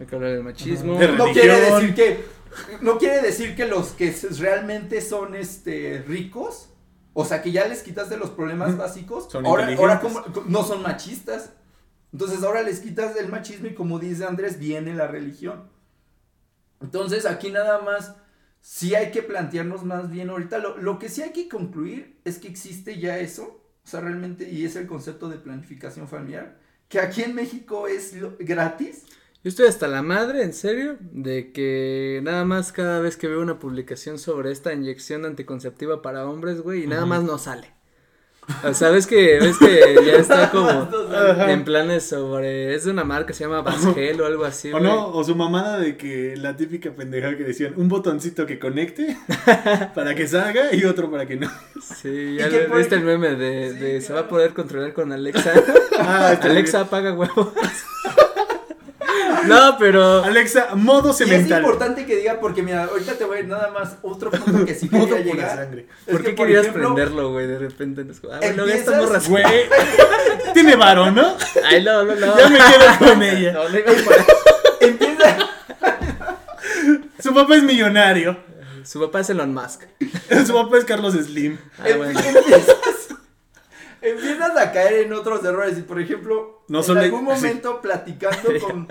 Hay 0.00 0.06
que 0.06 0.16
hablar 0.16 0.32
del 0.32 0.42
machismo. 0.42 0.98
De 0.98 1.06
No 1.06 1.26
Religión. 1.26 1.32
quiere 1.32 1.60
decir 1.60 1.94
que 1.94 2.24
no 2.80 2.98
quiere 2.98 3.20
decir 3.22 3.54
que 3.56 3.66
los 3.66 3.90
que 3.92 4.14
realmente 4.38 5.00
son 5.00 5.34
este 5.34 6.02
ricos, 6.06 6.70
o 7.12 7.24
sea, 7.24 7.42
que 7.42 7.52
ya 7.52 7.66
les 7.68 7.82
quitaste 7.82 8.16
los 8.16 8.30
problemas 8.30 8.76
básicos, 8.76 9.30
Son 9.30 9.46
ahora, 9.46 9.66
ahora 9.76 10.00
como- 10.00 10.22
no 10.46 10.64
son 10.64 10.82
machistas. 10.82 11.52
Entonces 12.12 12.42
ahora 12.44 12.62
les 12.62 12.80
quitas 12.80 13.16
el 13.16 13.28
machismo 13.28 13.66
y 13.66 13.74
como 13.74 13.98
dice 13.98 14.24
Andrés, 14.24 14.58
viene 14.58 14.94
la 14.94 15.06
religión. 15.08 15.68
Entonces 16.80 17.26
aquí 17.26 17.50
nada 17.50 17.80
más 17.80 18.14
sí 18.60 18.94
hay 18.94 19.10
que 19.10 19.22
plantearnos 19.22 19.84
más 19.84 20.10
bien 20.10 20.30
ahorita. 20.30 20.58
Lo, 20.58 20.76
lo 20.78 20.98
que 20.98 21.08
sí 21.08 21.22
hay 21.22 21.32
que 21.32 21.48
concluir 21.48 22.20
es 22.24 22.38
que 22.38 22.48
existe 22.48 22.98
ya 22.98 23.18
eso, 23.18 23.60
o 23.84 23.86
sea, 23.88 24.00
realmente, 24.00 24.48
y 24.48 24.64
es 24.64 24.76
el 24.76 24.86
concepto 24.86 25.28
de 25.28 25.38
planificación 25.38 26.08
familiar, 26.08 26.58
que 26.88 27.00
aquí 27.00 27.22
en 27.22 27.34
México 27.34 27.88
es 27.88 28.14
lo- 28.14 28.36
gratis. 28.38 29.04
Yo 29.44 29.50
estoy 29.50 29.66
hasta 29.66 29.88
la 29.88 30.00
madre, 30.02 30.42
en 30.42 30.54
serio, 30.54 30.96
de 31.00 31.52
que 31.52 32.20
nada 32.22 32.46
más 32.46 32.72
cada 32.72 33.00
vez 33.00 33.18
que 33.18 33.28
veo 33.28 33.42
una 33.42 33.58
publicación 33.58 34.18
sobre 34.18 34.50
esta 34.50 34.72
inyección 34.72 35.26
anticonceptiva 35.26 36.00
para 36.00 36.26
hombres, 36.26 36.62
güey, 36.62 36.84
y 36.84 36.86
nada 36.86 37.04
más 37.04 37.22
no 37.24 37.36
sale. 37.36 37.70
O 38.62 38.72
sea, 38.74 38.88
ves 38.90 39.06
que, 39.06 39.38
ves 39.40 39.56
que 39.58 39.96
ya 40.04 40.14
está 40.14 40.50
como 40.52 40.88
en 41.46 41.64
planes 41.64 42.04
sobre, 42.04 42.74
es 42.74 42.84
de 42.84 42.90
una 42.90 43.04
marca, 43.04 43.32
se 43.34 43.44
llama 43.44 43.60
Basgel 43.62 44.18
o 44.20 44.26
algo 44.26 44.44
así, 44.46 44.68
O 44.68 44.72
güey. 44.78 44.82
no, 44.84 45.08
o 45.08 45.24
su 45.24 45.34
mamada 45.36 45.78
de 45.78 45.96
que 45.98 46.36
la 46.36 46.56
típica 46.56 46.90
pendeja 46.94 47.36
que 47.36 47.44
decían 47.44 47.74
un 47.76 47.88
botoncito 47.88 48.46
que 48.46 48.58
conecte 48.58 49.16
para 49.94 50.14
que 50.14 50.26
salga 50.26 50.74
y 50.74 50.84
otro 50.84 51.10
para 51.10 51.26
que 51.26 51.36
no. 51.36 51.50
Sí, 51.82 52.36
ya 52.38 52.48
¿Y 52.48 52.50
qué 52.50 52.68
le- 52.68 52.76
viste 52.76 52.94
el 52.96 53.02
ejemplo? 53.02 53.18
meme 53.18 53.34
de, 53.36 53.70
Sí, 53.72 53.78
de 53.78 54.00
se 54.00 54.12
va 54.14 54.20
a 54.20 54.28
poder 54.28 54.54
controlar 54.54 54.94
con 54.94 55.12
Alexa. 55.12 55.52
Ah, 55.96 56.36
Alexa 56.42 56.80
apaga 56.80 57.12
huevos. 57.14 57.52
No, 59.46 59.76
pero. 59.78 60.24
Alexa, 60.24 60.74
modo 60.74 61.08
Y 61.08 61.10
es 61.12 61.16
cemental. 61.18 61.60
importante 61.62 62.06
que 62.06 62.16
diga, 62.16 62.38
porque 62.40 62.62
mira, 62.62 62.84
ahorita 62.84 63.14
te 63.14 63.24
voy 63.24 63.38
a 63.38 63.40
ir 63.40 63.48
nada 63.48 63.70
más 63.70 63.96
otro 64.02 64.30
punto 64.30 64.64
que 64.64 64.74
sí 64.74 64.88
Modo 64.92 65.16
quería 65.16 65.32
llegar. 65.34 65.56
sangre. 65.56 65.86
¿por 66.10 66.22
que, 66.22 66.30
qué 66.30 66.34
querías 66.34 66.62
ejemplo, 66.66 66.94
prenderlo, 66.94 67.32
güey? 67.32 67.46
De 67.46 67.58
repente. 67.58 68.04
nos- 68.04 68.18
Ah, 68.30 68.38
bueno, 68.40 68.66
ya 68.66 68.74
estamos. 68.74 69.28
Güey, 69.28 69.44
tiene 70.54 70.76
varo, 70.76 71.10
¿no? 71.10 71.36
Ay, 71.64 71.82
no, 71.82 72.04
no, 72.04 72.14
no. 72.14 72.38
Ya 72.38 72.48
me 72.48 72.58
quedo 72.58 72.98
con 73.10 73.22
ella. 73.22 73.52
No, 73.52 73.68
no 73.68 73.78
iba 73.78 73.92
por 74.04 74.12
ahí. 74.14 74.24
Empieza, 74.80 75.36
Su 77.20 77.34
papá 77.34 77.56
es 77.56 77.62
millonario. 77.62 78.36
Su 78.84 79.00
papá 79.00 79.20
es 79.20 79.30
Elon 79.30 79.54
Musk. 79.54 79.82
Su 80.46 80.52
papá 80.52 80.76
es 80.78 80.84
Carlos 80.84 81.14
Slim. 81.14 81.56
Ah, 81.78 81.84
bueno. 81.96 82.20
empiezas, 82.20 82.76
empiezas 84.10 84.56
a 84.56 84.72
caer 84.72 85.06
en 85.06 85.12
otros 85.12 85.44
errores. 85.44 85.78
Y 85.78 85.82
por 85.82 86.00
ejemplo, 86.00 86.62
No 86.68 86.84
en 86.84 86.94
de- 86.94 87.00
algún 87.00 87.24
momento 87.24 87.80
platicando 87.80 88.48
con, 88.60 88.88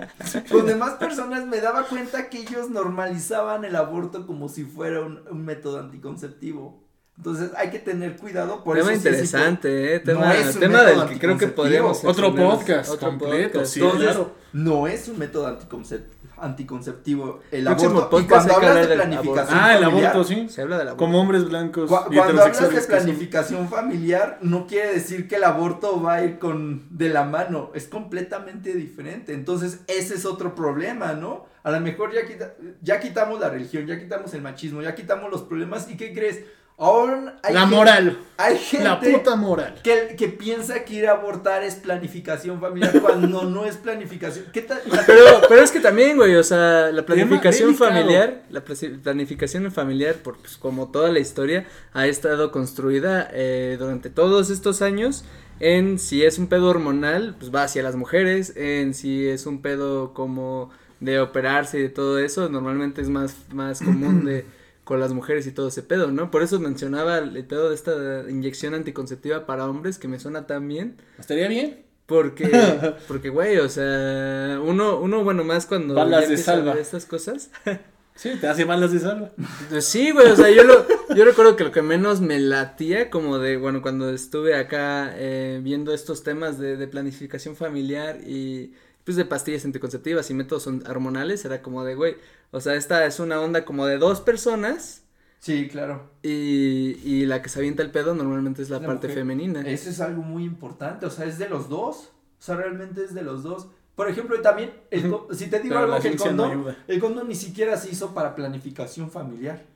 con 0.50 0.66
demás 0.66 0.94
personas 0.94 1.46
me 1.46 1.60
daba 1.60 1.84
cuenta 1.84 2.28
que 2.28 2.40
ellos 2.40 2.70
normalizaban 2.70 3.64
el 3.64 3.76
aborto 3.76 4.26
como 4.26 4.48
si 4.48 4.64
fuera 4.64 5.00
un, 5.00 5.20
un 5.30 5.44
método 5.44 5.80
anticonceptivo. 5.80 6.82
Entonces 7.16 7.52
hay 7.56 7.70
que 7.70 7.78
tener 7.78 8.16
cuidado. 8.16 8.64
Por 8.64 8.76
tema 8.76 8.90
eso 8.92 9.00
sí 9.02 9.08
es 9.08 9.14
interesante, 9.14 9.94
eh. 9.94 9.98
No 10.00 10.04
Tema, 10.04 10.34
es 10.36 10.54
un 10.56 10.60
tema 10.60 10.82
del 10.82 10.96
método 10.96 11.08
que 11.08 11.18
creo 11.20 11.38
que 11.38 11.44
anticonceptivo. 11.44 11.54
podríamos. 11.54 12.04
Otro 12.04 12.34
podcast 12.34 12.90
Otro 12.90 13.08
completo, 13.08 13.52
podcast. 13.52 13.72
sí, 13.72 13.80
Entonces, 13.80 14.04
claro. 14.08 14.32
no 14.52 14.86
es 14.88 15.08
un 15.08 15.18
método 15.20 15.46
anticoncep- 15.48 16.02
anticonceptivo 16.44 17.40
el 17.50 17.64
Próximo 17.64 17.90
aborto. 18.00 18.18
Y 18.20 18.22
podcast 18.22 18.48
cuando 18.48 18.54
hay 18.54 18.60
que 18.60 18.66
hablas 18.66 18.86
de 18.86 18.92
hablar 18.92 19.08
del 19.08 19.08
planificación 19.18 19.58
Ah, 19.60 19.76
el 19.76 19.84
familiar, 19.84 20.10
aborto, 20.12 20.28
sí. 20.28 20.48
Se 20.48 20.62
habla 20.62 20.78
de 20.78 20.84
la 20.84 20.96
Como 20.96 21.20
hombres 21.20 21.48
blancos 21.48 21.88
Cu- 21.90 21.94
y 21.94 22.16
cuando 22.16 22.20
hablas 22.20 22.34
de 22.34 22.50
heterosexuales. 22.50 22.86
que 22.86 22.92
son- 22.92 23.02
planificación 23.04 23.68
familiar, 23.68 24.38
no 24.42 24.66
quiere 24.66 24.92
decir 24.94 25.28
que 25.28 25.36
el 25.36 25.44
aborto 25.44 26.00
va 26.02 26.14
a 26.14 26.24
ir 26.24 26.38
con 26.38 26.86
de 26.96 27.08
la 27.08 27.24
mano, 27.24 27.70
es 27.74 27.86
completamente 27.88 28.72
diferente. 28.74 29.32
Entonces, 29.34 29.80
ese 29.86 30.14
es 30.14 30.24
otro 30.26 30.54
problema, 30.54 31.12
¿no? 31.14 31.46
A 31.62 31.70
lo 31.70 31.80
mejor 31.80 32.12
ya, 32.12 32.26
quita- 32.26 32.54
ya 32.82 33.00
quitamos 33.00 33.40
la 33.40 33.48
religión, 33.48 33.86
ya 33.86 33.98
quitamos 33.98 34.34
el 34.34 34.42
machismo, 34.42 34.82
ya 34.82 34.94
quitamos 34.94 35.30
los 35.30 35.42
problemas. 35.42 35.88
¿Y 35.90 35.96
qué 35.96 36.12
crees? 36.12 36.40
Ahora 36.76 37.38
hay 37.44 37.54
La 37.54 37.60
gente- 37.60 37.76
moral. 37.76 38.18
Hay 38.36 38.58
gente 38.58 38.84
La 38.84 38.98
puta 38.98 39.36
moral. 39.36 39.76
que, 39.84 40.16
que 40.18 40.26
piensa 40.28 40.84
que 40.84 40.94
ir 40.94 41.06
a 41.06 41.12
abortar 41.12 41.62
es 41.62 41.76
planificación 41.76 42.60
familiar 42.60 43.00
cuando 43.00 43.44
no 43.44 43.64
es 43.64 43.76
planificación. 43.76 44.46
¿Qué 44.52 44.62
tal? 44.62 44.80
Pero, 45.06 45.24
pero 45.48 45.62
es 45.62 45.70
que 45.70 45.78
también, 45.78 46.16
güey, 46.16 46.34
o 46.34 46.42
sea, 46.42 46.90
la 46.90 47.06
planificación 47.06 47.76
familiar, 47.76 48.42
la 48.50 48.62
planificación 48.64 49.70
familiar, 49.70 50.16
por, 50.16 50.38
pues, 50.38 50.56
como 50.56 50.88
toda 50.90 51.10
la 51.10 51.20
historia, 51.20 51.64
ha 51.92 52.08
estado 52.08 52.50
construida 52.50 53.28
eh, 53.32 53.76
durante 53.78 54.10
todos 54.10 54.50
estos 54.50 54.82
años 54.82 55.24
en 55.60 56.00
si 56.00 56.24
es 56.24 56.38
un 56.38 56.48
pedo 56.48 56.68
hormonal, 56.68 57.36
pues 57.38 57.54
va 57.54 57.62
hacia 57.62 57.84
las 57.84 57.94
mujeres, 57.94 58.52
en 58.56 58.94
si 58.94 59.28
es 59.28 59.46
un 59.46 59.62
pedo 59.62 60.12
como 60.12 60.70
de 60.98 61.20
operarse 61.20 61.78
y 61.78 61.82
de 61.82 61.88
todo 61.88 62.18
eso, 62.18 62.48
normalmente 62.48 63.00
es 63.00 63.08
más, 63.08 63.36
más 63.52 63.78
común 63.80 64.24
de 64.24 64.44
con 64.84 65.00
las 65.00 65.12
mujeres 65.12 65.46
y 65.46 65.52
todo 65.52 65.68
ese 65.68 65.82
pedo, 65.82 66.10
¿no? 66.12 66.30
Por 66.30 66.42
eso 66.42 66.60
mencionaba 66.60 67.18
el 67.18 67.44
pedo 67.46 67.70
de 67.70 67.74
esta 67.74 68.24
inyección 68.28 68.74
anticonceptiva 68.74 69.46
para 69.46 69.66
hombres 69.68 69.98
que 69.98 70.08
me 70.08 70.20
suena 70.20 70.46
tan 70.46 70.68
bien. 70.68 70.96
¿Estaría 71.18 71.48
bien? 71.48 71.84
Porque, 72.06 72.48
porque, 73.08 73.30
güey, 73.30 73.58
o 73.58 73.68
sea, 73.68 74.60
uno, 74.62 75.00
uno, 75.00 75.24
bueno, 75.24 75.42
más 75.42 75.66
cuando 75.66 75.94
Balas 75.94 76.28
de 76.28 76.36
salva. 76.36 76.74
estas 76.74 77.06
cosas. 77.06 77.50
Sí, 78.16 78.30
te 78.40 78.46
hace 78.46 78.64
balas 78.64 78.92
de 78.92 79.00
salva. 79.00 79.32
Pues 79.68 79.86
sí, 79.86 80.12
güey, 80.12 80.30
o 80.30 80.36
sea, 80.36 80.48
yo 80.48 80.62
lo, 80.62 80.86
yo 81.16 81.24
recuerdo 81.24 81.56
que 81.56 81.64
lo 81.64 81.72
que 81.72 81.82
menos 81.82 82.20
me 82.20 82.38
latía, 82.38 83.10
como 83.10 83.40
de, 83.40 83.56
bueno, 83.56 83.82
cuando 83.82 84.08
estuve 84.08 84.54
acá 84.54 85.12
eh, 85.16 85.58
viendo 85.64 85.92
estos 85.92 86.22
temas 86.22 86.56
de, 86.60 86.76
de 86.76 86.86
planificación 86.86 87.56
familiar 87.56 88.20
y, 88.24 88.72
pues, 89.04 89.16
de 89.16 89.24
pastillas 89.24 89.64
anticonceptivas 89.64 90.30
y 90.30 90.34
métodos 90.34 90.66
hormonales, 90.66 91.44
era 91.44 91.62
como 91.62 91.84
de, 91.84 91.94
güey, 91.94 92.16
o 92.50 92.60
sea, 92.60 92.74
esta 92.74 93.04
es 93.06 93.20
una 93.20 93.40
onda 93.40 93.64
como 93.64 93.86
de 93.86 93.98
dos 93.98 94.20
personas 94.20 95.04
Sí, 95.44 95.68
claro. 95.68 96.08
Y, 96.22 96.98
y 97.04 97.26
la 97.26 97.42
que 97.42 97.50
se 97.50 97.58
avienta 97.58 97.82
el 97.82 97.90
pedo 97.90 98.14
normalmente 98.14 98.62
es 98.62 98.70
la, 98.70 98.78
La 98.80 98.86
parte 98.86 99.08
mujer. 99.08 99.20
femenina. 99.20 99.60
Eso 99.60 99.90
es 99.90 100.00
algo 100.00 100.22
muy 100.22 100.42
importante, 100.42 101.04
o 101.04 101.10
sea, 101.10 101.26
es 101.26 101.36
de 101.36 101.50
los 101.50 101.68
dos. 101.68 102.12
O 102.38 102.42
sea, 102.42 102.56
realmente 102.56 103.04
es 103.04 103.12
de 103.12 103.20
los 103.20 103.42
dos. 103.42 103.66
Por 103.94 104.08
ejemplo, 104.08 104.36
y 104.38 104.40
también, 104.40 104.72
el 104.90 105.14
si 105.32 105.48
te 105.48 105.60
digo 105.60 105.76
algo 105.76 106.00
que 106.00 106.08
el 106.08 106.16
no 106.16 106.22
condón, 106.24 106.76
el 106.88 106.98
condón 106.98 107.28
ni 107.28 107.34
siquiera 107.34 107.76
se 107.76 107.90
hizo 107.90 108.14
para 108.14 108.34
planificación 108.34 109.10
familiar. 109.10 109.66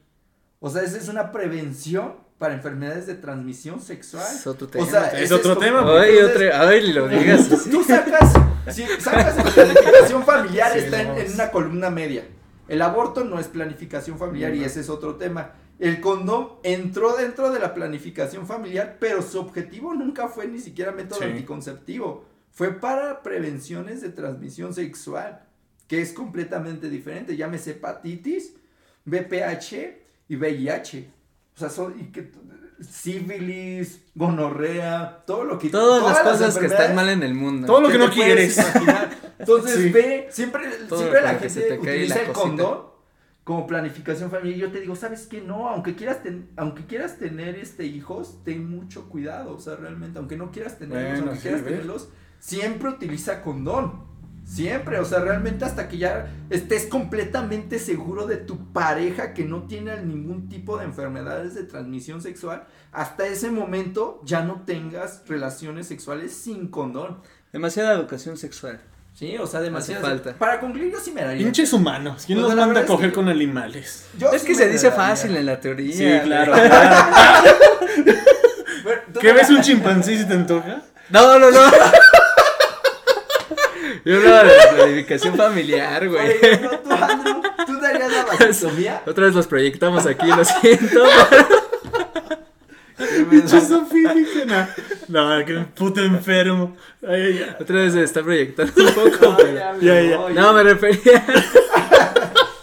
O 0.59 0.71
sea, 0.71 0.83
esa 0.83 0.97
es 0.97 1.09
una 1.11 1.33
prevención 1.33 2.15
para 2.39 2.55
enfermedades 2.55 3.07
de 3.07 3.15
transmisión 3.17 3.81
sexual. 3.81 4.27
Es 4.33 4.47
otro 4.47 4.69
tema. 4.69 4.85
O 4.85 4.89
sea, 4.89 5.07
Es 5.09 5.33
otro 5.33 5.59
tema, 5.59 5.81
Ay, 5.81 6.11
entonces, 6.19 6.37
otra, 6.37 6.69
ay, 6.69 6.93
lo 6.93 7.09
digas 7.09 7.51
así. 7.53 7.71
Tú 7.71 7.83
sacas, 7.83 8.33
si 8.71 8.85
sacas 9.01 9.37
la 9.37 9.45
planificación 9.45 10.23
familiar, 10.25 10.73
Sí, 10.73 10.79
está 10.79 11.03
en, 11.21 11.33
una 11.33 11.51
columna 11.51 11.91
media. 11.91 12.25
El 12.69 12.83
aborto 12.83 13.25
no 13.25 13.41
es 13.41 13.49
planificación 13.49 14.19
familiar 14.19 14.55
y 14.55 14.63
ese 14.63 14.81
es 14.81 14.89
otro 14.89 15.17
tema. 15.17 15.53
El 15.81 16.01
condón 16.01 16.51
entró 16.63 17.17
dentro 17.17 17.51
de 17.51 17.59
la 17.61 17.75
planificación 17.75 18.47
familiar, 18.47 18.99
pero 19.01 19.23
su 19.23 19.41
objetivo 19.41 19.95
nunca 19.95 20.29
fue 20.29 20.47
ni 20.47 20.61
siquiera 20.61 20.93
método 20.93 21.21
Sí. 21.21 21.25
anticonceptivo. 21.25 22.25
Fue 22.53 22.73
para 22.79 23.23
prevenciones 23.23 24.01
de 24.01 24.11
transmisión 24.11 24.75
sexual, 24.75 25.43
que 25.87 26.03
es 26.03 26.13
completamente 26.13 26.89
diferente. 26.89 27.37
Llámese 27.37 27.73
hepatitis, 27.73 28.55
BPH 29.05 30.03
y 30.29 30.37
VIH. 30.37 31.11
O 31.59 31.61
sea, 31.61 31.71
son 31.71 31.99
y 31.99 32.05
que, 32.13 32.31
sífilis, 32.81 34.01
gonorrea, 34.15 35.25
todo 35.27 35.43
lo 35.43 35.59
que 35.59 35.71
Todas 35.71 36.05
las 36.05 36.21
cosas 36.21 36.57
que 36.57 36.67
están 36.67 36.95
mal 36.95 37.09
en 37.09 37.25
el 37.25 37.35
mundo. 37.35 37.67
Todo 37.67 37.81
lo 37.81 37.89
que 37.89 37.99
no 37.99 38.09
quieres. 38.11 38.57
imaginar. 38.57 39.11
Entonces 39.41 39.75
Sí. 39.75 39.91
ve, 39.91 40.29
siempre, 40.31 40.69
Todo 40.89 41.01
siempre 41.01 41.21
la 41.23 41.33
se 41.33 41.49
gente 41.49 41.61
te 41.63 41.69
cae 41.69 41.79
utiliza 41.97 42.15
la 42.15 42.23
el 42.23 42.33
condón 42.33 42.79
como 43.43 43.67
planificación 43.67 44.31
familiar. 44.31 44.61
Yo 44.61 44.71
te 44.71 44.81
digo, 44.81 44.95
¿sabes 44.95 45.27
qué? 45.27 45.41
No, 45.41 45.69
aunque 45.69 45.97
quieras, 45.97 46.23
ten- 46.23 46.49
aunque 46.57 46.85
quieras 46.87 47.19
tener 47.19 47.57
este 47.57 47.85
hijos, 47.87 48.39
ten 48.45 48.71
mucho 48.71 49.09
cuidado. 49.09 49.57
O 49.57 49.59
sea, 49.59 49.75
realmente, 49.75 50.21
aunque 50.21 50.37
no 50.37 50.53
quieras 50.53 50.79
tenerlos, 50.79 51.11
Bueno, 51.11 51.23
aunque 51.31 51.37
sí, 51.37 51.43
quieras 51.49 51.65
tenerlos, 51.65 52.09
siempre 52.39 52.91
utiliza 52.91 53.43
condón. 53.43 54.07
Siempre, 54.49 54.99
o 54.99 55.05
sea, 55.05 55.21
realmente 55.21 55.67
hasta 55.67 55.89
que 55.89 55.99
ya 55.99 56.27
estés 56.49 56.87
completamente 56.87 57.79
seguro 57.79 58.27
de 58.27 58.39
tu 58.39 58.73
pareja 58.73 59.35
que 59.35 59.45
no 59.45 59.65
tiene 59.65 60.03
ningún 60.03 60.49
tipo 60.49 60.79
de 60.79 60.87
enfermedades 60.87 61.55
de 61.55 61.65
transmisión 61.65 62.23
sexual, 62.23 62.65
hasta 62.91 63.27
ese 63.27 63.51
momento 63.51 64.23
ya 64.25 64.41
no 64.41 64.63
tengas 64.65 65.23
relaciones 65.29 65.87
sexuales 65.87 66.33
sin 66.33 66.69
condón. 66.69 67.19
Demasiada 67.53 67.93
educación 67.93 68.39
sexual. 68.39 68.81
Sí, 69.13 69.37
o 69.37 69.47
sea, 69.47 69.61
demasiado. 69.61 70.07
falta. 70.07 70.33
Para 70.33 70.61
concluir, 70.61 70.93
yo 70.93 70.99
sí 70.99 71.13
me 71.13 71.21
daría. 71.23 71.45
Pinches 71.45 71.73
humanos. 71.75 72.23
¿Quién 72.25 72.39
Pues 72.39 72.49
los 72.49 72.57
la 72.57 72.65
manda 72.65 72.81
a 72.81 72.87
coger 72.87 73.13
con 73.13 73.29
animales? 73.29 74.07
Yo 74.17 74.33
es 74.33 74.41
sí 74.41 74.49
que 74.49 74.55
se 74.55 74.67
dice 74.69 74.91
fácil 74.91 75.37
en 75.37 75.45
la 75.45 75.61
teoría. 75.61 75.95
Sí, 75.95 76.09
claro. 76.25 76.55
¿Qué 79.21 79.33
ves 79.33 79.51
un 79.51 79.61
chimpancé 79.61 80.17
si 80.17 80.25
te 80.25 80.33
antoja? 80.33 80.81
No, 81.11 81.39
no, 81.39 81.51
no. 81.51 81.61
Yo 84.09 84.17
hablaba 84.17 84.45
de 84.45 84.57
la 84.57 84.71
planificación 84.77 85.37
familiar, 85.37 85.99
Por 86.01 86.09
güey. 86.09 86.31
ejemplo, 86.31 86.71
tú, 86.83 86.91
Andrew, 86.93 87.43
¿tú 87.67 87.79
darías 87.81 88.11
la 88.13 88.25
vasectomía? 88.25 89.03
Otra 89.07 89.25
vez 89.27 89.35
los 89.35 89.47
proyectamos 89.47 90.07
aquí, 90.07 90.27
lo 90.27 90.45
siento. 90.45 91.05
Pinche 93.31 93.61
sofílica. 93.61 94.75
No, 95.09 95.39
no, 95.39 95.45
que 95.45 95.55
puto 95.77 96.01
enfermo. 96.03 96.77
Ay, 97.07 97.39
ya. 97.41 97.57
Otra 97.61 97.77
vez 97.77 97.93
se 97.93 98.03
está 98.03 98.23
proyectando 98.23 98.73
un 98.77 98.93
poco, 98.95 99.27
No, 99.31 99.37
pero. 99.37 99.55
ya 99.55 99.73
me 99.73 99.85
Ya, 99.85 100.03
ya. 100.03 100.29
No, 100.31 100.53
me 100.53 100.63
refería. 100.65 101.25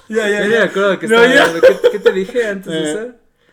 Ya, 0.08 0.30
Ya 0.30 0.42
ya, 0.42 0.48
me 0.48 0.58
acuerdo 0.60 1.00
que 1.00 1.08
No, 1.08 1.16
estaba 1.24 1.34
ya. 1.34 1.44
hablando. 1.46 1.68
¿Qué, 1.82 1.90
qué 1.94 2.00
te 2.00 2.12
dije 2.12 2.48
antes 2.48 2.72
de 2.72 2.80
Eh. 2.80 2.92
eso? 2.92 3.08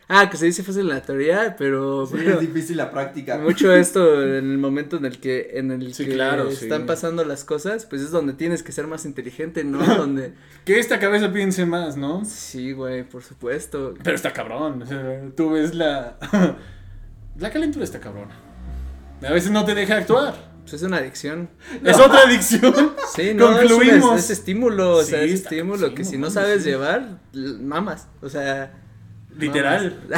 Ah, 0.09 0.29
que 0.29 0.37
se 0.37 0.45
dice 0.47 0.63
fácil 0.63 0.83
en 0.83 0.89
la 0.89 1.01
teoría, 1.03 1.55
pero. 1.57 2.07
Sí, 2.07 2.17
es 2.27 2.41
difícil 2.41 2.77
la 2.77 2.91
práctica. 2.91 3.39
mucho 3.39 3.73
esto 3.75 4.23
en 4.23 4.51
el 4.51 4.59
momento 4.59 4.97
en 4.99 5.07
el 5.07 5.19
que 5.21 5.51
en 5.55 5.71
el 5.71 5.95
Sí, 5.95 6.05
que 6.05 6.13
claro, 6.15 6.51
sí. 6.51 6.65
están 6.65 6.85
pasando 6.87 7.25
las 7.25 7.45
cosas, 7.45 7.87
pues 7.87 8.03
es 8.03 8.11
donde 8.11 8.35
tienes 8.35 8.63
que 8.63 8.73
ser 8.73 8.87
más 8.87 9.05
inteligente, 9.07 9.65
¿no? 9.65 9.79
donde 9.97 10.35
Que 10.65 10.79
esta 10.79 10.99
cabeza 10.99 11.33
piense 11.33 11.65
más, 11.67 11.97
¿no? 11.97 12.25
sí, 12.27 12.73
güey, 12.73 13.05
por 13.05 13.23
supuesto. 13.23 13.95
Pero 14.03 14.15
está 14.17 14.33
cabrón. 14.33 14.83
o 14.83 14.87
sea, 14.87 15.23
tú 15.37 15.51
ves 15.53 15.75
la. 15.75 16.19
La 17.39 17.51
calentura 17.51 17.83
está 17.85 17.99
cabrona. 17.99 18.35
A 19.27 19.33
veces 19.33 19.51
no 19.51 19.65
te 19.65 19.75
deja 19.75 19.97
actuar. 19.97 20.35
Pues 20.63 20.75
es 20.75 20.83
una 20.83 20.99
adicción. 20.99 21.49
Es 21.85 21.99
otra 21.99 22.21
adicción. 22.27 22.93
Sí, 23.17 23.33
no, 23.35 23.59
es, 23.59 23.71
un- 23.71 23.79
Concluimos. 23.79 24.19
es 24.21 24.31
estímulo, 24.31 24.97
o 24.99 25.03
sea, 25.03 25.23
es 25.23 25.33
estímulo 25.33 25.95
que 25.95 26.05
si 26.05 26.19
no 26.19 26.29
sabes 26.31 26.63
sí. 26.63 26.69
llevar, 26.71 27.19
mamas, 27.61 28.07
o 28.21 28.29
sea. 28.29 28.79
Literal. 29.39 30.01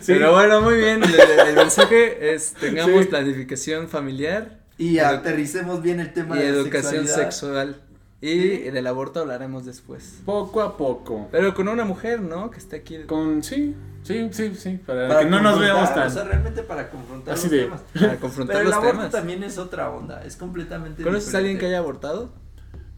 Sí. 0.00 0.12
Pero 0.14 0.32
bueno, 0.32 0.62
muy 0.62 0.76
bien, 0.76 1.02
el, 1.04 1.14
el 1.48 1.54
mensaje 1.54 2.34
es 2.34 2.54
tengamos 2.54 3.02
Sí. 3.02 3.08
planificación 3.10 3.86
familiar 3.88 4.60
Y 4.78 4.98
aterricemos 4.98 5.82
bien 5.82 6.00
el 6.00 6.12
tema 6.14 6.36
y 6.36 6.38
de 6.40 6.44
la 6.52 6.56
educación 6.56 7.06
sexualidad. 7.06 7.16
sexual. 7.30 7.76
Y 8.22 8.38
del 8.70 8.86
aborto 8.86 9.20
hablaremos 9.20 9.66
después. 9.66 10.20
Poco 10.24 10.62
a 10.62 10.76
poco. 10.78 11.28
Pero 11.30 11.54
con 11.54 11.68
una 11.68 11.84
mujer, 11.84 12.20
¿no? 12.22 12.50
Que 12.50 12.58
esté 12.58 12.76
aquí. 12.76 13.04
Con. 13.06 13.42
Sí, 13.42 13.74
sí, 14.04 14.28
sí, 14.32 14.54
sí. 14.54 14.78
Para, 14.86 15.06
Para 15.06 15.20
que 15.20 15.26
no 15.26 15.40
nos 15.42 15.60
veamos 15.60 15.90
O 15.90 15.94
tan. 15.94 16.10
sea, 16.10 16.24
realmente 16.24 16.62
para 16.62 16.88
confrontar 16.88 17.34
Así 17.34 17.44
los 17.44 17.50
de- 17.52 17.62
temas. 17.64 17.80
Para 17.92 18.16
confrontar 18.16 18.56
Pero 18.56 18.68
el 18.68 18.72
aborto 18.74 18.92
temas. 18.96 19.10
también 19.12 19.42
es 19.44 19.58
otra 19.58 19.90
onda, 19.90 20.24
es 20.24 20.36
completamente 20.36 21.02
¿Conoces 21.02 21.34
a 21.34 21.38
alguien 21.38 21.58
que 21.58 21.66
haya 21.66 21.78
abortado? 21.78 22.32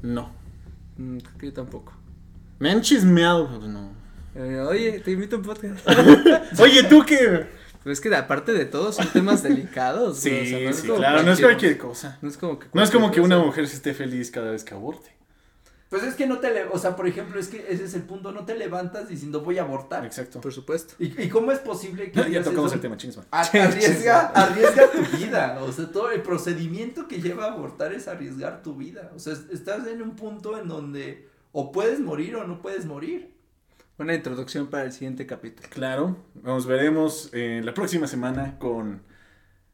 No. 0.03 0.31
Mm, 0.99 1.19
creo 1.19 1.39
que 1.39 1.47
yo 1.47 1.53
tampoco. 1.53 1.93
Me 2.59 2.71
han 2.71 2.81
chismeado. 2.83 3.49
pues 3.49 3.71
no. 3.71 3.93
Eh, 4.35 4.61
oye, 4.61 5.01
te 5.01 5.11
invito 5.13 5.37
a 5.37 5.39
un 5.41 5.45
podcast. 5.45 5.87
Oye, 6.61 6.85
tú 6.85 7.05
qué. 7.07 7.47
Pero 7.83 7.93
es 7.93 8.01
que 8.01 8.15
aparte 8.15 8.53
de 8.53 8.67
todo 8.67 8.93
son 8.93 9.07
temas 9.09 9.43
delicados. 9.43 10.19
Sí, 10.19 10.31
güey, 10.31 10.43
o 10.43 10.47
sea, 10.49 10.61
no 10.61 10.71
es 10.71 10.77
sí, 10.77 10.87
como 10.87 10.99
claro. 10.99 11.23
No 11.23 11.33
es 11.33 11.41
cualquier 11.41 11.79
cosa. 11.79 12.19
No 12.23 12.29
es 12.29 12.37
como 12.37 12.59
que. 12.59 12.67
No 12.73 12.83
es 12.83 12.91
como 12.91 13.11
que 13.11 13.21
una 13.21 13.39
mujer 13.39 13.67
se 13.67 13.77
esté 13.77 13.95
feliz 13.95 14.31
cada 14.31 14.51
vez 14.51 14.63
que 14.65 14.75
aborte. 14.75 15.11
Pues 15.89 16.03
es 16.03 16.15
que 16.15 16.27
no 16.27 16.39
te, 16.39 16.53
le- 16.53 16.65
o 16.67 16.79
sea, 16.79 16.95
por 16.97 17.09
ejemplo, 17.09 17.41
es 17.41 17.49
que 17.49 17.65
ese 17.71 17.85
es 17.85 17.95
el 17.95 18.03
punto, 18.03 18.31
no 18.31 18.45
te 18.45 18.55
levantas 18.59 19.09
diciendo 19.09 19.41
voy 19.41 19.57
a 19.59 19.63
abortar. 19.63 20.05
Exacto. 20.05 20.39
Por 20.41 20.53
supuesto. 20.53 20.95
¿Y, 20.99 21.23
y 21.23 21.29
cómo 21.31 21.51
es 21.51 21.61
posible 21.61 22.11
que 22.13 22.19
Ya 22.21 22.25
digas 22.27 22.45
tocamos 22.45 22.73
eso? 22.73 22.75
el 22.75 22.81
tema, 22.83 22.97
man. 23.17 23.27
A- 23.31 23.41
arriesga, 23.41 24.21
arriesga 24.35 24.91
tu 24.91 25.17
vida, 25.17 25.59
o 25.63 25.73
sea, 25.73 25.87
todo 25.91 26.11
el 26.11 26.21
procedimiento 26.21 27.09
que 27.09 27.23
lleva 27.23 27.47
a 27.47 27.53
abortar 27.53 27.95
es 27.95 28.07
arriesgar 28.07 28.63
tu 28.63 28.75
vida, 28.77 29.11
o 29.17 29.19
sea, 29.19 29.33
es- 29.33 29.47
estás 29.51 29.87
en 29.87 30.03
un 30.03 30.15
punto 30.15 30.59
en 30.59 30.69
donde 30.69 31.27
o 31.61 31.73
puedes 31.73 31.99
morir 31.99 32.37
o 32.37 32.47
no 32.47 32.63
puedes 32.63 32.87
morir. 32.87 33.35
Una 33.99 34.15
introducción 34.15 34.69
para 34.69 34.85
el 34.85 34.93
siguiente 34.93 35.27
capítulo. 35.27 35.69
Claro. 35.71 36.17
Nos 36.41 36.67
veremos 36.67 37.31
eh, 37.33 37.63
la 37.65 37.75
próxima 37.75 38.07
semana 38.07 38.61
con 38.61 39.03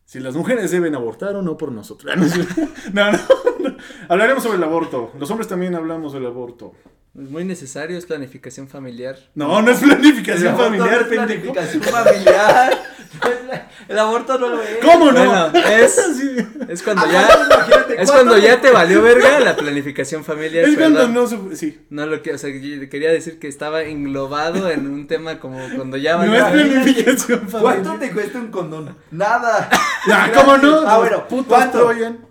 si 0.07 0.19
las 0.19 0.35
mujeres 0.35 0.71
deben 0.71 0.95
abortar 0.95 1.37
o 1.37 1.43
no 1.43 1.59
por 1.59 1.73
nosotros. 1.73 2.11
No, 2.95 3.13
no, 3.13 3.19
no. 3.61 3.77
Hablaremos 4.09 4.43
sobre 4.43 4.57
el 4.57 4.65
aborto. 4.65 5.13
Los 5.19 5.31
hombres 5.31 5.47
también 5.47 5.75
hablamos 5.75 6.15
del 6.15 6.25
aborto. 6.25 6.73
Es 7.21 7.29
muy 7.29 7.45
necesario, 7.45 7.99
es 7.99 8.07
planificación 8.07 8.67
familiar. 8.67 9.19
No, 9.35 9.61
no 9.61 9.71
es 9.71 9.81
planificación 9.81 10.57
familiar, 10.57 10.89
no 10.89 10.97
es 10.97 11.07
pendejo. 11.07 11.53
planificación 11.53 11.83
familiar. 11.83 12.73
El 13.89 13.99
aborto 13.99 14.39
no 14.39 14.49
lo 14.49 14.63
es. 14.63 14.79
¿Cómo 14.83 15.13
no? 15.13 15.51
Bueno, 15.51 15.59
es-. 15.69 15.99
Es 16.69 16.83
cuando 16.83 17.03
Ah, 17.05 17.11
ya. 17.13 17.23
Es 17.29 18.11
¿cuánto 18.11 18.13
cuando 18.13 18.39
ya 18.39 18.61
te- 18.61 18.71
valió 18.71 19.03
verga 19.03 19.39
la 19.41 19.55
planificación 19.57 20.25
familiar. 20.25 20.65
Es 20.65 20.77
cuando 20.79 21.07
no 21.09 21.27
sí. 21.55 21.85
No 21.91 22.07
lo 22.07 22.23
que, 22.23 22.33
o 22.33 22.39
sea, 22.39 22.51
yo 22.51 22.89
quería 22.89 23.11
decir 23.13 23.39
que 23.39 23.49
estaba 23.49 23.83
englobado 23.83 24.71
en 24.71 24.87
un 24.87 25.07
tema 25.07 25.39
como 25.41 25.59
cuando 25.77 25.97
ya 25.97 26.13
No 26.13 26.19
valió 26.21 26.35
es 26.35 26.53
verga. 26.53 26.71
planificación 26.71 27.49
familiar. 27.49 27.61
¿Cuánto 27.83 27.99
te 28.01 28.13
cuesta 28.13 28.39
un 28.39 28.49
condón? 28.51 28.97
Nada. 29.11 29.69
Ah, 30.11 30.29
Es 30.33 30.39
¿cómo 30.39 30.57
no? 30.57 30.81
Ah, 30.89 30.99
bueno, 30.99 31.29
putos 31.29 31.47
¿cuánto? 31.49 31.79
Troyan. 31.81 32.27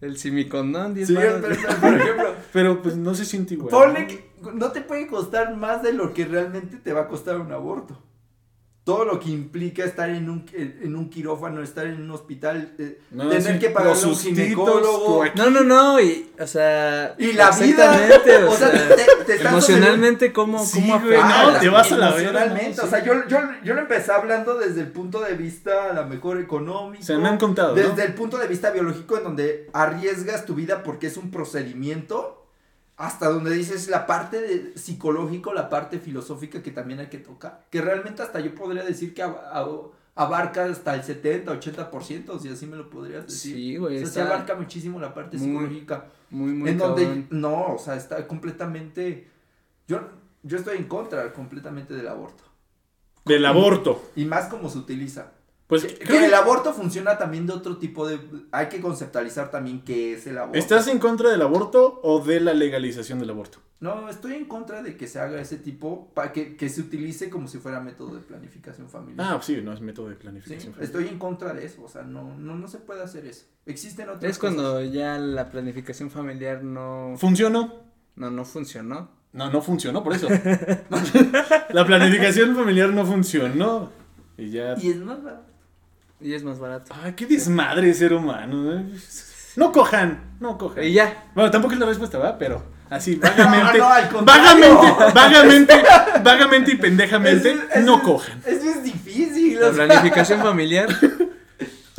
El 0.00 0.18
simicondón, 0.18 0.94
10 0.94 1.08
Sí, 1.08 1.14
pero, 1.16 1.40
por 1.40 1.52
ejemplo, 1.94 2.34
Pero 2.52 2.82
pues 2.82 2.96
no 2.96 3.14
se 3.14 3.24
siente 3.24 3.54
igual. 3.54 3.70
ponle 3.70 4.06
que 4.08 4.32
no 4.54 4.72
te 4.72 4.80
puede 4.80 5.06
costar 5.06 5.54
más 5.56 5.82
de 5.82 5.92
lo 5.92 6.12
que 6.12 6.24
realmente 6.24 6.76
te 6.78 6.92
va 6.92 7.02
a 7.02 7.08
costar 7.08 7.38
un 7.38 7.52
aborto. 7.52 8.00
Todo 8.84 9.04
lo 9.04 9.20
que 9.20 9.30
implica 9.30 9.84
estar 9.84 10.10
en 10.10 10.28
un, 10.28 10.44
en 10.52 10.96
un 10.96 11.08
quirófano, 11.08 11.62
estar 11.62 11.86
en 11.86 12.02
un 12.02 12.10
hospital, 12.10 12.74
eh, 12.80 13.00
No, 13.12 13.28
tener 13.28 13.52
sí, 13.54 13.58
que 13.60 13.70
pagar 13.70 13.94
un 13.96 14.16
ginecólogo. 14.16 15.24
No, 15.36 15.50
no, 15.50 15.60
no, 15.62 16.00
y, 16.00 16.32
o 16.36 16.46
sea. 16.48 17.14
Y 17.16 17.32
la 17.34 17.50
vida. 17.52 17.94
exactamente, 18.08 18.44
O, 18.44 18.50
O 18.52 18.56
sea, 18.56 18.70
sea, 18.72 18.88
te- 18.96 19.24
te 19.24 19.34
estás 19.34 19.52
emocionalmente, 19.52 20.32
¿cómo, 20.32 20.64
Sí, 20.66 20.80
cómo 20.80 20.94
afecta? 20.96 21.52
no, 21.52 21.58
te 21.60 21.68
vas 21.68 21.92
a 21.92 21.96
la 21.96 22.06
verga, 22.10 22.30
Emocionalmente, 22.30 22.76
¿no? 22.78 22.82
o 22.82 22.90
sea, 22.90 23.04
yo, 23.04 23.28
yo, 23.28 23.38
yo 23.62 23.74
lo 23.74 23.80
empecé 23.82 24.10
hablando 24.10 24.54
desde 24.58 24.80
el 24.80 24.88
punto 24.88 25.20
de 25.20 25.34
vista 25.34 25.90
a 25.90 25.92
lo 25.92 26.06
mejor 26.08 26.40
económico. 26.40 27.04
Se 27.04 27.16
me 27.18 27.28
han 27.28 27.38
contado, 27.38 27.74
Desde 27.76 27.94
¿no? 27.94 28.02
el 28.02 28.14
punto 28.14 28.36
de 28.36 28.48
vista 28.48 28.70
biológico 28.72 29.16
en 29.16 29.22
donde 29.22 29.70
arriesgas 29.72 30.44
tu 30.44 30.56
vida 30.56 30.82
porque 30.82 31.06
es 31.06 31.16
un 31.16 31.30
procedimiento, 31.30 32.41
hasta 33.02 33.28
donde 33.28 33.50
dices 33.52 33.88
la 33.88 34.06
parte 34.06 34.40
de 34.40 34.78
psicológico, 34.78 35.52
la 35.52 35.68
parte 35.68 35.98
filosófica 35.98 36.62
que 36.62 36.70
también 36.70 37.00
hay 37.00 37.08
que 37.08 37.18
tocar. 37.18 37.64
Que 37.68 37.80
realmente 37.80 38.22
hasta 38.22 38.38
yo 38.38 38.54
podría 38.54 38.84
decir 38.84 39.12
que 39.12 39.24
ab- 39.24 39.42
ab- 39.52 39.90
abarca 40.14 40.66
hasta 40.66 40.94
el 40.94 41.02
70, 41.02 41.52
80%, 41.58 42.38
si 42.38 42.48
así 42.48 42.64
me 42.66 42.76
lo 42.76 42.88
podrías 42.88 43.26
decir. 43.26 43.54
Sí, 43.56 43.76
güey. 43.76 43.96
o 43.96 44.00
sea, 44.00 44.08
se 44.08 44.20
abarca 44.22 44.54
muchísimo 44.54 45.00
la 45.00 45.12
parte 45.14 45.36
muy, 45.36 45.46
psicológica. 45.48 46.04
Muy, 46.30 46.52
muy 46.52 46.70
en 46.70 46.78
donde, 46.78 47.02
cabrón. 47.02 47.26
no, 47.30 47.74
o 47.74 47.78
sea, 47.78 47.96
está 47.96 48.24
completamente, 48.28 49.28
yo, 49.88 50.00
Yo 50.44 50.56
estoy 50.58 50.76
en 50.78 50.84
contra 50.84 51.32
completamente 51.32 51.94
del 51.94 52.06
aborto. 52.08 52.44
Del 53.24 53.44
aborto. 53.46 54.10
Y 54.16 54.24
más 54.26 54.46
como 54.46 54.68
se 54.68 54.78
utiliza. 54.78 55.32
Pues 55.72 55.84
Que, 55.86 55.94
creo 56.04 56.20
que 56.20 56.26
el 56.26 56.34
aborto 56.34 56.74
funciona 56.74 57.16
también 57.16 57.46
de 57.46 57.54
otro 57.54 57.78
tipo 57.78 58.06
de... 58.06 58.20
Hay 58.50 58.68
que 58.68 58.82
conceptualizar 58.82 59.50
también 59.50 59.80
qué 59.80 60.12
es 60.12 60.26
el 60.26 60.36
aborto. 60.36 60.58
¿Estás 60.58 60.86
en 60.86 60.98
contra 60.98 61.30
del 61.30 61.40
aborto 61.40 61.98
o 62.02 62.22
de 62.22 62.40
la 62.40 62.52
legalización 62.52 63.18
del 63.20 63.30
aborto? 63.30 63.58
No, 63.80 64.10
estoy 64.10 64.34
en 64.34 64.44
contra 64.44 64.82
de 64.82 64.98
que 64.98 65.08
se 65.08 65.18
haga 65.18 65.40
ese 65.40 65.56
tipo, 65.56 66.10
para 66.12 66.30
que, 66.30 66.58
que 66.58 66.68
se 66.68 66.82
utilice 66.82 67.30
como 67.30 67.48
si 67.48 67.56
fuera 67.56 67.80
método 67.80 68.16
de 68.16 68.20
planificación 68.20 68.90
familiar. 68.90 69.26
Ah, 69.26 69.40
sí, 69.40 69.62
no 69.64 69.72
es 69.72 69.80
método 69.80 70.10
de 70.10 70.16
Sí, 70.16 70.20
planificación. 70.20 70.74
estoy 70.78 71.08
en 71.08 71.18
contra 71.18 71.54
de 71.54 71.64
eso, 71.64 71.82
o 71.82 71.88
sea, 71.88 72.02
no, 72.02 72.36
no, 72.36 72.54
no 72.54 72.68
se 72.68 72.76
puede 72.76 73.02
hacer 73.02 73.24
eso. 73.24 73.46
Existen 73.64 74.10
otras 74.10 74.30
Es 74.30 74.38
cuando 74.38 74.84
ya 74.84 75.16
la 75.16 75.48
planificación 75.50 76.10
familiar 76.10 76.62
no, 76.62 77.14
¿Funcionó? 77.16 77.72
no, 78.16 78.30
no 78.30 78.44
funcionó. 78.44 79.08
No, 79.32 79.50
no 79.50 79.62
funcionó 79.62 80.04
por 80.04 80.12
eso. 80.12 80.28
la 81.70 81.86
planificación 81.86 82.54
familiar 82.54 82.90
no 82.90 83.06
funcionó. 83.06 83.90
Y 84.36 84.50
ya. 84.50 84.74
Y 84.78 84.90
es 84.90 84.98
más 84.98 85.22
barato. 85.22 85.51
Y 86.22 86.34
es 86.34 86.44
más 86.44 86.58
barato. 86.58 86.94
Ay, 87.02 87.12
qué 87.14 87.26
desmadre 87.26 87.92
ser 87.94 88.12
humano. 88.12 88.72
¿eh? 88.78 88.84
No 89.56 89.72
cojan, 89.72 90.36
no 90.40 90.56
cojan. 90.56 90.84
Y 90.84 90.92
ya. 90.92 91.24
Bueno, 91.34 91.50
tampoco 91.50 91.74
es 91.74 91.80
la 91.80 91.86
respuesta, 91.86 92.18
¿va? 92.18 92.38
Pero 92.38 92.62
así, 92.90 93.16
vagamente. 93.22 93.78
No, 93.78 93.88
no, 94.12 94.22
vagamente, 94.24 94.86
vagamente, 95.14 95.82
vagamente 96.22 96.72
y 96.72 96.76
pendejamente, 96.76 97.56
es- 97.74 97.84
no 97.84 98.02
cojan. 98.02 98.40
Eso 98.46 98.70
es 98.70 98.82
difícil. 98.84 99.60
La 99.60 99.70
planificación 99.70 100.40
familiar. 100.42 100.88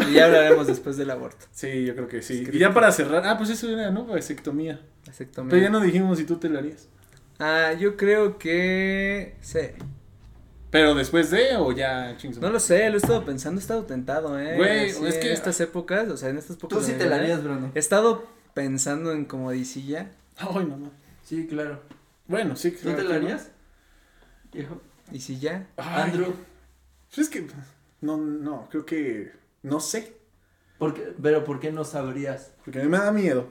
Y 0.09 0.13
ya 0.13 0.25
hablaremos 0.25 0.65
después 0.67 0.97
del 0.97 1.11
aborto. 1.11 1.45
Sí, 1.51 1.85
yo 1.85 1.93
creo 1.95 2.07
que 2.07 2.21
sí. 2.21 2.47
Y 2.51 2.57
ya 2.57 2.73
para 2.73 2.91
cerrar, 2.91 3.23
ah, 3.27 3.37
pues 3.37 3.49
eso 3.51 3.69
era, 3.69 3.91
¿no? 3.91 4.05
Vasectomía. 4.05 4.79
Vasectomía. 5.05 5.49
Pero 5.51 5.61
ya 5.61 5.69
no 5.69 5.79
dijimos 5.81 6.17
si 6.17 6.23
tú 6.25 6.37
te 6.37 6.49
la 6.49 6.59
harías. 6.59 6.87
Ah, 7.39 7.73
yo 7.73 7.95
creo 7.97 8.37
que. 8.37 9.35
Sí. 9.41 9.59
Pero 10.73 10.95
después 10.95 11.29
de 11.29 11.55
o 11.55 11.71
ya 11.71 12.17
chingos. 12.17 12.39
No 12.39 12.49
lo 12.49 12.59
sé, 12.59 12.89
lo 12.89 12.95
he 12.95 12.97
estado 12.97 13.23
pensando, 13.23 13.59
he 13.59 13.61
estado 13.61 13.83
tentado, 13.85 14.39
eh. 14.39 14.57
Güey, 14.57 14.89
Sí, 14.89 15.05
es 15.05 15.17
que- 15.19 15.27
En 15.27 15.33
estas 15.33 15.61
épocas, 15.61 16.09
o 16.09 16.17
sea, 16.17 16.29
en 16.29 16.37
estas 16.39 16.57
épocas. 16.57 16.79
Tú 16.79 16.83
sí 16.83 16.93
te 16.93 17.05
la 17.05 17.17
harías, 17.17 17.43
Bruno. 17.43 17.71
He 17.75 17.79
estado 17.79 18.25
pensando 18.55 19.11
en 19.11 19.25
como 19.25 19.53
ya. 19.53 20.11
Ay, 20.37 20.65
no, 20.65 20.75
no. 20.77 20.91
Sí, 21.23 21.45
claro. 21.47 21.79
Bueno, 22.27 22.55
sí. 22.55 22.71
¿Tú 22.71 22.79
claro 22.81 22.97
te 22.97 23.03
que 23.03 23.09
la 23.09 23.19
no. 23.19 23.25
harías? 23.27 23.49
Viejo. 24.51 24.81
¿Y 25.11 25.19
si 25.19 25.39
ya? 25.39 25.67
Ay, 25.77 26.09
Andrew. 26.09 26.33
pues 27.13 27.19
es 27.19 27.29
que. 27.29 27.45
No, 28.01 28.17
no, 28.17 28.67
creo 28.71 28.83
que. 28.85 29.31
No 29.61 29.79
sé. 29.79 30.17
¿Por 30.79 30.95
qué? 30.95 31.13
Pero 31.21 31.43
¿por 31.43 31.59
qué 31.59 31.71
no 31.71 31.85
sabrías? 31.85 32.51
Porque 32.65 32.79
a 32.79 32.83
mí 32.83 32.89
me 32.89 32.97
da 32.97 33.11
miedo. 33.11 33.47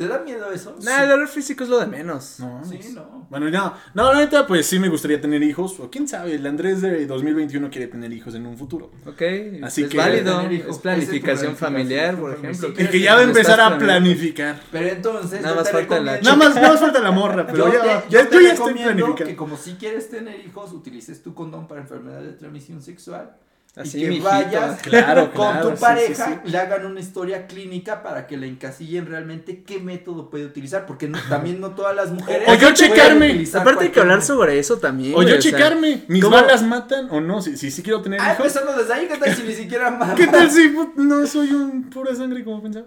¿Te 0.00 0.08
da 0.08 0.18
miedo 0.20 0.50
eso? 0.50 0.74
Nah, 0.82 1.02
el 1.02 1.10
dolor 1.10 1.28
físico 1.28 1.62
es 1.62 1.68
lo 1.68 1.78
de 1.78 1.86
menos. 1.86 2.36
No, 2.40 2.64
Sí, 2.64 2.78
es- 2.80 2.94
no. 2.94 3.26
Bueno, 3.28 3.50
no, 3.50 3.74
no, 3.92 4.12
la 4.14 4.20
neta, 4.20 4.46
pues 4.46 4.64
sí 4.64 4.78
me 4.78 4.88
gustaría 4.88 5.20
tener 5.20 5.42
hijos, 5.42 5.78
o 5.78 5.90
quién 5.90 6.08
sabe, 6.08 6.36
el 6.36 6.46
Andrés 6.46 6.80
de 6.80 7.04
2021 7.04 7.68
quiere 7.68 7.86
tener 7.86 8.10
hijos 8.10 8.34
en 8.34 8.46
un 8.46 8.56
futuro. 8.56 8.90
Ok, 9.04 9.20
Así 9.62 9.82
es 9.82 9.90
que- 9.90 9.98
válido, 9.98 10.38
Tener 10.38 10.52
hijos, 10.54 10.76
es 10.76 10.78
planificación 10.78 11.54
familiar, 11.54 12.16
por 12.16 12.32
ejemplo. 12.32 12.68
Sí, 12.74 12.82
Y 12.82 12.86
que 12.86 13.00
ya 13.00 13.14
va 13.14 13.20
a 13.20 13.24
empezar 13.24 13.60
a 13.60 13.76
planificar. 13.76 14.58
Pero 14.72 14.88
entonces, 14.88 15.42
Nada 15.42 15.56
más 15.56 15.70
falta 15.70 16.00
la 16.00 16.18
Nada 16.22 16.36
más, 16.36 16.54
nada 16.54 16.68
más 16.70 16.80
falta 16.80 17.00
la 17.00 17.10
morra, 17.10 17.46
pero 17.46 17.58
yo 17.70 17.72
ya, 17.74 17.82
te, 17.82 17.86
yo 17.86 17.92
ya, 17.92 18.00
te 18.00 18.08
yo 18.08 18.10
ya 18.10 18.20
estoy 18.22 18.46
recomiendo 18.46 18.88
que 18.88 18.94
planificando. 19.24 19.36
como 19.36 19.56
si 19.58 19.72
quieres 19.74 20.08
tener 20.08 20.40
hijos, 20.46 20.72
utilices 20.72 21.22
tu 21.22 21.34
condón 21.34 21.68
para 21.68 21.82
enfermedad 21.82 22.22
de 22.22 22.32
transmisión 22.32 22.80
sexual. 22.80 23.36
Así, 23.76 23.98
y 23.98 24.00
que 24.02 24.08
mijito. 24.08 24.24
vayas 24.28 24.82
Claro, 24.82 25.32
con 25.32 25.46
claro, 25.46 25.68
tu 25.70 25.76
sí, 25.76 25.80
pareja, 25.80 26.26
sí, 26.44 26.50
le 26.50 26.58
hagan 26.58 26.86
una 26.86 26.98
historia 26.98 27.46
clínica 27.46 28.02
para 28.02 28.26
que 28.26 28.36
le 28.36 28.48
encasillen 28.48 29.06
realmente 29.06 29.62
qué 29.62 29.78
método 29.78 30.28
puede 30.28 30.44
utilizar, 30.46 30.86
porque 30.86 31.06
no- 31.06 31.20
también 31.28 31.60
no 31.60 31.70
todas 31.76 31.94
las 31.94 32.10
mujeres. 32.10 32.48
O 32.48 32.52
yo 32.54 32.58
pueden 32.58 32.74
checarme. 32.74 33.44
Aparte 33.54 33.84
hay 33.84 33.90
que 33.90 34.00
hablar 34.00 34.22
sobre 34.22 34.58
eso 34.58 34.78
también. 34.78 35.14
O 35.14 35.22
yo 35.22 35.28
sea, 35.28 35.38
checarme, 35.38 36.02
mis 36.08 36.22
¿cómo? 36.24 36.34
balas 36.34 36.64
matan 36.64 37.06
o 37.12 37.20
no, 37.20 37.40
si, 37.42 37.56
si 37.56 37.70
sí 37.70 37.82
quiero 37.84 38.02
tener 38.02 38.20
Ah, 38.20 38.32
hijos. 38.34 38.46
empezando 38.46 38.76
desde 38.76 38.92
ahí, 38.92 39.06
¿qué 39.06 39.16
tal 39.18 39.34
si 39.36 39.42
ni 39.44 39.54
siquiera 39.54 39.90
más? 39.92 40.14
¿Qué 40.16 40.26
tal 40.26 40.50
si 40.50 40.74
no 40.96 41.24
soy 41.28 41.52
un 41.52 41.88
pura 41.90 42.12
sangre 42.14 42.42
como 42.42 42.60
pensaba? 42.62 42.86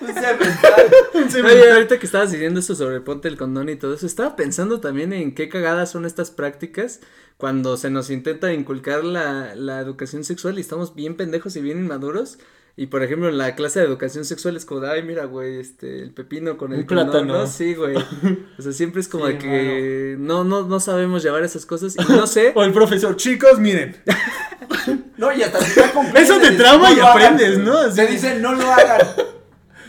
Oye, 1.44 1.72
ahorita 1.72 1.98
que 1.98 2.06
estabas 2.06 2.30
diciendo 2.32 2.60
eso 2.60 2.74
sobre 2.74 3.00
ponte 3.00 3.28
el 3.28 3.36
condón 3.36 3.68
y 3.68 3.76
todo 3.76 3.94
eso, 3.94 4.06
estaba 4.06 4.36
pensando 4.36 4.80
también 4.80 5.12
en 5.12 5.34
qué 5.34 5.48
cagadas 5.48 5.90
son 5.90 6.04
estas 6.04 6.30
prácticas 6.30 7.00
cuando 7.40 7.76
se 7.76 7.90
nos 7.90 8.10
intenta 8.10 8.52
inculcar 8.52 9.02
la, 9.02 9.56
la 9.56 9.80
educación 9.80 10.22
sexual 10.22 10.58
y 10.58 10.60
estamos 10.60 10.94
bien 10.94 11.16
pendejos 11.16 11.56
y 11.56 11.60
bien 11.60 11.78
inmaduros. 11.80 12.38
Y 12.76 12.86
por 12.86 13.02
ejemplo, 13.02 13.28
en 13.28 13.36
la 13.36 13.56
clase 13.56 13.80
de 13.80 13.86
educación 13.86 14.24
sexual 14.24 14.56
es 14.56 14.64
como 14.64 14.86
ay, 14.86 15.02
mira, 15.02 15.24
güey, 15.24 15.58
este, 15.58 16.00
el 16.02 16.12
pepino 16.12 16.56
con 16.56 16.72
el 16.72 16.80
Un 16.80 16.86
condón", 16.86 17.10
plátano. 17.10 17.38
¿no? 17.38 17.46
Sí, 17.48 17.74
güey. 17.74 17.96
O 18.58 18.62
sea, 18.62 18.72
siempre 18.72 19.00
es 19.00 19.08
como 19.08 19.26
Sí, 19.26 19.32
de 19.32 19.38
que 19.38 20.16
no, 20.18 20.44
no, 20.44 20.62
no 20.62 20.78
sabemos 20.80 21.22
llevar 21.22 21.42
esas 21.42 21.66
cosas. 21.66 21.96
Y 21.96 22.12
no 22.12 22.26
sé. 22.28 22.52
O 22.54 22.62
el 22.62 22.72
profesor, 22.72 23.16
chicos, 23.16 23.58
miren. 23.58 23.96
No, 25.16 25.30
y 25.32 25.42
hasta 25.42 25.58
concluye 25.92 26.22
Eso 26.22 26.38
de 26.38 26.52
te 26.52 26.56
"No 26.56 26.90
y 26.90 26.96
lo 26.96 27.06
hagan". 27.06 27.34
aprendes, 27.34 27.58
¿no? 27.58 27.76
Así. 27.76 27.96
Se 27.96 28.06
dicen, 28.06 28.40
no 28.40 28.54
lo 28.54 28.70
hagan. 28.72 29.00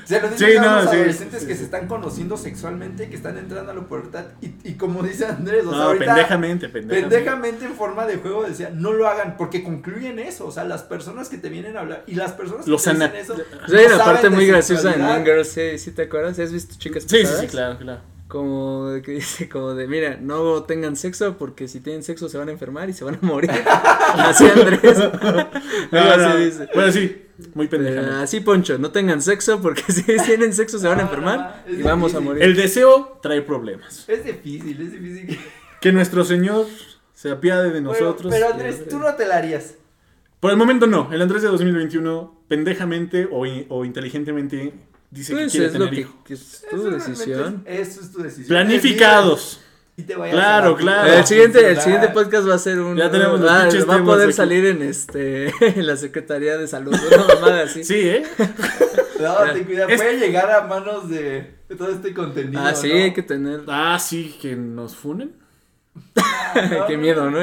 Se 0.05 0.21
lo 0.21 0.29
dicen 0.29 0.51
Sí, 0.51 0.57
a 0.57 0.75
los 0.81 0.89
sí, 0.89 0.95
adolescentes 0.95 1.41
sí, 1.41 1.47
que 1.47 1.55
se 1.55 1.63
están 1.63 1.87
conociendo 1.87 2.37
sexualmente, 2.37 3.09
que 3.09 3.15
están 3.15 3.37
entrando 3.37 3.71
a 3.71 3.75
la 3.75 3.81
pubertad. 3.81 4.25
Y, 4.41 4.55
y 4.63 4.73
como 4.75 5.03
dice 5.03 5.25
Andrés, 5.25 5.65
o 5.65 5.71
sea, 5.71 5.83
ahorita. 5.83 6.05
pendejamente, 6.05 6.69
pendejamente. 6.69 7.15
Pendejamente 7.15 7.65
en 7.65 7.73
forma 7.75 8.05
de 8.05 8.17
juego 8.17 8.43
decía, 8.43 8.71
no 8.73 8.93
lo 8.93 9.07
hagan, 9.07 9.37
porque 9.37 9.63
concluyen 9.63 10.19
eso, 10.19 10.47
o 10.47 10.51
sea, 10.51 10.63
las 10.63 10.83
personas 10.83 11.29
que 11.29 11.37
te 11.37 11.49
vienen 11.49 11.77
a 11.77 11.81
hablar, 11.81 12.03
y 12.07 12.15
las 12.15 12.31
personas 12.33 12.65
que 12.65 12.71
Los 12.71 12.83
te 12.83 12.93
dicen 12.93 13.15
eso, 13.15 13.33
O 13.33 13.67
sea, 13.67 13.79
hay 13.79 13.85
no 13.87 13.95
una 13.95 13.97
saben 13.97 14.05
parte 14.05 14.29
de 14.29 14.35
muy 14.35 14.45
graciosa 14.47 14.87
en 14.89 14.93
sexualidad. 14.95 15.23
Mean 15.23 15.25
Girls, 15.25 15.47
¿sí, 15.49 15.77
sí 15.77 15.91
te 15.91 16.03
acuerdas? 16.03 16.39
¿Has 16.39 16.51
visto 16.51 16.75
chicas 16.77 17.03
Sí, 17.07 17.25
sí, 17.25 17.47
claro, 17.47 17.77
claro. 17.77 18.01
Como 18.27 18.91
de 18.91 19.01
que 19.01 19.11
dice, 19.11 19.49
como 19.49 19.73
de, 19.73 19.87
mira, 19.87 20.17
no 20.21 20.63
tengan 20.63 20.95
sexo 20.95 21.37
porque 21.37 21.67
si 21.67 21.81
tienen 21.81 22.01
sexo 22.01 22.29
se 22.29 22.37
van 22.37 22.47
a 22.47 22.53
enfermar 22.53 22.89
y 22.89 22.93
se 22.93 23.03
van 23.03 23.15
a 23.21 23.25
morir. 23.25 23.51
así 24.15 24.45
Andrés. 24.47 24.97
No, 25.91 25.99
Algo 25.99 26.17
no, 26.17 26.29
así 26.29 26.43
dice. 26.45 26.69
Bueno, 26.73 26.91
sí, 26.93 27.25
muy 27.55 27.67
pendejamente. 27.67 28.15
así 28.15 28.39
Poncho, 28.39 28.77
no 28.77 28.91
tengan 28.91 29.21
sexo 29.21 29.61
porque 29.61 29.83
si 29.91 30.03
tienen 30.03 30.53
sexo 30.53 30.79
se 30.79 30.87
van 30.87 30.99
a 30.99 31.03
enfermar 31.03 31.65
y 31.67 31.81
vamos 31.81 32.13
a 32.15 32.19
morir. 32.19 32.41
El 32.43 32.55
deseo 32.55 33.19
trae 33.21 33.41
problemas. 33.41 34.05
Es 34.07 34.23
difícil, 34.25 34.81
es 34.81 34.91
difícil. 34.91 35.39
Que 35.79 35.91
nuestro 35.91 36.23
Señor 36.23 36.67
se 37.13 37.31
apiade 37.31 37.71
de 37.71 37.81
nosotros. 37.81 38.31
pero 38.33 38.49
Andrés, 38.51 38.87
tú 38.89 38.97
no 38.99 39.13
te 39.15 39.25
la 39.27 39.37
harías. 39.37 39.75
Por 40.39 40.49
el 40.51 40.57
momento 40.57 40.87
no. 40.87 41.11
El 41.13 41.21
Andrés 41.21 41.41
de 41.43 41.49
2021, 41.49 42.43
pendejamente 42.47 43.27
o, 43.31 43.45
o 43.69 43.85
inteligentemente, 43.85 44.73
dice 45.11 45.33
Pues 45.33 45.45
que 45.45 45.51
quiere 45.51 45.65
es 45.67 45.73
lo 45.73 45.79
tener 45.85 45.93
que, 45.93 46.01
hijos. 46.01 46.15
que 46.25 46.33
es 46.33 46.65
tu 46.69 46.89
decisión. 46.89 47.63
es- 47.65 47.89
Eso 47.89 48.01
es 48.01 48.11
tu 48.11 48.23
decisión. 48.23 48.47
Planificados. 48.47 49.61
Y 49.97 50.03
te 50.03 50.15
vayas 50.15 50.35
Claro, 50.35 50.67
a 50.67 50.71
la- 50.71 50.77
claro. 50.77 51.13
el 51.13 51.25
siguiente, 51.25 51.69
el 51.69 51.79
siguiente 51.81 52.07
podcast 52.09 52.47
va 52.49 52.55
a 52.55 52.59
ser 52.59 52.79
un 52.79 52.95
Ya 52.95 53.11
tenemos 53.11 53.39
los 53.39 53.49
ah, 53.51 53.67
va 53.89 53.95
a 53.95 54.03
poder 54.03 54.27
aquí. 54.29 54.33
salir 54.33 54.65
en 54.65 54.81
este 54.81 55.47
en 55.61 55.85
la 55.85 55.95
Secretaría 55.97 56.57
de 56.57 56.67
Salud, 56.67 56.93
una 56.93 57.35
mamada 57.35 57.63
así. 57.63 57.83
Sí, 57.83 57.99
¿eh? 58.09 58.23
No, 59.19 59.35
ten 59.53 59.65
cuidado, 59.65 59.89
Es- 59.89 60.01
puede 60.01 60.17
llegar 60.17 60.49
a 60.49 60.61
manos 60.65 61.07
de, 61.09 61.53
de 61.69 61.75
todo 61.75 61.89
este 61.91 62.11
contenido. 62.13 62.59
Ah, 62.63 62.73
sí, 62.73 62.89
¿no? 62.89 62.95
hay 62.95 63.13
que 63.13 63.21
tener 63.21 63.61
Ah, 63.67 63.99
sí, 63.99 64.35
que 64.41 64.55
nos 64.55 64.95
funen. 64.95 65.35
Qué 66.87 66.97
miedo, 66.97 67.29
no. 67.31 67.39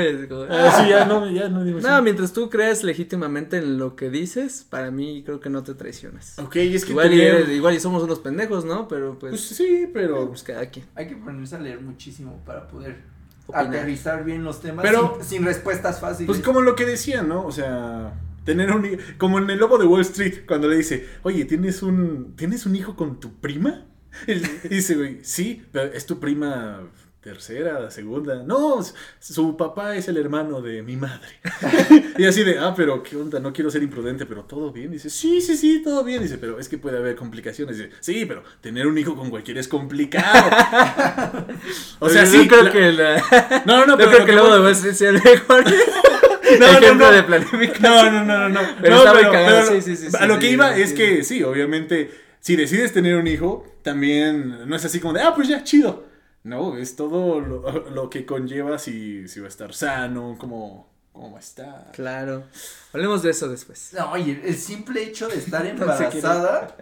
Ah, 0.51 0.81
sí, 0.83 0.89
ya 0.91 1.05
no, 1.07 1.31
ya 1.31 1.49
no 1.49 1.65
digo 1.65 1.81
No, 1.81 1.89
así. 1.89 2.03
mientras 2.03 2.33
tú 2.33 2.51
creas 2.51 2.85
legítimamente 2.85 3.59
en 3.59 3.79
lo 3.79 3.97
que 3.97 4.11
dices, 4.11 4.67
para 4.69 4.91
mí 4.91 5.23
creo 5.25 5.41
que 5.41 5.49
no 5.51 5.63
te 5.63 5.75
traicionas. 5.75 6.39
Ok, 6.39 6.57
y 6.57 6.75
es 6.75 6.85
que 6.85 6.91
Igual, 6.93 7.15
y, 7.15 7.19
tener- 7.19 7.35
eres- 7.37 7.49
igual 7.51 7.75
y 7.75 7.81
somos 7.81 8.03
unos 8.03 8.19
pendejos, 8.21 8.65
¿no? 8.65 8.87
Pero 8.89 9.19
pues, 9.19 9.31
Pues 9.31 9.43
sí, 9.43 9.89
pero... 9.93 10.29
pues 10.29 10.43
cada 10.43 10.67
quien. 10.71 10.87
Hay 10.95 11.09
que 11.09 11.17
ponerse 11.17 11.57
a 11.57 11.59
leer 11.61 11.81
muchísimo 11.81 12.43
para 12.45 12.69
poder 12.69 12.99
Opinar. 13.47 13.67
aterrizar 13.69 14.25
bien 14.25 14.45
los 14.45 14.61
temas 14.61 14.85
Pero- 14.85 15.17
sin, 15.21 15.39
sin 15.39 15.45
respuestas 15.47 16.01
fáciles. 16.01 16.27
Pues 16.27 16.41
como 16.41 16.61
lo 16.61 16.75
que 16.75 16.85
decían, 16.85 17.29
¿no? 17.29 17.45
O 17.47 17.53
sea, 17.53 18.13
tener 18.45 18.71
un 18.73 18.99
como 19.19 19.39
en 19.39 19.49
el 19.51 19.59
lobo 19.59 19.79
de 19.79 19.87
Wall 19.87 20.03
Street 20.03 20.45
cuando 20.47 20.69
le 20.69 20.77
dice, 20.77 21.07
"Oye, 21.23 21.45
¿tienes 21.47 21.83
un 21.83 22.35
tienes 22.37 22.67
un 22.67 22.77
hijo 22.77 22.95
con 22.97 23.21
tu 23.21 23.33
prima?" 23.41 23.85
Y 24.27 24.35
dice, 24.69 24.97
"Güey, 24.97 25.21
sí, 25.23 25.65
pero 25.73 25.93
es 25.93 26.05
tu 26.07 26.19
prima 26.19 26.81
tercera, 27.21 27.91
segunda. 27.91 28.43
No, 28.43 28.79
su 29.21 29.57
papá 29.57 29.97
es 29.97 30.09
el 30.09 30.17
hermano 30.17 30.61
de 30.63 30.83
mi 30.83 30.97
madre." 30.97 31.29
y 32.19 32.25
así 32.25 32.45
de, 32.45 32.59
"Ah, 32.59 32.73
pero 32.77 33.03
qué 33.03 33.17
onda, 33.17 33.41
no 33.41 33.53
quiero 33.53 33.71
ser 33.71 33.83
imprudente, 33.83 34.25
pero 34.27 34.45
todo 34.45 34.71
bien." 34.73 34.91
Dice, 34.91 35.11
"Sí, 35.11 35.41
sí, 35.41 35.57
sí, 35.57 35.83
todo 35.83 36.05
bien." 36.05 36.23
Dice, 36.23 36.39
"Pero 36.39 36.59
es 36.59 36.69
que 36.69 36.79
puede 36.79 36.99
haber 36.99 37.17
complicaciones." 37.17 37.77
Dice, 37.79 37.91
"Sí, 38.01 38.25
pero 38.27 38.43
tener 38.61 38.87
un 38.87 38.97
hijo 38.99 39.15
con 39.17 39.31
cualquiera 39.31 39.61
es 39.61 39.69
complicado." 39.69 40.49
o 41.99 42.09
sea, 42.09 42.25
Yo 42.25 42.31
sí, 42.31 42.49
creo 42.49 42.65
cla- 42.65 42.73
que 42.73 42.93
la, 42.93 43.63
No, 43.67 43.85
no, 43.85 43.87
no, 43.87 43.93
yo 43.93 43.97
pero 43.99 44.11
creo 44.13 44.27
que 44.27 44.33
luego 44.33 44.49
voy- 44.49 44.57
de 44.59 44.63
Wall 44.65 44.73
Street 44.73 44.95
sea 44.95 45.09
el 45.11 45.23
mejor 45.23 45.65
No, 45.65 46.73
no, 46.73 46.79
ejemplo 46.79 47.07
no. 47.07 47.13
de 47.13 47.23
planificación. 47.25 47.83
No, 47.83 48.11
no, 48.11 48.25
no, 48.25 48.49
no, 48.49 48.63
no. 48.63 48.69
Pero 48.81 48.95
No, 48.97 48.99
está 49.05 49.15
muy 49.15 49.23
cagado, 49.25 49.69
sí, 49.71 49.83
sí, 49.83 49.97
sí, 49.97 50.17
A 50.19 50.27
lo 50.27 50.39
que 50.39 50.51
iba 50.51 50.75
es 50.77 50.93
que 50.95 51.23
sí, 51.25 51.43
obviamente, 51.43 52.11
si 52.41 52.57
decides 52.57 52.93
tener 52.93 53.17
un 53.17 53.27
hijo, 53.27 53.67
también 53.83 54.67
no 54.69 54.75
es 54.77 54.85
así 54.85 54.99
como 55.01 55.13
de, 55.13 55.21
ah, 55.23 55.35
pues 55.35 55.49
ya, 55.49 55.63
chido. 55.63 56.08
No, 56.49 56.77
es 56.77 56.97
todo 56.97 57.41
lo, 57.41 57.91
lo 57.91 58.11
que 58.11 58.25
conlleva 58.27 58.79
si, 58.79 59.29
si 59.29 59.41
va 59.41 59.47
a 59.47 59.49
estar 59.49 59.75
sano, 59.75 60.37
cómo, 60.39 60.89
¿Cómo 61.13 61.37
está? 61.39 61.91
Claro. 61.93 62.45
Hablemos 62.93 63.23
de 63.25 63.31
eso 63.31 63.49
después. 63.49 63.93
No, 63.99 64.13
oye, 64.13 64.41
el 64.45 64.55
simple 64.55 65.03
hecho 65.03 65.27
de 65.29 65.37
estar 65.37 65.67
embarazada 65.67 66.77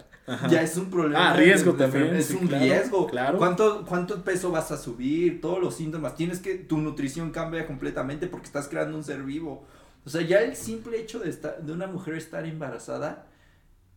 ya 0.49 0.61
es 0.61 0.77
un 0.77 0.91
problema. 0.91 1.31
Ah, 1.31 1.33
riesgo 1.35 1.71
de- 1.71 1.87
de- 1.87 1.91
también, 1.91 2.15
Es 2.15 2.27
sí, 2.27 2.37
un 2.39 2.47
claro, 2.47 2.63
riesgo. 2.63 3.07
claro. 3.07 3.37
¿Cuánto, 3.39 3.83
¿Cuánto 3.87 4.23
peso 4.23 4.51
vas 4.51 4.71
a 4.71 4.77
subir? 4.77 5.41
Todos 5.41 5.59
los 5.59 5.73
síntomas. 5.75 6.15
Tienes 6.15 6.39
que, 6.39 6.53
tu 6.55 6.77
nutrición 6.77 7.31
cambia 7.31 7.65
completamente 7.65 8.27
porque 8.27 8.45
estás 8.45 8.67
creando 8.67 8.95
un 8.97 9.03
ser 9.03 9.23
vivo. 9.23 9.65
O 10.05 10.09
sea, 10.09 10.21
ya 10.21 10.41
el 10.41 10.55
simple 10.55 10.99
hecho 11.01 11.17
de, 11.19 11.29
estar, 11.29 11.61
de 11.63 11.71
una 11.73 11.87
mujer 11.87 12.13
estar 12.15 12.45
embarazada 12.45 13.25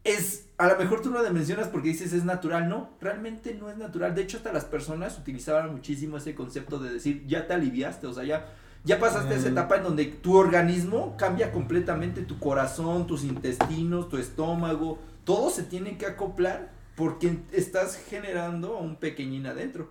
es, 0.05 0.47
a 0.59 0.69
lo 0.69 0.79
mejor 0.79 1.03
tú 1.03 1.11
lo 1.11 1.23
mencionas 1.33 1.69
porque 1.69 1.89
dices 1.89 2.13
es 2.13 2.25
natural, 2.25 2.69
no, 2.69 2.91
realmente 3.01 3.55
no 3.55 3.71
es 3.71 3.77
natural. 3.77 4.15
De 4.15 4.23
hecho, 4.23 4.39
hasta 4.39 4.53
las 4.53 4.65
personas 4.65 5.19
utilizaban 5.19 5.73
muchísimo 5.73 6.17
ese 6.17 6.35
concepto 6.35 6.79
de 6.79 6.93
decir, 6.95 7.25
ya 7.27 7.47
te 7.47 7.55
aliviaste, 7.55 8.07
o 8.07 8.13
sea, 8.13 8.25
ya, 8.25 8.47
ya 8.85 8.99
pasaste 8.99 9.35
esa 9.35 9.49
Mm. 9.49 9.53
etapa 9.53 9.77
en 9.77 9.83
donde 9.85 10.05
tu 10.07 10.37
organismo 10.37 11.17
cambia 11.19 11.53
completamente, 11.53 12.23
tu 12.23 12.39
corazón, 12.39 13.07
tus 13.07 13.25
intestinos, 13.25 14.09
tu 14.09 14.17
estómago, 14.17 14.99
todo 15.25 15.51
se 15.51 15.63
tiene 15.65 15.99
que 15.99 16.07
acoplar 16.07 16.73
porque 16.97 17.39
estás 17.53 17.97
generando 18.09 18.79
un 18.79 18.97
pequeñín 18.97 19.47
adentro. 19.47 19.91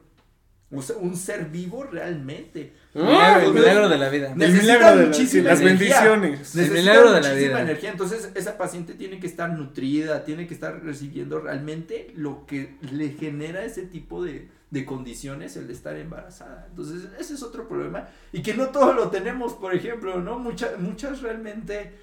O 0.71 0.81
sea, 0.83 0.97
un 0.97 1.15
ser 1.15 1.45
vivo 1.45 1.83
realmente. 1.83 2.73
Milagro- 2.93 3.47
el 3.47 3.53
milagro 3.53 3.89
de 3.89 3.97
la 3.97 4.09
vida. 4.09 4.31
El 4.39 4.53
milagro 4.53 4.89
de 4.89 4.95
la- 4.97 5.05
muchísima 5.07 5.27
sí, 5.27 5.41
las 5.41 5.61
energía. 5.61 6.01
bendiciones. 6.03 6.39
Necesita 6.55 6.73
milagro 6.79 7.11
de 7.11 7.21
la 7.21 7.27
muchísima 7.29 7.47
vida. 7.55 7.61
energía. 7.61 7.89
Entonces, 7.91 8.31
esa 8.35 8.57
paciente 8.57 8.93
tiene 8.93 9.19
que 9.19 9.25
estar 9.25 9.49
nutrida, 9.49 10.23
tiene 10.25 10.45
que 10.45 10.53
estar 10.53 10.83
recibiendo 10.83 11.39
realmente 11.39 12.13
lo 12.15 12.45
que 12.45 12.77
le 12.91 13.09
genera 13.09 13.63
ese 13.65 13.81
tipo 13.83 14.23
de, 14.23 14.47
de 14.69 14.85
condiciones 14.85 15.57
el 15.57 15.65
de 15.65 15.73
estar 15.73 15.95
embarazada. 15.95 16.67
Entonces, 16.69 17.07
ese 17.19 17.33
es 17.33 17.41
otro 17.41 17.67
problema. 17.67 18.07
Y 18.31 18.43
que 18.43 18.53
no 18.53 18.67
todos 18.69 18.95
lo 18.95 19.09
tenemos, 19.09 19.53
por 19.53 19.73
ejemplo, 19.73 20.21
¿no? 20.21 20.37
Muchas, 20.37 20.77
muchas 20.79 21.21
realmente 21.21 21.93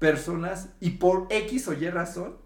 personas, 0.00 0.70
y 0.80 0.90
por 0.90 1.26
X 1.30 1.68
o 1.68 1.74
Y 1.74 1.88
razón, 1.90 2.36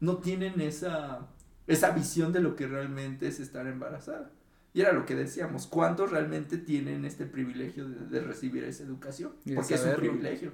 no 0.00 0.16
tienen 0.16 0.60
esa, 0.60 1.26
esa 1.66 1.90
visión 1.90 2.32
de 2.32 2.40
lo 2.40 2.56
que 2.56 2.66
realmente 2.66 3.28
es 3.28 3.38
estar 3.38 3.66
embarazada. 3.66 4.30
Y 4.76 4.82
era 4.82 4.92
lo 4.92 5.06
que 5.06 5.14
decíamos, 5.14 5.66
¿cuántos 5.66 6.10
realmente 6.10 6.58
tienen 6.58 7.06
este 7.06 7.24
privilegio 7.24 7.88
de, 7.88 8.08
de 8.08 8.20
recibir 8.20 8.62
esa 8.62 8.82
educación? 8.84 9.32
Porque 9.54 9.72
es 9.72 9.82
un 9.82 9.94
privilegio. 9.94 10.52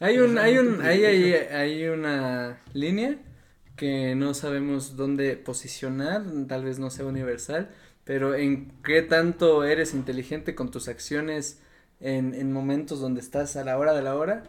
Hay 0.00 0.18
un, 0.18 0.38
hay 0.38 0.56
un, 0.56 0.80
hay 0.80 1.88
una 1.88 2.58
línea 2.72 3.18
que 3.76 4.14
no 4.14 4.32
sabemos 4.32 4.96
dónde 4.96 5.36
posicionar, 5.36 6.24
tal 6.48 6.64
vez 6.64 6.78
no 6.78 6.88
sea 6.88 7.04
universal, 7.04 7.68
pero 8.04 8.34
en 8.34 8.72
qué 8.82 9.02
tanto 9.02 9.64
eres 9.64 9.92
inteligente 9.92 10.54
con 10.54 10.70
tus 10.70 10.88
acciones 10.88 11.60
en, 12.00 12.32
en 12.32 12.50
momentos 12.50 12.98
donde 12.98 13.20
estás 13.20 13.56
a 13.56 13.64
la 13.64 13.76
hora 13.76 13.92
de 13.92 14.00
la 14.00 14.16
hora 14.16 14.44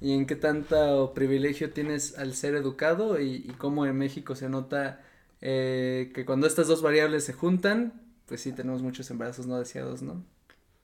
y 0.00 0.14
en 0.14 0.26
qué 0.26 0.34
tanto 0.34 1.14
privilegio 1.14 1.70
tienes 1.70 2.18
al 2.18 2.34
ser 2.34 2.56
educado 2.56 3.20
y, 3.20 3.44
y 3.46 3.54
cómo 3.58 3.86
en 3.86 3.96
México 3.96 4.34
se 4.34 4.48
nota 4.48 5.00
eh, 5.42 6.10
que 6.14 6.24
cuando 6.24 6.46
estas 6.46 6.66
dos 6.68 6.80
variables 6.82 7.24
se 7.24 7.32
juntan, 7.34 7.92
pues 8.26 8.40
sí 8.40 8.52
tenemos 8.52 8.82
muchos 8.82 9.10
embarazos 9.10 9.46
no 9.46 9.58
deseados, 9.58 10.00
¿no? 10.02 10.24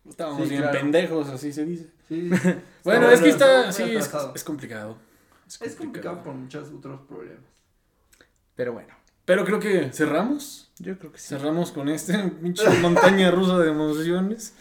Estábamos 0.09 0.43
Sí, 0.45 0.51
bien 0.51 0.63
claro. 0.63 0.79
pendejos, 0.79 1.29
así 1.29 1.53
se 1.53 1.65
dice. 1.65 1.91
Sí, 2.09 2.31
Bueno, 2.85 3.11
es 3.11 3.21
que 3.21 3.29
está, 3.31 3.73
sí, 3.73 3.83
es, 3.85 4.11
es 4.35 4.45
complicado. 4.45 4.97
Es 5.61 5.75
complicado 5.77 6.23
por 6.23 6.35
muchos 6.35 6.69
otros 6.71 7.01
problemas. 7.09 7.45
Pero 8.55 8.73
bueno, 8.73 8.95
Pero 9.25 9.45
creo 9.45 9.61
que 9.61 9.91
cerramos. 9.93 10.71
yo 10.79 10.99
creo 10.99 11.13
que 11.13 11.19
sí. 11.19 11.29
Cerramos 11.29 11.73
con 11.73 11.89
este 11.89 12.17
pinche 12.43 12.69
montaña 12.81 13.31
rusa 13.31 13.59
de 13.59 13.71
emociones. 13.71 14.55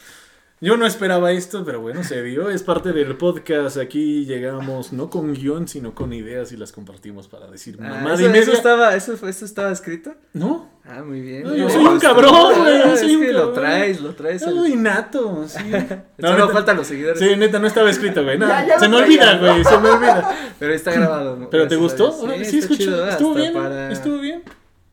Yo 0.59 0.75
no 0.75 0.87
esperaba 0.87 1.31
esto, 1.33 1.63
pero 1.63 1.81
bueno, 1.81 2.03
se 2.03 2.23
dio. 2.23 2.49
Es 2.49 2.63
parte 2.63 2.91
del 2.91 3.15
podcast. 3.15 3.77
Aquí 3.77 4.25
llegamos 4.25 4.91
no 4.91 5.07
con 5.07 5.33
guion, 5.35 5.67
sino 5.67 5.93
con 5.93 6.13
ideas 6.13 6.51
y 6.51 6.57
las 6.57 6.71
compartimos 6.71 7.27
para 7.27 7.45
decir 7.45 7.77
Ah, 7.79 7.89
mamada 7.89 8.15
¿eso, 8.15 8.33
eso 8.33 8.53
estaba, 8.53 8.95
eso, 8.95 9.15
fue- 9.17 9.29
eso 9.29 9.45
estaba 9.45 9.71
escrito? 9.71 10.15
No, 10.33 10.75
Ah, 10.89 11.03
muy 11.03 11.19
bien. 11.19 11.43
No, 11.43 11.53
yo 11.53 11.69
soy 11.69 11.83
un 11.83 11.95
gustó. 11.95 12.07
cabrón, 12.07 12.59
güey, 12.59 12.81
Ah, 12.81 12.95
soy 12.97 13.09
es 13.11 13.15
un 13.17 13.21
que 13.25 13.33
lo 13.33 13.51
traes, 13.51 13.99
lo 13.99 14.15
traes. 14.15 14.41
el- 14.43 14.67
innato, 14.67 15.45
sí. 15.45 15.59
No, 16.17 16.31
neta- 16.33 16.47
faltan 16.47 16.77
los 16.77 16.87
seguidores. 16.87 17.19
Sí, 17.19 17.35
neta, 17.35 17.59
no 17.59 17.67
estaba 17.67 17.89
escrito, 17.89 18.23
güey. 18.23 18.37
no, 18.39 18.47
Ya, 18.47 18.65
ya 18.65 18.79
se 18.79 18.87
me 18.87 18.95
olvida, 18.95 19.37
güey, 19.37 19.63
se 19.65 19.77
me 19.79 19.89
olvida. 19.89 20.33
Pero 20.57 20.73
está 20.73 20.93
grabado. 20.93 21.35
¿no? 21.35 21.49
¿Pero 21.49 21.67
te 21.67 21.75
gustó? 21.75 22.11
Sí, 22.13 22.25
está 22.41 22.57
escuché. 22.59 22.83
chido. 22.85 23.07
Estuvo 23.09 23.33
bien, 23.35 23.53
para- 23.53 23.91
estuvo 23.91 24.17
bien. 24.19 24.26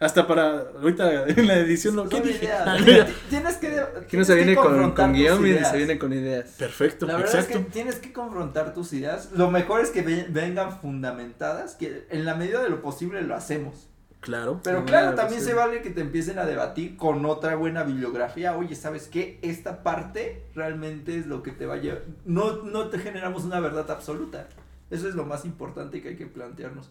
Hasta 0.00 0.26
para, 0.26 0.64
ahorita 0.80 1.28
en 1.28 1.46
la 1.46 1.54
edición 1.58 1.96
lo 1.96 2.08
que 2.08 2.20
dije. 2.20 2.48
Tienes 3.30 3.56
que. 3.56 3.78
Aquí 3.78 4.16
no 4.16 4.24
se 4.24 4.32
que 4.34 4.44
viene 4.44 4.56
con, 4.56 4.92
con 4.92 5.12
guion 5.12 5.46
y 5.46 5.64
se 5.64 5.76
viene 5.76 5.98
con 5.98 6.12
ideas. 6.12 6.50
Perfecto, 6.58 7.06
La 7.06 7.16
verdad 7.16 7.34
exacto. 7.34 7.58
es 7.58 7.64
que 7.64 7.70
tienes 7.70 7.96
que 7.96 8.12
confrontar 8.12 8.74
tus 8.74 8.92
ideas. 8.92 9.30
Lo 9.32 9.50
mejor 9.50 9.80
es 9.80 9.90
que 9.90 10.02
ve- 10.02 10.26
vengan 10.28 10.80
fundamentadas, 10.80 11.76
que 11.76 12.06
en 12.10 12.24
la 12.24 12.34
medida 12.34 12.62
de 12.62 12.70
lo 12.70 12.82
posible 12.82 13.22
lo 13.22 13.34
hacemos. 13.34 13.88
Claro. 14.20 14.60
Pero 14.64 14.84
claro, 14.86 15.08
claro, 15.08 15.16
también 15.16 15.40
sí. 15.42 15.48
se 15.48 15.54
vale 15.54 15.82
que 15.82 15.90
te 15.90 16.00
empiecen 16.00 16.38
a 16.38 16.46
debatir 16.46 16.96
con 16.96 17.24
otra 17.26 17.54
buena 17.56 17.82
bibliografía. 17.84 18.56
Oye, 18.56 18.74
¿sabes 18.74 19.06
qué? 19.06 19.38
Esta 19.42 19.82
parte 19.82 20.46
realmente 20.54 21.18
es 21.18 21.26
lo 21.26 21.42
que 21.42 21.52
te 21.52 21.66
va 21.66 21.74
a 21.74 21.76
llevar. 21.76 22.02
No, 22.24 22.62
no 22.62 22.88
te 22.88 22.98
generamos 22.98 23.44
una 23.44 23.60
verdad 23.60 23.90
absoluta. 23.90 24.48
Eso 24.90 25.08
es 25.08 25.14
lo 25.14 25.24
más 25.24 25.44
importante 25.44 26.00
que 26.02 26.08
hay 26.10 26.16
que 26.16 26.26
plantearnos. 26.26 26.90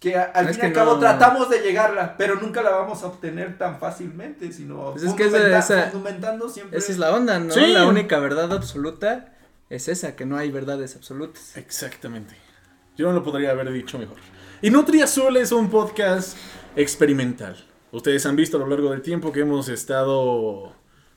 Que 0.00 0.14
al 0.16 0.48
Es 0.48 0.56
fin 0.56 0.66
y 0.66 0.68
al 0.68 0.72
cabo 0.74 0.94
no- 0.94 1.00
tratamos 1.00 1.48
de 1.48 1.60
llegarla, 1.60 2.16
pero 2.18 2.34
nunca 2.36 2.62
la 2.62 2.70
vamos 2.70 3.02
a 3.02 3.06
obtener 3.06 3.56
tan 3.56 3.78
fácilmente, 3.80 4.52
sino 4.52 4.92
Pues 4.92 5.04
es 5.04 5.14
que 5.14 5.24
esa- 5.24 5.58
esa- 5.58 5.90
fundamentando 5.90 6.48
siempre. 6.50 6.78
Esa 6.78 6.92
es 6.92 6.98
la 6.98 7.14
onda, 7.14 7.38
¿no? 7.38 7.52
Sí. 7.52 7.66
La 7.72 7.86
única 7.86 8.18
verdad 8.18 8.52
absoluta 8.52 9.32
es 9.70 9.88
esa, 9.88 10.14
que 10.14 10.26
no 10.26 10.36
hay 10.36 10.50
verdades 10.50 10.96
absolutas. 10.96 11.56
Exactamente. 11.56 12.34
Yo 12.96 13.06
no 13.08 13.12
lo 13.14 13.22
podría 13.24 13.50
haber 13.52 13.72
dicho 13.72 13.98
mejor. 13.98 14.18
Y 14.60 14.70
Nutri 14.70 15.00
Azul 15.02 15.36
es 15.38 15.50
un 15.52 15.70
podcast 15.70 16.36
experimental. 16.76 17.56
Ustedes 17.90 18.26
han 18.26 18.36
visto 18.36 18.58
a 18.58 18.60
lo 18.60 18.66
largo 18.66 18.90
del 18.90 19.00
tiempo 19.00 19.32
que 19.32 19.40
hemos 19.40 19.68
estado 19.70 20.72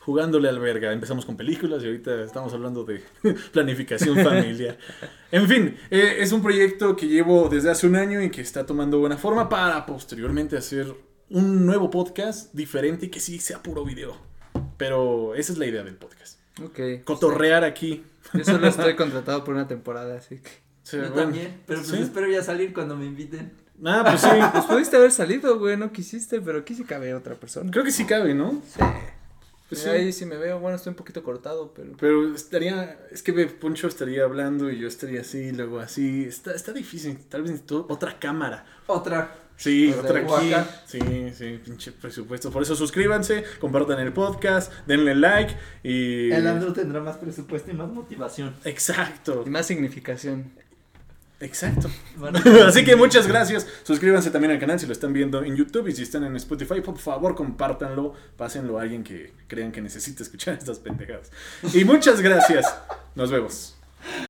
jugándole 0.10 0.49
al 0.49 0.57
verga. 0.57 0.91
Empezamos 0.91 1.23
con 1.23 1.38
películas 1.38 1.84
y 1.84 1.86
ahorita 1.86 2.23
estamos 2.23 2.52
hablando 2.52 2.84
de 2.84 3.03
planificación 3.53 4.18
familiar. 4.23 4.76
En 5.31 5.48
fin, 5.48 5.77
eh, 5.91 6.15
es 6.18 6.31
un 6.31 6.41
proyecto 6.41 6.95
que 6.95 7.06
llevo 7.06 7.49
desde 7.49 7.69
hace 7.69 7.86
un 7.86 7.95
año 7.95 8.19
y 8.23 8.31
que 8.31 8.41
está 8.41 8.65
tomando 8.65 8.98
buena 8.98 9.15
forma 9.15 9.48
para 9.48 9.86
posteriormente 9.86 10.57
hacer 10.57 10.91
un 11.30 11.68
nuevo 11.68 11.91
podcast 11.91 12.52
diferente 12.56 13.06
y 13.06 13.10
que 13.10 13.19
sí 13.19 13.38
sea 13.38 13.61
puro 13.61 13.86
video. 13.86 14.18
Pero 14.77 15.36
esa 15.36 15.52
es 15.52 15.60
la 15.60 15.68
idea 15.68 15.84
del 15.84 15.98
podcast. 15.98 16.40
Ok. 16.64 17.03
Cotorrear 17.03 17.64
aquí. 17.64 18.03
Yo 18.34 18.44
solo 18.44 18.65
estoy 18.76 18.95
contratado 18.95 19.44
por 19.44 19.53
una 19.53 19.68
temporada, 19.68 20.18
así 20.18 20.40
que. 20.40 20.49
Sea, 20.81 21.03
Yo 21.03 21.10
bueno, 21.10 21.26
también, 21.26 21.61
pero 21.68 21.81
pues 21.81 21.91
¿sí? 21.91 22.02
espero 22.02 22.27
ya 22.27 22.41
salir 22.41 22.73
cuando 22.73 22.95
me 22.95 23.06
inviten. 23.06 23.52
Ah, 23.86 24.03
pues 24.03 24.22
sí. 24.22 24.30
Pues 24.52 24.65
pudiste 24.65 24.98
haber 24.98 25.11
salido, 25.11 25.60
güey, 25.60 25.77
no 25.77 25.91
quisiste, 25.91 26.41
pero 26.41 26.57
aquí 26.57 26.73
sí 26.73 26.86
cabe 26.86 27.14
otra 27.14 27.36
persona. 27.36 27.69
Creo 27.69 27.84
que 27.84 27.91
sí 27.91 28.06
cabe, 28.06 28.34
¿no? 28.34 28.64
Sí. 28.68 28.81
Pues 29.69 29.85
Mira, 29.85 29.97
sí. 29.97 30.01
Ahí 30.01 30.11
sí 30.11 30.25
me 30.25 30.37
veo, 30.37 30.59
bueno, 30.59 30.75
estoy 30.75 30.89
un 30.89 30.95
poquito 30.95 31.23
cortado, 31.23 31.71
pero. 31.75 31.91
Pero 31.99 32.33
estaría, 32.33 32.99
es 33.11 33.21
que 33.21 33.31
Poncho 33.45 33.87
estaría 33.87 34.23
hablando 34.23 34.71
y 34.71 34.79
yo 34.79 34.87
estaría 34.87 35.21
así, 35.21 35.51
luego 35.51 35.79
así. 35.79 36.25
Está, 36.25 36.55
está 36.55 36.73
difícil, 36.73 37.19
tal 37.29 37.43
vez 37.43 37.51
necesito 37.51 37.85
otra 37.87 38.17
cámara. 38.17 38.65
Otra. 38.87 39.35
Sí, 39.59 39.93
otra 39.93 40.21
aquí. 40.21 40.53
Sí, 40.85 41.33
sí, 41.35 41.59
pinche 41.63 41.91
presupuesto. 41.91 42.49
Por 42.49 42.63
eso 42.63 42.75
suscríbanse, 42.75 43.43
compartan 43.59 43.99
el 43.99 44.13
podcast, 44.13 44.71
denle 44.87 45.15
like 45.15 45.53
y... 45.83 46.31
El 46.31 46.47
Andrew 46.47 46.71
tendrá 46.71 47.01
más 47.01 47.17
presupuesto 47.17 47.69
y 47.69 47.73
más 47.73 47.89
motivación. 47.89 48.55
Exacto, 48.63 49.43
Y 49.45 49.49
más 49.49 49.67
significación. 49.67 50.51
Exacto. 51.39 51.89
Así 52.67 52.83
que 52.83 52.95
muchas 52.95 53.27
gracias. 53.27 53.67
Suscríbanse 53.83 54.31
también 54.31 54.51
al 54.51 54.59
canal 54.59 54.79
si 54.79 54.85
lo 54.85 54.93
están 54.93 55.13
viendo 55.13 55.43
en 55.43 55.55
YouTube 55.55 55.87
y 55.87 55.93
si 55.93 56.03
están 56.03 56.23
en 56.23 56.35
Spotify, 56.35 56.81
por 56.81 56.97
favor, 56.97 57.35
compártanlo, 57.35 58.13
pásenlo 58.37 58.79
a 58.79 58.83
alguien 58.83 59.03
que 59.03 59.33
crean 59.47 59.71
que 59.71 59.81
necesita 59.81 60.23
escuchar 60.23 60.53
estas 60.59 60.79
pendejadas. 60.79 61.31
Y 61.73 61.83
muchas 61.85 62.21
gracias. 62.21 62.65
Nos 63.15 63.31
vemos. 63.31 63.78